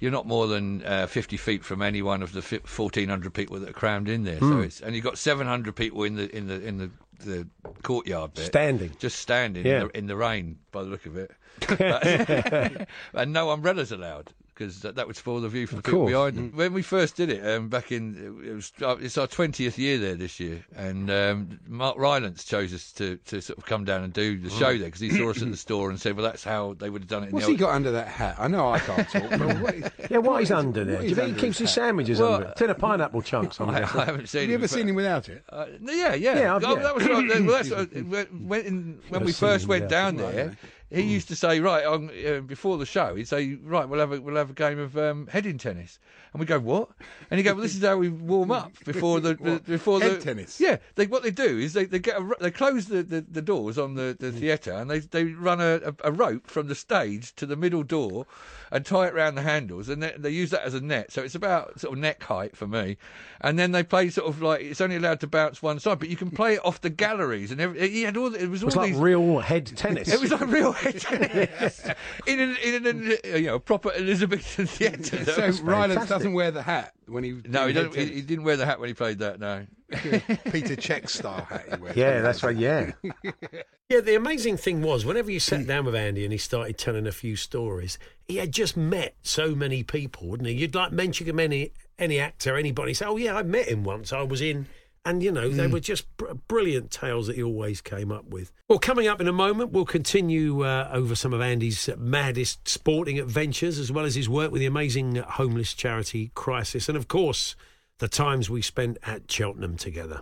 you're 0.00 0.10
not 0.10 0.26
more 0.26 0.48
than 0.48 0.84
uh, 0.84 1.06
50 1.06 1.36
feet 1.36 1.64
from 1.64 1.80
any 1.80 2.02
one 2.02 2.22
of 2.24 2.32
the 2.32 2.40
1,400 2.40 3.32
people 3.32 3.60
that 3.60 3.68
are 3.68 3.72
crammed 3.72 4.08
in 4.08 4.24
there. 4.24 4.38
So 4.40 4.46
Hmm. 4.46 4.62
it's 4.62 4.80
and 4.80 4.94
you've 4.96 5.04
got 5.04 5.16
700 5.18 5.76
people 5.76 6.02
in 6.04 6.16
the 6.16 6.34
in 6.36 6.48
the 6.48 6.60
in 6.60 6.78
the, 6.78 6.90
the 7.24 7.46
courtyard 7.82 8.34
bit, 8.34 8.46
Standing. 8.46 8.90
just 8.98 9.18
standing 9.20 9.64
Yeah. 9.66 9.82
in, 9.82 9.86
the, 9.88 9.98
in 9.98 10.06
the 10.08 10.16
rain, 10.16 10.58
by 10.72 10.82
the 10.82 10.88
look 10.90 11.06
of 11.06 11.16
it, 11.16 11.30
and 13.14 13.32
no 13.32 13.50
umbrellas 13.50 13.92
allowed. 13.92 14.32
Because 14.54 14.80
that, 14.82 14.96
that 14.96 15.06
would 15.06 15.16
spoil 15.16 15.40
the 15.40 15.48
view 15.48 15.66
for 15.66 15.76
the 15.76 15.82
people 15.82 16.04
behind 16.06 16.36
them. 16.36 16.52
When 16.54 16.74
we 16.74 16.82
first 16.82 17.16
did 17.16 17.30
it, 17.30 17.46
um, 17.46 17.68
back 17.70 17.90
in 17.90 18.42
it 18.44 18.52
was 18.54 18.70
uh, 18.82 18.96
it's 19.00 19.16
our 19.16 19.26
twentieth 19.26 19.78
year 19.78 19.96
there 19.98 20.14
this 20.14 20.38
year, 20.38 20.62
and 20.76 21.10
um, 21.10 21.58
Mark 21.66 21.96
Rylance 21.96 22.44
chose 22.44 22.74
us 22.74 22.92
to, 22.92 23.16
to 23.16 23.40
sort 23.40 23.58
of 23.58 23.64
come 23.64 23.84
down 23.86 24.02
and 24.04 24.12
do 24.12 24.38
the 24.38 24.50
show 24.50 24.76
there 24.76 24.84
because 24.88 25.00
he 25.00 25.08
saw 25.10 25.30
us 25.30 25.40
at 25.40 25.50
the 25.50 25.56
store 25.56 25.88
and 25.88 25.98
said, 25.98 26.16
"Well, 26.16 26.24
that's 26.26 26.44
how 26.44 26.74
they 26.74 26.90
would 26.90 27.02
have 27.02 27.08
done 27.08 27.22
it." 27.24 27.26
in 27.28 27.32
What's 27.32 27.46
the 27.46 27.52
he 27.52 27.56
got 27.58 27.70
under 27.74 27.92
that 27.92 28.08
hat? 28.08 28.36
I 28.38 28.46
know 28.48 28.68
I 28.70 28.78
can't 28.78 29.08
talk, 29.08 29.30
but 29.30 29.40
what 29.62 29.74
is, 29.74 29.90
Yeah, 30.10 30.18
what 30.18 30.42
is 30.42 30.50
under 30.52 30.84
there? 30.84 30.96
what 30.96 31.02
Do 31.02 31.08
you 31.08 31.14
think 31.14 31.34
he 31.36 31.40
keeps 31.40 31.56
his 31.58 31.70
his 31.70 31.70
hat? 31.70 31.84
sandwiches 31.86 32.20
Well, 32.20 32.34
under 32.34 32.48
it? 32.48 32.56
Tin 32.56 32.68
of 32.70 32.78
pineapple 32.78 33.22
chunks 33.32 33.58
on 33.58 33.70
I, 33.70 33.80
there. 33.80 33.84
I 34.00 34.04
haven't 34.04 34.28
seen 34.28 34.42
Have 34.42 34.48
you 34.50 34.54
ever 34.56 34.62
but- 34.64 34.70
seen 34.70 34.88
him 34.88 34.94
without 34.96 35.28
it? 35.30 35.42
Uh, 35.48 35.66
yeah, 35.80 36.14
yeah. 36.14 36.38
Yeah, 36.38 36.58
Oh, 36.62 36.76
yeah. 36.76 36.82
That 36.82 36.94
was 36.94 37.08
right. 37.08 37.46
well, 37.46 38.02
when, 38.04 38.26
when, 38.48 39.00
when 39.08 39.24
we 39.24 39.32
first 39.32 39.66
went 39.66 39.88
down 39.88 40.16
there, 40.16 40.56
he 40.92 41.02
used 41.02 41.28
to 41.28 41.36
say, 41.36 41.60
right, 41.60 41.84
on, 41.84 42.10
uh, 42.26 42.40
before 42.40 42.78
the 42.78 42.86
show, 42.86 43.14
he'd 43.14 43.28
say, 43.28 43.54
right, 43.62 43.88
we'll 43.88 44.00
have 44.00 44.12
a, 44.12 44.20
we'll 44.20 44.36
have 44.36 44.50
a 44.50 44.54
game 44.54 44.78
of 44.78 44.96
um, 44.96 45.26
heading 45.26 45.58
tennis. 45.58 45.98
And 46.32 46.40
we 46.40 46.46
go, 46.46 46.58
what? 46.58 46.88
And 47.30 47.38
he 47.38 47.44
go, 47.44 47.52
well, 47.52 47.62
this 47.62 47.76
is 47.76 47.84
how 47.84 47.98
we 47.98 48.08
warm 48.08 48.50
up 48.50 48.72
before 48.86 49.20
the, 49.20 49.34
the 49.34 49.60
before 49.66 50.00
Head 50.00 50.12
the 50.12 50.24
tennis? 50.24 50.58
Yeah, 50.58 50.78
they, 50.94 51.06
what 51.06 51.22
they 51.22 51.30
do 51.30 51.58
is 51.58 51.74
they, 51.74 51.84
they 51.84 51.98
get 51.98 52.16
a, 52.16 52.30
they 52.40 52.50
close 52.50 52.86
the, 52.86 53.02
the, 53.02 53.20
the 53.20 53.42
doors 53.42 53.76
on 53.76 53.94
the, 53.94 54.16
the 54.18 54.30
mm. 54.30 54.38
theatre 54.38 54.72
and 54.72 54.90
they 54.90 55.00
they 55.00 55.24
run 55.24 55.60
a, 55.60 55.80
a, 55.84 55.94
a 56.04 56.12
rope 56.12 56.46
from 56.46 56.68
the 56.68 56.74
stage 56.74 57.34
to 57.36 57.44
the 57.44 57.56
middle 57.56 57.82
door 57.82 58.26
and 58.70 58.86
tie 58.86 59.06
it 59.06 59.14
round 59.14 59.36
the 59.36 59.42
handles 59.42 59.90
and 59.90 60.02
they, 60.02 60.14
they 60.16 60.30
use 60.30 60.48
that 60.50 60.62
as 60.62 60.72
a 60.72 60.80
net. 60.80 61.12
So 61.12 61.22
it's 61.22 61.34
about 61.34 61.78
sort 61.78 61.92
of 61.92 61.98
neck 61.98 62.22
height 62.22 62.56
for 62.56 62.66
me. 62.66 62.96
And 63.42 63.58
then 63.58 63.72
they 63.72 63.82
play 63.82 64.08
sort 64.08 64.28
of 64.28 64.40
like 64.40 64.62
it's 64.62 64.80
only 64.80 64.96
allowed 64.96 65.20
to 65.20 65.26
bounce 65.26 65.62
one 65.62 65.80
side, 65.80 65.98
but 65.98 66.08
you 66.08 66.16
can 66.16 66.30
play 66.30 66.54
it 66.54 66.64
off 66.64 66.80
the 66.80 66.88
galleries 66.88 67.50
and 67.50 67.60
every, 67.60 67.90
he 67.90 68.02
had 68.02 68.16
all 68.16 68.30
the- 68.30 68.42
it 68.42 68.48
was 68.48 68.62
It 68.62 68.66
was 68.66 68.76
all 68.76 68.82
like 68.82 68.92
these 68.92 69.00
real 69.00 69.40
head 69.40 69.66
tennis. 69.66 70.08
it 70.12 70.18
was 70.18 70.30
like 70.30 70.46
real 70.46 70.72
head 70.72 70.98
tennis 71.00 71.86
in 72.26 72.40
an, 72.40 72.56
in 72.64 72.86
an 72.86 73.16
you 73.24 73.46
know 73.46 73.58
proper 73.58 73.92
Elizabethan 73.92 74.66
theatre. 74.66 75.24
So 75.24 75.62
Rylance 75.62 76.08
doesn't 76.08 76.21
wear 76.30 76.52
the 76.52 76.62
hat 76.62 76.92
when 77.06 77.24
he. 77.24 77.32
No, 77.48 77.66
he, 77.66 77.72
doing 77.72 77.90
don't, 77.90 77.94
he, 77.96 78.06
he 78.06 78.22
didn't 78.22 78.44
wear 78.44 78.56
the 78.56 78.66
hat 78.66 78.78
when 78.78 78.88
he 78.88 78.94
played 78.94 79.18
that. 79.18 79.40
No. 79.40 79.66
Peter 80.52 80.76
Check 80.76 81.08
style 81.08 81.44
hat 81.44 81.66
he 81.68 81.82
wears. 81.82 81.96
yeah, 81.96 82.20
that's 82.20 82.42
right. 82.42 82.56
Yeah. 82.56 82.92
Yeah, 83.92 84.00
the 84.00 84.14
amazing 84.14 84.56
thing 84.56 84.80
was, 84.80 85.04
whenever 85.04 85.30
you 85.30 85.38
sat 85.38 85.60
hmm. 85.60 85.66
down 85.66 85.84
with 85.84 85.94
Andy 85.94 86.24
and 86.24 86.32
he 86.32 86.38
started 86.38 86.78
telling 86.78 87.06
a 87.06 87.12
few 87.12 87.36
stories, 87.36 87.98
he 88.24 88.36
had 88.36 88.50
just 88.50 88.74
met 88.74 89.16
so 89.20 89.54
many 89.54 89.82
people, 89.82 90.28
wouldn't 90.28 90.48
he? 90.48 90.54
You'd 90.54 90.74
like 90.74 90.92
mention 90.92 91.26
him 91.26 91.38
any 91.38 91.72
any 91.98 92.18
actor, 92.18 92.56
anybody, 92.56 92.94
say, 92.94 93.04
"Oh 93.04 93.18
yeah, 93.18 93.36
I 93.36 93.42
met 93.42 93.68
him 93.68 93.84
once. 93.84 94.10
I 94.10 94.22
was 94.22 94.40
in." 94.40 94.66
And 95.04 95.22
you 95.22 95.32
know, 95.32 95.48
they 95.48 95.66
were 95.66 95.80
just 95.80 96.16
br- 96.16 96.32
brilliant 96.46 96.92
tales 96.92 97.26
that 97.26 97.34
he 97.34 97.42
always 97.42 97.80
came 97.80 98.12
up 98.12 98.26
with. 98.26 98.52
Well, 98.68 98.78
coming 98.78 99.08
up 99.08 99.20
in 99.20 99.26
a 99.26 99.32
moment, 99.32 99.72
we'll 99.72 99.84
continue 99.84 100.64
uh, 100.64 100.88
over 100.92 101.16
some 101.16 101.32
of 101.32 101.40
Andy's 101.40 101.88
maddest 101.98 102.68
sporting 102.68 103.18
adventures, 103.18 103.80
as 103.80 103.90
well 103.90 104.04
as 104.04 104.14
his 104.14 104.28
work 104.28 104.52
with 104.52 104.60
the 104.60 104.66
amazing 104.66 105.16
homeless 105.16 105.74
charity 105.74 106.30
Crisis, 106.34 106.88
and 106.88 106.96
of 106.96 107.08
course, 107.08 107.56
the 107.98 108.08
times 108.08 108.48
we 108.48 108.62
spent 108.62 108.98
at 109.02 109.30
Cheltenham 109.30 109.76
together. 109.76 110.20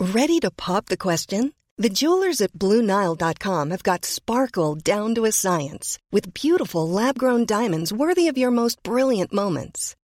Ready 0.00 0.38
to 0.40 0.50
pop 0.50 0.86
the 0.86 0.96
question? 0.96 1.54
The 1.76 1.88
jewelers 1.88 2.40
at 2.40 2.52
BlueNile.com 2.52 3.70
have 3.70 3.82
got 3.82 4.04
sparkle 4.04 4.76
down 4.76 5.16
to 5.16 5.24
a 5.24 5.32
science 5.32 5.98
with 6.12 6.34
beautiful 6.34 6.88
lab 6.88 7.18
grown 7.18 7.46
diamonds 7.46 7.92
worthy 7.92 8.28
of 8.28 8.38
your 8.38 8.52
most 8.52 8.80
brilliant 8.84 9.32
moments. 9.32 9.96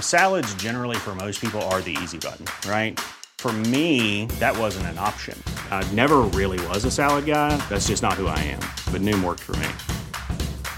Salads, 0.00 0.54
generally, 0.54 0.96
for 0.96 1.14
most 1.14 1.38
people, 1.38 1.60
are 1.62 1.82
the 1.82 1.96
easy 2.02 2.16
button, 2.16 2.46
right? 2.66 2.98
For 3.36 3.52
me, 3.52 4.24
that 4.40 4.56
wasn't 4.56 4.86
an 4.86 4.98
option. 4.98 5.38
I 5.70 5.86
never 5.92 6.22
really 6.32 6.66
was 6.68 6.86
a 6.86 6.90
salad 6.90 7.26
guy. 7.26 7.58
That's 7.68 7.88
just 7.88 8.02
not 8.02 8.14
who 8.14 8.26
I 8.26 8.38
am. 8.38 8.60
But 8.90 9.02
Noom 9.02 9.22
worked 9.22 9.42
for 9.42 9.54
me. 9.56 9.68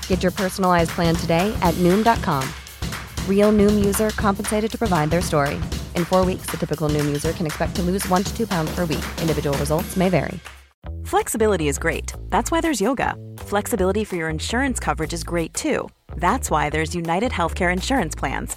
Get 0.09 0.21
your 0.21 0.33
personalized 0.33 0.91
plan 0.91 1.15
today 1.15 1.57
at 1.63 1.75
Noom.com. 1.75 2.45
Real 3.29 3.53
Noom 3.53 3.85
user 3.85 4.11
compensated 4.11 4.69
to 4.73 4.77
provide 4.77 5.11
their 5.11 5.23
story. 5.23 5.55
In 5.95 6.05
four 6.05 6.25
weeks, 6.25 6.47
the 6.47 6.57
typical 6.57 6.89
Noom 6.89 7.05
user 7.05 7.33
can 7.33 7.47
expect 7.47 7.77
to 7.77 7.83
lose 7.83 8.05
one 8.09 8.25
to 8.25 8.37
two 8.37 8.49
pounds 8.49 8.75
per 8.75 8.85
week. 8.85 9.05
Individual 9.21 9.57
results 9.59 9.97
may 9.97 10.09
vary. 10.09 10.41
Flexibility 11.05 11.69
is 11.69 11.79
great. 11.79 12.15
That's 12.31 12.51
why 12.51 12.61
there's 12.61 12.81
yoga. 12.81 13.15
Flexibility 13.39 14.03
for 14.03 14.17
your 14.17 14.29
insurance 14.29 14.81
coverage 14.81 15.13
is 15.13 15.23
great 15.23 15.55
too. 15.55 15.89
That's 16.17 16.51
why 16.51 16.69
there's 16.69 16.97
United 16.97 17.31
Healthcare 17.31 17.73
Insurance 17.73 18.17
Plans. 18.17 18.57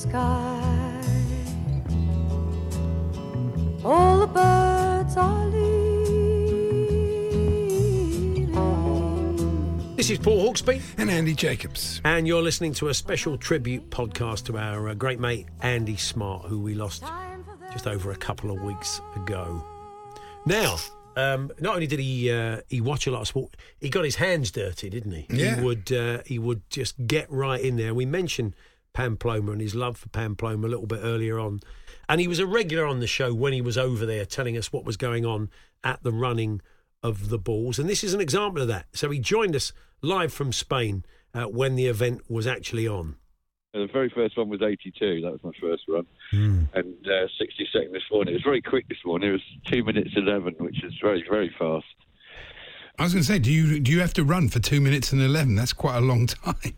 sky. 0.00 1.02
All 3.84 4.20
the 4.20 4.26
birds 4.26 5.16
are 5.16 5.46
leaving. 5.48 6.00
This 9.96 10.08
is 10.08 10.18
Paul 10.18 10.50
Hawksbee. 10.50 10.80
And 10.96 11.10
Andy 11.10 11.34
Jacobs. 11.34 12.00
And 12.02 12.26
you're 12.26 12.40
listening 12.40 12.72
to 12.74 12.88
a 12.88 12.94
special 12.94 13.36
tribute 13.36 13.90
podcast 13.90 14.46
to 14.46 14.56
our 14.56 14.88
uh, 14.88 14.94
great 14.94 15.20
mate 15.20 15.46
Andy 15.60 15.98
Smart, 15.98 16.46
who 16.46 16.60
we 16.60 16.74
lost 16.74 17.04
just 17.70 17.86
over 17.86 18.10
a 18.10 18.16
couple 18.16 18.50
of 18.50 18.62
weeks 18.62 19.02
ago. 19.16 19.62
Now, 20.46 20.76
um, 21.16 21.50
not 21.60 21.74
only 21.74 21.86
did 21.86 21.98
he 21.98 22.30
uh, 22.30 22.62
he 22.70 22.80
watch 22.80 23.06
a 23.06 23.10
lot 23.10 23.20
of 23.20 23.28
sport, 23.28 23.54
he 23.80 23.90
got 23.90 24.04
his 24.04 24.16
hands 24.16 24.50
dirty, 24.50 24.88
didn't 24.88 25.12
he? 25.12 25.26
Yeah. 25.28 25.56
He 25.56 25.62
would 25.62 25.92
uh, 25.92 26.22
he 26.24 26.38
would 26.38 26.62
just 26.70 27.06
get 27.06 27.30
right 27.30 27.60
in 27.60 27.76
there. 27.76 27.92
We 27.92 28.06
mentioned 28.06 28.54
Pamplona 28.92 29.52
and 29.52 29.60
his 29.60 29.74
love 29.74 29.96
for 29.96 30.08
Pamplona 30.08 30.66
a 30.66 30.68
little 30.68 30.86
bit 30.86 31.00
earlier 31.02 31.38
on, 31.38 31.60
and 32.08 32.20
he 32.20 32.28
was 32.28 32.38
a 32.38 32.46
regular 32.46 32.86
on 32.86 33.00
the 33.00 33.06
show 33.06 33.32
when 33.32 33.52
he 33.52 33.60
was 33.60 33.78
over 33.78 34.04
there, 34.04 34.24
telling 34.24 34.56
us 34.56 34.72
what 34.72 34.84
was 34.84 34.96
going 34.96 35.24
on 35.24 35.48
at 35.84 36.02
the 36.02 36.12
running 36.12 36.60
of 37.02 37.30
the 37.30 37.38
bulls. 37.38 37.78
And 37.78 37.88
this 37.88 38.04
is 38.04 38.14
an 38.14 38.20
example 38.20 38.62
of 38.62 38.68
that. 38.68 38.86
So 38.92 39.10
he 39.10 39.18
joined 39.18 39.56
us 39.56 39.72
live 40.02 40.32
from 40.32 40.52
Spain 40.52 41.04
uh, 41.34 41.44
when 41.44 41.76
the 41.76 41.86
event 41.86 42.22
was 42.28 42.46
actually 42.46 42.86
on. 42.86 43.16
The 43.72 43.86
very 43.92 44.10
first 44.10 44.36
one 44.36 44.48
was 44.48 44.60
82. 44.62 45.20
That 45.20 45.30
was 45.30 45.44
my 45.44 45.52
first 45.60 45.84
run. 45.88 46.04
And 46.32 46.96
uh, 47.06 47.28
62nd 47.40 47.92
this 47.92 48.02
morning. 48.10 48.34
It 48.34 48.38
was 48.38 48.42
very 48.42 48.60
quick 48.60 48.88
this 48.88 48.98
morning. 49.04 49.28
It 49.28 49.32
was 49.32 49.42
2 49.70 49.84
minutes 49.84 50.10
11, 50.16 50.56
which 50.58 50.82
is 50.82 50.92
very, 51.00 51.24
very 51.28 51.54
fast. 51.56 51.86
I 52.98 53.04
was 53.04 53.14
going 53.14 53.22
to 53.22 53.26
say, 53.26 53.38
do 53.38 53.50
you 53.50 53.80
do 53.80 53.92
you 53.92 54.00
have 54.00 54.12
to 54.14 54.24
run 54.24 54.50
for 54.50 54.58
two 54.58 54.78
minutes 54.78 55.10
and 55.12 55.22
eleven? 55.22 55.54
That's 55.54 55.72
quite 55.72 55.96
a 55.96 56.00
long 56.02 56.26
time. 56.44 56.76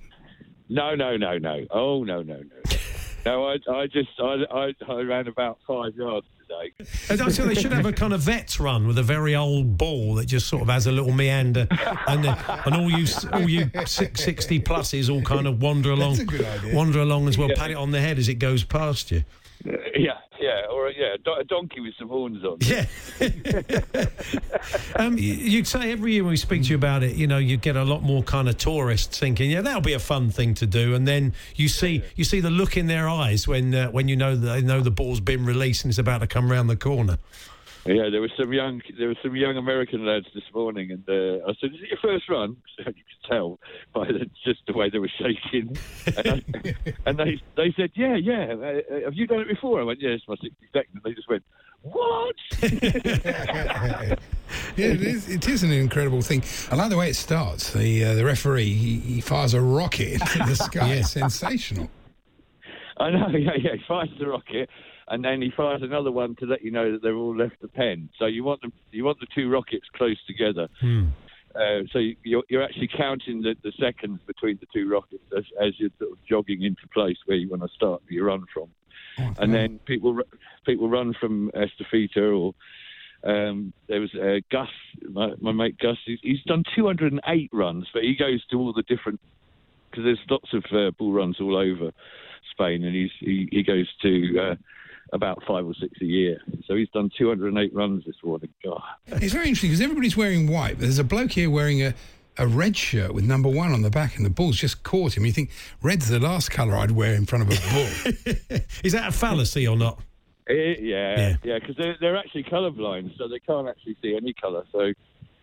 No, 0.73 0.95
no, 0.95 1.17
no, 1.19 1.37
no. 1.39 1.67
Oh, 1.71 2.03
no, 2.03 2.23
no, 2.23 2.37
no. 2.37 2.77
no, 3.27 3.47
I, 3.47 3.57
I 3.71 3.87
just, 3.87 4.09
I, 4.19 4.43
I, 4.51 4.73
I 4.89 5.01
ran 5.03 5.29
about 5.29 5.59
five 5.67 5.95
yards 5.95 6.27
today. 6.41 6.73
And 7.11 7.33
So 7.35 7.45
they 7.45 7.55
should 7.55 7.73
have 7.73 7.85
a 7.85 7.93
kind 7.93 8.15
of 8.15 8.21
vets 8.21 8.59
run 8.59 8.87
with 8.87 8.97
a 8.99 9.03
very 9.03 9.35
old 9.37 9.77
ball 9.77 10.15
that 10.15 10.27
just 10.27 10.49
sort 10.49 10.63
of 10.63 10.69
has 10.69 10.87
a 10.87 10.93
little 10.93 11.13
meander, 11.13 11.67
and 12.09 12.25
and 12.27 12.75
all 12.75 12.91
you 12.91 13.07
all 13.33 13.49
you 13.49 13.71
six 13.87 14.23
sixty 14.25 14.59
pluses 14.61 15.11
all 15.13 15.23
kind 15.23 15.47
of 15.47 15.61
wander 15.63 15.91
along, 15.91 16.19
a 16.21 16.25
good 16.25 16.45
idea. 16.45 16.75
wander 16.75 17.01
along 17.01 17.29
as 17.29 17.37
well, 17.39 17.49
Yeah. 17.49 17.57
pat 17.57 17.71
it 17.71 17.77
on 17.77 17.91
the 17.91 18.01
head 18.01 18.19
as 18.19 18.29
it 18.29 18.35
goes 18.37 18.65
past 18.65 19.11
you. 19.11 19.25
Yeah, 19.95 20.12
yeah, 20.97 21.05
a, 21.05 21.09
yeah, 21.09 21.15
a 21.15 21.19
do- 21.19 21.35
a 21.41 21.45
donkey 21.45 21.81
with 21.81 21.95
some 21.99 22.09
horns 22.09 22.45
on. 22.45 22.59
Yeah. 22.61 22.87
Um, 24.97 25.17
you'd 25.19 25.67
say 25.67 25.91
every 25.91 26.13
year 26.13 26.23
when 26.23 26.31
we 26.31 26.37
speak 26.37 26.63
to 26.65 26.69
you 26.69 26.77
about 26.77 27.03
it, 27.03 27.17
you 27.17 27.27
know, 27.27 27.39
you 27.39 27.57
get 27.57 27.77
a 27.77 27.83
lot 27.83 28.03
more 28.03 28.23
kind 28.23 28.49
of 28.49 28.59
tourists 28.59 29.19
thinking, 29.19 29.51
yeah, 29.51 29.61
that'll 29.61 29.81
be 29.81 29.95
a 29.95 29.99
fun 29.99 30.31
thing 30.31 30.55
to 30.55 30.67
do, 30.67 30.95
and 30.95 31.09
then 31.09 31.35
you 31.57 31.69
see 31.69 32.03
you 32.15 32.25
see 32.25 32.41
the 32.41 32.51
look 32.51 32.77
in 32.77 32.87
their 32.87 33.09
eyes 33.09 33.49
when 33.49 33.75
uh, 33.75 33.89
when 33.91 34.09
you 34.09 34.17
know 34.17 34.37
that 34.37 34.47
they 34.47 34.63
know 34.63 34.81
the 34.81 34.91
ball's 34.91 35.21
been 35.21 35.45
released 35.45 35.85
and 35.85 35.91
it's 35.91 35.99
about 35.99 36.19
to 36.19 36.27
come 36.27 36.51
round 36.51 36.71
the 36.71 36.77
corner. 36.77 37.19
Yeah, 37.85 38.11
there 38.11 38.21
were 38.21 38.31
some 38.39 38.53
young 38.53 38.81
there 38.97 39.09
were 39.09 39.17
some 39.25 39.35
young 39.35 39.57
American 39.57 40.07
lads 40.07 40.27
this 40.35 40.45
morning, 40.55 40.93
and 40.93 41.03
uh, 41.09 41.45
I 41.45 41.55
said, 41.61 41.71
"Is 41.75 41.81
it 41.83 41.89
your 41.89 41.99
first 42.01 42.29
run?" 42.29 42.57
You 42.79 42.85
could 42.85 42.95
tell 43.29 43.59
by 43.93 44.07
the, 44.07 44.31
just 44.45 44.61
the 44.69 44.73
way 44.73 44.89
they 44.89 45.01
were 45.01 45.11
shaking, 45.19 45.77
and, 46.17 46.29
I, 46.29 46.75
and 47.07 47.19
they 47.19 47.43
they 47.57 47.75
said, 47.77 47.91
"Yeah, 47.95 48.15
yeah. 48.15 48.55
Uh, 48.55 48.95
uh, 48.95 49.01
have 49.05 49.15
you 49.15 49.27
done 49.27 49.41
it 49.41 49.49
before?" 49.49 49.81
I 49.81 49.85
went, 49.85 50.01
"Yeah, 50.01 50.11
it's 50.11 50.29
my 50.29 50.37
60 50.41 50.55
second." 50.73 50.91
And 50.95 51.03
they 51.03 51.13
just 51.13 51.29
went, 51.29 51.43
"What?" 51.83 52.37
yeah, 52.63 54.17
it 54.77 55.03
is. 55.03 55.29
It 55.29 55.49
is 55.49 55.65
an 55.65 55.73
incredible 55.73 56.23
thing. 56.23 56.45
I 56.71 56.77
like 56.77 56.91
the 56.91 56.97
way 56.97 57.11
it 57.11 57.17
starts. 57.17 57.73
The 57.73 58.05
uh, 58.05 58.15
the 58.15 58.25
referee 58.25 58.75
he, 58.75 58.99
he 59.01 59.21
fires 59.21 59.55
a 59.55 59.61
rocket 59.61 60.13
into 60.13 60.39
the 60.47 60.55
sky. 60.55 60.93
It's 60.95 61.11
sensational. 61.11 61.91
I 62.99 63.11
know, 63.11 63.29
yeah, 63.31 63.53
yeah. 63.59 63.73
He 63.75 63.83
fires 63.89 64.11
the 64.21 64.29
rocket, 64.29 64.71
and 65.13 65.25
then 65.25 65.41
he 65.43 65.51
fires 65.57 65.83
another 65.83 66.11
one 66.11 66.35
to 66.37 66.47
let 66.47 66.63
you 66.63 66.71
know 66.73 66.91
that 66.93 67.03
they've 67.03 67.15
all 67.25 67.37
left 67.37 67.61
the 67.61 67.69
pen. 67.69 68.09
So 68.19 68.27
you 68.27 68.43
want 68.43 68.61
them, 68.63 68.73
you 68.91 69.05
want 69.05 69.21
the 69.21 69.27
two 69.35 69.49
rockets 69.49 69.87
close 69.95 70.19
together. 70.27 70.69
Uh, 71.55 71.83
so 71.93 71.99
you- 71.99 72.17
you're, 72.25 72.43
you're 72.49 72.63
actually 72.63 72.89
counting 72.89 73.43
the, 73.43 73.55
the 73.63 73.73
seconds 73.79 74.19
between 74.27 74.57
the 74.61 74.67
two 74.73 74.89
rockets 74.89 75.23
as, 75.37 75.45
as 75.61 75.79
you're 75.79 75.91
sort 75.99 76.13
of 76.13 76.19
jogging 76.27 76.63
into 76.63 76.87
place 76.89 77.19
where 77.27 77.37
you 77.37 77.49
want 77.49 77.63
to 77.63 77.69
start 77.69 78.01
your 78.09 78.27
run 78.27 78.45
from. 78.53 78.69
and 79.39 79.53
then 79.53 79.79
people 79.85 80.19
people 80.65 80.89
run 80.89 81.13
from 81.21 81.51
Estafeta 81.55 82.25
or 82.41 82.55
um, 83.31 83.73
there 83.87 84.01
was 84.01 84.13
uh, 84.15 84.41
Gus, 84.51 84.71
my, 85.11 85.35
my 85.41 85.53
mate 85.53 85.77
Gus. 85.79 85.99
He's, 86.07 86.19
he's 86.23 86.43
done 86.45 86.65
208 86.75 87.51
runs, 87.53 87.87
but 87.93 88.03
he 88.03 88.15
goes 88.17 88.45
to 88.47 88.59
all 88.59 88.73
the 88.73 88.83
different 88.85 89.21
because 89.91 90.05
there's 90.05 90.19
lots 90.31 90.55
of 90.55 90.65
uh, 90.73 90.91
bull 90.99 91.13
runs 91.13 91.39
all 91.41 91.57
over 91.57 91.93
Spain, 92.53 92.83
and 92.85 92.95
he's 92.95 93.11
he, 93.21 93.49
he 93.53 93.63
goes 93.63 93.87
to 94.01 94.39
uh, 94.41 94.55
about 95.13 95.43
five 95.47 95.67
or 95.67 95.75
six 95.75 95.93
a 96.01 96.05
year. 96.05 96.41
So 96.67 96.75
he's 96.75 96.89
done 96.91 97.11
208 97.17 97.75
runs 97.75 98.05
this 98.05 98.17
morning. 98.25 98.49
God. 98.65 98.83
It's 99.07 99.33
very 99.33 99.47
interesting 99.49 99.71
because 99.71 99.81
everybody's 99.83 100.17
wearing 100.17 100.47
white, 100.49 100.73
but 100.79 100.83
there's 100.83 100.99
a 100.99 101.05
bloke 101.05 101.33
here 101.33 101.51
wearing 101.51 101.83
a, 101.83 101.95
a 102.39 102.47
red 102.47 102.77
shirt 102.77 103.13
with 103.15 103.25
number 103.25 103.49
one 103.49 103.73
on 103.73 103.83
the 103.83 103.91
back, 103.91 104.17
and 104.17 104.25
the 104.25 104.31
bull's 104.31 104.57
just 104.57 104.83
caught 104.83 105.17
him. 105.17 105.27
You 105.27 105.33
think 105.33 105.51
red's 105.83 106.09
the 106.09 106.19
last 106.21 106.51
colour 106.51 106.77
I'd 106.77 106.93
wear 106.93 107.15
in 107.15 107.27
front 107.27 107.51
of 107.51 107.51
a 107.51 107.73
bull. 107.73 108.59
Is 108.85 108.93
that 108.93 109.09
a 109.09 109.13
fallacy 109.13 109.69
or 109.69 109.77
not? 109.77 110.01
Eh, 110.49 110.75
yeah, 110.81 111.37
yeah, 111.45 111.59
because 111.61 111.77
they're 111.77 111.97
they're 112.01 112.17
actually 112.17 112.43
colourblind, 112.45 113.17
so 113.17 113.29
they 113.29 113.39
can't 113.39 113.69
actually 113.69 113.97
see 114.03 114.17
any 114.17 114.33
colour. 114.33 114.65
So 114.73 114.93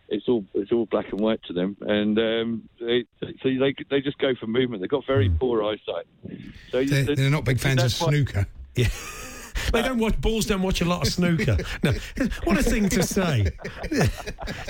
it's 0.10 0.28
all 0.28 0.44
it's 0.54 0.72
all 0.74 0.88
black 0.88 1.10
and 1.12 1.22
white 1.22 1.42
to 1.44 1.54
them, 1.54 1.78
and 1.82 2.18
um, 2.20 2.70
they, 2.82 3.06
so 3.22 3.28
they 3.44 3.74
they 3.90 4.02
just 4.02 4.18
go 4.18 4.34
for 4.36 4.48
movement. 4.48 4.82
They've 4.82 4.90
got 4.90 5.06
very 5.08 5.30
poor 5.30 5.64
eyesight. 5.64 6.06
So 6.72 6.84
They're, 6.84 7.16
they're 7.16 7.30
not 7.30 7.46
big 7.46 7.60
fans 7.60 7.78
of 7.78 7.84
that's 7.84 8.02
why- 8.02 8.10
snooker. 8.10 8.48
They 9.72 9.82
don't 9.82 10.00
watch 10.00 10.20
balls. 10.20 10.46
Don't 10.46 10.62
watch 10.62 10.82
a 10.82 10.86
lot 10.86 11.06
of 11.06 11.14
snooker. 11.14 11.58
No, 11.84 11.94
what 12.44 12.58
a 12.58 12.64
thing 12.64 12.90
to 12.90 13.04
say. 13.04 13.52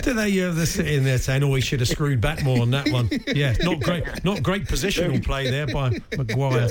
Do 0.03 0.13
they? 0.13 0.39
Uh, 0.41 0.51
they're 0.51 0.65
sitting 0.65 1.03
there 1.03 1.17
saying, 1.17 1.43
"Oh, 1.43 1.55
he 1.55 1.61
should 1.61 1.79
have 1.79 1.89
screwed 1.89 2.21
back 2.21 2.43
more 2.43 2.61
on 2.61 2.71
that 2.71 2.89
one." 2.89 3.09
Yeah, 3.27 3.55
not 3.61 3.79
great. 3.81 4.03
Not 4.23 4.43
great 4.43 4.65
positional 4.65 5.23
play 5.23 5.49
there 5.49 5.65
by 5.67 5.97
Maguire. 6.17 6.69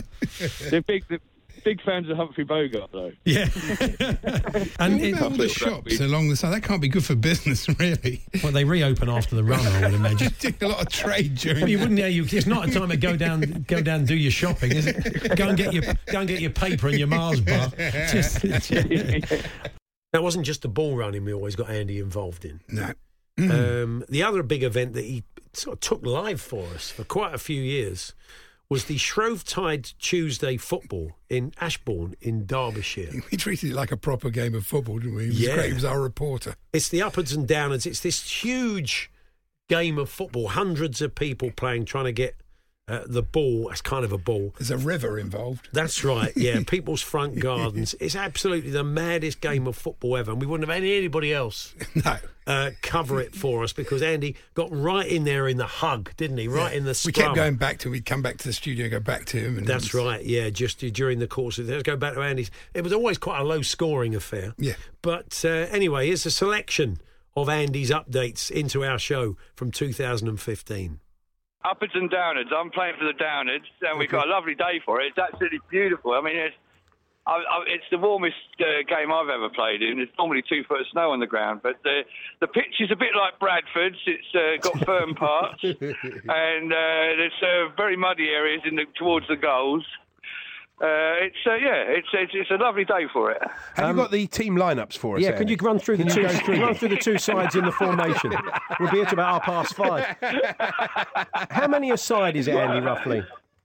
They're 0.71 0.83
big. 0.83 1.05
They're 1.09 1.19
big 1.69 1.83
fans 1.83 2.09
of 2.09 2.17
Humphrey 2.17 2.45
Bogart, 2.45 2.91
though. 2.93 3.13
Yeah. 3.27 3.49
And 4.81 5.01
it- 5.03 5.13
what 5.15 5.23
all 5.23 5.31
the 5.31 5.49
shops 5.49 6.01
along 6.01 6.31
the 6.31 6.37
side? 6.37 6.55
That 6.55 6.63
can't 6.63 6.81
be 6.81 6.89
good 6.89 7.05
for 7.05 7.15
business, 7.15 7.69
really. 7.79 8.23
Well, 8.43 8.53
they 8.53 8.65
reopen 8.65 9.11
after 9.11 9.37
the 9.37 9.45
run, 9.45 9.61
I 9.67 9.85
would 9.85 9.95
imagine. 9.95 10.33
a 10.63 10.67
lot 10.67 10.81
of 10.81 10.89
trade 10.89 11.35
during. 11.35 11.61
Well, 11.61 11.69
you 11.69 11.79
wouldn't. 11.79 11.99
Yeah, 11.99 12.07
you, 12.07 12.25
it's 12.27 12.47
not 12.47 12.69
a 12.69 12.73
time 12.73 12.89
to 12.89 12.97
go 12.97 13.17
down, 13.17 13.65
go 13.69 13.83
down, 13.83 14.01
and 14.01 14.09
do 14.09 14.17
your 14.17 14.31
shopping, 14.31 14.73
is 14.73 14.87
it? 14.87 15.37
Go 15.37 15.49
and 15.49 15.59
get 15.59 15.75
your, 15.75 15.83
go 16.07 16.21
and 16.21 16.29
get 16.29 16.41
your 16.41 16.51
paper 16.51 16.89
and 16.89 16.99
your 16.99 17.09
Mars 17.09 17.41
bar. 17.43 17.69
Just, 18.11 18.41
that 18.43 20.23
wasn't 20.23 20.47
just 20.47 20.63
the 20.63 20.69
ball 20.69 20.97
running. 20.97 21.25
We 21.25 21.35
always 21.35 21.55
got 21.55 21.69
Andy 21.69 21.99
involved 21.99 22.47
in. 22.47 22.61
No. 22.69 22.93
Um, 23.39 24.05
the 24.09 24.23
other 24.23 24.43
big 24.43 24.63
event 24.63 24.95
that 24.95 25.05
he 25.05 25.23
sort 25.53 25.75
of 25.77 25.81
took 25.81 26.07
live 26.07 26.41
for 26.41 26.67
us 26.75 26.91
for 26.91 27.05
quite 27.05 27.35
a 27.35 27.39
few 27.39 27.61
years 27.61 28.15
was 28.71 28.85
the 28.85 28.97
Shrovetide 28.97 29.95
Tuesday 29.99 30.57
football 30.59 31.13
in 31.31 31.53
Ashbourne 31.61 32.15
in 32.21 32.45
Derbyshire. 32.47 33.11
We 33.31 33.39
treated 33.39 33.71
it 33.71 33.75
like 33.75 33.91
a 33.93 33.97
proper 33.97 34.29
game 34.31 34.55
of 34.55 34.67
football, 34.67 34.99
didn't 34.99 35.15
we? 35.17 35.23
He 35.25 35.29
was 35.31 35.41
Yeah. 35.41 35.55
great. 35.55 35.69
He 35.69 35.75
was 35.75 35.85
our 35.85 36.01
reporter. 36.01 36.55
It's 36.73 36.89
the 36.89 37.01
uppers 37.03 37.33
and 37.33 37.49
downers. 37.49 37.87
It's 37.87 38.01
this 38.01 38.43
huge 38.45 39.11
game 39.69 39.99
of 39.99 40.11
football. 40.11 40.49
Hundreds 40.49 41.01
of 41.01 41.15
people 41.15 41.51
playing, 41.51 41.87
trying 41.87 42.05
to 42.05 42.13
get 42.13 42.37
uh, 42.89 43.03
the 43.07 43.23
ball. 43.23 43.69
It's 43.71 43.81
kind 43.81 44.05
of 44.05 44.13
a 44.13 44.19
ball. 44.19 44.55
There's 44.59 44.71
a 44.71 44.79
river 44.79 45.19
involved. 45.19 45.69
That's 45.73 46.03
right. 46.05 46.33
Yeah, 46.37 46.61
people's 46.67 47.03
front 47.03 47.39
gardens. 47.39 47.95
It's 48.01 48.17
absolutely 48.17 48.71
the 48.71 48.85
maddest 48.85 49.41
game 49.41 49.67
of 49.67 49.77
football 49.77 50.17
ever, 50.17 50.31
and 50.33 50.41
we 50.41 50.47
wouldn't 50.47 50.69
have 50.69 50.75
had 50.75 50.85
anybody 50.85 51.33
else 51.33 51.75
uh, 52.47 52.71
cover 52.81 53.21
it 53.21 53.35
for 53.35 53.63
us 53.63 53.73
because 53.73 54.03
Andy 54.03 54.37
got 54.55 54.69
right 54.73 55.07
in 55.07 55.25
there 55.25 55.47
in 55.47 55.59
the 55.59 55.67
hug, 55.67 56.11
didn't 56.17 56.39
he? 56.39 56.49
Right 56.49 56.75
in 56.75 56.85
the 56.85 57.01
We 57.05 57.13
kept 57.13 57.35
going 57.35 57.57
back 57.57 57.79
to. 57.81 57.91
We'd 57.91 58.07
come 58.07 58.23
back 58.23 58.39
to 58.39 58.49
the 58.49 58.55
studio, 58.55 58.89
go 58.89 59.01
back 59.01 59.27
to 59.27 59.39
him. 59.39 59.59
And 59.59 59.67
That's 59.67 59.93
right. 59.93 60.25
Yeah, 60.25 60.49
just 60.51 60.81
during 60.81 61.19
the 61.19 61.29
course 61.29 61.59
of 61.59 61.69
let's 61.69 61.83
go 61.83 61.97
back 61.97 62.15
to 62.15 62.23
Andy's. 62.23 62.51
It 62.73 62.83
was 62.83 62.93
always 62.93 63.19
quite 63.19 63.41
a 63.41 63.45
low 63.45 63.63
scoring 63.63 64.15
affair. 64.15 64.55
Yeah. 64.57 64.75
But 65.03 65.45
uh, 65.45 65.49
anyway, 65.49 66.07
here's 66.07 66.25
a 66.25 66.31
selection 66.31 67.01
of 67.37 67.49
Andy's 67.49 67.91
updates 67.91 68.51
into 68.51 68.85
our 68.85 68.99
show 68.99 69.37
from 69.55 69.71
2015. 69.71 71.01
Uppers 71.65 71.91
and 71.95 72.11
Downards. 72.11 72.53
I'm 72.55 72.71
playing 72.71 72.95
for 72.99 73.05
the 73.05 73.19
Downards, 73.19 73.67
and 73.83 73.99
we've 73.99 74.11
got 74.11 74.27
a 74.27 74.31
lovely 74.31 74.55
day 74.55 74.81
for 74.85 75.01
it. 75.01 75.09
It's 75.09 75.19
absolutely 75.19 75.61
beautiful. 75.71 76.13
I 76.13 76.21
mean, 76.21 76.37
it's, 76.37 76.57
I, 77.27 77.33
I, 77.33 77.65
it's 77.67 77.85
the 77.91 77.99
warmest 77.99 78.37
uh, 78.61 78.83
game 78.89 79.13
I've 79.13 79.29
ever 79.29 79.49
played 79.49 79.83
in. 79.83 79.97
There's 79.97 80.09
normally 80.17 80.43
two 80.49 80.63
foot 80.69 80.81
of 80.81 80.87
snow 80.93 81.11
on 81.11 81.21
the 81.21 81.27
ground, 81.27 81.61
but 81.63 81.77
the 81.83 82.03
the 82.41 82.47
pitch 82.47 82.81
is 82.81 82.91
a 82.91 82.97
bit 82.97 83.11
like 83.17 83.39
Bradford's. 83.39 83.99
It's 84.07 84.35
uh, 84.35 84.63
got 84.63 84.85
firm 84.87 85.15
parts, 85.15 85.63
and 85.63 86.73
uh, 86.73 87.09
there's 87.19 87.43
uh, 87.43 87.75
very 87.77 87.97
muddy 87.97 88.29
areas 88.29 88.63
in 88.65 88.77
the, 88.77 88.85
towards 88.97 89.27
the 89.29 89.37
goals. 89.37 89.85
Uh, 90.81 91.27
it's 91.27 91.37
uh, 91.45 91.55
yeah, 91.57 91.75
it's, 91.89 92.07
it's 92.13 92.31
it's 92.35 92.51
a 92.53 92.55
lovely 92.55 92.85
day 92.85 93.07
for 93.13 93.33
it. 93.33 93.43
Have 93.75 93.89
you 93.91 93.97
got 93.97 94.13
the 94.13 94.29
team 94.29 94.55
lineups 94.55 94.97
for 94.97 95.17
us? 95.17 95.23
Yeah, 95.23 95.31
Andy? 95.31 95.39
can 95.39 95.49
you 95.49 95.57
run 95.61 95.79
through 95.81 95.97
the 95.97 96.05
Can 96.05 96.15
two 96.15 96.29
through 96.29 96.61
run 96.63 96.75
through 96.75 96.91
the 96.91 96.97
two 96.97 97.19
sides 97.19 97.57
in 97.57 97.65
the 97.65 97.73
formation? 97.73 98.33
We'll 98.79 98.91
be 98.91 98.99
here 98.99 99.07
to 99.07 99.15
about 99.15 99.43
half 99.43 99.67
past 99.69 99.75
five. 99.75 100.17
How 101.51 101.67
many 101.67 101.91
aside 101.91 102.37
is 102.37 102.47
it, 102.47 102.55
Andy, 102.55 102.81
roughly? 102.85 103.25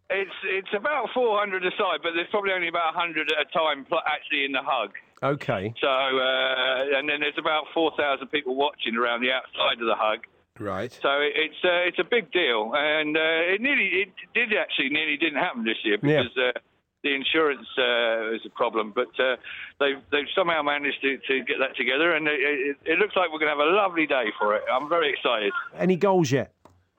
It's 0.09 0.32
it's 0.43 0.74
about 0.76 1.09
400 1.14 1.64
a 1.66 1.70
side, 1.72 1.99
but 2.01 2.11
there's 2.16 2.28
probably 2.32 2.51
only 2.51 2.68
about 2.68 2.95
100 2.95 3.32
at 3.32 3.47
a 3.47 3.51
time 3.57 3.86
actually 4.07 4.45
in 4.45 4.51
the 4.51 4.61
hug. 4.64 4.91
Okay. 5.22 5.74
So 5.82 5.88
uh, 5.88 6.97
and 6.97 7.07
then 7.07 7.20
there's 7.22 7.38
about 7.38 7.66
4,000 7.74 8.28
people 8.28 8.55
watching 8.55 8.95
around 8.95 9.22
the 9.22 9.32
outside 9.32 9.80
of 9.82 9.86
the 9.88 9.95
hug. 9.95 10.20
Right. 10.59 10.91
So 11.01 11.09
it's 11.22 11.55
uh, 11.64 11.88
it's 11.88 11.99
a 11.99 12.03
big 12.03 12.32
deal, 12.32 12.74
and 12.76 13.18
uh, 13.18 13.53
it 13.53 13.61
nearly 13.61 13.88
it 14.05 14.09
did 14.34 14.53
actually 14.57 14.89
nearly 14.89 15.18
didn't 15.18 15.39
happen 15.39 15.64
this 15.64 15.78
year 15.84 15.97
Yeah. 16.03 16.24
because 16.24 16.38
uh, 16.38 16.59
the 17.04 17.14
insurance 17.14 17.68
uh, 17.78 18.34
is 18.34 18.41
a 18.45 18.49
problem. 18.49 18.91
But 18.95 19.12
uh, 19.20 19.36
they've 19.80 20.01
they've 20.12 20.32
somehow 20.36 20.62
managed 20.64 21.01
to, 21.01 21.18
to 21.18 21.43
get 21.43 21.58
that 21.60 21.76
together, 21.76 22.16
and 22.16 22.28
it, 22.28 22.39
it, 22.39 22.78
it 22.86 22.99
looks 22.99 23.16
like 23.16 23.32
we're 23.32 23.39
going 23.39 23.51
to 23.51 23.58
have 23.60 23.68
a 23.68 23.76
lovely 23.76 24.08
day 24.08 24.32
for 24.39 24.56
it. 24.56 24.64
I'm 24.72 24.89
very 24.89 25.12
excited. 25.12 25.54
Any 25.78 25.95
goals 25.95 26.32
yet? 26.32 26.54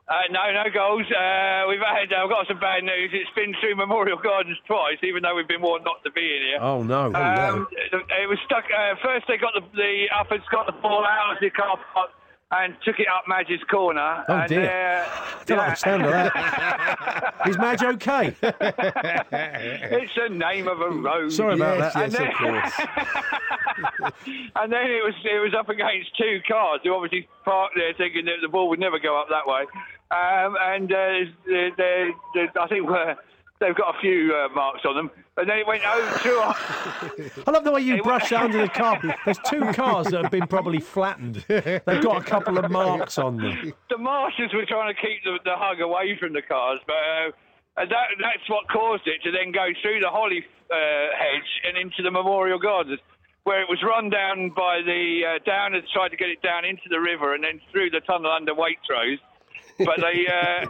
Uh, 0.06 0.28
no, 0.30 0.52
no 0.52 0.68
goals. 0.68 1.08
Uh, 1.08 1.64
we've 1.66 1.80
had. 1.80 2.12
I've 2.12 2.28
got 2.28 2.46
some 2.46 2.60
bad 2.60 2.84
news. 2.84 3.08
It's 3.12 3.32
been 3.34 3.56
through 3.60 3.76
Memorial 3.76 4.18
Gardens 4.20 4.58
twice, 4.66 5.00
even 5.02 5.22
though 5.22 5.34
we've 5.34 5.48
been 5.48 5.62
warned 5.62 5.84
not 5.84 6.04
to 6.04 6.12
be 6.12 6.20
in 6.20 6.42
here. 6.52 6.58
Oh 6.60 6.82
no! 6.82 7.06
Um, 7.14 7.66
it 7.72 8.28
was 8.28 8.38
stuck. 8.44 8.64
Uh, 8.68 9.00
first, 9.02 9.24
they 9.26 9.38
got 9.38 9.54
the 9.56 9.64
the 9.72 10.04
uppers 10.12 10.44
got 10.52 10.66
the 10.66 10.76
ball 10.84 11.06
out 11.08 11.32
of 11.32 11.40
the 11.40 11.48
car 11.48 11.78
park 11.94 12.10
and 12.56 12.76
took 12.84 12.98
it 13.00 13.06
up 13.08 13.24
Madge's 13.28 13.62
corner. 13.70 14.24
Oh, 14.28 14.34
and, 14.34 14.48
dear. 14.48 14.70
Uh, 14.70 15.44
Don't 15.46 15.58
understand 15.58 16.04
that. 16.04 17.34
Is 17.46 17.58
Madge 17.58 17.82
okay? 17.82 18.36
it's 18.42 20.12
the 20.14 20.28
name 20.30 20.68
of 20.68 20.80
a 20.80 20.90
road. 20.90 21.32
Sorry 21.32 21.54
about 21.54 21.78
Yes, 21.78 21.94
that. 21.94 22.12
yes, 22.12 22.20
of 22.20 22.34
course. 22.38 24.12
and 24.56 24.72
then 24.72 24.86
it 24.86 25.04
was 25.04 25.14
it 25.24 25.42
was 25.42 25.54
up 25.58 25.68
against 25.68 26.16
two 26.16 26.40
cars 26.46 26.80
who 26.84 26.94
obviously 26.94 27.28
parked 27.44 27.74
there 27.76 27.92
thinking 27.94 28.24
that 28.26 28.36
the 28.42 28.48
ball 28.48 28.68
would 28.68 28.80
never 28.80 28.98
go 28.98 29.20
up 29.20 29.28
that 29.30 29.46
way. 29.46 29.62
Um, 30.10 30.56
and 30.60 30.92
uh, 30.92 31.30
they, 31.46 31.70
they, 31.76 32.10
they, 32.34 32.46
I 32.60 32.68
think 32.68 32.88
uh, 32.88 33.14
they've 33.60 33.74
got 33.74 33.96
a 33.96 34.00
few 34.00 34.34
uh, 34.34 34.48
marks 34.54 34.84
on 34.84 34.94
them. 34.94 35.10
And 35.36 35.48
then 35.48 35.58
it 35.58 35.66
went 35.66 35.82
over 35.84 36.18
two. 36.20 36.38
I 36.40 37.50
love 37.50 37.64
the 37.64 37.72
way 37.72 37.80
you 37.80 38.02
brush 38.02 38.30
that 38.30 38.44
under 38.44 38.62
the 38.62 38.68
carpet. 38.68 39.16
There's 39.24 39.38
two 39.50 39.60
cars 39.72 40.08
that 40.08 40.22
have 40.22 40.30
been 40.30 40.46
probably 40.46 40.78
flattened. 40.78 41.44
They've 41.48 41.82
got 41.84 42.22
a 42.22 42.24
couple 42.24 42.56
of 42.56 42.70
marks 42.70 43.18
on 43.18 43.38
them. 43.38 43.72
the 43.90 43.98
marshals 43.98 44.54
were 44.54 44.64
trying 44.64 44.94
to 44.94 45.00
keep 45.00 45.24
the, 45.24 45.38
the 45.44 45.56
hug 45.56 45.80
away 45.80 46.16
from 46.20 46.34
the 46.34 46.42
cars, 46.42 46.78
but 46.86 46.94
uh, 46.94 47.30
and 47.82 47.90
that, 47.90 48.06
that's 48.20 48.48
what 48.48 48.68
caused 48.68 49.02
it 49.06 49.20
to 49.24 49.32
then 49.32 49.50
go 49.50 49.66
through 49.82 49.98
the 49.98 50.08
holly 50.08 50.44
uh, 50.70 50.76
hedge 51.18 51.50
and 51.66 51.76
into 51.76 52.02
the 52.04 52.10
Memorial 52.10 52.58
Gardens, 52.58 53.00
where 53.42 53.60
it 53.60 53.68
was 53.68 53.82
run 53.82 54.10
down 54.10 54.50
by 54.54 54.80
the 54.86 55.22
uh, 55.26 55.50
downers 55.50 55.82
tried 55.92 56.10
to 56.10 56.16
get 56.16 56.28
it 56.28 56.42
down 56.42 56.64
into 56.64 56.86
the 56.88 57.00
river 57.00 57.34
and 57.34 57.42
then 57.42 57.60
through 57.72 57.90
the 57.90 58.00
tunnel 58.06 58.30
under 58.30 58.54
Waitrose. 58.54 59.18
But 59.78 59.98
they 59.98 60.26
uh, 60.26 60.66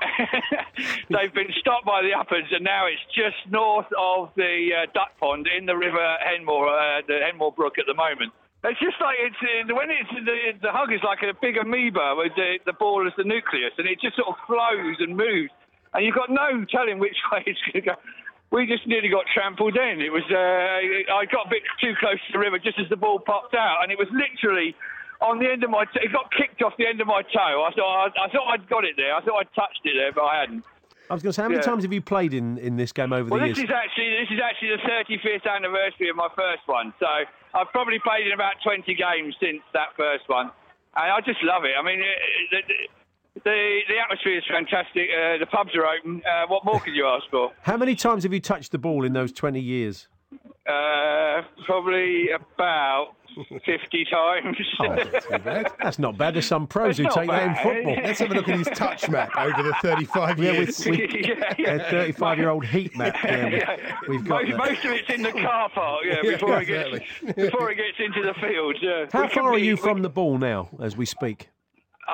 they've 1.11 1.35
been 1.35 1.53
stopped 1.61 1.85
by 1.85 2.03
the 2.03 2.13
uppers, 2.13 2.45
and 2.53 2.65
now 2.65 2.87
it's 2.87 3.03
just 3.15 3.37
north 3.51 3.89
of 3.99 4.31
the 4.37 4.71
uh, 4.73 4.87
duck 4.95 5.13
pond 5.21 5.47
in 5.47 5.67
the 5.67 5.77
river 5.77 6.17
Henmore, 6.21 6.69
uh, 6.69 7.03
the 7.07 7.21
Henmore 7.25 7.53
Brook 7.53 7.79
at 7.79 7.87
the 7.87 7.95
moment. 7.95 8.33
It's 8.65 8.81
just 8.81 8.97
like 9.01 9.17
it's 9.21 9.37
uh, 9.45 9.75
when 9.75 9.91
it's 9.91 10.09
the, 10.25 10.57
the 10.63 10.73
hug 10.73 10.93
is 10.93 11.01
like 11.05 11.21
a 11.21 11.37
big 11.37 11.59
amoeba 11.59 12.15
with 12.17 12.33
the, 12.37 12.59
the 12.65 12.73
ball 12.73 13.07
as 13.07 13.13
the 13.17 13.25
nucleus, 13.25 13.77
and 13.77 13.87
it 13.87 14.01
just 14.01 14.17
sort 14.17 14.29
of 14.29 14.37
flows 14.47 14.97
and 15.01 15.17
moves, 15.17 15.53
and 15.93 16.05
you've 16.05 16.17
got 16.17 16.31
no 16.31 16.65
telling 16.73 16.99
which 16.99 17.17
way 17.33 17.45
it's 17.45 17.61
going 17.69 17.85
to 17.85 17.91
go. 17.93 17.97
We 18.53 18.67
just 18.67 18.87
nearly 18.87 19.09
got 19.09 19.27
trampled 19.35 19.77
in. 19.77 20.01
It 20.01 20.13
was 20.13 20.25
uh, 20.31 21.13
I 21.13 21.27
got 21.29 21.47
a 21.47 21.51
bit 21.51 21.63
too 21.81 21.93
close 22.01 22.17
to 22.29 22.33
the 22.33 22.39
river 22.39 22.59
just 22.59 22.79
as 22.79 22.89
the 22.89 22.97
ball 22.97 23.19
popped 23.21 23.55
out, 23.55 23.83
and 23.83 23.93
it 23.93 23.99
was 23.99 24.09
literally 24.15 24.75
on 25.21 25.39
the 25.39 25.51
end 25.51 25.65
of 25.65 25.71
my. 25.71 25.85
T- 25.85 26.01
it 26.03 26.13
got 26.13 26.31
kicked 26.33 26.63
off 26.63 26.73
the 26.79 26.87
end 26.87 27.01
of 27.01 27.07
my 27.07 27.23
toe. 27.23 27.65
I 27.67 27.71
thought 27.75 28.11
I, 28.17 28.25
I 28.27 28.29
thought 28.31 28.49
I'd 28.53 28.69
got 28.69 28.85
it 28.85 28.95
there. 28.97 29.15
I 29.15 29.21
thought 29.23 29.39
I'd 29.41 29.53
touched 29.55 29.81
it 29.85 29.95
there, 29.97 30.13
but 30.13 30.23
I 30.25 30.41
hadn't. 30.41 30.65
I 31.11 31.13
was 31.13 31.23
going 31.23 31.31
to 31.31 31.37
say, 31.37 31.43
how 31.43 31.49
many 31.49 31.59
Yeah. 31.61 31.69
times 31.69 31.85
have 31.85 31.93
you 31.93 32.01
played 32.01 32.33
in, 32.33 32.57
in 32.57 32.77
this 32.77 32.91
game 32.91 33.13
over 33.13 33.29
Well, 33.29 33.41
the 33.41 33.49
this 33.49 33.59
years? 33.59 33.69
is 33.69 33.75
actually 33.77 34.11
this 34.25 34.31
is 34.33 34.41
actually 34.43 34.71
the 34.77 34.83
35th 34.89 35.45
anniversary 35.47 36.09
of 36.09 36.17
my 36.17 36.29
first 36.35 36.63
one. 36.67 36.95
So 36.99 37.07
I've 37.07 37.69
probably 37.73 37.99
played 38.01 38.27
in 38.27 38.33
about 38.33 38.55
20 38.65 38.83
games 38.95 39.37
since 39.41 39.61
that 39.75 39.93
first 39.97 40.25
one, 40.29 40.51
and 40.97 41.13
I 41.13 41.21
just 41.21 41.43
love 41.43 41.65
it. 41.65 41.75
I 41.79 41.83
mean, 41.85 42.01
it, 42.01 42.89
the 43.45 43.81
the 43.89 43.99
atmosphere 43.99 44.39
is 44.39 44.45
fantastic. 44.49 45.09
Uh, 45.13 45.39
the 45.39 45.47
pubs 45.47 45.75
are 45.77 45.85
open. 45.87 46.23
Uh, 46.25 46.47
what 46.49 46.65
more 46.65 46.81
could 46.81 46.95
you 46.95 47.07
ask 47.07 47.25
for? 47.31 47.53
How 47.63 47.77
many 47.77 47.95
times 47.95 48.23
have 48.23 48.33
you 48.33 48.41
touched 48.41 48.73
the 48.73 48.79
ball 48.79 49.05
in 49.05 49.13
those 49.13 49.33
20 49.33 49.61
years? 49.61 50.09
Uh, 50.67 51.43
probably 51.67 52.31
about 52.31 53.09
50 53.67 54.05
times. 54.07 54.57
That's 55.83 55.99
not 55.99 56.17
bad. 56.17 56.35
There's 56.35 56.47
some 56.47 56.67
pros 56.67 56.97
who 56.97 57.05
take 57.11 57.27
not 57.27 57.27
that 57.27 57.49
in 57.49 57.55
football. 57.57 57.97
Let's 58.05 58.21
have 58.21 58.31
a 58.31 58.35
look 58.35 58.49
at 58.49 58.59
his 58.59 58.69
touch 58.69 59.09
map 59.11 59.31
over 59.37 59.63
the 59.63 59.75
35 59.83 60.39
Yeah, 60.39 60.53
years. 60.53 60.79
with, 60.87 60.99
with 61.01 61.11
Yeah, 61.15 61.55
yeah. 61.59 61.71
a 61.75 61.91
35 61.91 62.39
year 62.39 62.49
old 62.49 62.65
heat 62.65 62.97
map. 62.97 63.17
Yeah, 63.25 63.45
we- 63.49 63.57
Yeah. 63.57 63.97
we've 64.09 64.25
got 64.25 64.49
most, 64.49 64.57
most 64.59 64.85
of 64.85 64.91
it's 64.93 65.11
in 65.11 65.23
the 65.23 65.33
car 65.33 65.69
park. 65.71 66.03
Yeah, 66.05 66.17
Yeah, 66.23 66.31
before 66.33 66.59
it 66.61 66.69
exactly. 66.69 66.99
gets 67.27 67.35
before 67.37 67.71
it 67.71 67.77
gets 67.77 67.99
into 67.99 68.23
the 68.23 68.35
field. 68.41 68.77
Yeah. 68.81 69.07
How 69.13 69.23
We 69.23 69.29
could 69.29 69.35
far 69.35 69.53
are 69.53 69.57
be- 69.57 69.63
you 69.67 69.75
we- 69.75 69.81
from 69.83 70.03
the 70.03 70.11
ball 70.11 70.39
now 70.39 70.71
as 70.81 70.97
we 70.97 71.05
speak? 71.05 71.51
Uh, 72.07 72.11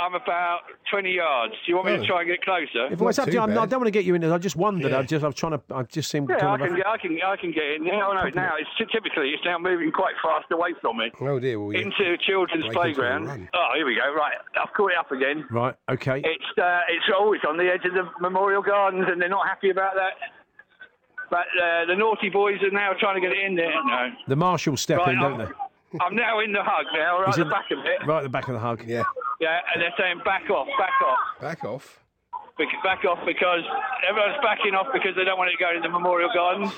I'm 0.00 0.14
about 0.14 0.60
20 0.90 1.12
yards. 1.12 1.52
Do 1.52 1.70
you 1.70 1.76
want 1.76 1.88
me 1.88 1.92
Oh. 1.92 1.96
to 1.98 2.06
try 2.06 2.20
and 2.20 2.28
get 2.30 2.42
closer? 2.42 2.86
If 2.90 3.00
it's 3.02 3.18
up 3.18 3.26
to 3.26 3.32
you, 3.32 3.40
I'm- 3.40 3.50
I 3.50 3.66
don't 3.66 3.80
want 3.80 3.86
to 3.86 3.90
get 3.90 4.04
you 4.06 4.14
in 4.14 4.22
there. 4.22 4.32
I 4.32 4.38
just 4.38 4.56
wondered. 4.56 4.92
I 4.94 5.02
just, 5.02 5.22
I'm 5.24 5.34
trying 5.34 5.52
to. 5.52 5.60
I 5.74 5.82
just 5.82 6.10
seem 6.10 6.26
Yeah, 6.28 6.36
I 6.36 6.40
kind 6.40 6.62
can, 6.62 6.70
of. 6.70 6.76
get, 6.78 6.86
I 6.86 6.96
can, 6.96 7.20
I 7.22 7.36
can 7.36 7.52
get 7.52 7.64
in. 7.76 7.84
Yeah, 7.84 8.06
oh, 8.06 8.12
no, 8.14 8.28
now 8.34 8.54
it's 8.58 8.90
typically 8.90 9.30
it's 9.30 9.44
now 9.44 9.58
moving 9.58 9.92
quite 9.92 10.14
fast 10.22 10.46
away 10.50 10.72
from 10.80 10.96
me 10.96 11.10
Oh 11.20 11.38
dear, 11.38 11.60
well, 11.60 11.72
you- 11.74 11.80
into 11.80 12.16
children's 12.18 12.64
break 12.64 12.76
into 12.76 12.78
a 12.78 12.82
playground. 12.82 13.48
Oh, 13.52 13.68
here 13.74 13.84
we 13.86 13.94
go. 13.94 14.10
Right, 14.14 14.34
I've 14.60 14.72
caught 14.72 14.92
it 14.92 14.96
up 14.98 15.10
again. 15.12 15.44
Right. 15.50 15.74
Okay. 15.90 16.22
It's 16.24 16.58
uh, 16.58 16.80
it's 16.88 17.06
always 17.14 17.40
on 17.46 17.58
the 17.58 17.64
edge 17.70 17.84
of 17.84 17.92
the 17.92 18.08
Memorial 18.20 18.62
Gardens, 18.62 19.04
and 19.08 19.20
they're 19.20 19.28
not 19.28 19.46
happy 19.46 19.68
about 19.70 19.94
that. 19.96 20.14
But 21.30 21.46
uh, 21.62 21.84
the 21.86 21.94
naughty 21.94 22.28
boys 22.30 22.60
are 22.62 22.70
now 22.70 22.92
trying 22.98 23.14
to 23.16 23.20
get 23.20 23.32
it 23.36 23.44
in 23.44 23.54
there. 23.54 23.70
No. 23.84 24.10
The 24.26 24.34
marshals 24.36 24.80
step 24.80 24.98
Right, 24.98 25.10
in, 25.14 25.20
don't 25.20 25.32
I'm, 25.40 25.46
they? 25.46 25.52
I'm 26.00 26.14
now 26.14 26.38
in 26.40 26.52
the 26.52 26.62
hug 26.62 26.86
now, 26.94 27.20
right 27.20 27.28
at 27.28 27.38
in- 27.38 27.44
the 27.48 27.50
back 27.50 27.70
of 27.72 27.78
it. 27.84 28.06
Right 28.06 28.18
at 28.18 28.22
the 28.22 28.28
back 28.28 28.46
of 28.48 28.54
the 28.54 28.60
hug. 28.60 28.84
Yeah. 28.86 29.02
Yeah, 29.40 29.58
and 29.72 29.82
they're 29.82 29.94
saying 29.98 30.20
back 30.24 30.48
off, 30.50 30.68
back 30.78 30.92
off. 31.02 31.18
Back 31.40 31.64
off. 31.64 31.98
Bec- 32.58 32.68
back 32.84 33.04
off 33.04 33.18
because 33.26 33.64
everyone's 34.08 34.36
backing 34.42 34.74
off 34.74 34.86
because 34.92 35.16
they 35.16 35.24
don't 35.24 35.38
want 35.38 35.48
it 35.50 35.56
to 35.56 35.58
go 35.64 35.72
to 35.72 35.80
the 35.80 35.88
Memorial 35.88 36.28
Gardens. 36.34 36.70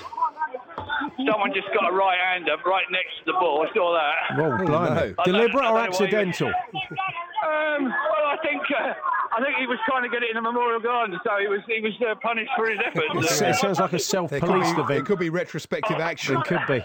Someone 1.29 1.51
just 1.53 1.67
got 1.73 1.91
a 1.91 1.93
right 1.93 2.17
hander 2.17 2.55
right 2.65 2.85
next 2.89 3.19
to 3.19 3.25
the 3.25 3.33
ball. 3.33 3.67
I 3.69 3.73
saw 3.73 3.91
that. 3.93 4.37
Whoa, 4.39 4.57
Oh, 4.61 4.65
blimey. 4.65 5.13
no. 5.17 5.23
Deliberate 5.25 5.55
or 5.55 5.61
don't 5.61 5.63
know 5.63 5.73
why 5.73 5.81
you- 5.83 5.89
accidental? 5.89 6.47
Um, 6.47 7.83
well, 7.85 8.25
I 8.31 8.37
think 8.41 8.61
uh, 8.71 8.93
I 9.35 9.43
think 9.43 9.57
he 9.57 9.67
was 9.67 9.77
trying 9.85 10.03
to 10.03 10.09
get 10.09 10.23
it 10.23 10.29
in 10.29 10.35
the 10.35 10.41
Memorial 10.41 10.79
Gardens, 10.79 11.19
so 11.25 11.31
he 11.39 11.47
was 11.47 11.59
he 11.67 11.81
was 11.81 11.91
uh, 12.07 12.15
punished 12.21 12.51
for 12.55 12.69
his 12.69 12.79
efforts. 12.85 13.41
It 13.41 13.55
sounds 13.55 13.79
like 13.79 13.93
a 13.93 13.99
self-policed 13.99 14.75
be, 14.77 14.81
event. 14.81 14.99
it 15.01 15.05
could 15.05 15.19
be 15.19 15.29
retrospective 15.29 15.97
action. 15.99 16.37
It 16.37 16.43
could 16.45 16.61
be. 16.67 16.81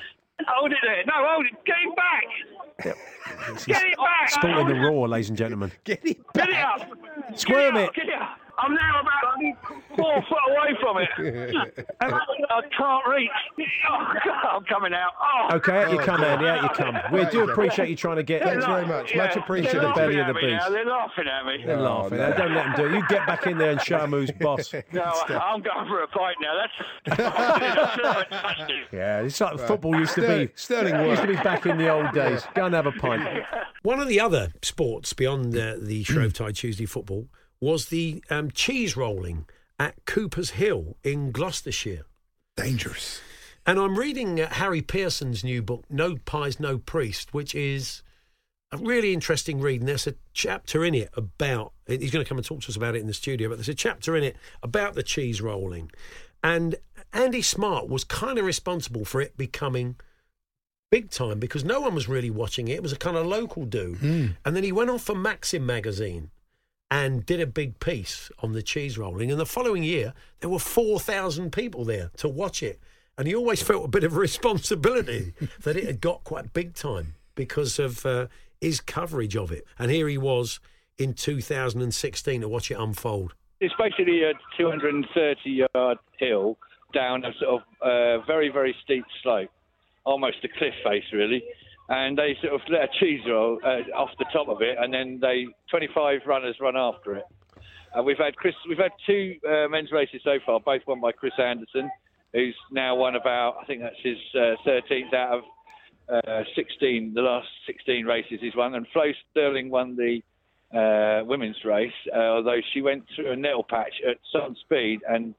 Hold 0.46 0.72
it 0.72 0.78
there! 0.82 1.04
No, 1.06 1.12
hold 1.16 1.46
it! 1.46 1.64
Get 1.64 1.76
it 1.84 1.96
back! 1.96 2.24
Get 3.66 3.82
it 3.82 3.96
back! 3.98 4.30
Sport 4.30 4.58
in 4.58 4.68
the 4.68 4.74
raw, 4.74 5.02
ladies 5.04 5.28
and 5.28 5.38
gentlemen. 5.38 5.72
Get 5.84 6.04
it 6.06 6.18
Get 6.32 6.48
it 6.48 6.56
up! 6.56 6.88
Squirm 7.34 7.76
it. 7.76 7.88
up, 7.88 7.94
Get 7.94 8.08
it 8.08 8.14
up! 8.14 8.38
I'm 8.60 8.74
now 8.74 9.00
about 9.00 9.34
four 9.96 10.22
foot 10.28 10.38
away 10.50 10.76
from 10.80 10.96
it. 10.98 11.88
I 12.00 12.60
can't 12.76 13.06
reach. 13.08 13.30
Oh, 13.90 14.14
God, 14.24 14.44
I'm 14.56 14.64
coming 14.64 14.92
out. 14.94 15.12
Oh. 15.20 15.56
Okay, 15.56 15.84
out 15.84 15.92
you 15.92 16.00
Oh, 16.00 16.04
come, 16.04 16.20
dear. 16.20 16.30
Andy. 16.30 16.46
Out 16.46 16.62
you 16.62 16.68
come. 16.70 16.96
We 17.12 17.24
do 17.26 17.48
appreciate 17.50 17.88
you 17.88 17.96
trying 17.96 18.16
to 18.16 18.22
get. 18.22 18.42
Thanks 18.42 18.64
very 18.64 18.80
laugh- 18.82 18.88
much. 18.88 19.14
Much 19.14 19.36
yeah, 19.36 19.42
appreciated. 19.42 19.82
The 19.82 19.92
belly 19.94 20.18
of 20.18 20.26
the 20.28 20.34
beast. 20.34 20.44
me 20.46 20.52
now. 20.52 20.68
They're 20.70 20.84
laughing 20.86 21.26
at 21.28 21.46
me. 21.46 21.62
They're 21.64 21.78
Oh, 21.78 22.02
laughing. 22.02 22.18
no. 22.18 22.32
Don't 22.36 22.54
let 22.54 22.64
them 22.64 22.74
do 22.76 22.86
it. 22.86 22.92
You 22.98 23.06
get 23.08 23.26
back 23.26 23.46
in 23.46 23.58
there 23.58 23.70
and 23.70 23.80
show 23.80 23.98
'em 23.98 24.10
who's 24.10 24.30
boss. 24.32 24.72
No, 24.92 25.02
I'm 25.04 25.62
going 25.62 25.86
for 25.86 26.02
a 26.02 26.08
fight 26.08 26.36
now. 26.40 26.54
That's. 27.08 27.18
Yeah, 28.92 29.20
it's 29.22 29.40
like 29.40 29.58
football 29.60 29.96
used 29.98 30.14
to 30.14 30.22
Sterling- 30.22 30.46
be. 30.46 30.52
sterling 30.56 31.06
used 31.10 31.22
to 31.22 31.28
be 31.28 31.34
back 31.36 31.66
in 31.66 31.78
the 31.78 31.88
old 31.88 32.12
days. 32.12 32.42
Go 32.54 32.66
and 32.66 32.74
have 32.74 32.86
a 32.86 32.92
pint. 32.92 33.44
One 33.82 34.00
of 34.00 34.08
the 34.08 34.20
other 34.20 34.48
sports 34.62 35.12
beyond 35.12 35.56
uh, 35.56 35.76
the 35.80 36.04
Shrovetide 36.04 36.54
Tuesday 36.56 36.86
football 36.86 37.26
was 37.60 37.86
the 37.86 38.22
um, 38.30 38.50
cheese 38.50 38.96
rolling 38.96 39.46
at 39.78 40.04
Cooper's 40.06 40.50
Hill 40.50 40.96
in 41.02 41.30
Gloucestershire. 41.30 42.04
Dangerous. 42.56 43.20
And 43.66 43.78
I'm 43.78 43.98
reading 43.98 44.40
uh, 44.40 44.48
Harry 44.48 44.82
Pearson's 44.82 45.44
new 45.44 45.62
book, 45.62 45.84
No 45.90 46.16
Pies, 46.24 46.58
No 46.58 46.78
Priest, 46.78 47.34
which 47.34 47.54
is 47.54 48.02
a 48.72 48.78
really 48.78 49.12
interesting 49.12 49.60
read, 49.60 49.80
and 49.80 49.88
there's 49.88 50.06
a 50.06 50.14
chapter 50.32 50.84
in 50.84 50.94
it 50.94 51.10
about. 51.14 51.72
He's 51.86 52.10
going 52.10 52.24
to 52.24 52.28
come 52.28 52.38
and 52.38 52.46
talk 52.46 52.62
to 52.62 52.68
us 52.68 52.76
about 52.76 52.96
it 52.96 53.00
in 53.00 53.06
the 53.06 53.14
studio, 53.14 53.48
but 53.48 53.56
there's 53.56 53.68
a 53.68 53.74
chapter 53.74 54.16
in 54.16 54.24
it 54.24 54.36
about 54.62 54.94
the 54.94 55.02
cheese 55.02 55.40
rolling, 55.40 55.90
and 56.42 56.76
Andy 57.12 57.42
Smart 57.42 57.88
was 57.88 58.04
kind 58.04 58.38
of 58.38 58.44
responsible 58.44 59.04
for 59.04 59.20
it 59.20 59.36
becoming 59.36 59.96
big 60.90 61.10
time 61.10 61.38
because 61.38 61.64
no 61.64 61.80
one 61.80 61.94
was 61.94 62.08
really 62.08 62.30
watching 62.30 62.68
it. 62.68 62.74
It 62.74 62.82
was 62.82 62.92
a 62.92 62.96
kind 62.96 63.16
of 63.16 63.26
local 63.26 63.64
dude, 63.64 64.02
and 64.44 64.56
then 64.56 64.64
he 64.64 64.72
went 64.72 64.90
off 64.90 65.02
for 65.02 65.14
Maxim 65.14 65.64
magazine 65.64 66.30
and 66.90 67.26
did 67.26 67.40
a 67.40 67.46
big 67.46 67.80
piece 67.80 68.30
on 68.40 68.52
the 68.52 68.62
cheese 68.62 68.96
rolling. 68.96 69.30
And 69.30 69.38
the 69.38 69.46
following 69.46 69.82
year, 69.82 70.14
there 70.40 70.50
were 70.50 70.58
4,000 70.58 71.52
people 71.52 71.84
there 71.84 72.10
to 72.16 72.28
watch 72.28 72.62
it. 72.62 72.80
And 73.16 73.26
he 73.26 73.34
always 73.34 73.62
felt 73.62 73.84
a 73.84 73.88
bit 73.88 74.04
of 74.04 74.16
responsibility 74.16 75.34
that 75.62 75.76
it 75.76 75.84
had 75.84 76.00
got 76.00 76.24
quite 76.24 76.52
big 76.52 76.74
time 76.74 77.14
because 77.34 77.78
of 77.78 78.06
uh, 78.06 78.28
his 78.60 78.80
coverage 78.80 79.36
of 79.36 79.52
it. 79.52 79.66
And 79.78 79.90
here 79.90 80.08
he 80.08 80.18
was 80.18 80.60
in 80.98 81.14
2016 81.14 82.40
to 82.40 82.48
watch 82.48 82.70
it 82.70 82.78
unfold. 82.78 83.34
It's 83.60 83.74
basically 83.78 84.22
a 84.22 84.32
230 84.56 85.50
yard 85.50 85.98
hill 86.18 86.56
down 86.94 87.24
a 87.24 87.32
sort 87.40 87.60
of 87.60 87.60
uh, 87.82 88.24
very, 88.24 88.48
very 88.48 88.74
steep 88.82 89.04
slope, 89.22 89.50
almost 90.04 90.38
a 90.44 90.48
cliff 90.48 90.74
face, 90.84 91.04
really. 91.12 91.42
And 91.88 92.18
they 92.18 92.36
sort 92.42 92.54
of 92.54 92.60
let 92.68 92.82
a 92.82 92.88
cheese 93.00 93.20
roll 93.26 93.58
uh, 93.64 93.80
off 93.96 94.10
the 94.18 94.26
top 94.32 94.48
of 94.48 94.60
it, 94.60 94.76
and 94.78 94.92
then 94.92 95.18
they 95.20 95.46
25 95.70 96.20
runners 96.26 96.56
run 96.60 96.76
after 96.76 97.16
it. 97.16 97.24
Uh, 97.96 98.02
we've 98.02 98.18
had 98.18 98.36
Chris, 98.36 98.54
we've 98.68 98.78
had 98.78 98.92
two 99.06 99.36
uh, 99.48 99.68
men's 99.68 99.90
races 99.90 100.20
so 100.22 100.38
far, 100.44 100.60
both 100.60 100.82
won 100.86 101.00
by 101.00 101.12
Chris 101.12 101.32
Anderson, 101.38 101.90
who's 102.32 102.54
now 102.70 102.94
won 102.94 103.16
about, 103.16 103.56
I 103.62 103.64
think 103.64 103.80
that's 103.80 103.96
his 104.02 104.18
uh, 104.34 104.56
13th 104.66 105.14
out 105.14 105.38
of 105.38 105.44
uh, 106.26 106.42
16, 106.54 107.14
the 107.14 107.22
last 107.22 107.48
16 107.66 108.04
races 108.04 108.38
he's 108.40 108.54
won, 108.54 108.74
and 108.74 108.86
Flo 108.92 109.04
Sterling 109.30 109.70
won 109.70 109.96
the 109.96 110.20
uh, 110.76 111.24
women's 111.24 111.56
race, 111.64 111.92
uh, 112.14 112.18
although 112.18 112.60
she 112.72 112.82
went 112.82 113.04
through 113.14 113.32
a 113.32 113.36
nettle 113.36 113.64
patch 113.64 113.94
at 114.08 114.18
some 114.32 114.54
speed 114.60 115.00
and 115.08 115.34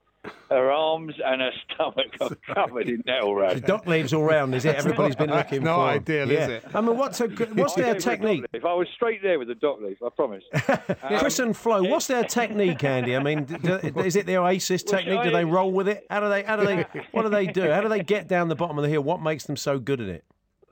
her 0.50 0.72
arms 0.72 1.14
and 1.24 1.42
her 1.42 1.52
stomach 1.74 2.08
are 2.20 2.36
covered 2.54 2.90
in 2.90 3.04
nettle 3.06 3.36
The 3.36 3.42
rags. 3.42 3.62
dock 3.62 3.86
leaves 3.88 4.14
all 4.14 4.24
round, 4.24 4.54
is 4.54 4.66
it? 4.66 4.76
Everybody's 4.76 5.16
been 5.16 5.30
That's 5.30 5.52
looking 5.52 5.64
not 5.64 5.76
for. 5.78 5.82
ideal, 5.90 6.30
is 6.32 6.50
it? 6.50 6.66
I 6.74 6.82
mean, 6.82 6.98
what's 6.98 7.22
a 7.22 7.28
what's 7.28 7.76
their 7.76 7.86
went 7.86 7.96
with 7.98 8.06
a 8.06 8.10
technique? 8.10 8.46
If. 8.52 8.66
I 8.66 8.74
was 8.74 8.88
straight 8.96 9.22
there 9.22 9.40
with 9.40 9.48
the 9.48 9.56
dock 9.56 9.80
leaf, 9.82 9.98
I 10.06 10.10
promise. 10.10 10.44
Um, 11.02 11.20
Chris 11.20 11.40
and 11.40 11.56
Flo, 11.56 11.84
what's 11.84 12.08
their 12.08 12.24
technique, 12.24 12.84
Andy? 12.84 13.16
I 13.16 13.24
mean, 13.24 13.46
d- 13.46 13.56
d- 13.58 13.92
is 14.06 14.16
it 14.16 14.26
the 14.26 14.38
Oasis 14.38 14.84
technique? 14.84 15.24
Do 15.24 15.32
they 15.32 15.46
roll 15.46 15.72
with 15.72 15.88
it? 15.88 16.06
How 16.10 16.20
do 16.20 16.30
they? 16.30 16.44
How 16.44 16.56
do 16.58 16.66
they? 16.66 16.86
What 17.12 17.24
do 17.24 17.30
they 17.30 17.48
do? 17.48 17.70
How 17.72 17.82
do 17.82 17.88
they 17.90 18.04
get 18.04 18.28
down 18.28 18.50
the 18.50 18.56
bottom 18.56 18.78
of 18.78 18.84
the 18.84 18.90
hill? 18.90 19.02
What 19.02 19.22
makes 19.22 19.46
them 19.46 19.56
so 19.56 19.80
good 19.80 20.02
at 20.02 20.10
it? 20.10 20.26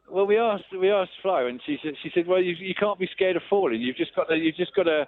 Well, 0.09 0.25
we 0.25 0.37
asked 0.37 0.65
we 0.79 0.91
asked 0.91 1.11
Flo, 1.21 1.47
and 1.47 1.61
she 1.65 1.77
said 1.83 1.93
she 2.03 2.09
said, 2.13 2.27
"Well, 2.27 2.41
you, 2.41 2.55
you 2.59 2.73
can't 2.77 2.99
be 2.99 3.07
scared 3.13 3.35
of 3.35 3.43
falling. 3.49 3.81
You've 3.81 3.95
just 3.97 4.13
got 4.15 4.25
to 4.29 4.35
you've 4.35 4.55
just 4.55 4.73
got 4.75 4.83
to 4.83 5.07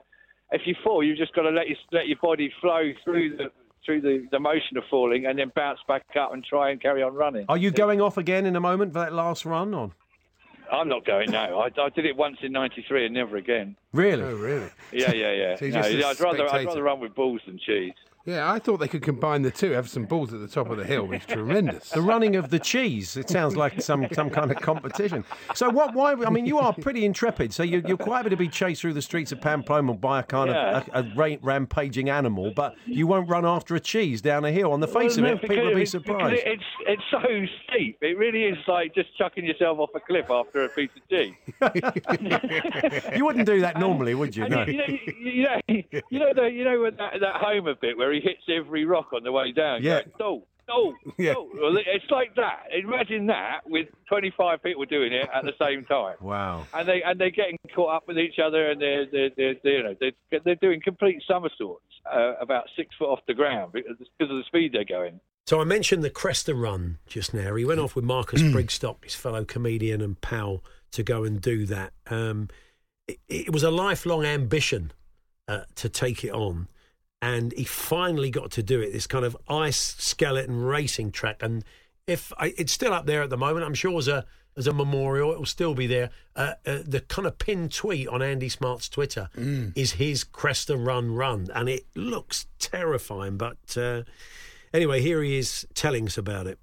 if 0.52 0.62
you 0.66 0.76
fall, 0.84 1.04
you've 1.04 1.18
just 1.18 1.34
got 1.34 1.44
to 1.44 1.50
let 1.50 1.68
your 1.68 1.78
let 1.92 2.08
your 2.08 2.18
body 2.22 2.52
flow 2.62 2.92
through 3.04 3.38
the 3.38 3.52
through 3.86 4.01
the, 4.01 4.27
the 4.32 4.39
motion 4.39 4.77
of 4.77 4.84
falling, 4.89 5.25
and 5.25 5.38
then 5.38 5.51
bounce 5.55 5.80
back 5.88 6.05
up 6.19 6.34
and 6.34 6.43
try 6.43 6.71
and 6.71 6.82
carry 6.82 7.03
on 7.03 7.13
running." 7.13 7.45
Are 7.49 7.57
you 7.57 7.71
going 7.71 8.01
off 8.01 8.17
again 8.17 8.45
in 8.45 8.55
a 8.55 8.59
moment 8.59 8.93
for 8.93 8.99
that 8.99 9.13
last 9.13 9.45
run? 9.45 9.73
On 9.73 9.91
I'm 10.71 10.88
not 10.88 11.03
going 11.05 11.32
now. 11.32 11.59
I, 11.59 11.69
I 11.82 11.89
did 11.89 12.05
it 12.05 12.15
once 12.15 12.38
in 12.41 12.51
'93 12.51 13.05
and 13.05 13.13
never 13.13 13.38
again. 13.38 13.75
really? 13.93 14.23
Oh, 14.23 14.36
really? 14.36 14.69
Yeah, 14.91 15.11
yeah, 15.13 15.32
yeah. 15.32 15.55
So 15.59 15.65
no, 15.67 15.82
just 15.82 15.89
a 15.93 16.07
I'd 16.07 16.19
rather 16.19 16.53
I'd 16.53 16.65
rather 16.65 16.84
run 16.84 16.99
with 16.99 17.15
balls 17.15 17.41
than 17.45 17.57
cheese. 17.57 17.93
Yeah, 18.26 18.51
I 18.51 18.59
thought 18.59 18.78
they 18.78 18.88
could 18.88 19.01
combine 19.01 19.41
the 19.41 19.49
two, 19.49 19.72
have 19.72 19.89
some 19.89 20.03
balls 20.05 20.34
at 20.34 20.39
the 20.41 20.47
top 20.47 20.70
of 20.70 20.78
the 20.78 20.84
hill. 20.86 21.11
It's 21.13 21.26
tremendous. 21.26 21.89
The 21.89 22.01
running 22.01 22.36
of 22.36 22.49
the 22.49 22.59
cheese. 22.59 23.15
It 23.17 23.30
sounds 23.30 23.55
like 23.55 23.82
some, 23.82 24.07
some 24.11 24.30
kind 24.30 24.51
of 24.51 24.57
competition. 24.57 25.24
So 25.55 25.70
what? 25.70 25.95
Why? 25.95 26.13
I 26.13 26.30
mean, 26.30 26.45
you 26.45 26.59
are 26.59 26.74
pretty 26.74 27.05
intrepid. 27.05 27.53
So 27.53 27.63
you, 27.63 27.82
you're 27.88 27.97
quite 27.97 28.17
happy 28.17 28.30
to 28.32 28.38
be 28.38 28.49
chased 28.49 28.82
through 28.82 28.93
the 28.93 29.01
streets 29.01 29.32
of 29.32 29.39
Pamplona 29.41 29.93
by 29.93 30.20
a 30.20 30.24
kind 30.24 30.51
Yeah. 30.51 30.84
of 30.93 31.17
a, 31.17 31.22
a 31.22 31.38
rampaging 31.41 32.09
animal, 32.09 32.51
but 32.55 32.76
you 32.86 33.07
won't 33.07 33.30
run 33.30 33.45
after 33.45 33.74
a 33.76 33.80
cheese 33.80 34.22
down 34.22 34.43
a 34.45 34.51
hill. 34.51 34.74
On 34.74 34.80
the 34.82 34.88
face 34.88 35.17
Well, 35.17 35.26
of 35.34 35.43
it, 35.43 35.49
people 35.49 35.65
will 35.65 35.76
be 35.76 35.86
surprised. 35.86 36.36
because 36.43 36.53
It's 36.53 36.63
it's 36.88 37.03
so 37.09 37.45
steep. 37.70 37.97
It 38.01 38.17
really 38.17 38.43
is 38.43 38.57
like 38.67 38.93
just 38.93 39.17
chucking 39.17 39.45
yourself 39.45 39.80
off 39.80 39.89
a 39.95 39.99
cliff 40.01 40.30
after 40.30 40.65
a 40.65 40.70
piece 40.70 40.89
of 40.95 41.07
cheese. 41.09 41.34
you 43.15 43.26
wouldn't 43.26 43.45
do 43.45 43.61
that 43.61 43.80
normally, 43.80 44.13
would 44.13 44.36
you? 44.36 44.43
And 44.43 44.53
No. 44.53 44.63
you, 44.65 44.78
know, 44.78 44.86
you, 44.88 44.99
you 45.17 45.43
know, 45.43 45.59
you 46.09 46.20
know, 46.20 46.34
the, 46.36 46.43
you 46.51 46.63
know 46.65 46.84
that, 46.91 47.13
that 47.22 47.36
Homer 47.36 47.76
bit 47.76 47.97
where 47.97 48.09
he 48.12 48.20
hits 48.22 48.43
every 48.49 48.86
rock 48.86 49.14
on 49.14 49.24
the 49.24 49.32
way 49.32 49.51
down. 49.51 49.84
Yeah. 49.84 50.01
Going, 50.18 50.43
no, 50.68 50.93
no, 50.93 51.14
Yeah. 51.18 51.34
no. 51.34 51.49
Well, 51.53 51.78
it's 51.78 52.10
like 52.12 52.36
that. 52.36 52.64
Imagine 52.72 53.28
that 53.28 53.62
with 53.66 53.88
25 54.07 54.62
people 54.62 54.86
doing 54.86 55.14
it 55.14 55.28
at 55.34 55.43
the 55.43 55.53
same 55.60 55.84
time. 55.86 56.16
Wow. 56.22 56.66
And 56.74 56.88
they 56.88 57.01
and 57.03 57.20
they're 57.20 57.32
getting 57.32 57.57
caught 57.76 57.95
up 57.95 58.07
with 58.07 58.18
each 58.20 58.39
other, 58.39 58.70
and 58.72 58.80
they're 58.82 59.05
they're, 59.12 59.30
they're, 59.36 59.55
they're 59.64 59.78
you 59.78 59.84
know 59.84 59.95
they're, 59.99 60.39
they're 60.45 60.55
doing 60.55 60.80
complete 60.84 61.22
somersaults 61.28 61.84
uh, 62.12 62.34
about 62.39 62.66
six 62.76 62.95
foot 62.97 63.10
off 63.10 63.20
the 63.28 63.34
ground 63.34 63.72
because 63.74 63.97
because 63.97 64.32
of 64.32 64.38
the 64.38 64.43
speed 64.47 64.74
they're 64.74 64.86
going. 64.86 65.20
So 65.47 65.60
I 65.60 65.64
mentioned 65.64 66.03
the 66.03 66.12
Cresta 66.12 66.53
run 66.60 66.99
just 67.07 67.34
now. 67.34 67.55
He 67.55 67.66
went 67.66 67.80
off 67.80 67.95
with 67.95 68.05
Marcus 68.05 68.39
Brigstocke, 68.43 69.03
his 69.05 69.16
fellow 69.16 69.43
comedian 69.43 69.99
and 69.99 70.20
pal, 70.22 70.64
to 70.91 71.01
go 71.01 71.24
and 71.24 71.41
do 71.41 71.66
that. 71.66 71.91
Um, 72.07 72.49
it, 73.07 73.18
it 73.28 73.51
was 73.51 73.64
a 73.64 73.72
lifelong 73.72 74.26
ambition 74.26 74.91
uh, 75.47 75.62
to 75.78 75.89
take 75.89 76.24
it 76.24 76.32
on, 76.32 76.68
and 77.22 77.53
he 77.53 77.63
finally 77.63 78.30
got 78.30 78.51
to 78.51 78.63
do 78.63 78.82
it. 78.82 78.93
This 78.93 79.07
kind 79.07 79.26
of 79.26 79.36
ice 79.47 79.95
skeleton 79.97 80.61
racing 80.61 81.11
track, 81.11 81.38
and 81.41 81.63
if 82.07 82.34
I, 82.38 82.53
it's 82.57 82.72
still 82.72 82.93
up 82.93 83.05
there 83.05 83.22
at 83.22 83.30
the 83.30 83.38
moment, 83.38 83.65
I'm 83.65 83.74
sure 83.74 83.97
as 83.97 84.07
a 84.07 84.26
as 84.57 84.67
a 84.67 84.74
memorial, 84.74 85.32
it 85.32 85.38
will 85.38 85.45
still 85.45 85.74
be 85.74 85.88
there. 85.88 86.09
Uh, 86.36 86.53
uh, 86.65 86.80
the 86.86 86.99
kind 87.01 87.26
of 87.26 87.38
pinned 87.38 87.72
tweet 87.72 88.07
on 88.09 88.22
Andy 88.22 88.49
Smart's 88.49 88.89
Twitter 88.89 89.30
is 89.76 89.93
his 89.93 90.26
Cresta 90.26 90.76
Run 90.76 91.13
run, 91.13 91.49
and 91.53 91.70
it 91.70 91.86
looks 91.95 92.47
terrifying. 92.57 93.38
But 93.38 93.78
uh, 93.78 94.03
anyway, 94.74 95.01
here 95.01 95.22
he 95.24 95.38
is 95.38 95.65
telling 95.76 96.07
us 96.07 96.17
about 96.17 96.45
it. 96.47 96.59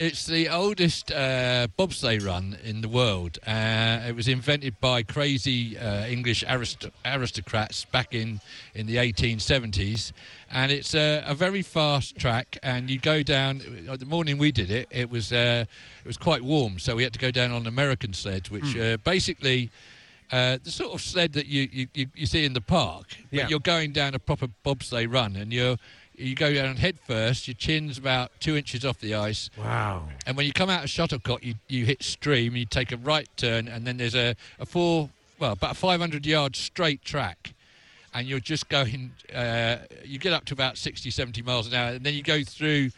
It's 0.00 0.26
the 0.26 0.48
oldest 0.48 1.10
uh, 1.10 1.66
bobsleigh 1.76 2.24
run 2.24 2.56
in 2.62 2.82
the 2.82 2.88
world. 2.88 3.38
Uh, 3.44 3.98
it 4.06 4.14
was 4.14 4.28
invented 4.28 4.78
by 4.80 5.02
crazy 5.02 5.76
uh, 5.76 6.06
English 6.06 6.44
arist- 6.48 6.86
aristocrats 7.04 7.84
back 7.84 8.14
in, 8.14 8.40
in 8.76 8.86
the 8.86 8.94
1870s, 8.94 10.12
and 10.52 10.70
it's 10.70 10.94
a, 10.94 11.24
a 11.26 11.34
very 11.34 11.62
fast 11.62 12.16
track. 12.16 12.58
And 12.62 12.88
you 12.88 13.00
go 13.00 13.24
down. 13.24 13.60
uh, 13.90 13.96
The 13.96 14.06
morning 14.06 14.38
we 14.38 14.52
did 14.52 14.70
it, 14.70 14.86
it 14.92 15.10
was 15.10 15.32
uh, 15.32 15.64
it 16.04 16.06
was 16.06 16.16
quite 16.16 16.44
warm, 16.44 16.78
so 16.78 16.94
we 16.94 17.02
had 17.02 17.12
to 17.14 17.18
go 17.18 17.32
down 17.32 17.50
on 17.50 17.62
an 17.62 17.66
American 17.66 18.12
sleds, 18.12 18.50
which 18.52 18.76
uh, 18.76 18.98
basically. 18.98 19.70
Uh, 20.30 20.58
the 20.62 20.70
sort 20.70 20.92
of 20.92 21.00
sled 21.00 21.32
that 21.32 21.46
you, 21.46 21.66
you, 21.94 22.06
you, 22.14 22.26
see 22.26 22.44
in 22.44 22.52
the 22.52 22.60
park, 22.60 23.16
but 23.30 23.32
Yeah. 23.38 23.48
you're 23.48 23.60
going 23.60 23.92
down 23.92 24.14
a 24.14 24.18
proper 24.18 24.46
bobsleigh 24.62 25.10
run, 25.10 25.36
and 25.36 25.54
you're 25.54 25.78
you 26.18 26.34
go 26.34 26.52
down 26.52 26.76
head 26.76 26.98
first. 27.06 27.46
Your 27.48 27.54
chin's 27.54 27.98
about 27.98 28.30
two 28.40 28.56
inches 28.56 28.84
off 28.84 28.98
the 29.00 29.14
ice, 29.14 29.50
Wow. 29.56 30.08
and 30.26 30.36
when 30.36 30.46
you 30.46 30.52
come 30.52 30.68
out 30.70 30.84
of 30.84 30.90
Shuttlecock, 30.90 31.44
you, 31.44 31.54
you 31.68 31.84
hit 31.84 32.02
stream, 32.02 32.56
you 32.56 32.64
take 32.66 32.92
a 32.92 32.96
right 32.96 33.28
turn, 33.36 33.68
and 33.68 33.86
then 33.86 33.96
there's 33.96 34.14
a, 34.14 34.34
a 34.58 34.66
four, 34.66 35.10
well, 35.38 35.52
about 35.52 35.72
a 35.72 35.74
500 35.74 36.26
yard 36.26 36.56
straight 36.56 37.04
track. 37.04 37.52
And 38.14 38.26
you're 38.26 38.40
just 38.40 38.68
going, 38.70 39.12
uh, 39.34 39.76
you 40.02 40.18
get 40.18 40.32
up 40.32 40.44
to 40.46 40.54
about 40.54 40.78
60, 40.78 41.10
70 41.10 41.42
miles 41.42 41.66
an 41.68 41.74
hour, 41.74 41.90
and 41.90 42.04
then 42.04 42.14
you 42.14 42.22
go 42.22 42.42
through 42.42 42.90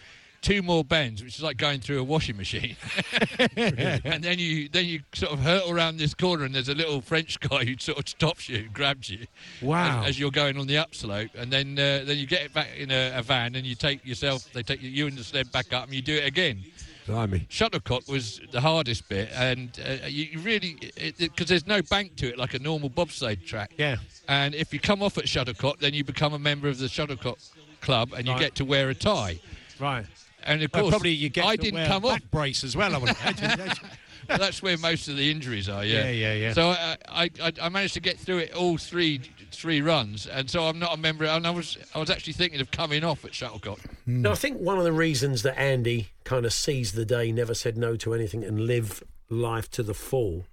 two 0.43 0.62
more 0.62 0.84
bends, 0.84 1.22
which 1.22 1.36
is 1.36 1.43
like 1.43 1.57
going 1.57 1.80
through 1.80 2.01
a 2.01 2.05
washing 2.05 2.36
machine. 2.36 2.76
and 3.57 4.22
then 4.22 4.38
you 4.38 4.68
then 4.68 4.84
you 4.86 5.01
sort 5.14 5.32
of 5.32 5.41
hurtle 5.41 5.70
around 5.70 5.99
this 5.99 6.14
corner, 6.14 6.45
and 6.45 6.55
there's 6.55 6.68
a 6.68 6.74
little 6.74 7.01
French 7.01 7.38
guy 7.41 7.64
who 7.64 7.74
sort 7.78 7.99
of 7.99 8.09
stops 8.09 8.49
you 8.49 8.68
grabs 8.72 9.11
you. 9.11 9.26
Wow. 9.62 10.03
As, 10.03 10.11
as 10.11 10.20
you're 10.20 10.30
going 10.30 10.57
on 10.59 10.66
the 10.66 10.78
upslope, 10.78 11.30
and 11.36 11.53
then 11.53 11.78
uh, 11.78 12.05
then 12.05 12.18
you 12.18 12.26
get 12.26 12.43
it 12.43 12.55
back 12.55 12.68
in 12.76 12.91
a, 12.91 13.12
a 13.16 13.22
van, 13.22 13.55
and 13.55 13.66
you 13.66 13.74
take 13.74 14.05
yourself, 14.05 14.51
they 14.53 14.62
take 14.62 14.82
you, 14.82 14.91
you 14.91 15.07
and 15.07 15.16
the 15.16 15.24
sled 15.24 15.51
back 15.53 15.72
up, 15.72 15.84
and 15.84 15.95
you 15.95 16.03
do 16.03 16.14
it 16.16 16.26
again. 16.26 16.62
Blimey. 17.07 17.47
Shuttlecock 17.49 18.09
was 18.09 18.41
the 18.53 18.61
hardest 18.61 19.09
bit, 19.09 19.30
and 19.34 19.70
uh, 19.84 20.07
you, 20.07 20.24
you 20.32 20.38
really 20.41 20.76
because 21.18 21.49
there's 21.49 21.66
no 21.66 21.82
bank 21.82 22.16
to 22.16 22.28
it 22.28 22.38
like 22.38 22.55
a 22.55 22.59
normal 22.59 22.91
bobsleigh 22.91 23.45
track. 23.45 23.72
Yeah. 23.76 23.97
And 24.28 24.55
if 24.55 24.72
you 24.72 24.78
come 24.78 25.03
off 25.03 25.18
at 25.18 25.24
Shuttlecock, 25.24 25.80
then 25.80 25.93
you 25.93 26.05
become 26.05 26.34
a 26.34 26.38
member 26.38 26.68
of 26.68 26.78
the 26.78 26.86
Shuttlecock 26.86 27.38
club, 27.80 28.12
and 28.16 28.26
you 28.26 28.32
Right. 28.34 28.41
get 28.41 28.55
to 28.57 28.64
wear 28.64 28.91
a 28.91 28.95
tie. 28.95 29.41
Right. 29.80 30.07
And 30.45 30.62
of 30.62 30.70
Well, 30.72 30.82
course, 30.82 30.93
probably 30.93 31.11
you 31.12 31.28
get 31.28 31.45
I 31.45 31.57
to 31.57 31.62
didn't 31.62 31.74
wear 31.80 31.86
come 31.86 32.05
a 32.05 32.09
off. 32.09 32.20
brace 32.30 32.64
as 32.64 32.76
well. 32.76 32.95
I 32.95 32.99
would 32.99 33.11
imagine. 33.11 33.72
Well, 34.28 34.38
that's 34.38 34.62
where 34.62 34.78
most 34.78 35.09
of 35.09 35.16
the 35.16 35.28
injuries 35.28 35.68
are. 35.68 35.84
Yeah, 35.84 36.05
Yeah, 36.05 36.11
yeah, 36.11 36.34
yeah. 36.34 36.53
So 36.53 36.68
I, 36.68 36.97
I, 37.09 37.30
I, 37.43 37.53
I 37.62 37.68
managed 37.68 37.95
to 37.95 38.01
get 38.01 38.16
through 38.16 38.38
it 38.38 38.55
all 38.55 38.78
three 38.78 39.20
three 39.51 39.80
runs, 39.80 40.28
and 40.28 40.49
so 40.49 40.66
I'm 40.68 40.78
not 40.78 40.95
a 40.95 40.97
member. 40.97 41.24
And 41.24 41.45
I 41.49 41.51
was 41.51 41.76
I 41.97 41.99
was 41.99 42.11
actually 42.11 42.34
thinking 42.34 42.61
of 42.61 42.70
coming 42.70 43.03
off 43.03 43.24
at 43.24 43.32
Shuttlecock. 43.34 43.80
No, 44.07 44.30
I 44.30 44.36
think 44.36 44.61
one 44.61 44.78
of 44.78 44.84
the 44.84 44.93
reasons 44.93 45.43
that 45.43 45.59
Andy 45.59 46.11
kind 46.22 46.47
of 46.47 46.53
seized 46.53 46.95
the 46.95 47.05
day, 47.05 47.32
never 47.32 47.55
said 47.55 47.76
no 47.76 47.97
to 47.97 48.14
anything, 48.14 48.45
and 48.45 48.61
lived 48.68 49.03
life 49.30 49.68
to 49.72 49.82
the 49.82 49.95
full, 49.95 50.45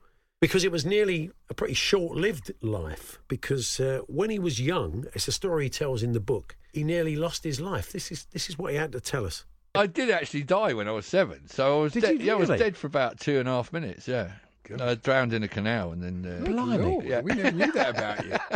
because 0.42 0.64
it 0.64 0.72
was 0.72 0.84
nearly 0.84 1.30
a 1.48 1.54
pretty 1.54 1.76
short-lived 1.76 2.54
life. 2.64 3.20
Because 3.28 3.80
uh, 3.80 4.00
when 4.08 4.32
he 4.32 4.40
was 4.40 4.60
young, 4.60 5.06
it's 5.14 5.28
a 5.28 5.32
story 5.32 5.66
he 5.66 5.70
tells 5.70 6.02
in 6.02 6.14
the 6.14 6.20
book. 6.20 6.56
He 6.74 6.84
nearly 6.84 7.16
lost 7.16 7.44
his 7.44 7.60
life. 7.62 7.92
This 7.92 8.12
is 8.12 8.26
this 8.32 8.50
is 8.50 8.58
what 8.58 8.72
he 8.72 8.78
had 8.80 8.92
to 8.94 9.00
tell 9.02 9.26
us. 9.26 9.46
I 9.78 9.88
did 9.88 10.10
actually 10.10 10.44
die 10.44 10.74
when 10.74 10.88
I 10.88 10.92
was 10.92 11.06
seven, 11.06 11.48
so 11.48 11.80
I 11.80 11.82
was 11.84 11.94
Did 11.94 12.02
dead. 12.02 12.20
you 12.20 12.26
Yeah, 12.28 12.34
I 12.34 12.36
was 12.36 12.50
really? 12.50 12.60
dead 12.60 12.78
for 12.78 12.88
about 12.88 13.20
two 13.20 13.40
and 13.40 13.48
a 13.48 13.52
half 13.52 13.72
minutes. 13.72 14.08
Yeah. 14.08 14.32
uh, 14.80 14.96
drowned 14.96 15.32
in 15.34 15.44
a 15.44 15.48
canal, 15.48 15.92
and 15.94 16.04
then 16.04 16.46
uh, 16.46 16.50
Lord, 16.52 17.24
we 17.24 17.34
never 17.36 17.52
knew 17.52 17.72
that 17.72 17.90
about 17.90 18.26
you. 18.26 18.36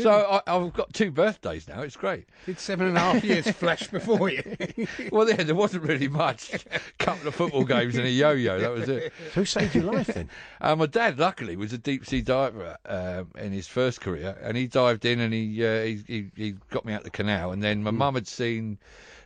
So 0.00 0.10
I, 0.46 0.56
I've 0.56 0.72
got 0.72 0.92
two 0.92 1.10
birthdays 1.10 1.66
now. 1.68 1.82
It's 1.82 1.96
great. 1.96 2.26
Did 2.46 2.58
seven 2.60 2.86
and 2.88 2.96
a 2.96 3.00
half 3.00 3.24
years 3.24 3.48
flash 3.50 3.88
before 3.88 4.28
you? 4.30 4.56
well, 5.12 5.28
yeah, 5.28 5.42
there 5.42 5.54
wasn't 5.54 5.82
really 5.84 6.06
much. 6.08 6.54
A 6.54 6.80
couple 6.98 7.26
of 7.28 7.34
football 7.34 7.64
games 7.64 7.96
and 7.96 8.04
a 8.06 8.10
yo-yo. 8.10 8.60
That 8.60 8.70
was 8.72 8.88
it. 8.88 9.12
Who 9.34 9.44
saved 9.44 9.74
your 9.74 9.84
life 9.84 10.06
then? 10.08 10.30
Uh, 10.60 10.76
my 10.76 10.86
dad, 10.86 11.18
luckily, 11.18 11.56
was 11.56 11.72
a 11.72 11.78
deep 11.78 12.06
sea 12.06 12.22
diver 12.22 12.76
um, 12.86 13.28
in 13.36 13.52
his 13.52 13.66
first 13.66 14.00
career, 14.00 14.36
and 14.42 14.56
he 14.56 14.66
dived 14.66 15.04
in 15.04 15.20
and 15.20 15.34
he 15.34 15.64
uh, 15.66 15.82
he, 15.82 16.02
he 16.06 16.30
he 16.36 16.54
got 16.70 16.84
me 16.84 16.92
out 16.92 17.02
the 17.04 17.10
canal. 17.10 17.50
And 17.52 17.62
then 17.62 17.82
my 17.82 17.90
mum 17.90 18.14
had 18.14 18.26
seen. 18.28 18.78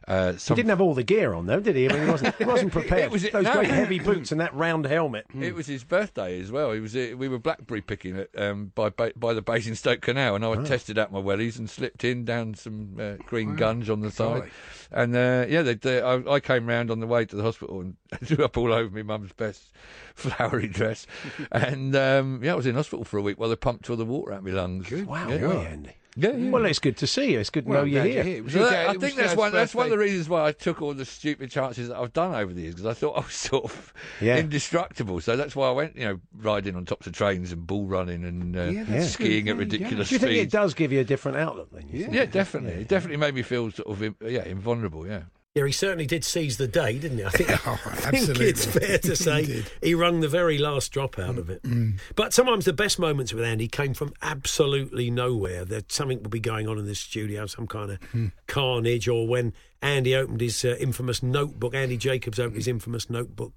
Uh, 0.09 0.33
He 0.33 0.55
didn't 0.55 0.71
have 0.71 0.81
all 0.81 0.95
the 0.95 1.03
gear 1.03 1.35
on 1.35 1.47
though, 1.47 1.61
did 1.61 1.77
he? 1.77 1.89
I 1.89 1.93
mean, 1.93 2.05
he 2.07 2.11
wasn't, 2.11 2.35
he 2.37 2.45
wasn't 2.45 2.73
prepared. 2.81 3.03
It 3.03 3.11
was- 3.11 3.23
Those 3.31 3.45
no. 3.45 3.53
great 3.53 3.69
heavy 3.71 3.99
boots 3.99 4.33
and 4.33 4.41
that 4.41 4.55
round 4.55 4.87
helmet. 4.87 5.27
It 5.39 5.55
was 5.55 5.67
his 5.67 5.85
birthday 5.85 6.41
as 6.41 6.51
well. 6.51 6.73
He 6.73 6.81
was 6.81 6.97
uh, 6.97 7.13
we 7.17 7.29
were 7.29 7.39
blackberry 7.39 7.83
picking 7.83 8.17
it 8.17 8.31
um, 8.39 8.73
by 8.75 8.89
by 8.91 9.35
the 9.35 9.43
Basingstoke 9.43 10.01
Canal, 10.01 10.35
and 10.35 10.45
I 10.45 10.49
Oh. 10.49 10.65
tested 10.65 10.99
out 10.99 11.13
my 11.13 11.21
wellies 11.21 11.59
and 11.59 11.69
slipped 11.69 12.05
in 12.05 12.25
down 12.25 12.55
some 12.55 12.97
uh, 12.99 13.23
green 13.27 13.51
Wow. 13.51 13.57
gunge 13.57 13.91
on 13.91 14.01
the 14.01 14.11
side. 14.11 14.39
Golly. 14.41 14.51
And 14.91 15.15
uh, 15.15 15.45
yeah, 15.49 15.61
they, 15.61 15.75
they, 15.75 16.01
I, 16.01 16.15
I 16.27 16.41
came 16.41 16.67
round 16.67 16.91
on 16.91 17.01
the 17.01 17.07
way 17.07 17.27
to 17.27 17.37
the 17.37 17.43
hospital 17.43 17.81
and 17.83 17.97
threw 18.25 18.43
up 18.43 18.57
all 18.57 18.73
over 18.73 18.89
my 18.97 19.03
mum's 19.03 19.33
best 19.35 19.71
flowery 20.15 20.69
dress. 20.69 21.07
and 21.53 21.95
um, 21.95 22.41
yeah, 22.43 22.53
I 22.53 22.57
was 22.57 22.67
in 22.67 22.75
hospital 22.75 23.05
for 23.05 23.19
a 23.19 23.23
week 23.23 23.39
while 23.39 23.51
they 23.51 23.57
pumped 23.57 23.91
all 23.91 23.97
the 23.97 24.07
water 24.07 24.33
out 24.33 24.39
of 24.39 24.45
my 24.45 24.53
lungs. 24.53 24.91
Wow, 24.91 25.29
yeah. 25.29 25.47
way, 25.47 25.67
Andy. 25.67 25.91
Yeah, 26.21 26.33
yeah. 26.33 26.51
Well, 26.51 26.65
it's 26.65 26.81
good 26.81 26.97
to 26.97 27.07
see 27.07 27.31
you. 27.33 27.39
It's 27.39 27.49
good 27.51 27.65
to 27.65 27.71
Well, 27.71 27.81
know 27.83 27.85
you're 27.85 28.03
here. 28.03 28.15
you're 28.15 28.23
here. 28.25 28.37
It 28.39 28.45
was 28.45 28.53
So 28.55 28.69
that- 28.69 28.89
I 28.89 28.95
think 28.95 29.15
that's 29.15 29.37
one. 29.37 29.53
That's 29.53 29.73
one 29.75 29.87
of 29.87 29.91
the 29.91 29.99
reasons 29.99 30.29
why 30.29 30.47
I 30.49 30.53
took 30.53 30.83
all 30.83 30.93
the 30.93 31.05
stupid 31.05 31.51
chances 31.51 31.89
that 31.89 31.97
I've 31.97 32.13
done 32.13 32.35
over 32.35 32.53
the 32.53 32.63
years 32.63 32.75
because 32.75 32.87
I 32.87 32.95
thought 32.95 33.13
I 33.17 33.21
was 33.21 33.33
sort 33.51 33.65
of 33.67 33.93
Yeah. 34.21 34.37
indestructible. 34.39 35.21
So 35.21 35.37
that's 35.37 35.55
why 35.55 35.69
I 35.69 35.73
went, 35.73 35.95
you 35.97 36.05
know, 36.07 36.21
riding 36.37 36.75
on 36.75 36.85
tops 36.87 37.07
of 37.07 37.13
trains 37.13 37.53
and 37.53 37.67
bull 37.67 37.87
running 37.87 38.25
and 38.25 38.57
uh, 38.57 38.63
Yeah, 38.65 39.05
skiing 39.05 39.05
good. 39.05 39.21
at 39.21 39.23
There 39.25 39.39
you 39.39 39.45
go. 39.45 39.55
ridiculous 39.59 40.09
Do 40.09 40.15
you 40.17 40.19
think 40.19 40.33
it 40.39 40.51
does 40.51 40.75
give 40.75 40.91
you 40.91 40.99
a 41.01 41.05
different 41.05 41.39
outlook 41.39 41.69
then? 41.73 41.85
you 41.91 42.01
Yeah. 42.01 42.05
think? 42.07 42.15
Yeah, 42.17 42.25
definitely. 42.27 42.83
It 42.83 42.89
definitely 42.89 43.19
made 43.19 43.35
me 43.35 43.43
feel 43.43 43.71
sort 43.71 43.89
of, 43.89 44.15
yeah, 44.29 44.45
invulnerable. 44.45 45.07
Yeah. 45.07 45.23
Yeah, 45.59 45.67
he 45.67 45.73
certainly 45.73 46.07
did 46.07 46.25
seize 46.25 46.57
the 46.57 46.69
day, 46.69 47.01
didn't 47.01 47.19
he? 47.19 47.25
I 47.25 47.31
think, 47.31 47.51
Oh, 47.67 47.73
I 47.87 47.97
think 47.97 48.15
absolutely. 48.15 48.47
it's 48.47 48.65
fair 48.65 48.99
to 48.99 49.17
say 49.25 49.43
He 49.43 49.65
he 49.83 49.95
wrung 49.95 50.21
the 50.21 50.29
very 50.29 50.57
last 50.57 50.93
drop 50.93 51.19
out 51.19 51.37
of 51.37 51.51
it. 51.51 51.63
Mm, 51.65 51.73
mm. 51.73 52.01
But 52.15 52.33
sometimes 52.33 52.65
the 52.65 52.73
best 52.73 53.01
moments 53.01 53.33
with 53.35 53.45
Andy 53.45 53.67
came 53.67 53.93
from 53.93 54.13
absolutely 54.23 55.11
nowhere. 55.11 55.65
That 55.65 55.91
something 55.91 56.23
would 56.23 56.31
be 56.31 56.39
going 56.39 56.69
on 56.69 56.79
in 56.79 56.87
the 56.87 56.95
studio, 56.95 57.47
some 57.47 57.67
kind 57.67 57.91
of 57.91 58.03
hmm. 58.13 58.27
carnage, 58.47 59.09
or 59.09 59.27
when 59.27 59.53
Andy 59.83 60.15
opened 60.15 60.41
his 60.41 60.65
uh, 60.65 60.77
infamous 60.79 61.23
notebook, 61.23 61.75
Andy 61.75 61.97
Jacobs 61.97 62.39
opened 62.39 62.57
his 62.57 62.69
infamous 62.69 63.11
notebook, 63.11 63.53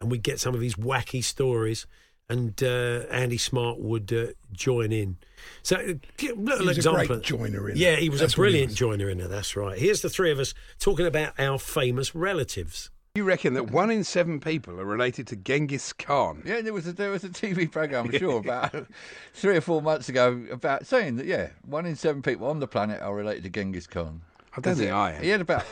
and 0.00 0.10
we'd 0.10 0.22
get 0.22 0.40
some 0.40 0.54
of 0.54 0.62
his 0.62 0.76
wacky 0.76 1.22
stories. 1.22 1.86
And 2.32 2.62
uh, 2.62 3.06
Andy 3.10 3.36
Smart 3.38 3.78
would 3.78 4.12
uh, 4.12 4.26
join 4.52 4.92
in. 4.92 5.16
So, 5.62 5.76
g- 6.16 6.32
little 6.32 6.60
He 6.60 6.64
was 6.66 6.68
a 6.68 6.70
example. 6.78 7.06
great 7.06 7.22
joiner 7.22 7.68
in 7.70 7.76
Yeah, 7.76 7.96
he 7.96 8.08
was 8.08 8.20
That's 8.20 8.32
a 8.34 8.36
brilliant 8.36 8.70
was. 8.70 8.78
joiner 8.78 9.10
in 9.10 9.18
there. 9.18 9.28
That's 9.28 9.54
right. 9.56 9.78
Here's 9.78 10.00
the 10.02 10.08
three 10.10 10.30
of 10.30 10.38
us 10.38 10.54
talking 10.78 11.06
about 11.06 11.38
our 11.38 11.58
famous 11.58 12.14
relatives. 12.14 12.90
You 13.14 13.24
reckon 13.24 13.52
that 13.54 13.70
one 13.70 13.90
in 13.90 14.04
seven 14.04 14.40
people 14.40 14.80
are 14.80 14.86
related 14.86 15.26
to 15.26 15.36
Genghis 15.36 15.92
Khan? 15.92 16.42
Yeah, 16.46 16.62
there 16.62 16.72
was 16.72 16.86
a 16.86 16.94
there 16.94 17.10
was 17.10 17.24
a 17.24 17.28
TV 17.28 17.70
program, 17.70 18.06
I'm 18.06 18.18
sure, 18.18 18.38
about 18.38 18.74
three 19.34 19.54
or 19.56 19.60
four 19.60 19.82
months 19.82 20.08
ago 20.08 20.42
about 20.50 20.86
saying 20.86 21.16
that 21.16 21.26
yeah, 21.26 21.50
one 21.66 21.84
in 21.84 21.94
seven 21.96 22.22
people 22.22 22.46
on 22.46 22.60
the 22.60 22.66
planet 22.66 23.02
are 23.02 23.14
related 23.14 23.42
to 23.44 23.50
Genghis 23.50 23.86
Khan. 23.86 24.22
I 24.54 24.60
don't 24.60 24.74
think 24.76 24.90
I 24.92 25.12
am. 25.12 25.22
He 25.22 25.28
had 25.30 25.40
about 25.40 25.64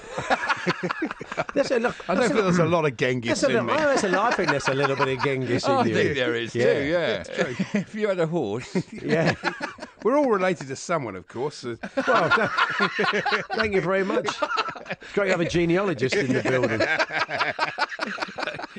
There's 1.55 1.71
a 1.71 1.79
look. 1.79 1.97
I 2.09 2.15
don't 2.15 2.29
think 2.29 2.41
there's 2.41 2.59
a 2.59 2.65
lot 2.65 2.87
of 2.87 2.97
Genghis 2.97 3.43
in 3.43 3.53
me. 3.67 3.73
oh, 3.75 3.95
a 4.03 4.09
lot- 4.09 4.33
I 4.33 4.37
think 4.37 4.51
there's 4.51 4.69
a 4.69 4.75
little 4.75 4.97
bit 4.97 5.09
of 5.19 5.23
Genghis 5.25 5.65
in 5.67 5.71
you. 5.73 5.79
I 5.79 5.85
you. 5.85 5.95
think 5.95 6.15
there 6.17 6.35
is 6.35 6.55
Yeah. 6.55 6.75
too. 6.75 6.83
Yeah, 6.85 7.23
if 7.81 7.95
you 7.95 8.09
had 8.09 8.21
a 8.21 8.27
horse, 8.27 8.75
Yeah. 8.93 9.35
We're 10.03 10.17
all 10.17 10.31
related 10.31 10.69
to 10.69 10.77
someone, 10.77 11.15
of 11.15 11.29
course. 11.29 11.63
Uh, 11.65 11.77
Well, 12.07 12.31
thank 13.55 13.75
you 13.75 13.83
very 13.83 14.03
much. 14.03 14.29
It's 14.91 15.13
great 15.13 15.27
to 15.27 15.31
have 15.33 15.41
a 15.43 15.49
genealogist 15.49 16.15
in 16.15 16.33
the 16.33 16.43
building. 16.43 16.81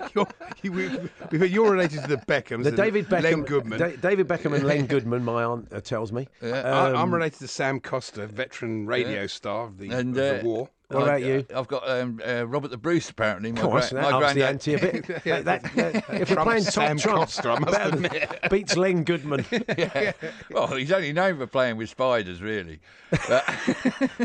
you're, 0.15 0.27
you, 0.63 0.71
we- 0.71 1.37
we- 1.37 1.47
you're 1.47 1.71
related 1.71 2.01
to 2.01 2.07
the 2.07 2.17
Beckhams. 2.17 2.63
The 2.63 2.69
and 2.69 2.77
David 2.77 3.07
Beckham, 3.07 3.23
Len 3.23 3.41
Goodman. 3.43 3.79
Da- 3.79 3.95
David 3.95 4.27
Beckham 4.27 4.53
and 4.55 4.63
Len 4.63 4.85
Goodman, 4.87 5.23
my 5.23 5.43
aunt 5.43 5.67
uh, 5.71 5.81
tells 5.81 6.11
me. 6.11 6.27
I, 6.41 6.47
I'm 6.89 6.95
Um, 6.95 7.13
related 7.13 7.39
to 7.39 7.47
Sam 7.47 7.79
Costa, 7.79 8.27
veteran 8.27 8.85
radio 8.87 9.27
star 9.27 9.65
of 9.67 9.77
the, 9.77 9.89
and 9.89 10.15
of 10.17 10.23
uh, 10.23 10.37
the 10.41 10.45
war. 10.47 10.69
What 10.91 11.03
about 11.03 11.21
you? 11.21 11.45
I've 11.55 11.67
got 11.67 11.87
um, 11.89 12.19
uh, 12.25 12.45
Robert 12.47 12.69
the 12.69 12.77
Bruce. 12.77 13.09
Apparently, 13.09 13.51
my, 13.51 13.57
Come 13.61 13.67
on, 13.67 13.73
gra- 13.73 13.81
so 13.83 13.95
my 13.95 14.01
ups 14.01 14.11
the 14.11 14.19
granddad- 14.19 14.43
ante 14.43 14.73
a 14.73 14.79
bit. 14.79 15.07
That- 15.23 15.45
that- 15.45 15.63
that- 15.75 15.95
if 16.09 16.29
we're 16.29 16.35
Trumps 16.35 16.43
playing 16.43 16.63
top 16.65 16.73
Sam 16.73 16.97
trumps, 16.97 17.35
Costa, 17.35 17.49
I 17.51 17.59
must 17.59 17.71
better- 17.77 17.95
admit. 17.95 18.39
beats 18.49 18.77
Len 18.77 19.03
Goodman. 19.03 19.45
yeah. 19.77 20.11
Well, 20.51 20.67
he's 20.67 20.91
only 20.91 21.13
known 21.13 21.37
for 21.37 21.47
playing 21.47 21.77
with 21.77 21.89
spiders, 21.89 22.41
really. 22.41 22.79
But, 23.27 23.43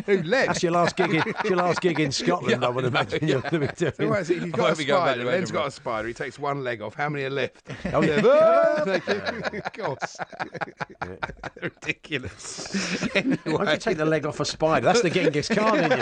Who 0.07 0.23
led? 0.23 0.49
That's 0.51 0.63
your 0.63 0.73
last 0.73 0.97
gig. 0.97 1.11
In, 1.15 1.23
it's 1.27 1.45
your 1.45 1.57
last 1.57 1.81
gig 1.81 1.99
in 1.99 2.13
Scotland, 2.13 2.65
I 2.65 2.69
would 2.69 2.85
imagine. 2.85 3.27
You're 3.27 3.41
going 3.41 3.53
to 3.53 3.59
be 3.61 3.69
So 3.77 3.91
doing. 3.91 4.11
what 4.11 4.21
is 4.21 4.31
it? 4.31 4.43
He's 4.43 4.55
I 4.55 4.57
got 4.57 4.59
a 4.59 4.63
won't 4.63 4.79
be 4.79 4.85
going 4.85 5.01
back 5.05 5.15
spider. 5.15 5.25
to 5.25 5.27
Len's 5.31 5.51
got 5.51 5.59
Edinburgh. 5.59 5.67
a 5.67 5.71
spider. 5.73 6.09
He 6.09 6.15
takes 6.15 6.39
one 6.39 6.63
leg 6.65 6.83
off. 6.83 6.95
How 6.95 7.09
many 7.09 7.25
are 7.25 7.31
left? 7.31 7.69
Oh, 7.93 8.03
yeah. 8.03 8.85
Thank 8.85 9.07
you. 9.09 9.59
of 9.59 9.73
course. 9.73 10.17
Ridiculous. 11.61 13.07
Why 13.15 13.31
don't 13.65 13.69
you 13.73 13.77
take 13.79 13.97
the 13.97 14.05
leg 14.05 14.27
off 14.27 14.41
a 14.41 14.45
spider? 14.45 14.85
That's 14.87 15.03
the 15.03 15.11
Genghis 15.11 15.49
Khan 15.49 15.79
in 15.79 15.91
you. 15.91 15.97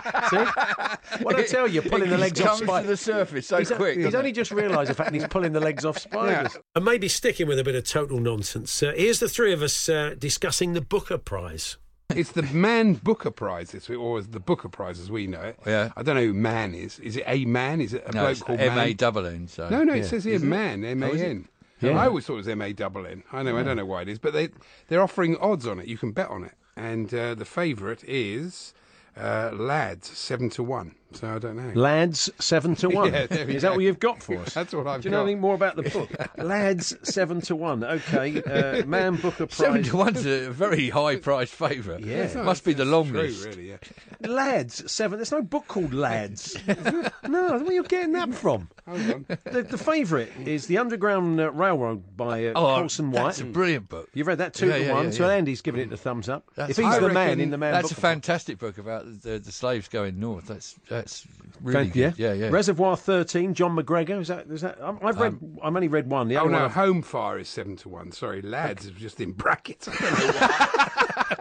See? 0.30 1.24
What 1.24 1.36
did 1.36 1.46
I 1.46 1.48
tell 1.48 1.68
you? 1.68 1.82
Pulling 1.82 2.10
the 2.10 2.18
legs 2.18 2.40
off 2.40 2.46
comes 2.46 2.60
to 2.60 2.66
spiders. 2.66 2.88
the 2.88 2.96
surface 2.96 3.46
so 3.46 3.58
he's, 3.58 3.70
quick. 3.70 3.98
He's 3.98 4.14
only 4.14 4.30
it? 4.30 4.34
just 4.34 4.50
realised 4.50 4.90
the 4.90 4.94
fact 4.94 5.12
he's 5.12 5.26
pulling 5.26 5.52
the 5.52 5.60
legs 5.60 5.84
off 5.84 5.98
spiders. 6.08 6.56
And 6.74 6.84
maybe 6.84 7.08
sticking 7.08 7.46
with 7.46 7.58
a 7.58 7.64
bit 7.64 7.74
of 7.74 7.84
total 7.84 8.20
nonsense, 8.20 8.82
uh, 8.82 8.92
here's 8.96 9.18
the 9.18 9.28
three 9.28 9.52
of 9.52 9.62
us 9.62 9.88
uh, 9.88 10.14
discussing 10.18 10.72
the 10.72 10.80
Booker 10.80 11.18
Prize. 11.18 11.76
It's 12.16 12.32
the 12.32 12.42
Man 12.42 12.94
Booker 12.94 13.30
Prize 13.30 13.70
this 13.70 13.88
week, 13.88 14.00
or 14.00 14.20
the 14.20 14.40
Booker 14.40 14.68
Prize 14.68 14.98
as 14.98 15.12
we 15.12 15.28
know 15.28 15.42
it. 15.42 15.60
Yeah. 15.64 15.90
I 15.96 16.02
don't 16.02 16.16
know 16.16 16.24
who 16.24 16.34
Man 16.34 16.74
is. 16.74 16.98
Is 16.98 17.16
it 17.16 17.22
a 17.24 17.44
man? 17.44 17.80
Is 17.80 17.94
it 17.94 18.02
a 18.04 18.10
no, 18.12 18.22
bloke 18.22 18.30
it's 18.32 18.42
called 18.42 18.58
M 18.58 18.76
A 18.78 18.92
double 18.94 19.26
N. 19.26 19.46
So 19.46 19.68
No, 19.68 19.84
no, 19.84 19.94
it 19.94 20.06
says 20.06 20.24
here 20.24 20.40
Man, 20.40 20.84
M 20.84 21.04
A 21.04 21.06
Oh, 21.06 21.12
is 21.12 21.20
it? 21.20 21.26
N. 21.26 21.48
Yeah. 21.80 21.90
I 21.92 22.06
always 22.08 22.26
thought 22.26 22.34
it 22.34 22.38
was 22.38 22.48
M 22.48 22.62
A 22.62 22.72
double 22.72 23.06
N. 23.06 23.22
I 23.32 23.44
know, 23.44 23.56
I 23.56 23.62
don't 23.62 23.76
know 23.76 23.86
why 23.86 24.02
it 24.02 24.08
is, 24.08 24.18
but 24.18 24.32
they 24.32 24.48
they're 24.88 25.02
offering 25.02 25.36
odds 25.36 25.68
on 25.68 25.78
it. 25.78 25.86
You 25.86 25.96
can 25.96 26.10
bet 26.10 26.28
on 26.30 26.42
it, 26.42 26.52
and 26.76 27.14
uh, 27.14 27.34
the 27.36 27.44
favourite 27.44 28.02
is 28.02 28.74
uh, 28.74 28.79
Uh, 29.20 29.50
lads 29.52 30.08
seven 30.16 30.48
to 30.48 30.62
one. 30.62 30.94
So 31.12 31.28
I 31.28 31.38
don't 31.38 31.56
know. 31.56 31.72
Lads, 31.80 32.30
seven 32.38 32.74
to 32.76 32.88
one. 32.90 33.12
Yeah, 33.12 33.26
there 33.26 33.46
we 33.46 33.56
Is 33.56 33.62
that 33.62 33.70
go. 33.70 33.74
what 33.74 33.82
you've 33.84 33.98
got 34.00 34.22
for 34.22 34.36
us? 34.38 34.54
That's 34.54 34.72
what 34.72 34.80
I've 34.80 34.84
got. 34.84 35.00
Do 35.02 35.08
you 35.08 35.10
know 35.10 35.18
got. 35.18 35.22
anything 35.24 35.40
more 35.40 35.54
about 35.54 35.76
the 35.76 35.82
book? 35.90 36.10
Lads, 36.38 36.96
seven 37.02 37.40
to 37.42 37.56
one. 37.56 37.82
Okay, 37.82 38.40
uh, 38.42 38.84
Man 38.86 39.16
Booker 39.16 39.46
Prize. 39.46 39.54
Seven 39.56 39.82
to 39.82 39.96
one's 39.96 40.24
a 40.24 40.50
very 40.50 40.88
high 40.90 41.16
priced 41.16 41.54
favourite. 41.54 42.04
Yeah. 42.04 42.24
It 42.24 42.36
must 42.44 42.64
be 42.64 42.72
the 42.74 42.84
long 42.84 43.08
True, 43.08 43.22
list. 43.22 43.44
really. 43.46 43.70
Yeah. 43.70 43.76
Lads, 44.20 44.90
seven. 44.90 45.18
There's 45.18 45.32
no 45.32 45.42
book 45.42 45.66
called 45.68 45.92
Lads. 45.94 46.56
no, 46.66 47.10
where 47.58 47.64
are 47.64 47.72
you 47.72 47.82
getting 47.84 48.12
that 48.12 48.32
from? 48.34 48.68
Hold 48.86 49.00
on. 49.10 49.26
The, 49.44 49.62
the 49.62 49.78
favourite 49.78 50.30
is 50.46 50.66
The 50.66 50.78
Underground 50.78 51.40
uh, 51.40 51.50
Railroad 51.52 52.16
by 52.16 52.46
uh, 52.46 52.52
Oh, 52.56 52.76
Colson 52.78 53.10
White. 53.12 53.22
that's 53.24 53.40
a 53.40 53.44
brilliant 53.44 53.88
book. 53.88 54.08
You've 54.14 54.26
read 54.26 54.38
that 54.38 54.54
two 54.54 54.66
Yeah, 54.68 54.78
to 54.78 54.84
yeah, 54.84 54.92
one, 54.94 55.04
yeah, 55.06 55.10
so 55.10 55.26
yeah. 55.28 55.34
Andy's 55.34 55.60
giving 55.60 55.80
it 55.80 55.90
the 55.90 55.96
thumbs 55.96 56.28
up. 56.28 56.44
That's- 56.54 56.78
if 56.78 56.84
he's 56.84 56.94
I 56.94 56.98
the 57.00 57.08
man 57.08 57.40
in 57.40 57.50
the 57.50 57.58
man, 57.58 57.72
That's 57.72 57.90
a 57.92 57.94
fantastic 57.94 58.58
book 58.58 58.78
about 58.78 59.04
the, 59.22 59.38
the 59.38 59.52
slaves 59.52 59.88
going 59.88 60.18
north. 60.20 60.46
That's 60.46 60.76
that's 61.00 61.26
really 61.62 61.84
Fan- 61.90 62.10
good. 62.12 62.18
Yeah, 62.18 62.32
yeah. 62.32 62.48
Reservoir 62.50 62.96
Thirteen, 62.96 63.54
Jon 63.54 63.76
McGregor. 63.76 64.20
Is 64.20 64.28
that? 64.28 64.46
Is 64.48 64.60
that? 64.62 64.78
I'm- 64.82 64.98
I've 65.02 65.18
read. 65.18 65.38
I've 65.62 65.74
only 65.74 65.88
read 65.88 66.08
one. 66.10 66.28
The 66.28 66.36
Oh 66.38 66.46
no, 66.46 66.64
I've- 66.66 66.74
Home 66.74 67.02
Fire 67.02 67.38
is 67.38 67.48
seven 67.48 67.76
to 67.76 67.88
one. 67.88 68.12
Sorry, 68.12 68.42
Lads 68.42 68.84
is 68.86 68.92
just 68.92 69.20
in 69.20 69.32
brackets. 69.32 69.88
I 69.88 69.92
don't 69.92 70.12
know 70.12 70.32
why. 70.32 71.36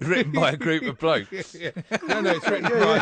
Written 0.02 0.32
by 0.32 0.50
a 0.52 0.56
group 0.56 0.84
of 0.84 0.98
blokes. 0.98 1.54
Yeah. 1.60 1.70
No, 2.06 2.20
no, 2.20 2.30
it's 2.30 2.48
written 2.48 2.70
by 2.70 2.98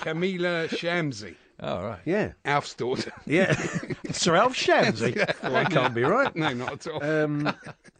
Kamila 0.00 0.68
Shamsie, 0.68 1.36
Oh, 1.60 1.82
right. 1.82 2.00
Yeah, 2.04 2.32
Alf's 2.44 2.74
daughter. 2.74 3.12
yeah. 3.26 3.52
Sir 4.10 4.34
Alf 4.36 4.54
Shamsey. 4.56 5.14
Well, 5.42 5.52
that 5.52 5.70
can't 5.70 5.94
be 5.94 6.02
right. 6.02 6.34
No, 6.34 6.52
not 6.54 6.72
at 6.72 6.86
all. 6.92 7.02
Um, 7.04 7.52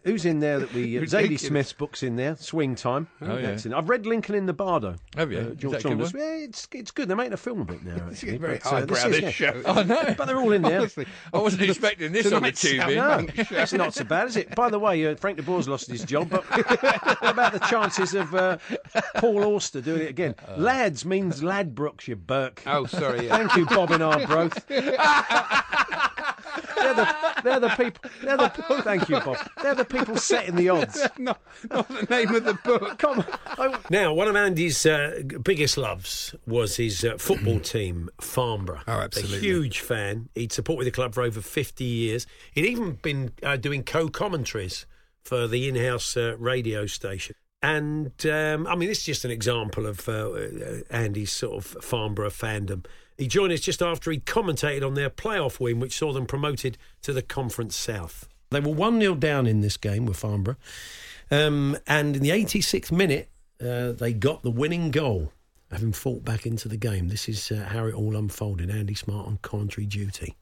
who's 0.09 0.25
in 0.25 0.41
there 0.41 0.59
that 0.61 0.73
we? 0.73 0.99
Uh, 0.99 1.03
Zadie. 1.03 1.39
Smith's 1.39 1.73
book's 1.73 2.03
in 2.03 2.17
there. 2.17 2.35
Swing 2.37 2.75
time. 2.75 3.07
Oh, 3.23 3.37
yeah. 3.37 3.43
That's 3.43 3.67
in- 3.67 3.75
I've 3.75 3.89
read 3.89 4.07
Lincoln 4.07 4.35
in 4.35 4.47
the 4.47 4.53
Bardo. 4.53 4.97
Have 5.17 5.31
you? 5.33 5.39
Uh, 5.39 5.51
George 5.55 5.83
Saunders. 5.83 6.13
Yeah, 6.15 6.35
it's 6.37 6.67
it's 6.73 6.91
good. 6.91 7.09
They're 7.09 7.17
making 7.17 7.35
a 7.35 7.37
film 7.37 7.61
of 7.61 7.71
it 7.71 7.85
now. 7.85 7.95
It's 8.11 8.23
Actually, 8.23 8.39
very 8.39 8.59
but, 8.59 8.67
uh, 8.67 8.71
highbrow, 8.71 8.97
is- 8.97 9.03
this 9.05 9.21
yeah. 9.23 9.31
show. 9.31 9.63
Oh 9.67 9.83
no! 9.83 10.15
But 10.19 10.25
they're 10.27 10.39
all 10.39 10.53
in 10.53 10.63
there. 10.63 10.81
Honestly. 10.81 11.07
I 11.33 11.39
wasn't 11.39 11.63
expecting 11.71 12.13
this 12.13 12.33
on 12.33 12.43
the 12.43 12.53
tube. 12.53 12.79
No, 12.89 13.27
it's 13.37 13.73
not 13.73 13.95
so 13.95 14.05
bad, 14.05 14.29
is 14.29 14.37
it? 14.37 14.55
By 14.55 14.71
the 14.71 14.79
way, 14.79 15.07
uh, 15.07 15.15
Frank 15.17 15.37
de 15.37 15.43
Boer's 15.43 15.69
lost 15.69 15.87
his 15.89 16.03
job, 16.05 16.31
but 16.31 16.45
what 16.45 17.31
about 17.31 17.53
the 17.53 17.61
chances 17.69 18.15
of 18.15 18.35
uh, 18.35 18.59
Paul 19.17 19.45
Auster 19.55 19.81
doing 19.81 20.03
it 20.03 20.09
again? 20.11 20.35
Lads 20.57 21.05
means 21.05 21.41
Ladbrokes, 21.43 22.09
you 22.09 22.17
berk. 22.17 22.63
Oh, 22.67 22.87
sorry. 22.87 23.27
Yeah. 23.27 23.37
Thank 23.37 23.57
you, 23.57 23.67
Bob 23.67 23.91
in 23.91 24.03
Arbroath. 24.03 24.65
They're 26.79 26.95
the 26.95 27.17
they're 27.45 27.61
the 27.61 27.69
people. 27.69 28.11
They're 28.23 28.37
the 28.37 28.49
thank 28.83 29.09
you, 29.09 29.21
Bob. 29.21 29.39
They're 29.63 29.75
the 29.75 29.85
people 29.85 30.17
setting 30.17 30.57
the 30.57 30.69
odds. 30.69 31.07
not, 31.19 31.41
not 31.71 31.89
the 31.89 32.07
name 32.09 32.35
of 32.35 32.45
the 32.45 32.55
book. 32.55 32.99
Come 32.99 33.25
on. 33.59 33.79
Now, 33.91 34.13
one 34.13 34.29
of 34.29 34.37
Andy's 34.37 34.85
uh, 34.87 35.23
biggest 35.43 35.77
loves 35.77 36.35
was 36.47 36.77
his 36.77 37.05
uh, 37.05 37.17
football 37.19 37.61
team, 37.75 38.11
Farnborough. 38.21 38.81
Oh, 38.87 39.01
absolutely. 39.01 39.39
A 39.39 39.41
huge 39.41 39.81
fan. 39.81 40.29
He'd 40.35 40.53
supported 40.53 40.85
the 40.85 40.91
club 40.91 41.15
for 41.15 41.23
over 41.23 41.41
50 41.41 41.85
years. 41.85 42.27
He'd 42.53 42.67
even 42.67 42.93
been 43.03 43.33
uh, 43.43 43.57
doing 43.57 43.83
co 43.83 44.09
commentaries 44.09 44.87
for 45.23 45.47
the 45.47 45.69
in 45.69 45.77
house 45.77 46.17
uh, 46.17 46.37
radio 46.39 46.87
station. 46.87 47.35
And 47.63 48.13
um, 48.27 48.67
I 48.67 48.77
mean, 48.77 48.89
this 48.89 48.99
is 48.99 49.05
just 49.05 49.25
an 49.25 49.31
example 49.31 49.87
of 49.87 50.09
uh, 50.09 50.13
uh, 50.13 50.81
Andy's 50.91 51.33
sort 51.33 51.57
of 51.57 51.85
Farnborough 51.85 52.31
fandom. 52.31 52.87
He 53.19 53.27
joined 53.27 53.53
us 53.53 53.61
just 53.61 53.83
after 53.83 54.13
he'd 54.13 54.25
commentated 54.25 54.87
on 54.87 54.95
their 54.95 55.11
playoff 55.11 55.59
win, 55.59 55.81
which 55.81 55.99
saw 55.99 56.13
them 56.13 56.25
promoted 56.25 56.79
to 57.03 57.13
the 57.13 57.21
Conference 57.21 57.75
South. 57.75 58.29
They 58.51 58.61
were 58.61 58.73
1 58.73 59.01
0 59.01 59.17
down 59.17 59.47
in 59.47 59.61
this 59.61 59.77
game 59.77 60.07
with 60.07 60.17
Farnborough. 60.17 60.57
Um, 61.31 61.77
and 61.87 62.17
in 62.17 62.23
the 62.23 62.31
86th 62.31 62.93
minute, 62.93 63.29
uh, 63.61 63.93
they 63.93 64.13
got 64.13 64.43
the 64.43 64.51
winning 64.51 64.91
goal, 64.93 65.33
having 65.71 65.93
fought 65.93 66.25
back 66.25 66.47
into 66.47 66.69
the 66.69 66.77
game. 66.77 67.09
This 67.09 67.29
is 67.29 67.51
uh, 67.51 67.69
how 67.71 67.87
it 67.87 67.95
all 67.95 68.17
unfolded. 68.17 68.71
Andy 68.71 68.95
Smart 68.95 69.27
on 69.27 69.39
commentary 69.43 69.87
duty. 69.87 70.37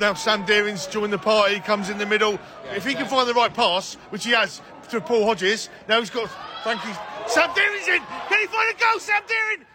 Now 0.00 0.14
Sam 0.14 0.44
Deering's 0.44 0.86
joined 0.86 1.12
the 1.12 1.18
party, 1.18 1.54
He 1.54 1.60
comes 1.60 1.90
in 1.90 1.98
the 1.98 2.06
middle. 2.06 2.38
If 2.74 2.84
he 2.84 2.94
can 2.94 3.06
find 3.06 3.28
the 3.28 3.34
right 3.34 3.52
pass, 3.52 3.94
which 4.10 4.24
he 4.24 4.32
has 4.32 4.60
to 4.90 5.00
Paul 5.00 5.26
Hodges, 5.26 5.68
now 5.88 6.00
he's 6.00 6.10
got 6.10 6.28
Thank 6.64 6.84
you. 6.84 6.92
Sam 7.26 7.50
Deering's 7.54 7.88
in. 7.88 8.02
Can 8.28 8.40
he 8.40 8.46
find 8.46 8.74
a 8.74 8.78
goal, 8.78 8.98
Sam 8.98 9.22
Deering? 9.26 9.66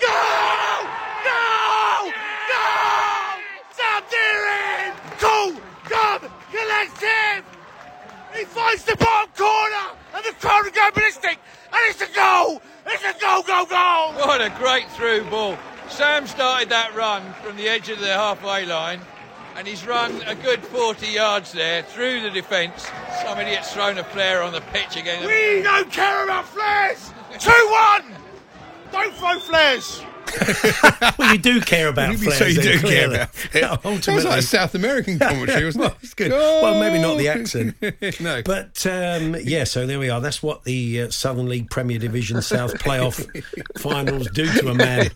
Go! 0.00 1.13
No! 1.24 2.12
No! 2.52 3.40
Sam 3.72 4.02
Deering! 4.10 4.92
Cool! 5.18 5.60
Come! 5.84 6.30
Collective! 6.52 7.44
He 8.34 8.44
finds 8.44 8.84
the 8.84 8.96
bottom 8.96 9.30
corner, 9.36 9.96
and 10.14 10.24
the 10.24 10.32
crowd 10.40 10.66
are 10.66 10.70
going 10.70 10.92
ballistic, 10.94 11.38
and 11.72 11.80
it's 11.88 12.00
a 12.02 12.14
goal! 12.14 12.60
It's 12.86 13.02
a 13.02 13.18
goal, 13.20 13.42
goal, 13.42 13.66
goal! 13.66 14.12
What 14.26 14.40
a 14.40 14.50
great 14.58 14.90
through 14.90 15.24
ball. 15.30 15.56
Sam 15.88 16.26
started 16.26 16.68
that 16.70 16.94
run 16.94 17.22
from 17.42 17.56
the 17.56 17.68
edge 17.68 17.88
of 17.88 18.00
the 18.00 18.12
halfway 18.12 18.66
line 18.66 19.00
and 19.56 19.66
he's 19.66 19.86
run 19.86 20.20
a 20.22 20.34
good 20.34 20.60
40 20.60 21.06
yards 21.06 21.52
there 21.52 21.82
through 21.82 22.22
the 22.22 22.30
defence. 22.30 22.90
Some 23.22 23.38
idiot's 23.38 23.72
thrown 23.72 23.98
a 23.98 24.04
flare 24.04 24.42
on 24.42 24.52
the 24.52 24.60
pitch 24.60 24.96
again. 24.96 25.24
We 25.24 25.62
don't 25.62 25.90
care 25.90 26.24
about 26.24 26.46
flares! 26.48 27.12
2 27.38 27.50
1! 27.50 28.04
Don't 28.92 29.14
throw 29.14 29.38
flares! 29.38 30.02
well, 31.18 31.32
you 31.32 31.38
do 31.38 31.60
care 31.60 31.88
about 31.88 32.12
You 32.12 32.18
flares. 32.18 32.38
so 32.38 32.44
you 32.46 32.54
then, 32.60 32.80
do 32.80 32.88
care 32.88 33.06
about 33.08 33.30
flares. 33.34 33.54
Yeah, 33.54 33.76
That 34.16 34.24
like 34.24 34.38
a 34.38 34.42
South 34.42 34.74
American 34.74 35.18
commentary, 35.20 35.64
wasn't 35.64 35.82
well, 35.84 35.92
it? 35.92 35.98
it's 36.02 36.14
good. 36.14 36.30
Well, 36.32 36.80
maybe 36.80 37.00
not 37.00 37.18
the 37.18 37.28
accent. 37.28 37.76
no. 38.20 38.42
But 38.44 38.86
um, 38.86 39.36
yeah, 39.42 39.64
so 39.64 39.86
there 39.86 39.98
we 39.98 40.10
are. 40.10 40.20
That's 40.20 40.42
what 40.42 40.64
the 40.64 41.02
uh, 41.02 41.10
Southern 41.10 41.48
League 41.48 41.70
Premier 41.70 41.98
Division 41.98 42.40
South 42.42 42.74
playoff 42.74 43.24
finals 43.78 44.28
do 44.30 44.46
to 44.60 44.68
a 44.70 44.74
man. 44.74 45.10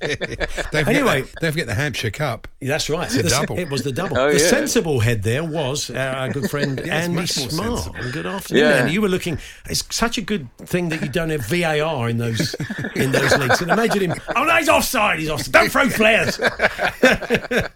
Don't 0.72 0.88
anyway, 0.88 1.22
the- 1.22 1.30
don't 1.40 1.52
forget 1.52 1.66
the 1.66 1.74
Hampshire 1.74 2.10
Cup. 2.10 2.46
That's 2.60 2.90
right. 2.90 3.06
It's 3.06 3.16
a 3.16 3.22
The 3.22 3.28
double. 3.30 3.58
It 3.58 3.70
was 3.70 3.82
the 3.82 3.92
double. 3.92 4.18
Oh, 4.18 4.32
the 4.32 4.38
yeah. 4.38 4.48
sensible 4.48 5.00
head 5.00 5.22
there 5.22 5.44
was 5.44 5.90
uh, 5.90 5.94
our 6.16 6.30
good 6.30 6.50
friend 6.50 6.80
Yeah, 6.84 6.96
Andy 6.96 7.26
Smart. 7.26 7.78
sensible. 7.78 8.10
Good 8.12 8.26
afternoon, 8.26 8.62
Yeah. 8.62 8.70
Andy. 8.76 8.92
You 8.92 9.02
were 9.02 9.08
looking. 9.08 9.38
It's 9.68 9.84
such 9.94 10.18
a 10.18 10.22
good 10.22 10.48
thing 10.58 10.88
that 10.90 11.00
you 11.02 11.08
don't 11.08 11.30
have 11.30 11.46
VAR 11.46 12.08
in 12.08 12.18
those 12.18 12.54
in 12.94 13.12
those 13.12 13.36
leagues. 13.38 13.60
And 13.62 13.70
imagine 13.70 14.10
him. 14.10 14.14
Oh, 14.36 14.44
no, 14.44 14.54
he's 14.56 14.68
offside. 14.68 14.97
He's 15.16 15.30
offside. 15.30 15.52
Don't 15.52 15.70
throw 15.70 15.88
flares. 15.88 16.36
that, 16.38 17.72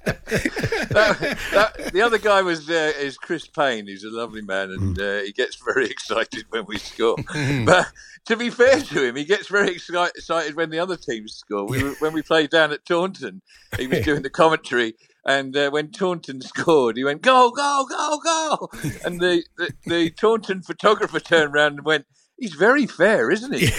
that- 1.53 1.91
the 1.93 2.03
other 2.03 2.19
guy 2.19 2.43
was 2.43 2.69
uh, 2.71 2.93
is 2.99 3.17
Chris 3.17 3.47
Payne, 3.47 3.87
He's 3.87 4.05
a 4.05 4.11
lovely 4.11 4.43
man, 4.43 4.71
and 4.71 5.01
uh, 5.01 5.21
he 5.21 5.33
gets 5.33 5.57
very 5.57 5.87
excited 5.91 6.45
when 6.51 6.65
we 6.67 6.79
score. 6.79 7.17
but 7.67 7.93
to 8.27 8.37
be 8.37 8.51
fair 8.51 8.81
to 8.81 9.05
him, 9.05 9.17
he 9.17 9.25
gets 9.25 9.49
very 9.49 9.71
excited 9.71 10.55
when 10.57 10.71
the 10.71 10.79
other 10.79 10.97
teams 10.97 11.35
score. 11.35 11.67
We 11.67 11.81
when 11.95 12.13
we 12.13 12.23
played 12.23 12.51
down 12.51 12.73
at 12.73 12.85
Taunton, 12.85 13.43
he 13.79 13.87
was 13.87 14.05
doing 14.05 14.23
the 14.23 14.31
commentary. 14.31 14.95
And 15.25 15.57
uh, 15.57 15.71
when 15.71 15.93
Taunton 15.93 16.41
scored, 16.41 16.97
he 16.97 17.05
went, 17.05 17.23
go, 17.23 17.53
go, 17.53 17.87
go, 17.89 18.19
go. 18.25 18.69
And 19.05 19.21
the, 19.21 19.45
the, 19.57 19.71
the 19.87 20.11
Taunton 20.11 20.63
photographer 20.63 21.21
turned 21.21 21.55
around 21.55 21.75
and 21.75 21.85
went, 21.85 22.07
he's 22.39 22.55
very 22.55 22.87
fair, 22.87 23.31
isn't 23.31 23.55
he? 23.55 23.67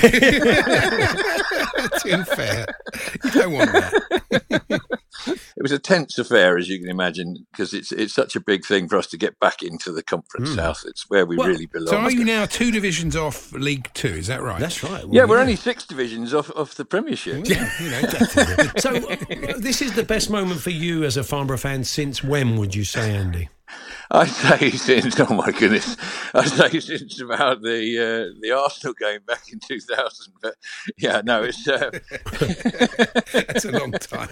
It's 1.86 2.06
unfair. 2.06 2.66
You 3.26 3.32
don't 3.32 3.54
want 3.54 3.72
that. 3.74 4.82
it 5.64 5.72
was 5.72 5.72
a 5.72 5.80
tense 5.80 6.18
affair, 6.18 6.58
as 6.58 6.68
you 6.68 6.78
can 6.78 6.90
imagine, 6.90 7.48
because 7.50 7.74
it's 7.74 7.94
it's 7.94 8.14
such 8.14 8.36
a 8.36 8.42
big 8.42 8.66
thing 8.66 8.90
for 8.90 8.98
us 8.98 9.08
to 9.08 9.18
get 9.18 9.40
back 9.40 9.64
into 9.64 9.94
the 9.94 10.04
Conference 10.04 10.50
Hmm. 10.50 10.56
South. 10.56 10.84
It's 10.86 11.10
where 11.10 11.26
we 11.26 11.38
Well, 11.38 11.48
really 11.48 11.68
belong. 11.68 11.88
So 11.88 11.98
are 12.00 12.12
you 12.12 12.26
now 12.26 12.46
two 12.46 12.70
divisions 12.70 13.16
off 13.16 13.54
League 13.54 13.90
Two? 13.94 14.10
Is 14.10 14.28
that 14.28 14.42
right? 14.42 14.60
That's 14.60 14.84
right. 14.84 15.06
yeah, 15.10 15.24
we're 15.24 15.40
only 15.40 15.56
six 15.56 15.86
divisions 15.86 16.34
off, 16.34 16.52
off 16.54 16.76
the 16.76 16.84
Premiership. 16.84 17.48
you 17.48 17.56
know, 17.56 18.02
so 18.78 18.90
uh, 18.94 19.58
this 19.58 19.82
is 19.82 19.94
the 19.94 20.04
best 20.06 20.30
moment 20.30 20.60
for 20.60 20.72
you 20.72 21.06
as 21.06 21.16
a 21.16 21.24
Farnborough 21.24 21.56
fan 21.56 21.86
since 21.86 22.22
when, 22.22 22.58
would 22.58 22.76
you 22.76 22.84
say, 22.84 23.16
Andy? 23.16 23.48
I 24.12 24.28
say 24.28 24.70
since 24.72 25.20
oh 25.20 25.34
my 25.34 25.52
goodness, 25.52 25.96
I 26.36 26.46
say 26.46 26.80
since 26.80 27.20
about 27.22 27.62
the 27.62 27.80
uh, 27.98 28.40
the 28.42 28.52
Arsenal 28.52 28.94
game 28.94 29.22
back 29.26 29.52
in 29.52 29.60
two 29.60 29.80
thousand. 29.80 30.34
But 30.42 30.56
yeah, 30.98 31.22
no, 31.24 31.44
it's 31.44 31.68
uh, 31.68 31.90
That's 33.34 33.66
a 33.66 33.72
long 33.72 33.92
time. 33.94 34.30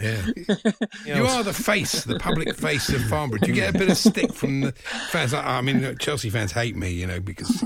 You 1.21 1.27
are 1.27 1.43
the 1.43 1.53
face, 1.53 2.03
the 2.03 2.19
public 2.19 2.55
face 2.57 2.89
of 2.89 3.01
Farnborough. 3.05 3.39
Do 3.39 3.49
you 3.49 3.55
get 3.55 3.75
a 3.75 3.77
bit 3.77 3.89
of 3.89 3.97
stick 3.97 4.33
from 4.33 4.61
the 4.61 4.71
fans? 5.09 5.33
I 5.33 5.57
I 5.57 5.61
mean, 5.61 5.97
Chelsea 5.99 6.29
fans 6.29 6.51
hate 6.51 6.75
me, 6.75 6.89
you 6.89 7.07
know, 7.07 7.19
because 7.19 7.63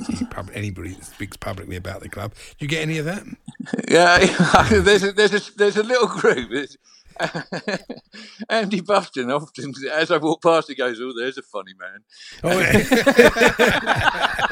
anybody 0.54 0.90
that 0.94 1.06
speaks 1.06 1.38
publicly 1.38 1.76
about 1.76 2.02
the 2.02 2.10
club. 2.10 2.34
Do 2.34 2.66
you 2.66 2.68
get 2.68 2.82
any 2.82 2.98
of 2.98 3.06
that? 3.06 3.24
yeah. 3.90 4.68
there's 4.70 5.04
a, 5.04 5.12
there's 5.12 5.34
a 5.34 5.58
there's 5.58 5.78
a 5.78 5.84
little 5.84 6.08
group. 6.08 6.52
It's, 6.52 6.78
Andy 8.50 8.82
Bufton 8.82 9.32
often, 9.32 9.74
as 9.94 10.12
I 10.12 10.18
walk 10.18 10.42
past, 10.44 10.68
he 10.68 10.76
goes, 10.76 11.00
"Oh, 11.02 11.14
there's 11.18 11.38
a 11.38 11.42
funny 11.42 11.74
man." 11.80 12.04
Oh, 12.44 12.58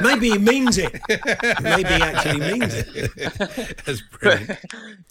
Maybe 0.00 0.30
he 0.30 0.38
means 0.38 0.78
it. 0.78 0.92
Maybe 1.62 1.88
he 1.88 2.02
actually 2.02 2.40
means 2.52 2.74
it. 2.74 3.10
That's 3.84 4.02
brilliant. 4.20 4.58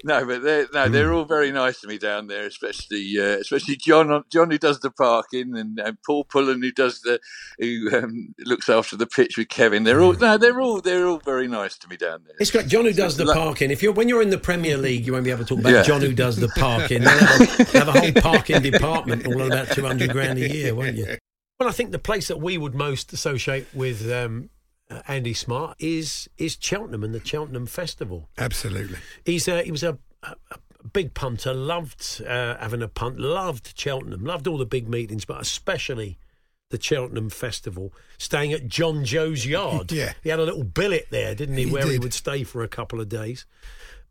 no, 0.04 0.26
but 0.26 0.41
they're 0.43 0.68
no, 0.74 0.89
they're 0.89 1.10
Hmm. 1.10 1.16
all 1.16 1.26
very 1.26 1.51
nice 1.51 1.80
to 1.82 1.88
me 1.88 1.97
down 1.97 2.28
there, 2.28 2.45
especially 2.45 3.16
uh, 3.20 3.38
especially 3.39 3.76
John 3.78 4.24
John 4.32 4.49
who 4.51 4.58
does 4.58 4.80
the 4.80 4.91
parking 4.91 5.56
and, 5.58 5.80
and 5.80 5.97
Paul 6.06 6.24
Pullen 6.26 6.62
who 6.62 6.72
does 6.72 7.01
the 7.01 7.20
who 7.60 7.89
um, 7.95 8.34
looks 8.39 8.70
after 8.70 8.95
the 8.95 9.08
pitch 9.08 9.38
with 9.38 9.49
Kevin. 9.49 9.84
They're 9.84 10.01
all 10.01 10.14
no, 10.14 10.38
they're 10.38 10.60
all 10.62 10.82
they're 10.82 11.06
all 11.08 11.20
very 11.20 11.47
nice 11.47 11.78
to 11.80 11.88
me 11.88 11.97
down 11.97 12.24
there. 12.26 12.36
It's 12.39 12.51
great. 12.51 12.68
John 12.68 12.86
who 12.86 12.93
does 12.93 13.18
the 13.18 13.26
Like- 13.26 13.38
parking. 13.38 13.72
If 13.72 13.82
you're 13.84 13.93
when 13.93 14.10
you're 14.10 14.22
in 14.22 14.30
the 14.30 14.38
Premier 14.38 14.78
League, 14.78 15.06
you 15.06 15.14
won't 15.14 15.26
be 15.26 15.32
able 15.32 15.43
to 15.45 15.49
talk 15.49 15.60
about 15.60 15.72
Yeah. 15.74 15.84
John 15.84 16.01
who 16.01 16.14
does 16.14 16.38
the 16.38 16.49
parking. 16.49 17.04
Have, 17.46 17.88
a, 17.88 17.91
a 17.91 18.00
whole 18.00 18.22
parking 18.22 18.62
department, 18.62 19.28
all 19.28 19.41
about 19.41 19.70
two 19.72 19.86
hundred 19.86 20.12
grand 20.12 20.39
a 20.39 20.50
year, 20.50 20.74
won't 20.76 20.96
you? 20.96 21.18
Well, 21.60 21.70
I 21.70 21.72
think 21.72 21.91
the 21.91 22.00
place 22.00 22.28
that 22.28 22.39
we 22.39 22.58
would 22.58 22.76
most 22.76 23.14
associate 23.14 23.68
with 23.74 24.12
um, 24.12 24.50
uh, 24.89 25.02
Andy 25.08 25.34
Smart 25.34 25.78
is 25.80 26.30
is 26.38 26.58
Cheltenham 26.60 27.04
and 27.04 27.14
the 27.14 27.24
Cheltenham 27.24 27.68
Festival. 27.68 28.30
Absolutely. 28.38 28.98
He's 29.26 29.48
uh, 29.48 29.62
he 29.64 29.72
was 29.72 29.84
a, 29.84 29.98
a, 30.24 30.36
a 30.52 30.88
big 30.91 31.14
punter, 31.14 31.54
loved 31.54 32.22
uh, 32.28 32.58
having 32.58 32.82
a 32.82 32.88
punt, 32.88 33.20
loved 33.20 33.74
Cheltenham, 33.78 34.26
loved 34.26 34.48
all 34.48 34.58
the 34.58 34.66
big 34.66 34.89
meetings, 34.89 35.26
but 35.26 35.39
especially 35.39 36.18
the 36.74 36.82
Cheltenham 36.82 37.30
Festival, 37.30 37.94
staying 38.18 38.52
at 38.52 38.68
Jonjo's 38.68 39.46
yard. 39.46 39.92
Yeah. 39.94 40.14
He 40.24 40.30
had 40.30 40.40
a 40.40 40.44
little 40.44 40.64
billet 40.64 41.06
there, 41.12 41.36
didn't 41.36 41.56
he, 41.56 41.66
He 41.66 41.72
where 41.72 41.86
he 41.86 42.00
would 42.00 42.16
stay 42.16 42.44
for 42.44 42.64
a 42.64 42.68
couple 42.68 43.00
of 43.00 43.10
days. 43.10 43.46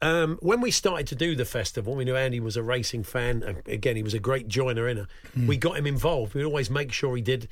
Um, 0.01 0.39
when 0.41 0.61
we 0.61 0.71
started 0.71 1.09
to 1.09 1.17
do 1.17 1.35
the 1.35 1.45
festival, 1.45 1.97
we 1.97 2.05
knew 2.05 2.15
Andy 2.15 2.39
was 2.39 2.57
a 2.57 2.63
racing 2.63 3.03
fan. 3.03 3.63
Again, 3.67 3.97
he 3.97 4.03
was 4.05 4.15
a 4.15 4.21
great 4.21 4.47
joiner 4.47 4.87
in 4.89 4.99
it. 4.99 5.07
Hmm. 5.35 5.49
We 5.49 5.57
got 5.57 5.77
him 5.77 5.89
involved. 5.89 6.35
We'd 6.35 6.45
always 6.45 6.71
make 6.71 6.93
sure 6.93 7.17
he 7.17 7.23
did 7.23 7.49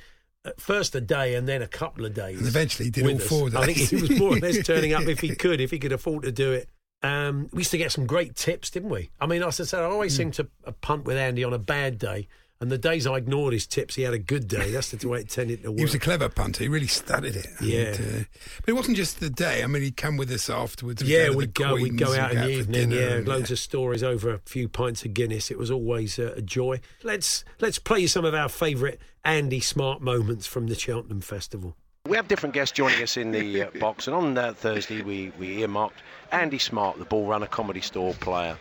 first 0.57 0.95
a 0.95 1.01
day 1.01 1.35
and 1.35 1.47
then 1.47 1.61
a 1.61 1.67
couple 1.67 2.05
of 2.05 2.13
days. 2.13 2.39
And 2.39 2.47
eventually 2.47 2.85
he 2.85 2.91
did 2.91 3.05
all 3.05 3.15
us. 3.15 3.27
four 3.27 3.49
I 3.55 3.65
think 3.65 3.77
he 3.77 3.95
was 3.97 4.09
more 4.17 4.33
or 4.33 4.39
less 4.39 4.63
turning 4.65 4.93
up 4.93 5.03
if 5.03 5.19
he 5.19 5.35
could, 5.35 5.59
if 5.59 5.71
he 5.71 5.79
could 5.79 5.91
afford 5.91 6.23
to 6.23 6.31
do 6.31 6.53
it. 6.53 6.69
Um, 7.03 7.49
we 7.51 7.61
used 7.61 7.71
to 7.71 7.77
get 7.77 7.91
some 7.91 8.05
great 8.05 8.35
tips, 8.35 8.69
didn't 8.69 8.89
we? 8.89 9.09
I 9.19 9.25
mean, 9.25 9.43
as 9.43 9.59
I 9.59 9.65
said, 9.65 9.81
I 9.81 9.85
always 9.85 10.15
seemed 10.15 10.35
to 10.35 10.47
uh, 10.65 10.71
punt 10.81 11.05
with 11.05 11.17
Andy 11.17 11.43
on 11.43 11.53
a 11.53 11.59
bad 11.59 11.97
day. 11.97 12.27
And 12.61 12.71
the 12.71 12.77
days 12.77 13.07
I 13.07 13.17
ignored 13.17 13.53
his 13.53 13.65
tips, 13.65 13.95
he 13.95 14.03
had 14.03 14.13
a 14.13 14.19
good 14.19 14.47
day. 14.47 14.69
That's 14.69 14.91
the 14.91 15.07
way 15.09 15.21
it 15.21 15.29
tended 15.29 15.63
to 15.63 15.71
work. 15.71 15.79
He 15.79 15.83
was 15.83 15.95
a 15.95 15.99
clever 15.99 16.29
punter. 16.29 16.63
He 16.63 16.69
really 16.69 16.85
studied 16.85 17.35
it. 17.35 17.47
And, 17.57 17.67
Yeah. 17.67 17.95
uh, 17.99 18.23
but 18.61 18.69
it 18.69 18.73
wasn't 18.73 18.97
just 18.97 19.19
the 19.19 19.31
day. 19.31 19.63
I 19.63 19.67
mean, 19.67 19.81
he'd 19.81 19.97
come 19.97 20.15
with 20.15 20.29
us 20.31 20.47
afterwards. 20.47 21.01
We'd 21.01 21.09
yeah, 21.09 21.31
we'd 21.31 21.55
go, 21.55 21.73
we'd 21.73 21.97
go 21.97 22.15
out 22.15 22.33
in 22.33 22.37
the 22.37 22.49
evening. 22.49 22.91
Yeah, 22.91 23.15
and, 23.15 23.27
loads 23.27 23.49
of 23.49 23.57
stories 23.57 24.03
over 24.03 24.31
a 24.31 24.39
few 24.45 24.69
pints 24.69 25.03
of 25.03 25.15
Guinness. 25.15 25.49
It 25.49 25.57
was 25.57 25.71
always 25.71 26.19
uh, 26.19 26.35
a 26.37 26.41
joy. 26.43 26.81
Let's 27.01 27.43
let's 27.59 27.79
play 27.79 28.01
you 28.01 28.07
some 28.07 28.25
of 28.25 28.35
our 28.35 28.47
favourite 28.47 28.99
Andy 29.25 29.59
Smart 29.59 29.99
moments 30.01 30.45
from 30.45 30.67
the 30.67 30.75
Cheltenham 30.75 31.21
Festival. 31.21 31.75
We 32.07 32.15
have 32.15 32.27
different 32.27 32.53
guests 32.53 32.75
joining 32.75 33.01
us 33.01 33.17
in 33.17 33.31
the 33.31 33.63
uh, 33.63 33.69
box, 33.79 34.05
and 34.07 34.15
on 34.15 34.37
uh, 34.37 34.53
Thursday 34.53 35.01
we, 35.01 35.31
we 35.39 35.61
earmarked 35.61 36.01
Andy 36.31 36.59
Smart, 36.59 36.99
the 36.99 37.05
ball 37.05 37.25
runner, 37.25 37.47
comedy 37.47 37.81
store 37.81 38.13
player. 38.15 38.57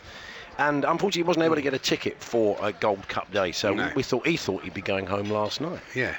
And 0.60 0.84
unfortunately, 0.84 1.20
he 1.20 1.26
wasn't 1.26 1.44
able 1.46 1.54
to 1.56 1.62
get 1.62 1.72
a 1.72 1.78
ticket 1.78 2.22
for 2.22 2.56
a 2.60 2.70
Gold 2.70 3.08
Cup 3.08 3.32
day, 3.32 3.50
so 3.50 3.72
No. 3.72 3.86
we, 3.88 3.92
we 3.96 4.02
thought 4.02 4.26
he 4.26 4.36
thought 4.36 4.62
he'd 4.62 4.74
be 4.74 4.82
going 4.82 5.06
home 5.06 5.30
last 5.30 5.60
night. 5.62 5.80
Yeah. 5.94 6.14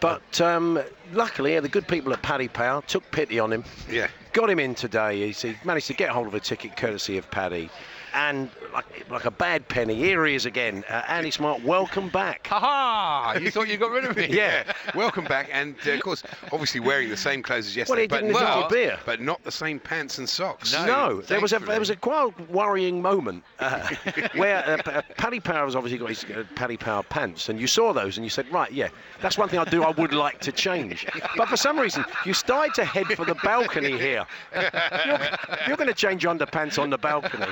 But 0.00 0.40
um, 0.40 0.82
luckily, 1.12 1.60
the 1.60 1.68
good 1.68 1.86
people 1.86 2.12
at 2.12 2.22
Paddy 2.22 2.48
Power 2.48 2.82
took 2.86 3.08
pity 3.12 3.38
on 3.38 3.52
him. 3.52 3.64
Yeah. 3.88 4.08
Got 4.32 4.48
him 4.50 4.58
in 4.58 4.74
today. 4.74 5.30
He 5.30 5.54
managed 5.62 5.86
to 5.88 5.94
get 5.94 6.08
hold 6.08 6.26
of 6.26 6.34
a 6.34 6.40
ticket 6.40 6.74
courtesy 6.74 7.18
of 7.18 7.30
Paddy. 7.30 7.68
And 8.14 8.50
like, 8.74 9.10
like 9.10 9.24
a 9.24 9.30
bad 9.30 9.66
penny, 9.68 9.94
here 9.94 10.24
he 10.26 10.34
is 10.34 10.44
again. 10.46 10.84
Uh, 10.88 11.02
Andy 11.08 11.30
Smart, 11.30 11.62
welcome 11.62 12.08
back. 12.08 12.46
Ha 12.48 12.58
ha! 12.60 13.38
You 13.40 13.50
thought 13.50 13.68
you 13.68 13.76
got 13.78 13.90
rid 13.90 14.04
of 14.04 14.16
me? 14.16 14.26
Yeah. 14.32 14.64
Welcome 14.94 15.24
back, 15.24 15.48
and 15.52 15.74
uh, 15.86 15.92
of 15.92 16.00
course, 16.00 16.22
obviously 16.52 16.80
wearing 16.80 17.08
the 17.08 17.16
same 17.16 17.42
clothes 17.42 17.66
as 17.66 17.88
Well, 17.88 17.98
yesterday. 17.98 18.02
he 18.02 18.08
but 18.08 18.16
didn't 18.16 18.32
drink 18.32 18.48
not, 18.48 18.58
your 18.60 18.68
beer. 18.68 18.98
But 19.06 19.20
not 19.20 19.42
the 19.44 19.52
same 19.52 19.78
pants 19.78 20.18
and 20.18 20.28
socks. 20.28 20.72
No, 20.72 21.20
there 21.22 21.40
was 21.40 21.52
a 21.52 21.58
there 21.58 21.78
was 21.78 21.90
a 21.90 21.96
quite 21.96 22.32
worrying 22.50 23.00
moment 23.00 23.44
uh, 23.58 23.88
where 24.36 24.58
uh, 24.66 24.76
P- 24.82 24.90
uh, 24.90 25.02
Paddy 25.16 25.40
Power 25.40 25.64
has 25.64 25.76
obviously 25.76 25.98
got 25.98 26.08
his 26.08 26.24
uh, 26.24 26.44
Paddy 26.54 26.76
Power 26.76 27.02
pants, 27.04 27.48
and 27.48 27.60
you 27.60 27.66
saw 27.66 27.92
those, 27.92 28.16
and 28.16 28.24
you 28.24 28.30
said, 28.30 28.50
right, 28.52 28.70
yeah, 28.72 28.88
that's 29.20 29.38
one 29.38 29.48
thing 29.48 29.58
I 29.58 29.64
do. 29.64 29.82
I 29.82 29.90
would 29.90 30.12
like 30.12 30.40
to 30.40 30.52
change, 30.52 31.06
but 31.36 31.48
for 31.48 31.56
some 31.56 31.78
reason, 31.78 32.04
you 32.26 32.34
started 32.34 32.74
to 32.74 32.84
head 32.84 33.06
for 33.08 33.24
the 33.24 33.36
balcony 33.36 33.96
here. 33.98 34.26
You're, 34.54 35.20
you're 35.68 35.76
going 35.76 35.88
to 35.88 35.94
change 35.94 36.24
your 36.24 36.34
underpants 36.34 36.80
on 36.80 36.90
the 36.90 36.98
balcony, 36.98 37.46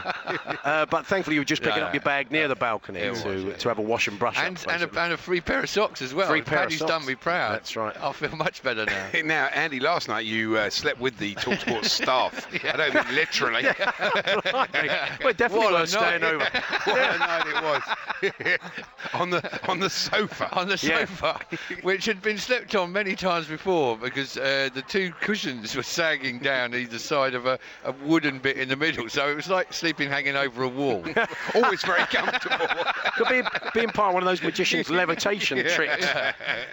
uh, 0.64 0.86
but 0.86 1.06
thankfully 1.06 1.34
you 1.34 1.40
were 1.40 1.44
just 1.44 1.62
picking 1.62 1.80
No, 1.80 1.86
up 1.86 1.94
your 1.94 2.02
bag 2.02 2.30
near 2.30 2.48
the 2.48 2.54
balcony 2.56 3.00
It 3.00 3.14
to 3.16 3.44
was, 3.46 3.62
to 3.62 3.68
have 3.68 3.78
a 3.78 3.82
wash 3.82 4.08
and 4.08 4.18
brush 4.18 4.36
And, 4.38 4.56
up. 4.58 4.68
and, 4.68 4.82
a, 4.82 5.00
and 5.00 5.12
a 5.12 5.16
free 5.16 5.40
pair 5.40 5.60
of 5.60 5.68
socks 5.70 6.02
as 6.02 6.12
well. 6.14 6.28
Free 6.28 6.42
pair 6.42 6.58
of 6.58 6.64
Paddy's 6.64 6.78
socks. 6.80 6.90
done 6.90 7.06
me 7.06 7.14
proud. 7.14 7.52
That's 7.54 7.76
right. 7.76 7.96
I 8.00 8.12
feel 8.12 8.34
much 8.36 8.62
better 8.62 8.84
now. 8.86 9.08
Now, 9.24 9.46
Andy, 9.46 9.80
last 9.80 10.08
night 10.08 10.26
you 10.26 10.56
uh, 10.56 10.70
slept 10.70 10.98
with 11.00 11.16
the 11.18 11.34
Talksport 11.36 11.84
staff. 11.86 12.48
I 12.64 12.76
don't 12.76 12.94
mean 12.94 13.14
literally. 13.14 13.62
We're 15.24 15.32
definitely 15.32 15.58
What 15.66 15.72
worth 15.72 15.88
staying 15.90 16.22
over. 16.24 16.44
what 16.84 17.14
a 17.14 17.18
night 17.18 17.46
it 17.46 17.62
was. 17.62 18.58
on 19.14 19.30
the 19.30 19.68
on 19.70 19.78
the 19.80 19.90
sofa. 19.90 20.48
on 20.56 20.68
the 20.68 20.76
sofa, 20.78 21.38
which 21.82 22.04
had 22.06 22.20
been 22.22 22.38
slept 22.38 22.74
on 22.74 22.92
many 22.92 23.14
times 23.14 23.46
before 23.46 23.96
because 23.96 24.36
uh, 24.36 24.68
the 24.74 24.82
two 24.82 25.12
cushions 25.20 25.74
were 25.76 25.82
sagging 25.82 26.38
down 26.38 26.74
either 26.74 26.98
side 26.98 27.34
of 27.34 27.46
a, 27.46 27.58
a 27.84 27.92
wooden 28.04 28.38
bit 28.38 28.56
in 28.56 28.68
the 28.68 28.76
middle. 28.76 29.08
So 29.08 29.28
it 29.30 29.34
was 29.36 29.48
like 29.48 29.72
sleeping 29.72 30.08
hanging 30.08 30.36
over 30.40 30.62
a 30.64 30.68
wall. 30.68 31.04
Always 31.54 31.82
very 31.82 32.02
comfortable. 32.04 32.66
Could 33.16 33.28
be 33.28 33.42
being 33.74 33.88
part 33.90 34.08
of 34.08 34.14
one 34.14 34.22
of 34.22 34.26
those 34.28 34.42
magician's 34.42 34.90
levitation 35.02 35.58
Yeah. 35.58 35.74
tricks. 35.74 36.06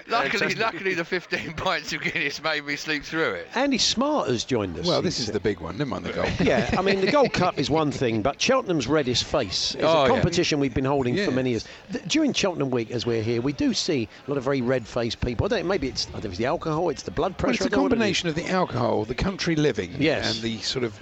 Luckily, 0.08 0.56
luckily, 0.56 0.94
the 0.94 1.04
15 1.06 1.54
pints 1.54 1.94
of 1.94 2.02
Guinness 2.02 2.42
made 2.42 2.66
me 2.66 2.76
sleep 2.76 3.04
through 3.04 3.34
it. 3.34 3.48
Andy 3.56 3.78
Smart 3.78 4.30
has 4.30 4.44
joined 4.44 4.78
us. 4.80 4.86
Well, 4.88 5.02
this 5.02 5.20
is 5.20 5.28
the 5.32 5.40
big 5.40 5.60
one. 5.60 5.78
Never 5.78 5.90
mind 5.90 6.06
the 6.06 6.14
gold. 6.14 6.32
Yeah, 6.40 6.70
I 6.78 6.82
mean, 6.82 7.02
the 7.02 7.12
Gold 7.12 7.34
Cup 7.34 7.58
is 7.60 7.70
one 7.70 7.92
thing, 7.92 8.22
but 8.22 8.42
Cheltenham's 8.42 8.88
Reddish 8.88 9.24
Face 9.24 9.76
is 9.76 9.84
Oh, 9.84 9.88
a 9.88 10.02
yeah. 10.04 10.08
competition 10.08 10.60
we've 10.60 10.74
been 10.74 10.86
holding 10.86 11.18
for 11.26 11.32
many 11.32 11.52
years. 11.52 11.66
Th- 11.92 12.04
During 12.06 12.34
Cheltenham 12.34 12.70
Week, 12.72 12.92
as 12.92 13.06
we're 13.06 13.24
here, 13.24 13.42
we 13.42 13.54
do 13.54 13.74
see 13.74 14.08
a 14.28 14.32
lot 14.32 14.38
of 14.38 14.44
very 14.44 14.62
red-faced 14.62 15.20
people. 15.22 15.46
I 15.46 15.50
don't 15.50 15.68
maybe 15.68 15.88
it's 15.88 16.08
I 16.08 16.12
don't 16.12 16.24
know 16.24 16.28
if 16.28 16.32
it's 16.34 16.38
the 16.40 16.46
alcohol, 16.46 16.90
it's 16.90 17.04
the 17.04 17.12
blood 17.12 17.32
Well, 17.34 17.40
pressure. 17.40 17.64
it's 17.66 17.66
a 17.66 17.66
I 17.66 17.70
don't 17.70 17.78
know 17.78 17.84
what 17.84 17.92
it 17.92 17.96
is. 17.96 18.22
combination 18.22 18.30
of 18.30 18.36
the 18.36 18.48
alcohol, 18.48 19.06
the 19.06 19.16
country 19.16 19.56
living, 19.56 19.96
Yes. 20.00 20.36
and 20.36 20.44
the 20.44 20.58
sort 20.60 20.86
of 20.86 21.00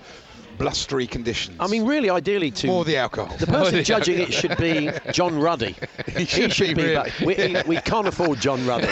blustery 0.58 1.08
conditions. 1.08 1.58
I 1.60 1.68
mean, 1.68 1.86
really, 1.86 2.10
ideally, 2.10 2.52
to 2.52 2.68
More 2.68 2.86
the 2.86 2.98
alcohol. 2.98 3.36
The 3.38 3.48
person 3.48 3.76
the 3.78 3.84
judging 3.84 4.20
it 4.20 4.34
should 4.34 4.58
be 4.58 4.90
John 5.12 5.40
Ruddy. 5.40 5.76
He 6.16 6.26
should 6.26 6.78
be, 6.78 6.84
really. 6.84 6.96
but 6.96 7.22
we, 7.26 7.34
he- 7.36 7.58
we 7.68 7.76
can't 7.78 8.08
afford 8.08 8.40
John 8.40 8.66
Ruddy. 8.66 8.88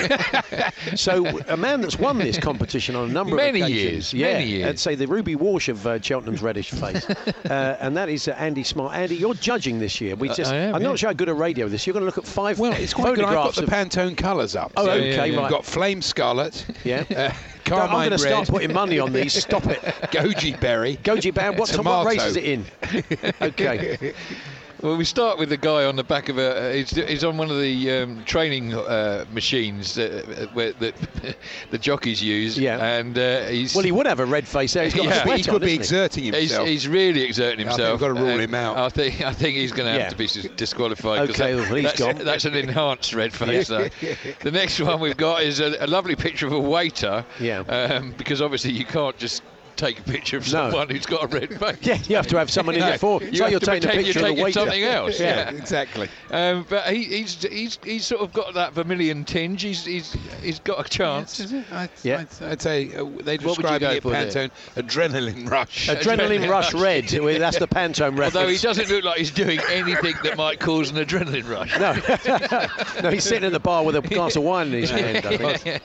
so 0.96 1.26
a 1.48 1.56
man 1.58 1.80
that's 1.82 1.98
won 1.98 2.18
this 2.18 2.38
competition 2.38 2.96
on 2.96 3.10
a 3.10 3.14
number 3.14 3.36
Many 3.38 3.62
of 3.62 3.68
occasions. 3.68 4.14
years, 4.14 4.14
yeah, 4.14 4.34
many 4.34 4.46
years. 4.50 4.68
I'd 4.70 4.80
say 4.80 4.96
the 4.96 5.08
Ruby 5.08 5.36
Walsh 5.36 5.70
of 5.70 5.86
uh, 5.88 6.02
Cheltenham's 6.02 6.42
reddish 6.42 6.72
face, 6.72 7.10
uh, 7.10 7.78
and 7.80 7.96
that 7.96 8.10
is 8.10 8.28
uh, 8.28 8.32
Andy 8.32 8.64
Smart. 8.64 8.94
Andy, 8.96 9.16
you're 9.16 9.34
judging 9.36 9.80
this 9.80 10.02
year. 10.02 10.16
We 10.16 10.30
Uh, 10.30 10.36
just, 10.36 10.52
I 10.52 10.56
am, 10.58 10.76
I'm 10.76 10.82
yeah. 10.82 10.88
not 10.90 11.00
sure 11.00 11.10
how 11.10 11.14
good 11.14 11.30
at 11.30 11.38
radio 11.38 11.68
this. 11.70 11.88
You're 11.88 11.94
going 11.94 12.02
to 12.02 12.06
look 12.08 12.18
at 12.18 12.26
five 12.28 12.60
Well, 12.60 12.74
it's 12.74 12.94
quite 12.94 13.16
good. 13.16 13.24
I've 13.26 13.34
got 13.34 13.56
the 13.56 13.62
Pantone 13.64 14.18
colours 14.18 14.56
up. 14.56 14.74
Oh, 14.76 14.86
So 14.86 14.92
okay, 14.92 15.28
You've 15.28 15.38
right. 15.38 15.50
got 15.50 15.66
Flame 15.66 16.02
Scarlet. 16.02 16.66
Yeah. 16.84 17.34
No, 17.70 17.78
I'm 17.78 17.92
going 17.92 18.10
to 18.12 18.18
start 18.18 18.48
putting 18.48 18.74
money 18.74 19.00
on 19.00 19.14
these. 19.14 19.34
Stop 19.34 19.66
it. 19.68 19.80
Goji 20.12 20.60
Berry. 20.60 20.98
Goji 20.98 21.34
Berry. 21.34 21.56
What, 21.56 21.72
what 21.84 22.06
race 22.06 22.24
is 22.24 22.36
it 22.36 22.44
in? 22.44 22.66
okay. 23.42 24.14
Well, 24.84 24.98
we 24.98 25.06
start 25.06 25.40
with 25.40 25.48
the 25.48 25.56
guy 25.56 25.86
on 25.86 25.96
the 25.96 26.04
back 26.04 26.28
of 26.28 26.38
a. 26.38 26.72
Uh, 26.72 26.74
he's, 26.74 26.90
he's 26.90 27.24
on 27.24 27.38
one 27.38 27.50
of 27.50 27.58
the 27.58 27.90
um, 27.90 28.22
training 28.26 28.74
uh, 28.74 29.24
machines 29.32 29.98
uh, 29.98 30.48
where, 30.52 30.74
that 30.74 30.94
the 31.72 31.78
jockeys 31.78 32.22
use. 32.22 32.60
Yeah. 32.60 32.84
And 32.84 33.18
uh, 33.18 33.46
he's. 33.46 33.74
Well, 33.74 33.86
he 33.86 33.94
would 33.94 34.06
have 34.06 34.20
a 34.20 34.26
red 34.26 34.46
face 34.46 34.74
there. 34.74 34.84
He's 34.84 34.94
got 34.94 35.06
a 35.06 35.10
Yeah. 35.10 35.24
sweat 35.24 35.40
He 35.40 35.50
on, 35.50 35.54
could 35.54 35.62
be 35.62 35.68
isn't 35.68 35.70
he? 35.70 35.80
exerting 35.80 36.24
He's, 36.26 36.34
himself. 36.36 36.68
he's 36.68 36.88
really 36.90 37.22
exerting 37.22 37.66
I 37.66 37.70
think 37.70 37.80
himself. 37.80 37.92
we've 38.02 38.10
got 38.10 38.20
to 38.20 38.24
rule 38.26 38.40
him 38.40 38.54
out. 38.54 38.76
I 38.78 38.90
think 38.90 39.22
I 39.22 39.32
think 39.32 39.56
he's 39.56 39.72
going 39.72 39.86
to 39.86 39.92
have 39.94 40.02
Yeah. 40.02 40.10
to 40.10 40.18
be 40.18 40.28
disqualified. 40.58 41.28
disqualified. 41.28 41.28
'cause 41.30 41.40
Okay, 41.42 41.54
that- 41.54 41.58
well, 41.70 41.76
he's 41.76 41.84
that's, 41.86 42.00
gone. 42.00 42.26
that's 42.26 42.44
an 42.46 42.56
enhanced 42.56 43.14
red 43.14 43.32
face. 43.44 43.70
though. 43.70 43.88
The 44.42 44.52
next 44.52 44.82
one 44.82 45.00
we've 45.00 45.16
got 45.16 45.44
is 45.44 45.62
a, 45.62 45.78
a 45.80 45.88
lovely 45.88 46.18
picture 46.18 46.46
of 46.46 46.52
a 46.52 46.60
waiter. 46.60 47.24
Yeah. 47.40 47.60
Um, 47.60 48.14
because 48.18 48.42
obviously 48.42 48.72
you 48.72 48.84
can't 48.84 49.18
just 49.18 49.44
take 49.76 50.00
a 50.00 50.04
picture 50.04 50.38
of 50.38 50.44
No. 50.46 50.70
someone 50.70 50.90
who's 50.90 51.06
got 51.06 51.24
a 51.24 51.28
red 51.28 51.50
face. 51.60 51.78
Yeah, 51.82 51.98
you 52.08 52.16
have 52.16 52.28
to 52.28 52.38
have 52.38 52.50
someone 52.50 52.76
in 52.76 52.82
No, 52.82 52.88
there 52.88 52.98
for. 53.00 53.22
you 53.22 53.28
It's 53.30 53.40
like 53.40 53.42
have 53.42 53.52
you're 53.52 53.60
to 53.60 53.66
taking 53.66 53.90
a 53.90 53.94
picture 53.94 54.20
you're 54.20 54.20
of 54.20 54.24
the 54.24 54.30
taking 54.30 54.44
waiter. 54.44 54.60
something 54.60 54.84
else. 54.84 55.20
Yeah. 55.20 55.52
yeah. 55.52 55.58
exactly. 55.58 56.10
Um, 56.32 56.66
but 56.70 56.86
he, 56.94 57.04
he's 57.04 57.42
he's 57.44 57.80
he's 57.84 58.06
sort 58.06 58.22
of 58.22 58.34
got 58.34 58.54
that 58.54 58.74
vermilion 58.74 59.24
tinge. 59.26 59.62
He's 59.62 59.86
he's 59.86 60.16
he's 60.42 60.60
got 60.60 60.86
a 60.86 60.90
chance. 60.90 61.54
I'd, 61.72 61.90
Yeah. 62.04 62.20
I'd, 62.42 62.44
I'd 62.44 62.62
say 62.62 62.94
uh, 62.96 63.04
they 63.24 63.38
What 63.38 63.58
would 63.58 63.66
you 63.66 63.78
describe 63.78 63.82
go 63.82 63.90
it 63.92 64.04
for 64.04 64.12
there? 64.12 64.26
Pantone 64.28 64.52
adrenaline 64.76 65.50
rush. 65.50 65.88
Adrenaline 65.94 66.50
Rush 66.50 66.74
Red. 66.74 67.12
Well, 67.20 67.40
That's 67.40 67.60
the 67.60 67.68
Pantone 67.68 68.18
reference. 68.18 68.36
Although 68.36 68.48
he 68.50 68.58
doesn't 68.58 68.90
look 68.90 69.04
like 69.04 69.18
he's 69.18 69.32
doing 69.32 69.60
anything 69.70 70.16
that 70.24 70.38
might 70.38 70.60
cause 70.60 70.90
an 70.92 70.98
adrenaline 70.98 71.50
rush. 71.50 71.78
No. 71.80 73.02
no, 73.02 73.10
he's 73.10 73.24
sitting 73.24 73.46
at 73.46 73.52
the 73.52 73.60
bar 73.60 73.84
with 73.84 73.96
a 73.96 74.02
glass 74.02 74.36
of 74.36 74.44
wine 74.44 74.68
in 74.68 74.74
his 74.74 74.90
hand. 74.90 75.26
I 75.26 75.38
think. 75.58 75.82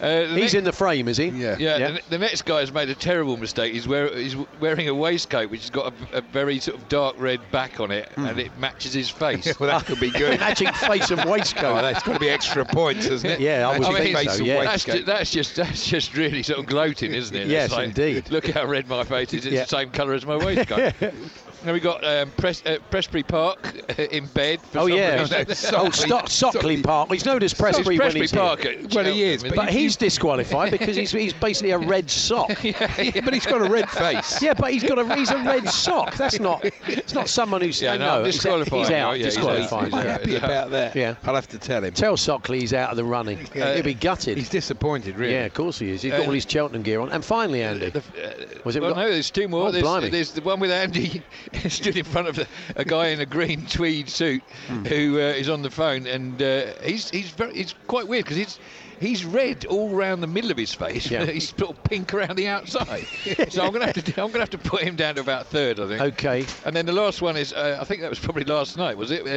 Uh, 0.00 0.26
He's 0.26 0.36
next- 0.36 0.54
in 0.54 0.64
the 0.64 0.72
frame, 0.72 1.08
is 1.08 1.16
he? 1.16 1.26
Yeah. 1.26 1.56
Yeah, 1.58 1.76
Yeah. 1.76 1.90
The, 1.90 2.00
the 2.10 2.18
next 2.18 2.42
guy 2.44 2.60
has 2.60 2.72
made 2.72 2.88
a 2.88 2.94
terrible 2.94 3.36
mistake. 3.36 3.72
He's, 3.72 3.88
wear, 3.88 4.14
he's 4.16 4.36
wearing 4.60 4.88
a 4.88 4.94
waistcoat 4.94 5.50
which 5.50 5.62
has 5.62 5.70
got 5.70 5.92
a, 6.12 6.18
a 6.18 6.20
very 6.20 6.60
sort 6.60 6.76
of 6.78 6.88
dark 6.88 7.16
red 7.18 7.40
back 7.50 7.80
on 7.80 7.90
it, 7.90 8.08
and 8.16 8.38
it 8.38 8.56
matches 8.58 8.92
his 8.92 9.10
face. 9.10 9.58
well, 9.60 9.68
that 9.70 9.86
could 9.86 9.98
be 10.00 10.10
good. 10.10 10.38
Matching 10.48 10.72
face 10.74 11.10
and 11.10 11.20
Oh, 11.20 11.30
waistcoat. 11.32 11.82
that's 11.82 12.02
got 12.04 12.14
to 12.14 12.20
be 12.20 12.28
extra 12.30 12.64
points, 12.64 13.06
isn't 13.06 13.28
it? 13.28 13.40
Yeah, 13.40 13.68
I 13.68 13.72
would 13.78 13.88
Matching 13.88 14.14
think 14.14 14.30
so, 14.30 14.44
yeah. 14.44 14.62
That's, 14.64 14.84
ju- 14.84 15.02
that's 15.04 15.30
just 15.32 15.56
that's 15.56 15.86
just 15.86 16.14
really 16.16 16.42
sort 16.42 16.60
of 16.60 16.66
gloating, 16.66 17.12
isn't 17.12 17.34
it? 17.36 17.48
Yes, 17.48 17.72
like, 17.72 17.88
indeed. 17.88 18.30
Look 18.30 18.46
how 18.48 18.66
red 18.66 18.88
my 18.88 19.04
face 19.04 19.34
is. 19.34 19.46
It's 19.46 19.54
Yeah. 19.54 19.62
the 19.62 19.68
same 19.68 19.90
colour 19.90 20.14
as 20.14 20.24
my 20.24 20.36
waistcoat. 20.36 20.94
Now 21.64 21.72
we 21.72 21.80
got 21.80 22.04
um, 22.04 22.30
Pres- 22.36 22.64
uh, 22.64 22.78
Prestbury 22.90 23.26
Park 23.26 23.74
uh, 23.98 24.02
in 24.04 24.26
bed. 24.26 24.60
For 24.60 24.78
Oh 24.80 24.86
yeah, 24.86 25.20
reason. 25.20 25.46
oh 25.76 25.90
Stock, 25.90 26.28
Stockley 26.30 26.82
Park. 26.82 27.10
He's 27.10 27.24
known 27.24 27.42
as 27.42 27.52
It's 27.52 27.60
Prestbury 27.60 27.98
when 27.98 28.10
Prestbury 28.12 28.20
he's 28.20 28.32
Park. 28.32 28.60
here. 28.60 28.86
Well, 28.94 29.04
he 29.04 29.22
is, 29.24 29.40
Cheltenham, 29.42 29.56
But 29.66 29.70
he's 29.74 29.96
disqualified 30.08 30.70
because 30.70 30.94
he's, 30.96 31.10
he's 31.10 31.32
basically 31.32 31.72
a 31.72 31.78
red 31.78 32.08
sock. 32.08 32.62
Yeah, 32.62 33.20
but 33.24 33.34
he's 33.34 33.46
got 33.46 33.60
a 33.60 33.68
red 33.68 33.90
face. 33.90 34.40
Yeah, 34.40 34.54
but 34.54 34.72
he's 34.72 34.84
got 34.84 34.98
a 34.98 35.16
he's 35.16 35.30
a 35.30 35.38
red 35.38 35.68
sock. 35.68 36.14
That's 36.16 36.38
not 36.38 36.64
it's 36.86 37.14
not 37.14 37.28
someone 37.28 37.60
who's 37.60 37.82
Yeah, 37.82 37.96
no, 37.96 38.18
no, 38.20 38.24
disqualified 38.24 38.78
He's 38.78 38.90
out. 38.90 39.18
yeah, 39.18 39.24
he's 39.24 39.34
disqualified. 39.34 39.92
out. 39.94 39.98
I'm 40.00 40.06
yeah. 40.06 40.12
happy 40.12 40.36
about 40.36 40.70
that. 40.70 40.94
Yeah. 40.94 41.14
I'll 41.24 41.34
have 41.34 41.48
to 41.48 41.58
tell 41.58 41.82
him. 41.82 41.92
Tell 41.92 42.16
Sockley 42.16 42.60
he's 42.60 42.72
out 42.72 42.90
of 42.90 42.96
the 42.96 43.04
running. 43.04 43.38
He'll 43.52 43.82
be 43.82 43.94
gutted. 43.94 44.38
He's 44.38 44.48
disappointed, 44.48 45.16
really. 45.16 45.32
Yeah, 45.34 45.44
of 45.46 45.54
course 45.54 45.78
he 45.80 45.90
is. 45.90 46.02
He's 46.02 46.12
got 46.12 46.20
Uh, 46.20 46.26
all 46.26 46.32
his 46.32 46.46
Cheltenham 46.48 46.82
gear 46.82 47.00
on. 47.00 47.10
And 47.10 47.24
finally, 47.24 47.62
Andy, 47.62 47.90
The, 47.90 47.98
uh, 47.98 48.58
Was 48.64 48.76
it 48.76 48.82
well, 48.82 48.94
no, 48.94 49.10
there's 49.10 49.30
two 49.30 49.48
more. 49.48 49.68
Oh, 49.68 49.70
there's, 49.72 49.82
blimey. 49.82 50.08
there's 50.10 50.32
the 50.32 50.42
one 50.42 50.60
with 50.60 50.70
Andy 50.70 51.22
stood 51.68 51.96
in 51.96 52.04
front 52.04 52.28
of 52.28 52.36
the, 52.36 52.46
a 52.76 52.84
guy 52.84 53.08
in 53.08 53.20
a 53.20 53.26
green 53.26 53.66
tweed 53.66 54.08
suit 54.08 54.42
Hmm. 54.68 54.84
who 54.84 55.16
uh, 55.16 55.20
is 55.20 55.48
on 55.48 55.62
the 55.62 55.70
phone, 55.70 56.06
and 56.06 56.40
uh, 56.42 56.66
he's 56.84 57.10
he's 57.10 57.30
very 57.30 57.54
he's 57.54 57.74
quite 57.86 58.06
weird 58.08 58.24
because 58.24 58.36
he's 58.36 58.58
he's 59.00 59.24
red 59.24 59.64
all 59.66 59.94
around 59.94 60.20
the 60.20 60.26
middle 60.26 60.50
of 60.50 60.56
his 60.56 60.74
face. 60.74 61.10
Yeah. 61.10 61.24
he's 61.26 61.50
sort 61.56 61.70
of 61.76 61.82
pink 61.84 62.12
around 62.12 62.36
the 62.36 62.48
outside. 62.48 63.06
so 63.48 63.62
I'm 63.64 63.72
gonna 63.72 63.86
have 63.86 64.04
to 64.04 64.22
I'm 64.22 64.28
gonna 64.28 64.40
have 64.40 64.50
to 64.50 64.58
put 64.58 64.82
him 64.82 64.96
down 64.96 65.14
to 65.16 65.20
about 65.20 65.46
third, 65.46 65.78
I 65.80 65.86
think. 65.88 66.00
okay. 66.14 66.46
And 66.64 66.74
then 66.74 66.84
the 66.86 66.92
last 66.92 67.22
one 67.22 67.36
is, 67.36 67.52
uh, 67.52 67.78
I 67.80 67.84
think 67.84 68.00
that 68.00 68.10
was 68.10 68.18
probably 68.18 68.44
last 68.44 68.76
night, 68.76 68.96
was 68.96 69.10
it? 69.10 69.22
Uh, 69.22 69.28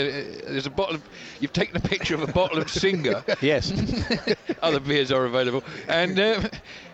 uh, 0.47 0.51
there's 0.51 0.65
a 0.65 0.71
bottle 0.71 0.95
of, 0.95 1.03
you've 1.39 1.53
taken 1.53 1.77
a 1.77 1.79
picture 1.81 2.15
of 2.15 2.23
a 2.27 2.31
bottle 2.31 2.57
of 2.59 2.69
Singha. 2.69 3.23
Yes. 3.41 3.71
Other 4.61 4.79
beers 4.79 5.11
are 5.11 5.25
available. 5.25 5.63
And 5.87 6.19
um, 6.19 6.47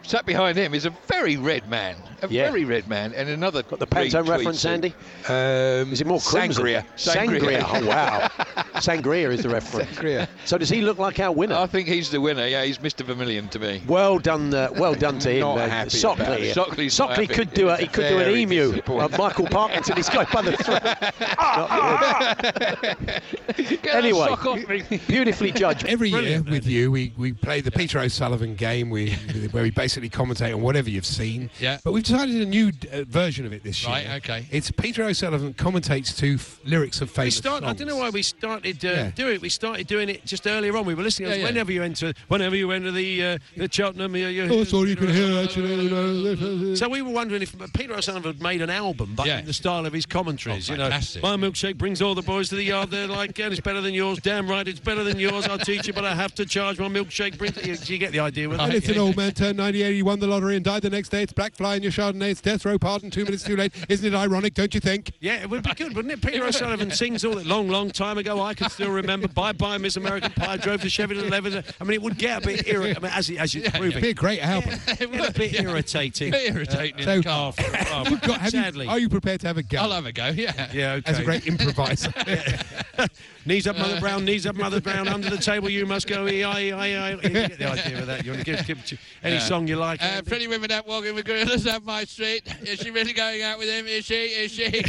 sat 0.04 0.26
behind 0.26 0.58
him 0.58 0.74
is 0.74 0.86
a 0.86 0.89
very 1.08 1.38
red 1.38 1.70
man. 1.70 1.95
A 2.24 2.28
Yeah. 2.28 2.50
very 2.50 2.66
red 2.66 2.88
man. 2.88 3.14
And 3.14 3.30
another. 3.30 3.62
Got 3.64 3.80
the 3.80 3.86
green 3.86 4.10
Pantone 4.10 4.28
reference, 4.28 4.60
suit. 4.62 4.70
Andy? 4.70 4.93
Um, 5.28 5.91
Is 5.93 6.02
it 6.02 6.08
more 6.08 6.20
crimson? 6.20 6.64
Sangria. 6.64 6.86
Sangria. 6.95 7.64
Oh 7.68 7.86
wow. 7.86 8.28
Sangria 8.80 9.32
is 9.32 9.43
the 9.43 9.50
reference. 9.50 9.89
Sangria. 9.91 10.28
So 10.45 10.58
does 10.58 10.70
he 10.70 10.82
look 10.82 10.98
like 10.98 11.20
our 11.20 11.32
winner? 11.32 11.56
I 11.56 11.68
think 11.68 11.88
he's 11.88 12.10
the 12.10 12.20
winner. 12.20 12.48
Yeah, 12.48 12.64
he's 12.64 12.80
Mr. 12.80 13.06
Vermilion 13.06 13.48
to 13.50 13.60
me. 13.60 13.84
Well 13.88 14.18
done, 14.18 14.52
uh, 14.54 14.70
well 14.78 14.95
done 14.95 15.20
to 15.20 15.30
him. 15.32 15.41
Not 15.41 15.58
uh, 15.60 15.68
happy 15.70 15.89
Sockley. 15.91 16.26
about 16.26 16.39
it. 16.41 16.56
Sockley's 16.56 16.98
not 16.98 17.10
Sockley 17.10 17.26
happy. 17.26 17.36
could 17.36 17.54
do 17.54 17.70
a 17.70 17.78
he 17.78 17.88
could 17.88 18.08
do 18.10 18.20
an 18.20 18.36
emu. 18.36 18.82
Uh, 18.88 19.08
Michael 19.18 19.45
Parkinson. 19.48 19.95
He's 19.95 20.10
got 20.10 20.32
by 20.32 20.41
the 20.41 20.54
throat. 20.58 20.82
Not 21.38 22.38
good. 22.41 23.68
Get 23.68 23.84
that 23.84 23.95
Anyway. 23.95 24.28
sock 24.28 24.45
off 24.45 24.68
me. 24.68 24.84
Beautifully 25.08 25.52
judged. 25.52 25.86
Every 25.86 26.10
year 26.10 26.41
with 26.41 26.66
you, 26.66 26.91
we, 26.91 27.14
we 27.18 27.34
play 27.34 27.62
the 27.62 27.72
Peter 27.72 28.00
O'Sullevan 28.00 28.56
game, 28.56 28.89
we, 28.89 29.12
where 29.52 29.64
we 29.64 29.70
basically 29.72 29.86
commentate 29.88 30.53
on 30.53 30.61
whatever 30.61 30.89
you've 30.89 31.05
seen. 31.05 31.49
Yeah. 31.59 31.77
But 31.83 31.93
we've 31.93 32.03
decided 32.03 32.35
a 32.41 32.45
new 32.45 32.71
uh, 32.91 33.03
version 33.05 33.45
of 33.45 33.53
it 33.53 33.63
this 33.63 33.83
year. 33.83 33.91
Right, 33.93 34.07
okay. 34.17 34.45
It's 34.51 34.71
Peter 34.71 35.03
O'Sullevan 35.03 35.53
commentates 35.53 36.15
to 36.17 36.35
f- 36.35 36.59
lyrics 36.65 37.01
of 37.01 37.09
We 37.09 37.13
favourite 37.15 37.33
start, 37.33 37.63
I 37.63 37.73
don't 37.73 37.88
know 37.88 37.97
why 37.97 38.09
we 38.09 38.21
started 38.21 38.83
uh, 38.83 38.89
Yeah. 38.89 39.11
doing 39.11 39.35
it. 39.35 39.41
We 39.41 39.49
started 39.49 39.88
doing 39.88 40.09
it 40.09 40.25
just 40.25 40.45
earlier 40.47 40.75
on. 40.77 40.85
We 40.85 40.95
were 40.95 41.03
listening. 41.03 41.29
Yeah, 41.29 41.35
yeah. 41.38 41.45
Whenever 41.45 41.71
you 41.71 41.83
enter, 41.83 42.13
whenever 42.27 42.55
you 42.55 42.71
enter 42.71 42.91
the 42.91 43.23
uh, 43.25 43.38
the 43.55 43.69
Cheltenham. 43.71 44.15
You, 44.15 44.27
you, 44.27 44.43
Oh, 44.49 44.63
sorry, 44.63 44.89
you 44.89 44.95
can 44.95 45.09
hear 45.09 45.43
actually. 45.43 46.75
So 46.75 46.88
we 46.89 47.01
were 47.01 47.11
wondering 47.11 47.41
if 47.41 47.55
Peter 47.73 47.93
O'Sullevan 47.93 48.33
had 48.33 48.41
made 48.41 48.61
an 48.61 48.69
album, 48.69 49.13
but 49.15 49.27
in 49.27 49.45
the 49.45 49.53
style 49.53 49.85
of 49.85 49.93
his 49.93 50.05
commentaries. 50.05 50.69
Oh, 50.69 50.73
you 50.73 50.79
know, 50.79 50.89
my 50.89 51.35
milkshake 51.38 51.77
brings 51.77 52.01
all 52.01 52.15
the 52.15 52.21
boys 52.21 52.49
to 52.49 52.55
the 52.55 52.63
yard. 52.63 52.91
They're 52.91 53.07
like, 53.07 53.38
and 53.39 53.51
it's 53.51 53.61
better 53.61 53.81
than 53.81 53.93
yours. 53.93 54.19
Damn 54.19 54.47
right, 54.49 54.67
it's 54.67 54.79
better 54.79 55.03
than 55.03 55.19
yours. 55.19 55.47
I'll 55.47 55.57
teach 55.57 55.88
you, 55.88 55.93
but 55.93 56.05
I 56.05 56.13
have 56.15 56.33
to 56.35 56.45
charge. 56.45 56.79
My 56.79 56.88
milkshake 56.88 57.38
brings. 57.38 57.57
You, 57.65 57.75
you 57.93 57.97
get 57.97 58.11
the 58.11 58.19
idea 58.19 58.47
with 58.49 58.59
And 58.59 58.73
it. 58.73 58.77
it's 58.77 58.89
an 58.89 58.97
old 58.97 59.17
man 59.17 59.31
turned 59.31 59.59
98, 59.78 59.95
he 59.95 60.03
won 60.03 60.19
the 60.19 60.28
lottery 60.28 60.55
and 60.55 60.65
died 60.65 60.82
the 60.82 60.89
next 60.89 61.09
day. 61.09 61.21
It's 61.23 61.34
Black 61.34 61.55
Fly 61.55 61.75
in 61.75 61.84
your 61.84 61.91
Chardonnay. 61.91 62.32
It's 62.32 62.41
death 62.41 62.65
row 62.65 62.78
pardon 62.80 63.09
two 63.11 63.23
minutes 63.25 63.43
too 63.43 63.55
late. 63.55 63.73
Isn't 63.89 64.13
it 64.13 64.15
ironic, 64.17 64.53
don't 64.53 64.73
you 64.73 64.80
think? 64.80 65.11
Yeah, 65.19 65.41
it 65.41 65.49
would 65.49 65.63
be 65.63 65.73
good, 65.73 65.95
wouldn't 65.95 66.13
it? 66.13 66.21
Peter 66.21 66.43
O'Sullevan 66.45 66.89
sings 66.91 67.23
all 67.23 67.36
that 67.36 67.45
long, 67.45 67.67
long 67.69 67.91
time 67.91 68.17
ago. 68.17 68.41
I 68.41 68.53
can 68.53 68.69
still 68.69 68.91
remember. 68.91 69.28
Bye 69.28 69.51
bye, 69.53 69.78
Miss 69.78 69.95
American 69.97 70.32
Pie. 70.32 70.57
Drove 70.57 70.82
the 70.82 70.89
Chevy 70.89 71.15
to 71.15 71.21
Sheffield 71.21 71.43
Eleven. 71.43 71.63
I 71.80 71.84
mean, 71.84 71.93
it 71.93 72.01
would 72.01 72.17
get 72.17 72.43
a 72.43 72.47
bit 72.47 72.67
irritating. 72.67 72.97
I 72.97 73.07
mean, 73.07 73.11
as, 73.15 73.30
it- 73.30 73.38
as 73.38 73.53
you're 73.53 73.69
proving. 73.71 73.91
It'd 73.91 74.01
be 74.01 74.09
a 74.09 74.13
great 74.13 74.41
album. 74.41 74.80
Get 74.88 75.01
a 75.01 75.34
bit 75.34 75.59
irritating. 75.59 76.32
Bit 76.32 76.51
irritating 76.55 76.99
in 76.99 77.05
So- 77.05 77.17
the 77.17 77.23
car 77.23 77.51
for 77.51 77.63
a 77.63 77.86
while. 77.91 78.07
You've 78.09 78.21
got, 78.21 78.41
have 78.41 78.53
you- 78.53 78.61
Sadly. 78.61 78.88
are 78.88 78.99
you 78.99 79.09
prepared 79.09 79.41
to 79.41 79.47
have 79.47 79.57
a 79.57 79.63
go? 79.63 79.78
I'll 79.80 79.91
have 79.91 80.05
a 80.05 80.11
go, 80.11 80.28
yeah. 80.28 80.69
Yeah, 80.73 80.93
okay. 80.93 81.11
As 81.11 81.19
a 81.19 81.23
great 81.23 81.45
improviser. 81.47 82.11
Knees 83.45 83.67
up, 83.67 83.78
Mother 83.78 83.99
Brown. 83.99 84.25
Knees 84.25 84.45
up, 84.45 84.55
Mother 84.55 84.82
Brown. 84.82 85.07
Under 85.07 85.30
the 85.30 85.38
table, 85.38 85.69
you 85.69 85.86
must 85.86 86.07
go. 86.07 86.28
E 86.28 86.43
I 86.43 86.69
I 86.69 87.09
I. 87.09 87.11
You 87.11 87.30
get 87.30 87.57
the 87.57 87.65
idea 87.69 87.99
of 87.99 88.07
that. 88.07 88.25
You 88.25 88.32
want 88.32 88.43
to 88.45 88.51
give, 88.55 88.65
give 88.65 88.99
any 89.23 89.36
Yeah. 89.36 89.41
song 89.41 89.66
you 89.68 89.76
like. 89.76 90.01
Uh, 90.03 90.22
pretty 90.24 90.47
women 90.47 90.72
out 90.72 90.88
walking 90.88 91.13
with 91.15 91.26
gorillas 91.26 91.68
up 91.68 91.84
my 91.84 92.03
street. 92.05 92.43
Is 92.63 92.80
she 92.80 92.91
really 92.91 93.13
going 93.13 93.41
out 93.43 93.57
with 93.59 93.70
him? 93.70 93.86
Is 93.88 94.05
she? 94.05 94.15
Is 94.26 94.51
she? 94.51 94.68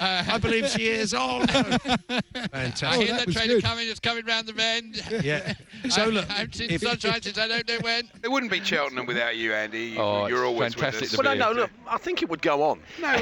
I 0.00 0.38
believe 0.40 0.68
she 0.68 0.88
is. 0.88 1.14
Oh 1.14 1.38
no! 1.40 1.76
I 2.08 2.20
Fantastic. 2.48 3.06
hear 3.08 3.16
that 3.16 3.30
train 3.30 3.60
coming. 3.60 3.88
It's 3.88 4.00
coming 4.00 4.24
round 4.26 4.46
the 4.46 4.52
bend. 4.52 5.02
Yeah. 5.22 5.54
So 5.90 6.02
I- 6.02 6.06
look, 6.06 6.28
I've 6.30 6.52
seen 6.54 6.70
if- 6.72 6.80
sunshine 6.82 7.22
since 7.22 7.38
I 7.38 7.46
don't 7.46 7.66
know 7.68 7.78
when. 7.82 8.08
It 8.24 8.28
wouldn't 8.30 8.50
be 8.50 8.60
Cheltenham 8.64 9.06
without 9.06 9.36
you, 9.36 9.52
Andy. 9.54 9.90
You- 9.90 9.98
Oh, 10.00 10.26
You're 10.26 10.44
always 10.44 10.74
fantastic 10.74 11.02
with 11.02 11.10
us. 11.12 11.16
to 11.16 11.22
Well, 11.22 11.34
be 11.34 11.38
no, 11.38 11.52
no, 11.52 11.60
look, 11.62 11.70
I 11.86 11.98
think 11.98 12.20
it 12.22 12.28
would 12.28 12.42
go 12.42 12.62
on. 12.64 12.80
No, 13.00 13.08
uh, 13.08 13.16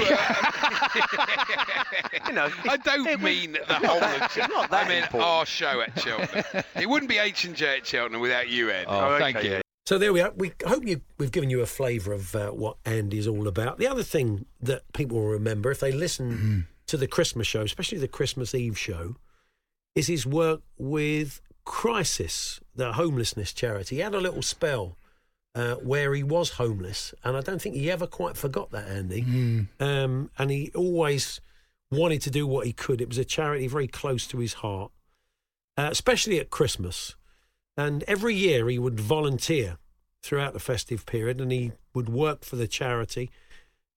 You 2.27 2.33
know, 2.33 2.49
I 2.67 2.77
don't 2.77 3.21
mean 3.21 3.51
the 3.67 3.73
whole 3.75 4.03
of 4.03 4.21
it's 4.23 4.37
not 4.37 4.69
that 4.71 4.85
I 4.85 4.89
mean 4.89 5.03
important. 5.03 5.23
our 5.29 5.45
show 5.45 5.81
at 5.81 5.99
Cheltenham. 5.99 6.63
it 6.75 6.89
wouldn't 6.89 7.09
be 7.09 7.17
H 7.19 7.45
and 7.45 7.55
J 7.55 7.77
at 7.77 7.85
Cheltenham 7.85 8.21
without 8.21 8.49
you, 8.49 8.69
Ed. 8.71 8.85
Oh, 8.87 9.17
thank 9.19 9.37
okay, 9.37 9.46
you. 9.46 9.46
So 9.87 9.97
there 9.97 10.11
we 10.11 10.19
are. 10.19 10.33
We 10.35 10.51
hope 10.65 10.85
you, 10.85 10.99
we've 11.17 11.31
given 11.31 11.49
you 11.49 11.61
a 11.61 11.65
flavour 11.65 12.11
of 12.11 12.35
uh, 12.35 12.49
what 12.49 12.75
Andy's 12.83 13.25
all 13.25 13.47
about. 13.47 13.77
The 13.77 13.87
other 13.87 14.03
thing 14.03 14.45
that 14.59 14.81
people 14.91 15.17
will 15.17 15.29
remember 15.29 15.71
if 15.71 15.79
they 15.79 15.93
listen 15.93 16.67
to 16.87 16.97
the 16.97 17.07
Christmas 17.07 17.47
show, 17.47 17.61
especially 17.61 17.97
the 17.97 18.09
Christmas 18.09 18.53
Eve 18.53 18.77
show, 18.77 19.15
is 19.95 20.07
his 20.07 20.25
work 20.25 20.59
with 20.77 21.39
Crisis, 21.63 22.59
the 22.75 22.91
homelessness 22.91 23.53
charity. 23.53 23.95
He 23.95 24.01
had 24.01 24.13
a 24.13 24.19
little 24.19 24.41
spell 24.41 24.97
uh, 25.55 25.75
where 25.75 26.13
he 26.13 26.21
was 26.21 26.49
homeless, 26.49 27.13
and 27.23 27.37
I 27.37 27.39
don't 27.39 27.61
think 27.61 27.75
he 27.75 27.89
ever 27.89 28.07
quite 28.07 28.35
forgot 28.35 28.71
that, 28.71 28.89
Andy. 28.89 29.21
Um, 29.79 30.31
and 30.37 30.51
he 30.51 30.69
always 30.75 31.39
wanted 31.89 32.21
to 32.23 32.29
do 32.29 32.45
what 32.45 32.65
he 32.65 32.73
could. 32.73 32.99
It 32.99 33.07
was 33.07 33.19
a 33.19 33.23
charity 33.23 33.67
very 33.67 33.87
close 33.87 34.27
to 34.27 34.39
his 34.39 34.55
heart, 34.55 34.91
uh, 35.77 35.87
especially 35.89 36.41
at 36.41 36.49
Christmas. 36.49 37.15
And 37.77 38.03
every 38.07 38.33
year 38.33 38.67
he 38.67 38.79
would 38.79 38.99
volunteer 38.99 39.77
throughout 40.23 40.53
the 40.53 40.59
festive 40.59 41.05
period 41.05 41.39
and 41.39 41.51
he 41.51 41.71
would 41.93 42.09
work 42.09 42.43
for 42.43 42.55
the 42.55 42.67
charity. 42.67 43.29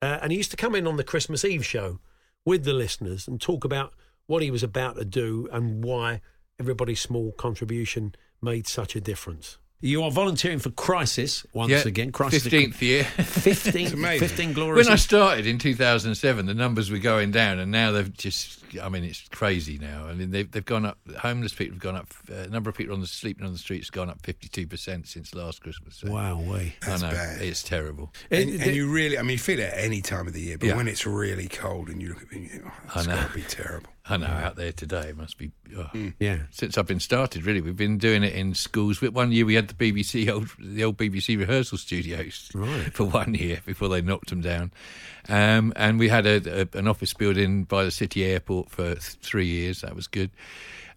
Uh, 0.03 0.19
and 0.23 0.31
he 0.31 0.39
used 0.39 0.51
to 0.51 0.57
come 0.57 0.75
in 0.75 0.87
on 0.87 0.97
the 0.97 1.05
Christmas 1.05 1.45
Eve 1.45 1.65
show 1.65 1.99
with 2.45 2.65
the 2.65 2.73
listeners 2.73 3.27
and 3.27 3.41
talk 3.41 3.65
about 3.65 3.95
what 4.27 4.43
he 4.43 4.51
was 4.51 4.63
about 4.63 4.97
to 4.97 5.05
do 5.05 5.49
and 5.51 5.83
why 5.83 6.21
everybody's 6.59 7.01
small 7.01 7.33
contribution 7.33 8.15
made 8.43 8.67
such 8.67 8.95
a 8.95 9.01
difference. 9.01 9.59
You 9.83 10.03
are 10.03 10.11
volunteering 10.11 10.59
for 10.59 10.69
Crisis 10.71 11.47
once 11.55 11.71
Yeah, 11.71 11.83
again. 11.87 12.13
Crisis 12.13 12.45
15th 12.47 12.81
year. 12.83 13.05
15, 13.05 13.87
It's 13.87 13.93
amazing. 13.95 14.29
15 14.29 14.53
glorious. 14.53 14.87
When 14.87 14.93
I 14.93 14.97
started 14.97 15.47
in 15.47 15.59
2007, 15.59 16.45
the 16.45 16.53
numbers 16.53 16.91
were 16.91 16.99
going 16.99 17.31
down, 17.31 17.59
and 17.59 17.73
now 17.73 17.91
they've 17.91 18.13
just, 18.13 18.63
I 18.83 18.91
mean, 18.91 19.05
it's 19.05 19.27
crazy 19.31 19.79
now. 19.79 20.07
I 20.07 20.13
mean, 20.13 20.33
they've, 20.33 20.51
they've 20.51 20.63
gone 20.65 20.85
up, 20.85 20.99
homeless 21.21 21.55
people 21.55 21.77
have 21.77 21.83
gone 21.83 21.97
up, 21.97 22.09
uh, 22.31 22.47
number 22.51 22.69
of 22.69 22.77
people 22.77 22.93
on 22.95 23.01
the 23.01 23.07
sleeping 23.07 23.47
on 23.47 23.53
the 23.53 23.59
streets 23.59 23.87
has 23.87 23.91
gone 23.91 24.11
up 24.11 24.21
52% 24.21 25.07
since 25.07 25.35
last 25.35 25.63
Christmas. 25.63 25.97
So, 25.97 26.11
wow, 26.13 26.39
way. 26.39 26.75
That's 26.87 27.03
I 27.03 27.09
know, 27.09 27.15
bad. 27.17 27.41
it's 27.41 27.63
terrible. 27.63 28.13
And, 28.31 28.51
It- 28.51 28.61
and 28.61 28.77
you 28.77 28.91
really, 28.93 29.19
I 29.19 29.23
mean, 29.23 29.31
you 29.33 29.39
feel 29.39 29.61
it 29.61 29.73
at 29.73 29.79
any 29.83 30.03
time 30.03 30.27
of 30.27 30.35
the 30.35 30.43
year, 30.43 30.59
but 30.59 30.67
Yeah. 30.69 30.77
when 30.77 30.89
it's 30.89 31.07
really 31.07 31.49
cold 31.49 31.89
and 31.89 32.03
you 32.03 32.11
look 32.11 32.23
at 32.23 32.31
me, 32.33 32.51
oh, 32.63 32.71
I 32.95 32.99
it's 32.99 33.09
know. 33.09 33.15
got 33.17 33.29
to 33.29 33.35
be 33.35 33.43
terrible. 33.43 33.89
I 34.09 34.17
know, 34.17 34.27
out 34.27 34.57
there 34.57 34.73
today, 34.73 35.09
it 35.11 35.17
must 35.17 35.37
be. 35.39 35.53
Oh. 35.77 35.83
Hmm. 35.85 36.09
Yeah. 36.19 36.39
Since 36.51 36.79
I've 36.79 36.87
been 36.87 37.01
started, 37.01 37.45
really, 37.45 37.61
we've 37.61 37.77
been 37.77 37.99
doing 37.99 38.25
it 38.25 38.33
in 38.33 38.55
schools. 38.55 38.99
But 38.99 39.13
One 39.13 39.31
year 39.31 39.45
we 39.45 39.55
had 39.55 39.69
the 39.69 39.75
BBC 39.75 40.29
old, 40.33 40.49
the 40.59 40.85
old 40.85 40.97
BBC 40.97 41.39
rehearsal 41.39 41.79
studios 41.79 42.51
Right. 42.55 42.93
for 42.95 43.05
one 43.05 43.35
year 43.35 43.61
before 43.67 43.89
they 43.89 44.01
knocked 44.01 44.31
them 44.31 44.41
down, 44.41 44.73
um, 45.29 45.73
and 45.77 45.99
we 45.99 46.09
had 46.09 46.27
a, 46.27 46.63
a, 46.63 46.79
an 46.79 46.89
office 46.89 47.15
building 47.15 47.65
by 47.65 47.85
the 47.85 47.91
city 47.91 48.25
airport 48.25 48.71
for 48.71 48.95
th- 48.95 49.01
three 49.23 49.47
years. 49.47 49.83
That 49.83 49.95
was 49.95 50.07
good. 50.07 50.31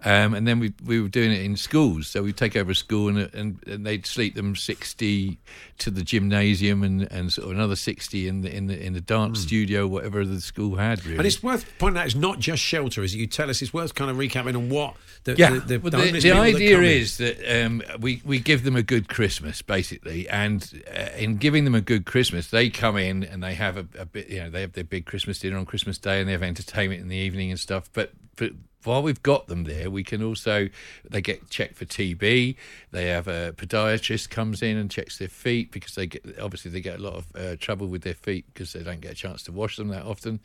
Um, 0.05 0.33
and 0.33 0.45
then 0.45 0.59
we 0.59 0.73
we 0.85 0.99
were 0.99 1.07
doing 1.07 1.31
it 1.31 1.41
in 1.43 1.55
schools, 1.55 2.07
so 2.07 2.23
we'd 2.23 2.35
take 2.35 2.57
over 2.57 2.71
a 2.71 2.75
school 2.75 3.07
and, 3.07 3.33
and 3.33 3.57
and 3.65 3.85
they'd 3.85 4.05
sleep 4.05 4.35
them 4.35 4.53
sixty 4.53 5.37
to 5.77 5.89
the 5.89 6.03
gymnasium 6.03 6.83
and, 6.83 7.09
and 7.09 7.31
sort 7.31 7.45
of 7.45 7.51
another 7.53 7.77
sixty 7.77 8.27
in 8.27 8.41
the 8.41 8.53
in 8.53 8.67
the 8.67 8.85
in 8.85 8.91
the 8.91 8.99
dance 8.99 9.39
studio, 9.39 9.87
whatever 9.87 10.25
the 10.25 10.41
school 10.41 10.75
had. 10.75 11.05
Really, 11.05 11.19
And 11.19 11.25
it's 11.25 11.41
worth 11.41 11.65
pointing 11.79 12.01
out 12.01 12.05
it's 12.05 12.15
not 12.15 12.39
just 12.39 12.61
shelter, 12.61 13.01
is 13.01 13.15
it? 13.15 13.19
You 13.19 13.27
tell 13.27 13.49
us 13.49 13.61
it's 13.61 13.73
worth 13.73 13.95
kind 13.95 14.11
of 14.11 14.17
recapping 14.17 14.57
on 14.57 14.69
what 14.69 14.95
the, 15.23 15.35
yeah, 15.37 15.51
the, 15.51 15.59
the, 15.61 15.77
well, 15.77 15.91
the 15.91 15.97
the, 15.97 16.03
homeless 16.03 16.23
the 16.23 16.29
people 16.31 16.43
that 16.43 16.55
idea 16.55 16.77
in- 16.79 16.83
is 16.83 17.17
that 17.19 17.65
um, 17.65 17.81
we 18.01 18.21
we 18.25 18.39
give 18.39 18.65
them 18.65 18.75
a 18.75 18.83
good 18.83 19.07
Christmas, 19.07 19.61
basically, 19.61 20.27
and 20.27 20.83
uh, 20.93 21.17
in 21.17 21.37
giving 21.37 21.63
them 21.63 21.75
a 21.75 21.81
good 21.81 22.05
Christmas, 22.05 22.49
they 22.49 22.69
come 22.69 22.97
in 22.97 23.23
and 23.23 23.41
they 23.41 23.53
have 23.53 23.77
a, 23.77 23.87
a 23.97 24.05
bit, 24.13 24.29
you 24.29 24.39
know, 24.39 24.49
they 24.49 24.61
have 24.61 24.73
their 24.73 24.83
big 24.83 25.05
Christmas 25.05 25.39
dinner 25.39 25.57
on 25.57 25.65
Christmas 25.65 25.97
Day, 25.97 26.19
and 26.19 26.27
they 26.27 26.31
have 26.33 26.43
entertainment 26.43 27.01
in 27.01 27.09
the 27.09 27.17
evening 27.17 27.51
and 27.51 27.59
stuff. 27.59 27.89
But 27.91 28.11
but 28.35 28.51
while 28.85 29.03
we've 29.03 29.23
got 29.23 29.47
them 29.47 29.63
there, 29.63 29.89
we 29.89 30.03
can 30.03 30.23
also 30.23 30.69
they 31.09 31.21
get 31.21 31.49
checked 31.49 31.75
for 31.75 31.85
TB. 31.85 32.55
They 32.91 33.05
have 33.07 33.27
a 33.27 33.53
podiatrist 33.53 34.29
comes 34.29 34.61
in 34.61 34.77
and 34.77 34.89
checks 34.89 35.17
their 35.17 35.27
feet 35.27 35.71
because 35.71 35.95
they 35.95 36.07
get 36.07 36.23
obviously 36.39 36.71
they 36.71 36.81
get 36.81 36.99
a 36.99 37.03
lot 37.03 37.13
of 37.15 37.25
uh, 37.35 37.55
trouble 37.57 37.87
with 37.87 38.03
their 38.03 38.13
feet 38.13 38.45
because 38.53 38.73
they 38.73 38.83
don't 38.83 39.01
get 39.01 39.11
a 39.11 39.15
chance 39.15 39.43
to 39.43 39.51
wash 39.51 39.77
them 39.77 39.89
that 39.89 40.05
often. 40.05 40.39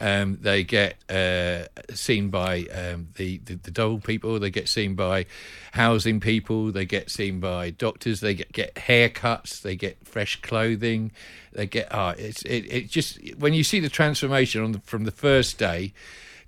Um, 0.00 0.38
they 0.40 0.64
get 0.64 0.96
uh, 1.08 1.66
seen 1.94 2.30
by 2.30 2.64
um, 2.74 3.08
the, 3.16 3.38
the 3.38 3.54
the 3.54 4.00
people. 4.02 4.38
They 4.40 4.50
get 4.50 4.68
seen 4.68 4.94
by 4.94 5.26
housing 5.72 6.18
people. 6.18 6.72
They 6.72 6.86
get 6.86 7.10
seen 7.10 7.38
by 7.38 7.70
doctors. 7.70 8.20
They 8.20 8.34
get 8.34 8.52
get 8.52 8.74
haircuts. 8.74 9.62
They 9.62 9.76
get 9.76 10.04
fresh 10.06 10.40
clothing. 10.40 11.12
They 11.52 11.66
get 11.66 11.88
ah, 11.92 12.14
it's 12.18 12.42
it, 12.42 12.66
it 12.72 12.88
just 12.88 13.20
when 13.36 13.54
you 13.54 13.62
see 13.62 13.78
the 13.78 13.88
transformation 13.88 14.64
on 14.64 14.72
the, 14.72 14.80
from 14.80 15.04
the 15.04 15.12
first 15.12 15.58
day 15.58 15.92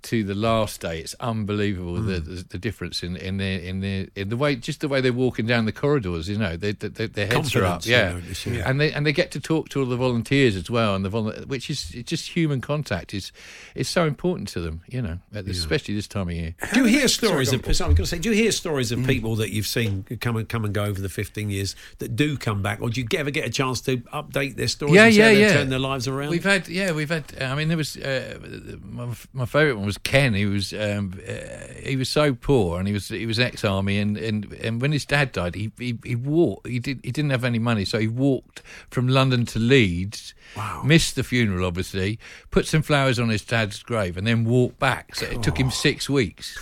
to 0.05 0.23
the 0.23 0.35
last 0.35 0.81
day, 0.81 0.99
it's 0.99 1.15
unbelievable 1.19 1.95
the, 1.95 2.19
the 2.19 2.43
the 2.43 2.57
difference 2.57 3.01
in 3.01 3.15
in 3.15 3.37
their 3.37 3.59
in 3.59 3.81
their 3.81 4.07
in 4.15 4.29
the 4.29 4.37
way 4.37 4.55
just 4.55 4.81
the 4.81 4.87
way 4.87 5.01
they're 5.01 5.11
walking 5.11 5.47
down 5.47 5.65
the 5.65 5.71
corridors. 5.71 6.29
You 6.29 6.37
know, 6.37 6.55
they, 6.55 6.73
they, 6.73 6.89
they, 6.89 7.07
their 7.07 7.25
heads 7.25 7.55
are 7.55 7.65
up, 7.65 7.83
Confidence, 7.83 8.45
you 8.45 8.53
yeah. 8.53 8.59
yeah. 8.59 8.69
and 8.69 8.79
they 8.79 8.93
and 8.93 9.05
they 9.05 9.13
get 9.13 9.31
to 9.31 9.39
talk 9.39 9.69
to 9.69 9.79
all 9.79 9.87
the 9.87 9.95
volunteers 9.95 10.55
as 10.55 10.69
well, 10.69 10.95
and 10.95 11.03
the 11.03 11.09
vol- 11.09 11.31
which 11.47 11.69
is 11.69 11.89
just 11.89 12.29
human 12.29 12.61
contact 12.61 13.13
is 13.13 13.31
is 13.73 13.89
so 13.89 14.05
important 14.05 14.47
to 14.49 14.61
them. 14.61 14.81
You 14.87 15.01
know, 15.01 15.17
at 15.33 15.45
this, 15.45 15.57
especially 15.57 15.95
this 15.95 16.07
time 16.07 16.29
of 16.29 16.35
year. 16.35 16.55
Do 16.73 16.81
you 16.81 16.85
hear 16.85 17.07
stories 17.07 17.49
go 17.49 17.57
of? 17.57 17.75
Sorry, 17.75 17.89
I'm 17.89 17.95
going 17.95 18.05
to 18.05 18.09
say. 18.09 18.19
Do 18.19 18.29
you 18.29 18.35
hear 18.35 18.51
stories 18.51 18.91
of 18.91 19.03
people 19.05 19.35
that 19.37 19.51
you've 19.51 19.67
seen 19.67 20.03
come 20.21 20.37
and 20.37 20.47
come 20.47 20.65
and 20.65 20.73
go 20.73 20.85
over 20.85 21.01
the 21.01 21.09
15 21.09 21.49
years 21.49 21.75
that 21.97 22.15
do 22.15 22.37
come 22.37 22.61
back, 22.61 22.81
or 22.81 22.89
do 22.89 23.01
you 23.01 23.07
ever 23.17 23.31
get 23.31 23.47
a 23.47 23.51
chance 23.51 23.81
to 23.81 23.97
update 23.97 24.55
their 24.55 24.67
stories? 24.67 24.95
Yeah, 24.95 25.05
and 25.05 25.15
yeah, 25.15 25.29
they've 25.29 25.39
yeah. 25.39 25.53
Turn 25.53 25.69
their 25.69 25.79
lives 25.79 26.07
around. 26.07 26.29
We've 26.29 26.43
had, 26.43 26.67
yeah, 26.67 26.91
we've 26.91 27.09
had. 27.09 27.23
I 27.41 27.55
mean, 27.55 27.69
there 27.69 27.77
was 27.77 27.97
uh, 27.97 28.37
my, 28.81 29.07
my 29.33 29.45
favourite 29.45 29.77
one 29.77 29.85
was 29.85 29.94
Ken. 29.97 30.33
He 30.33 30.45
was 30.45 30.73
um, 30.73 31.19
uh, 31.27 31.73
he 31.81 31.95
was 31.95 32.09
so 32.09 32.33
poor, 32.33 32.79
and 32.79 32.87
he 32.87 32.93
was 32.93 33.09
he 33.09 33.25
was 33.25 33.39
ex 33.39 33.63
army, 33.63 33.99
and, 33.99 34.17
and, 34.17 34.51
and 34.53 34.81
when 34.81 34.91
his 34.91 35.05
dad 35.05 35.31
died, 35.31 35.55
he 35.55 35.71
he, 35.77 35.97
he 36.03 36.15
walked. 36.15 36.67
He 36.67 36.79
did 36.79 36.99
he 37.03 37.11
didn't 37.11 37.31
have 37.31 37.43
any 37.43 37.59
money, 37.59 37.85
so 37.85 37.99
he 37.99 38.07
walked 38.07 38.61
from 38.89 39.07
London 39.07 39.45
to 39.47 39.59
Leeds. 39.59 40.33
Wow. 40.55 40.83
Missed 40.85 41.15
the 41.15 41.23
funeral, 41.23 41.65
obviously. 41.65 42.19
Put 42.51 42.65
some 42.65 42.81
flowers 42.81 43.19
on 43.19 43.29
his 43.29 43.43
dad's 43.43 43.81
grave, 43.83 44.17
and 44.17 44.25
then 44.25 44.45
walked 44.45 44.79
back. 44.79 45.15
So 45.15 45.25
it 45.25 45.43
took 45.43 45.57
him 45.57 45.71
six 45.71 46.09
weeks, 46.09 46.57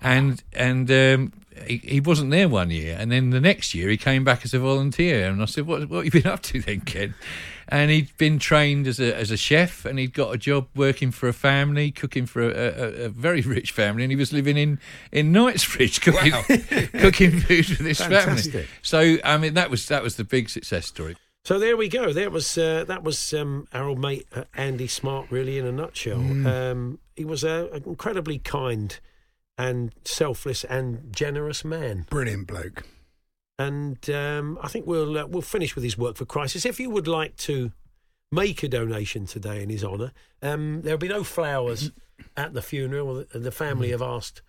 and 0.00 0.42
and. 0.52 0.90
Um, 0.90 1.32
he, 1.68 1.76
he 1.84 2.00
wasn't 2.00 2.32
there 2.32 2.48
one 2.48 2.70
year, 2.70 2.96
and 2.98 3.12
then 3.12 3.30
the 3.30 3.40
next 3.40 3.76
year 3.76 3.88
he 3.88 3.96
came 3.96 4.24
back 4.24 4.44
as 4.44 4.54
a 4.54 4.58
volunteer. 4.58 5.28
And 5.28 5.40
I 5.40 5.44
said, 5.44 5.68
"What, 5.68 5.88
what 5.88 6.04
have 6.04 6.12
you 6.12 6.22
been 6.22 6.30
up 6.30 6.42
to 6.42 6.60
then, 6.60 6.80
Ken?" 6.80 7.14
And 7.74 7.90
he'd 7.90 8.16
been 8.18 8.38
trained 8.38 8.86
as 8.86 9.00
a 9.00 9.12
as 9.16 9.32
a 9.32 9.36
chef, 9.36 9.84
and 9.84 9.98
he'd 9.98 10.14
got 10.14 10.32
a 10.32 10.38
job 10.38 10.68
working 10.76 11.10
for 11.10 11.28
a 11.28 11.32
family, 11.32 11.90
cooking 11.90 12.24
for 12.24 12.42
a, 12.42 12.52
a, 12.52 13.04
a 13.06 13.08
very 13.08 13.40
rich 13.56 13.72
family, 13.72 14.04
and 14.04 14.12
he 14.12 14.16
was 14.16 14.32
living 14.32 14.56
in 14.56 14.78
in 15.10 15.32
Knightsbridge, 15.32 16.00
cooking 16.00 16.32
cooking 17.00 17.40
food 17.40 17.66
for 17.66 17.82
this 17.82 18.00
family. 18.00 18.66
So 18.82 19.16
I 19.24 19.38
mean, 19.38 19.54
that 19.54 19.70
was 19.70 19.88
that 19.88 20.04
was 20.04 20.14
the 20.14 20.24
big 20.24 20.50
success 20.50 20.86
story. 20.86 21.16
So 21.44 21.58
there 21.58 21.76
we 21.76 21.88
go. 21.88 22.12
That 22.12 22.30
was 22.30 22.56
uh, 22.56 22.84
that 22.84 23.02
was 23.02 23.34
um, 23.34 23.66
our 23.72 23.88
old 23.88 23.98
mate 23.98 24.28
uh, 24.32 24.44
Andy 24.54 24.86
Smart, 24.86 25.26
really 25.30 25.58
in 25.58 25.66
a 25.66 25.72
nutshell. 25.72 26.20
Um, 26.46 27.00
he 27.16 27.24
was 27.24 27.42
an 27.42 27.82
incredibly 27.84 28.38
kind 28.38 28.98
and 29.58 29.92
selfless 30.04 30.62
and 30.64 31.12
generous 31.14 31.64
man. 31.64 32.06
Brilliant 32.08 32.46
bloke. 32.46 32.84
And 33.58 34.08
um, 34.10 34.58
I 34.62 34.68
think 34.68 34.86
we'll 34.86 35.18
uh, 35.18 35.26
we'll 35.26 35.42
finish 35.42 35.74
with 35.74 35.84
his 35.84 35.96
work 35.96 36.16
for 36.16 36.24
Crisis. 36.24 36.64
If 36.66 36.80
you 36.80 36.90
would 36.90 37.06
like 37.06 37.36
to 37.38 37.72
make 38.32 38.62
a 38.62 38.68
donation 38.68 39.26
today 39.26 39.62
in 39.62 39.68
his 39.68 39.84
honour, 39.84 40.12
um, 40.42 40.82
there'll 40.82 40.98
be 40.98 41.08
no 41.08 41.22
flowers 41.22 41.92
at 42.36 42.52
the 42.54 42.62
funeral. 42.62 43.24
The 43.32 43.52
family 43.52 43.90
have 43.90 44.02
asked 44.02 44.42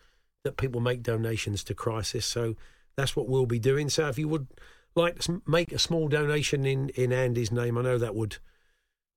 that 0.43 0.57
people 0.57 0.81
make 0.81 1.03
donations 1.03 1.63
to 1.65 1.75
Crisis, 1.75 2.25
so 2.25 2.55
that's 2.97 3.15
what 3.15 3.27
we'll 3.27 3.45
be 3.45 3.59
doing. 3.59 3.89
So 3.89 4.07
if 4.07 4.17
you 4.17 4.27
would 4.27 4.47
like 4.95 5.19
to 5.19 5.41
make 5.45 5.71
a 5.71 5.79
small 5.79 6.07
donation 6.07 6.65
in 6.65 6.89
in 6.89 7.13
Andy's 7.13 7.51
name, 7.51 7.77
I 7.77 7.83
know 7.83 7.99
that 7.99 8.15
would 8.15 8.37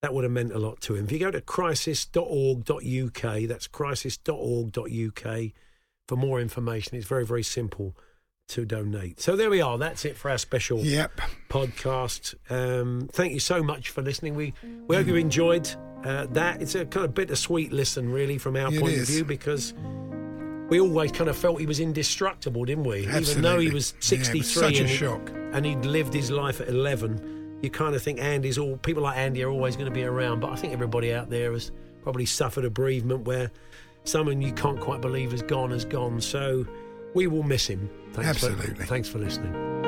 that 0.02 0.12
would 0.12 0.24
have 0.24 0.32
meant 0.32 0.52
a 0.52 0.58
lot 0.58 0.80
to 0.82 0.94
him. 0.94 1.06
If 1.06 1.12
you 1.12 1.18
go 1.18 1.30
to 1.30 1.40
crisis.org.uk, 1.40 3.22
that's 3.48 3.66
crisis.org.uk 3.66 5.40
for 6.06 6.16
more 6.16 6.40
information. 6.40 6.96
It's 6.96 7.06
very, 7.06 7.26
very 7.26 7.42
simple 7.42 7.96
to 8.48 8.64
donate. 8.64 9.20
So 9.20 9.36
there 9.36 9.50
we 9.50 9.60
are. 9.60 9.76
That's 9.78 10.04
it 10.04 10.16
for 10.16 10.30
our 10.30 10.38
special 10.38 10.78
Yep. 10.80 11.20
podcast. 11.50 12.34
Um, 12.50 13.08
thank 13.12 13.32
you 13.32 13.40
so 13.40 13.62
much 13.62 13.90
for 13.90 14.02
listening. 14.02 14.34
We 14.34 14.54
we 14.86 14.96
hope 14.96 15.06
you 15.06 15.16
enjoyed 15.16 15.68
uh, 16.04 16.26
that. 16.30 16.62
It's 16.62 16.74
a 16.74 16.86
kind 16.86 17.04
of 17.04 17.14
bittersweet 17.14 17.72
listen, 17.72 18.10
really, 18.10 18.38
from 18.38 18.56
our 18.56 18.72
It 18.72 18.80
point 18.80 18.94
is. 18.94 19.02
of 19.08 19.14
view, 19.14 19.24
because 19.24 19.74
we 20.70 20.80
always 20.80 21.12
kind 21.12 21.28
of 21.28 21.36
felt 21.36 21.60
he 21.60 21.66
was 21.66 21.80
indestructible, 21.80 22.64
didn't 22.64 22.84
we? 22.84 23.00
Even 23.00 23.12
though 23.42 23.58
he 23.58 23.68
Absolutely. 23.68 23.70
was 23.74 23.92
Yeah, 23.96 24.00
63 24.00 24.38
was 24.40 24.50
such 24.52 24.78
a 24.78 24.80
and, 24.80 24.88
shock. 24.90 25.30
and 25.52 25.66
he'd 25.66 25.84
lived 25.84 26.14
his 26.14 26.30
life 26.30 26.60
at 26.60 26.68
11, 26.68 27.58
you 27.62 27.70
kind 27.70 27.94
of 27.94 28.02
think 28.02 28.20
Andy's 28.20 28.56
all 28.58 28.76
people 28.78 29.02
like 29.02 29.16
Andy 29.18 29.42
are 29.42 29.50
always 29.50 29.76
going 29.76 29.88
to 29.88 29.94
be 29.94 30.04
around. 30.04 30.40
But 30.40 30.52
I 30.52 30.56
think 30.56 30.72
everybody 30.72 31.12
out 31.12 31.28
there 31.30 31.52
has 31.52 31.70
probably 32.02 32.26
suffered 32.26 32.64
a 32.64 32.70
bereavement 32.70 33.24
where 33.26 33.50
someone 34.04 34.40
you 34.40 34.52
can't 34.52 34.80
quite 34.80 35.00
believe 35.02 35.32
has 35.32 35.42
gone 35.42 35.70
has 35.72 35.84
gone. 35.84 36.20
So 36.20 36.66
we 37.18 37.26
will 37.26 37.42
miss 37.42 37.66
him. 37.66 37.90
Thanks 38.12 38.38
For, 38.38 38.50
Absolutely. 38.50 38.84
thanks 38.86 39.08
for 39.08 39.18
listening. 39.18 39.87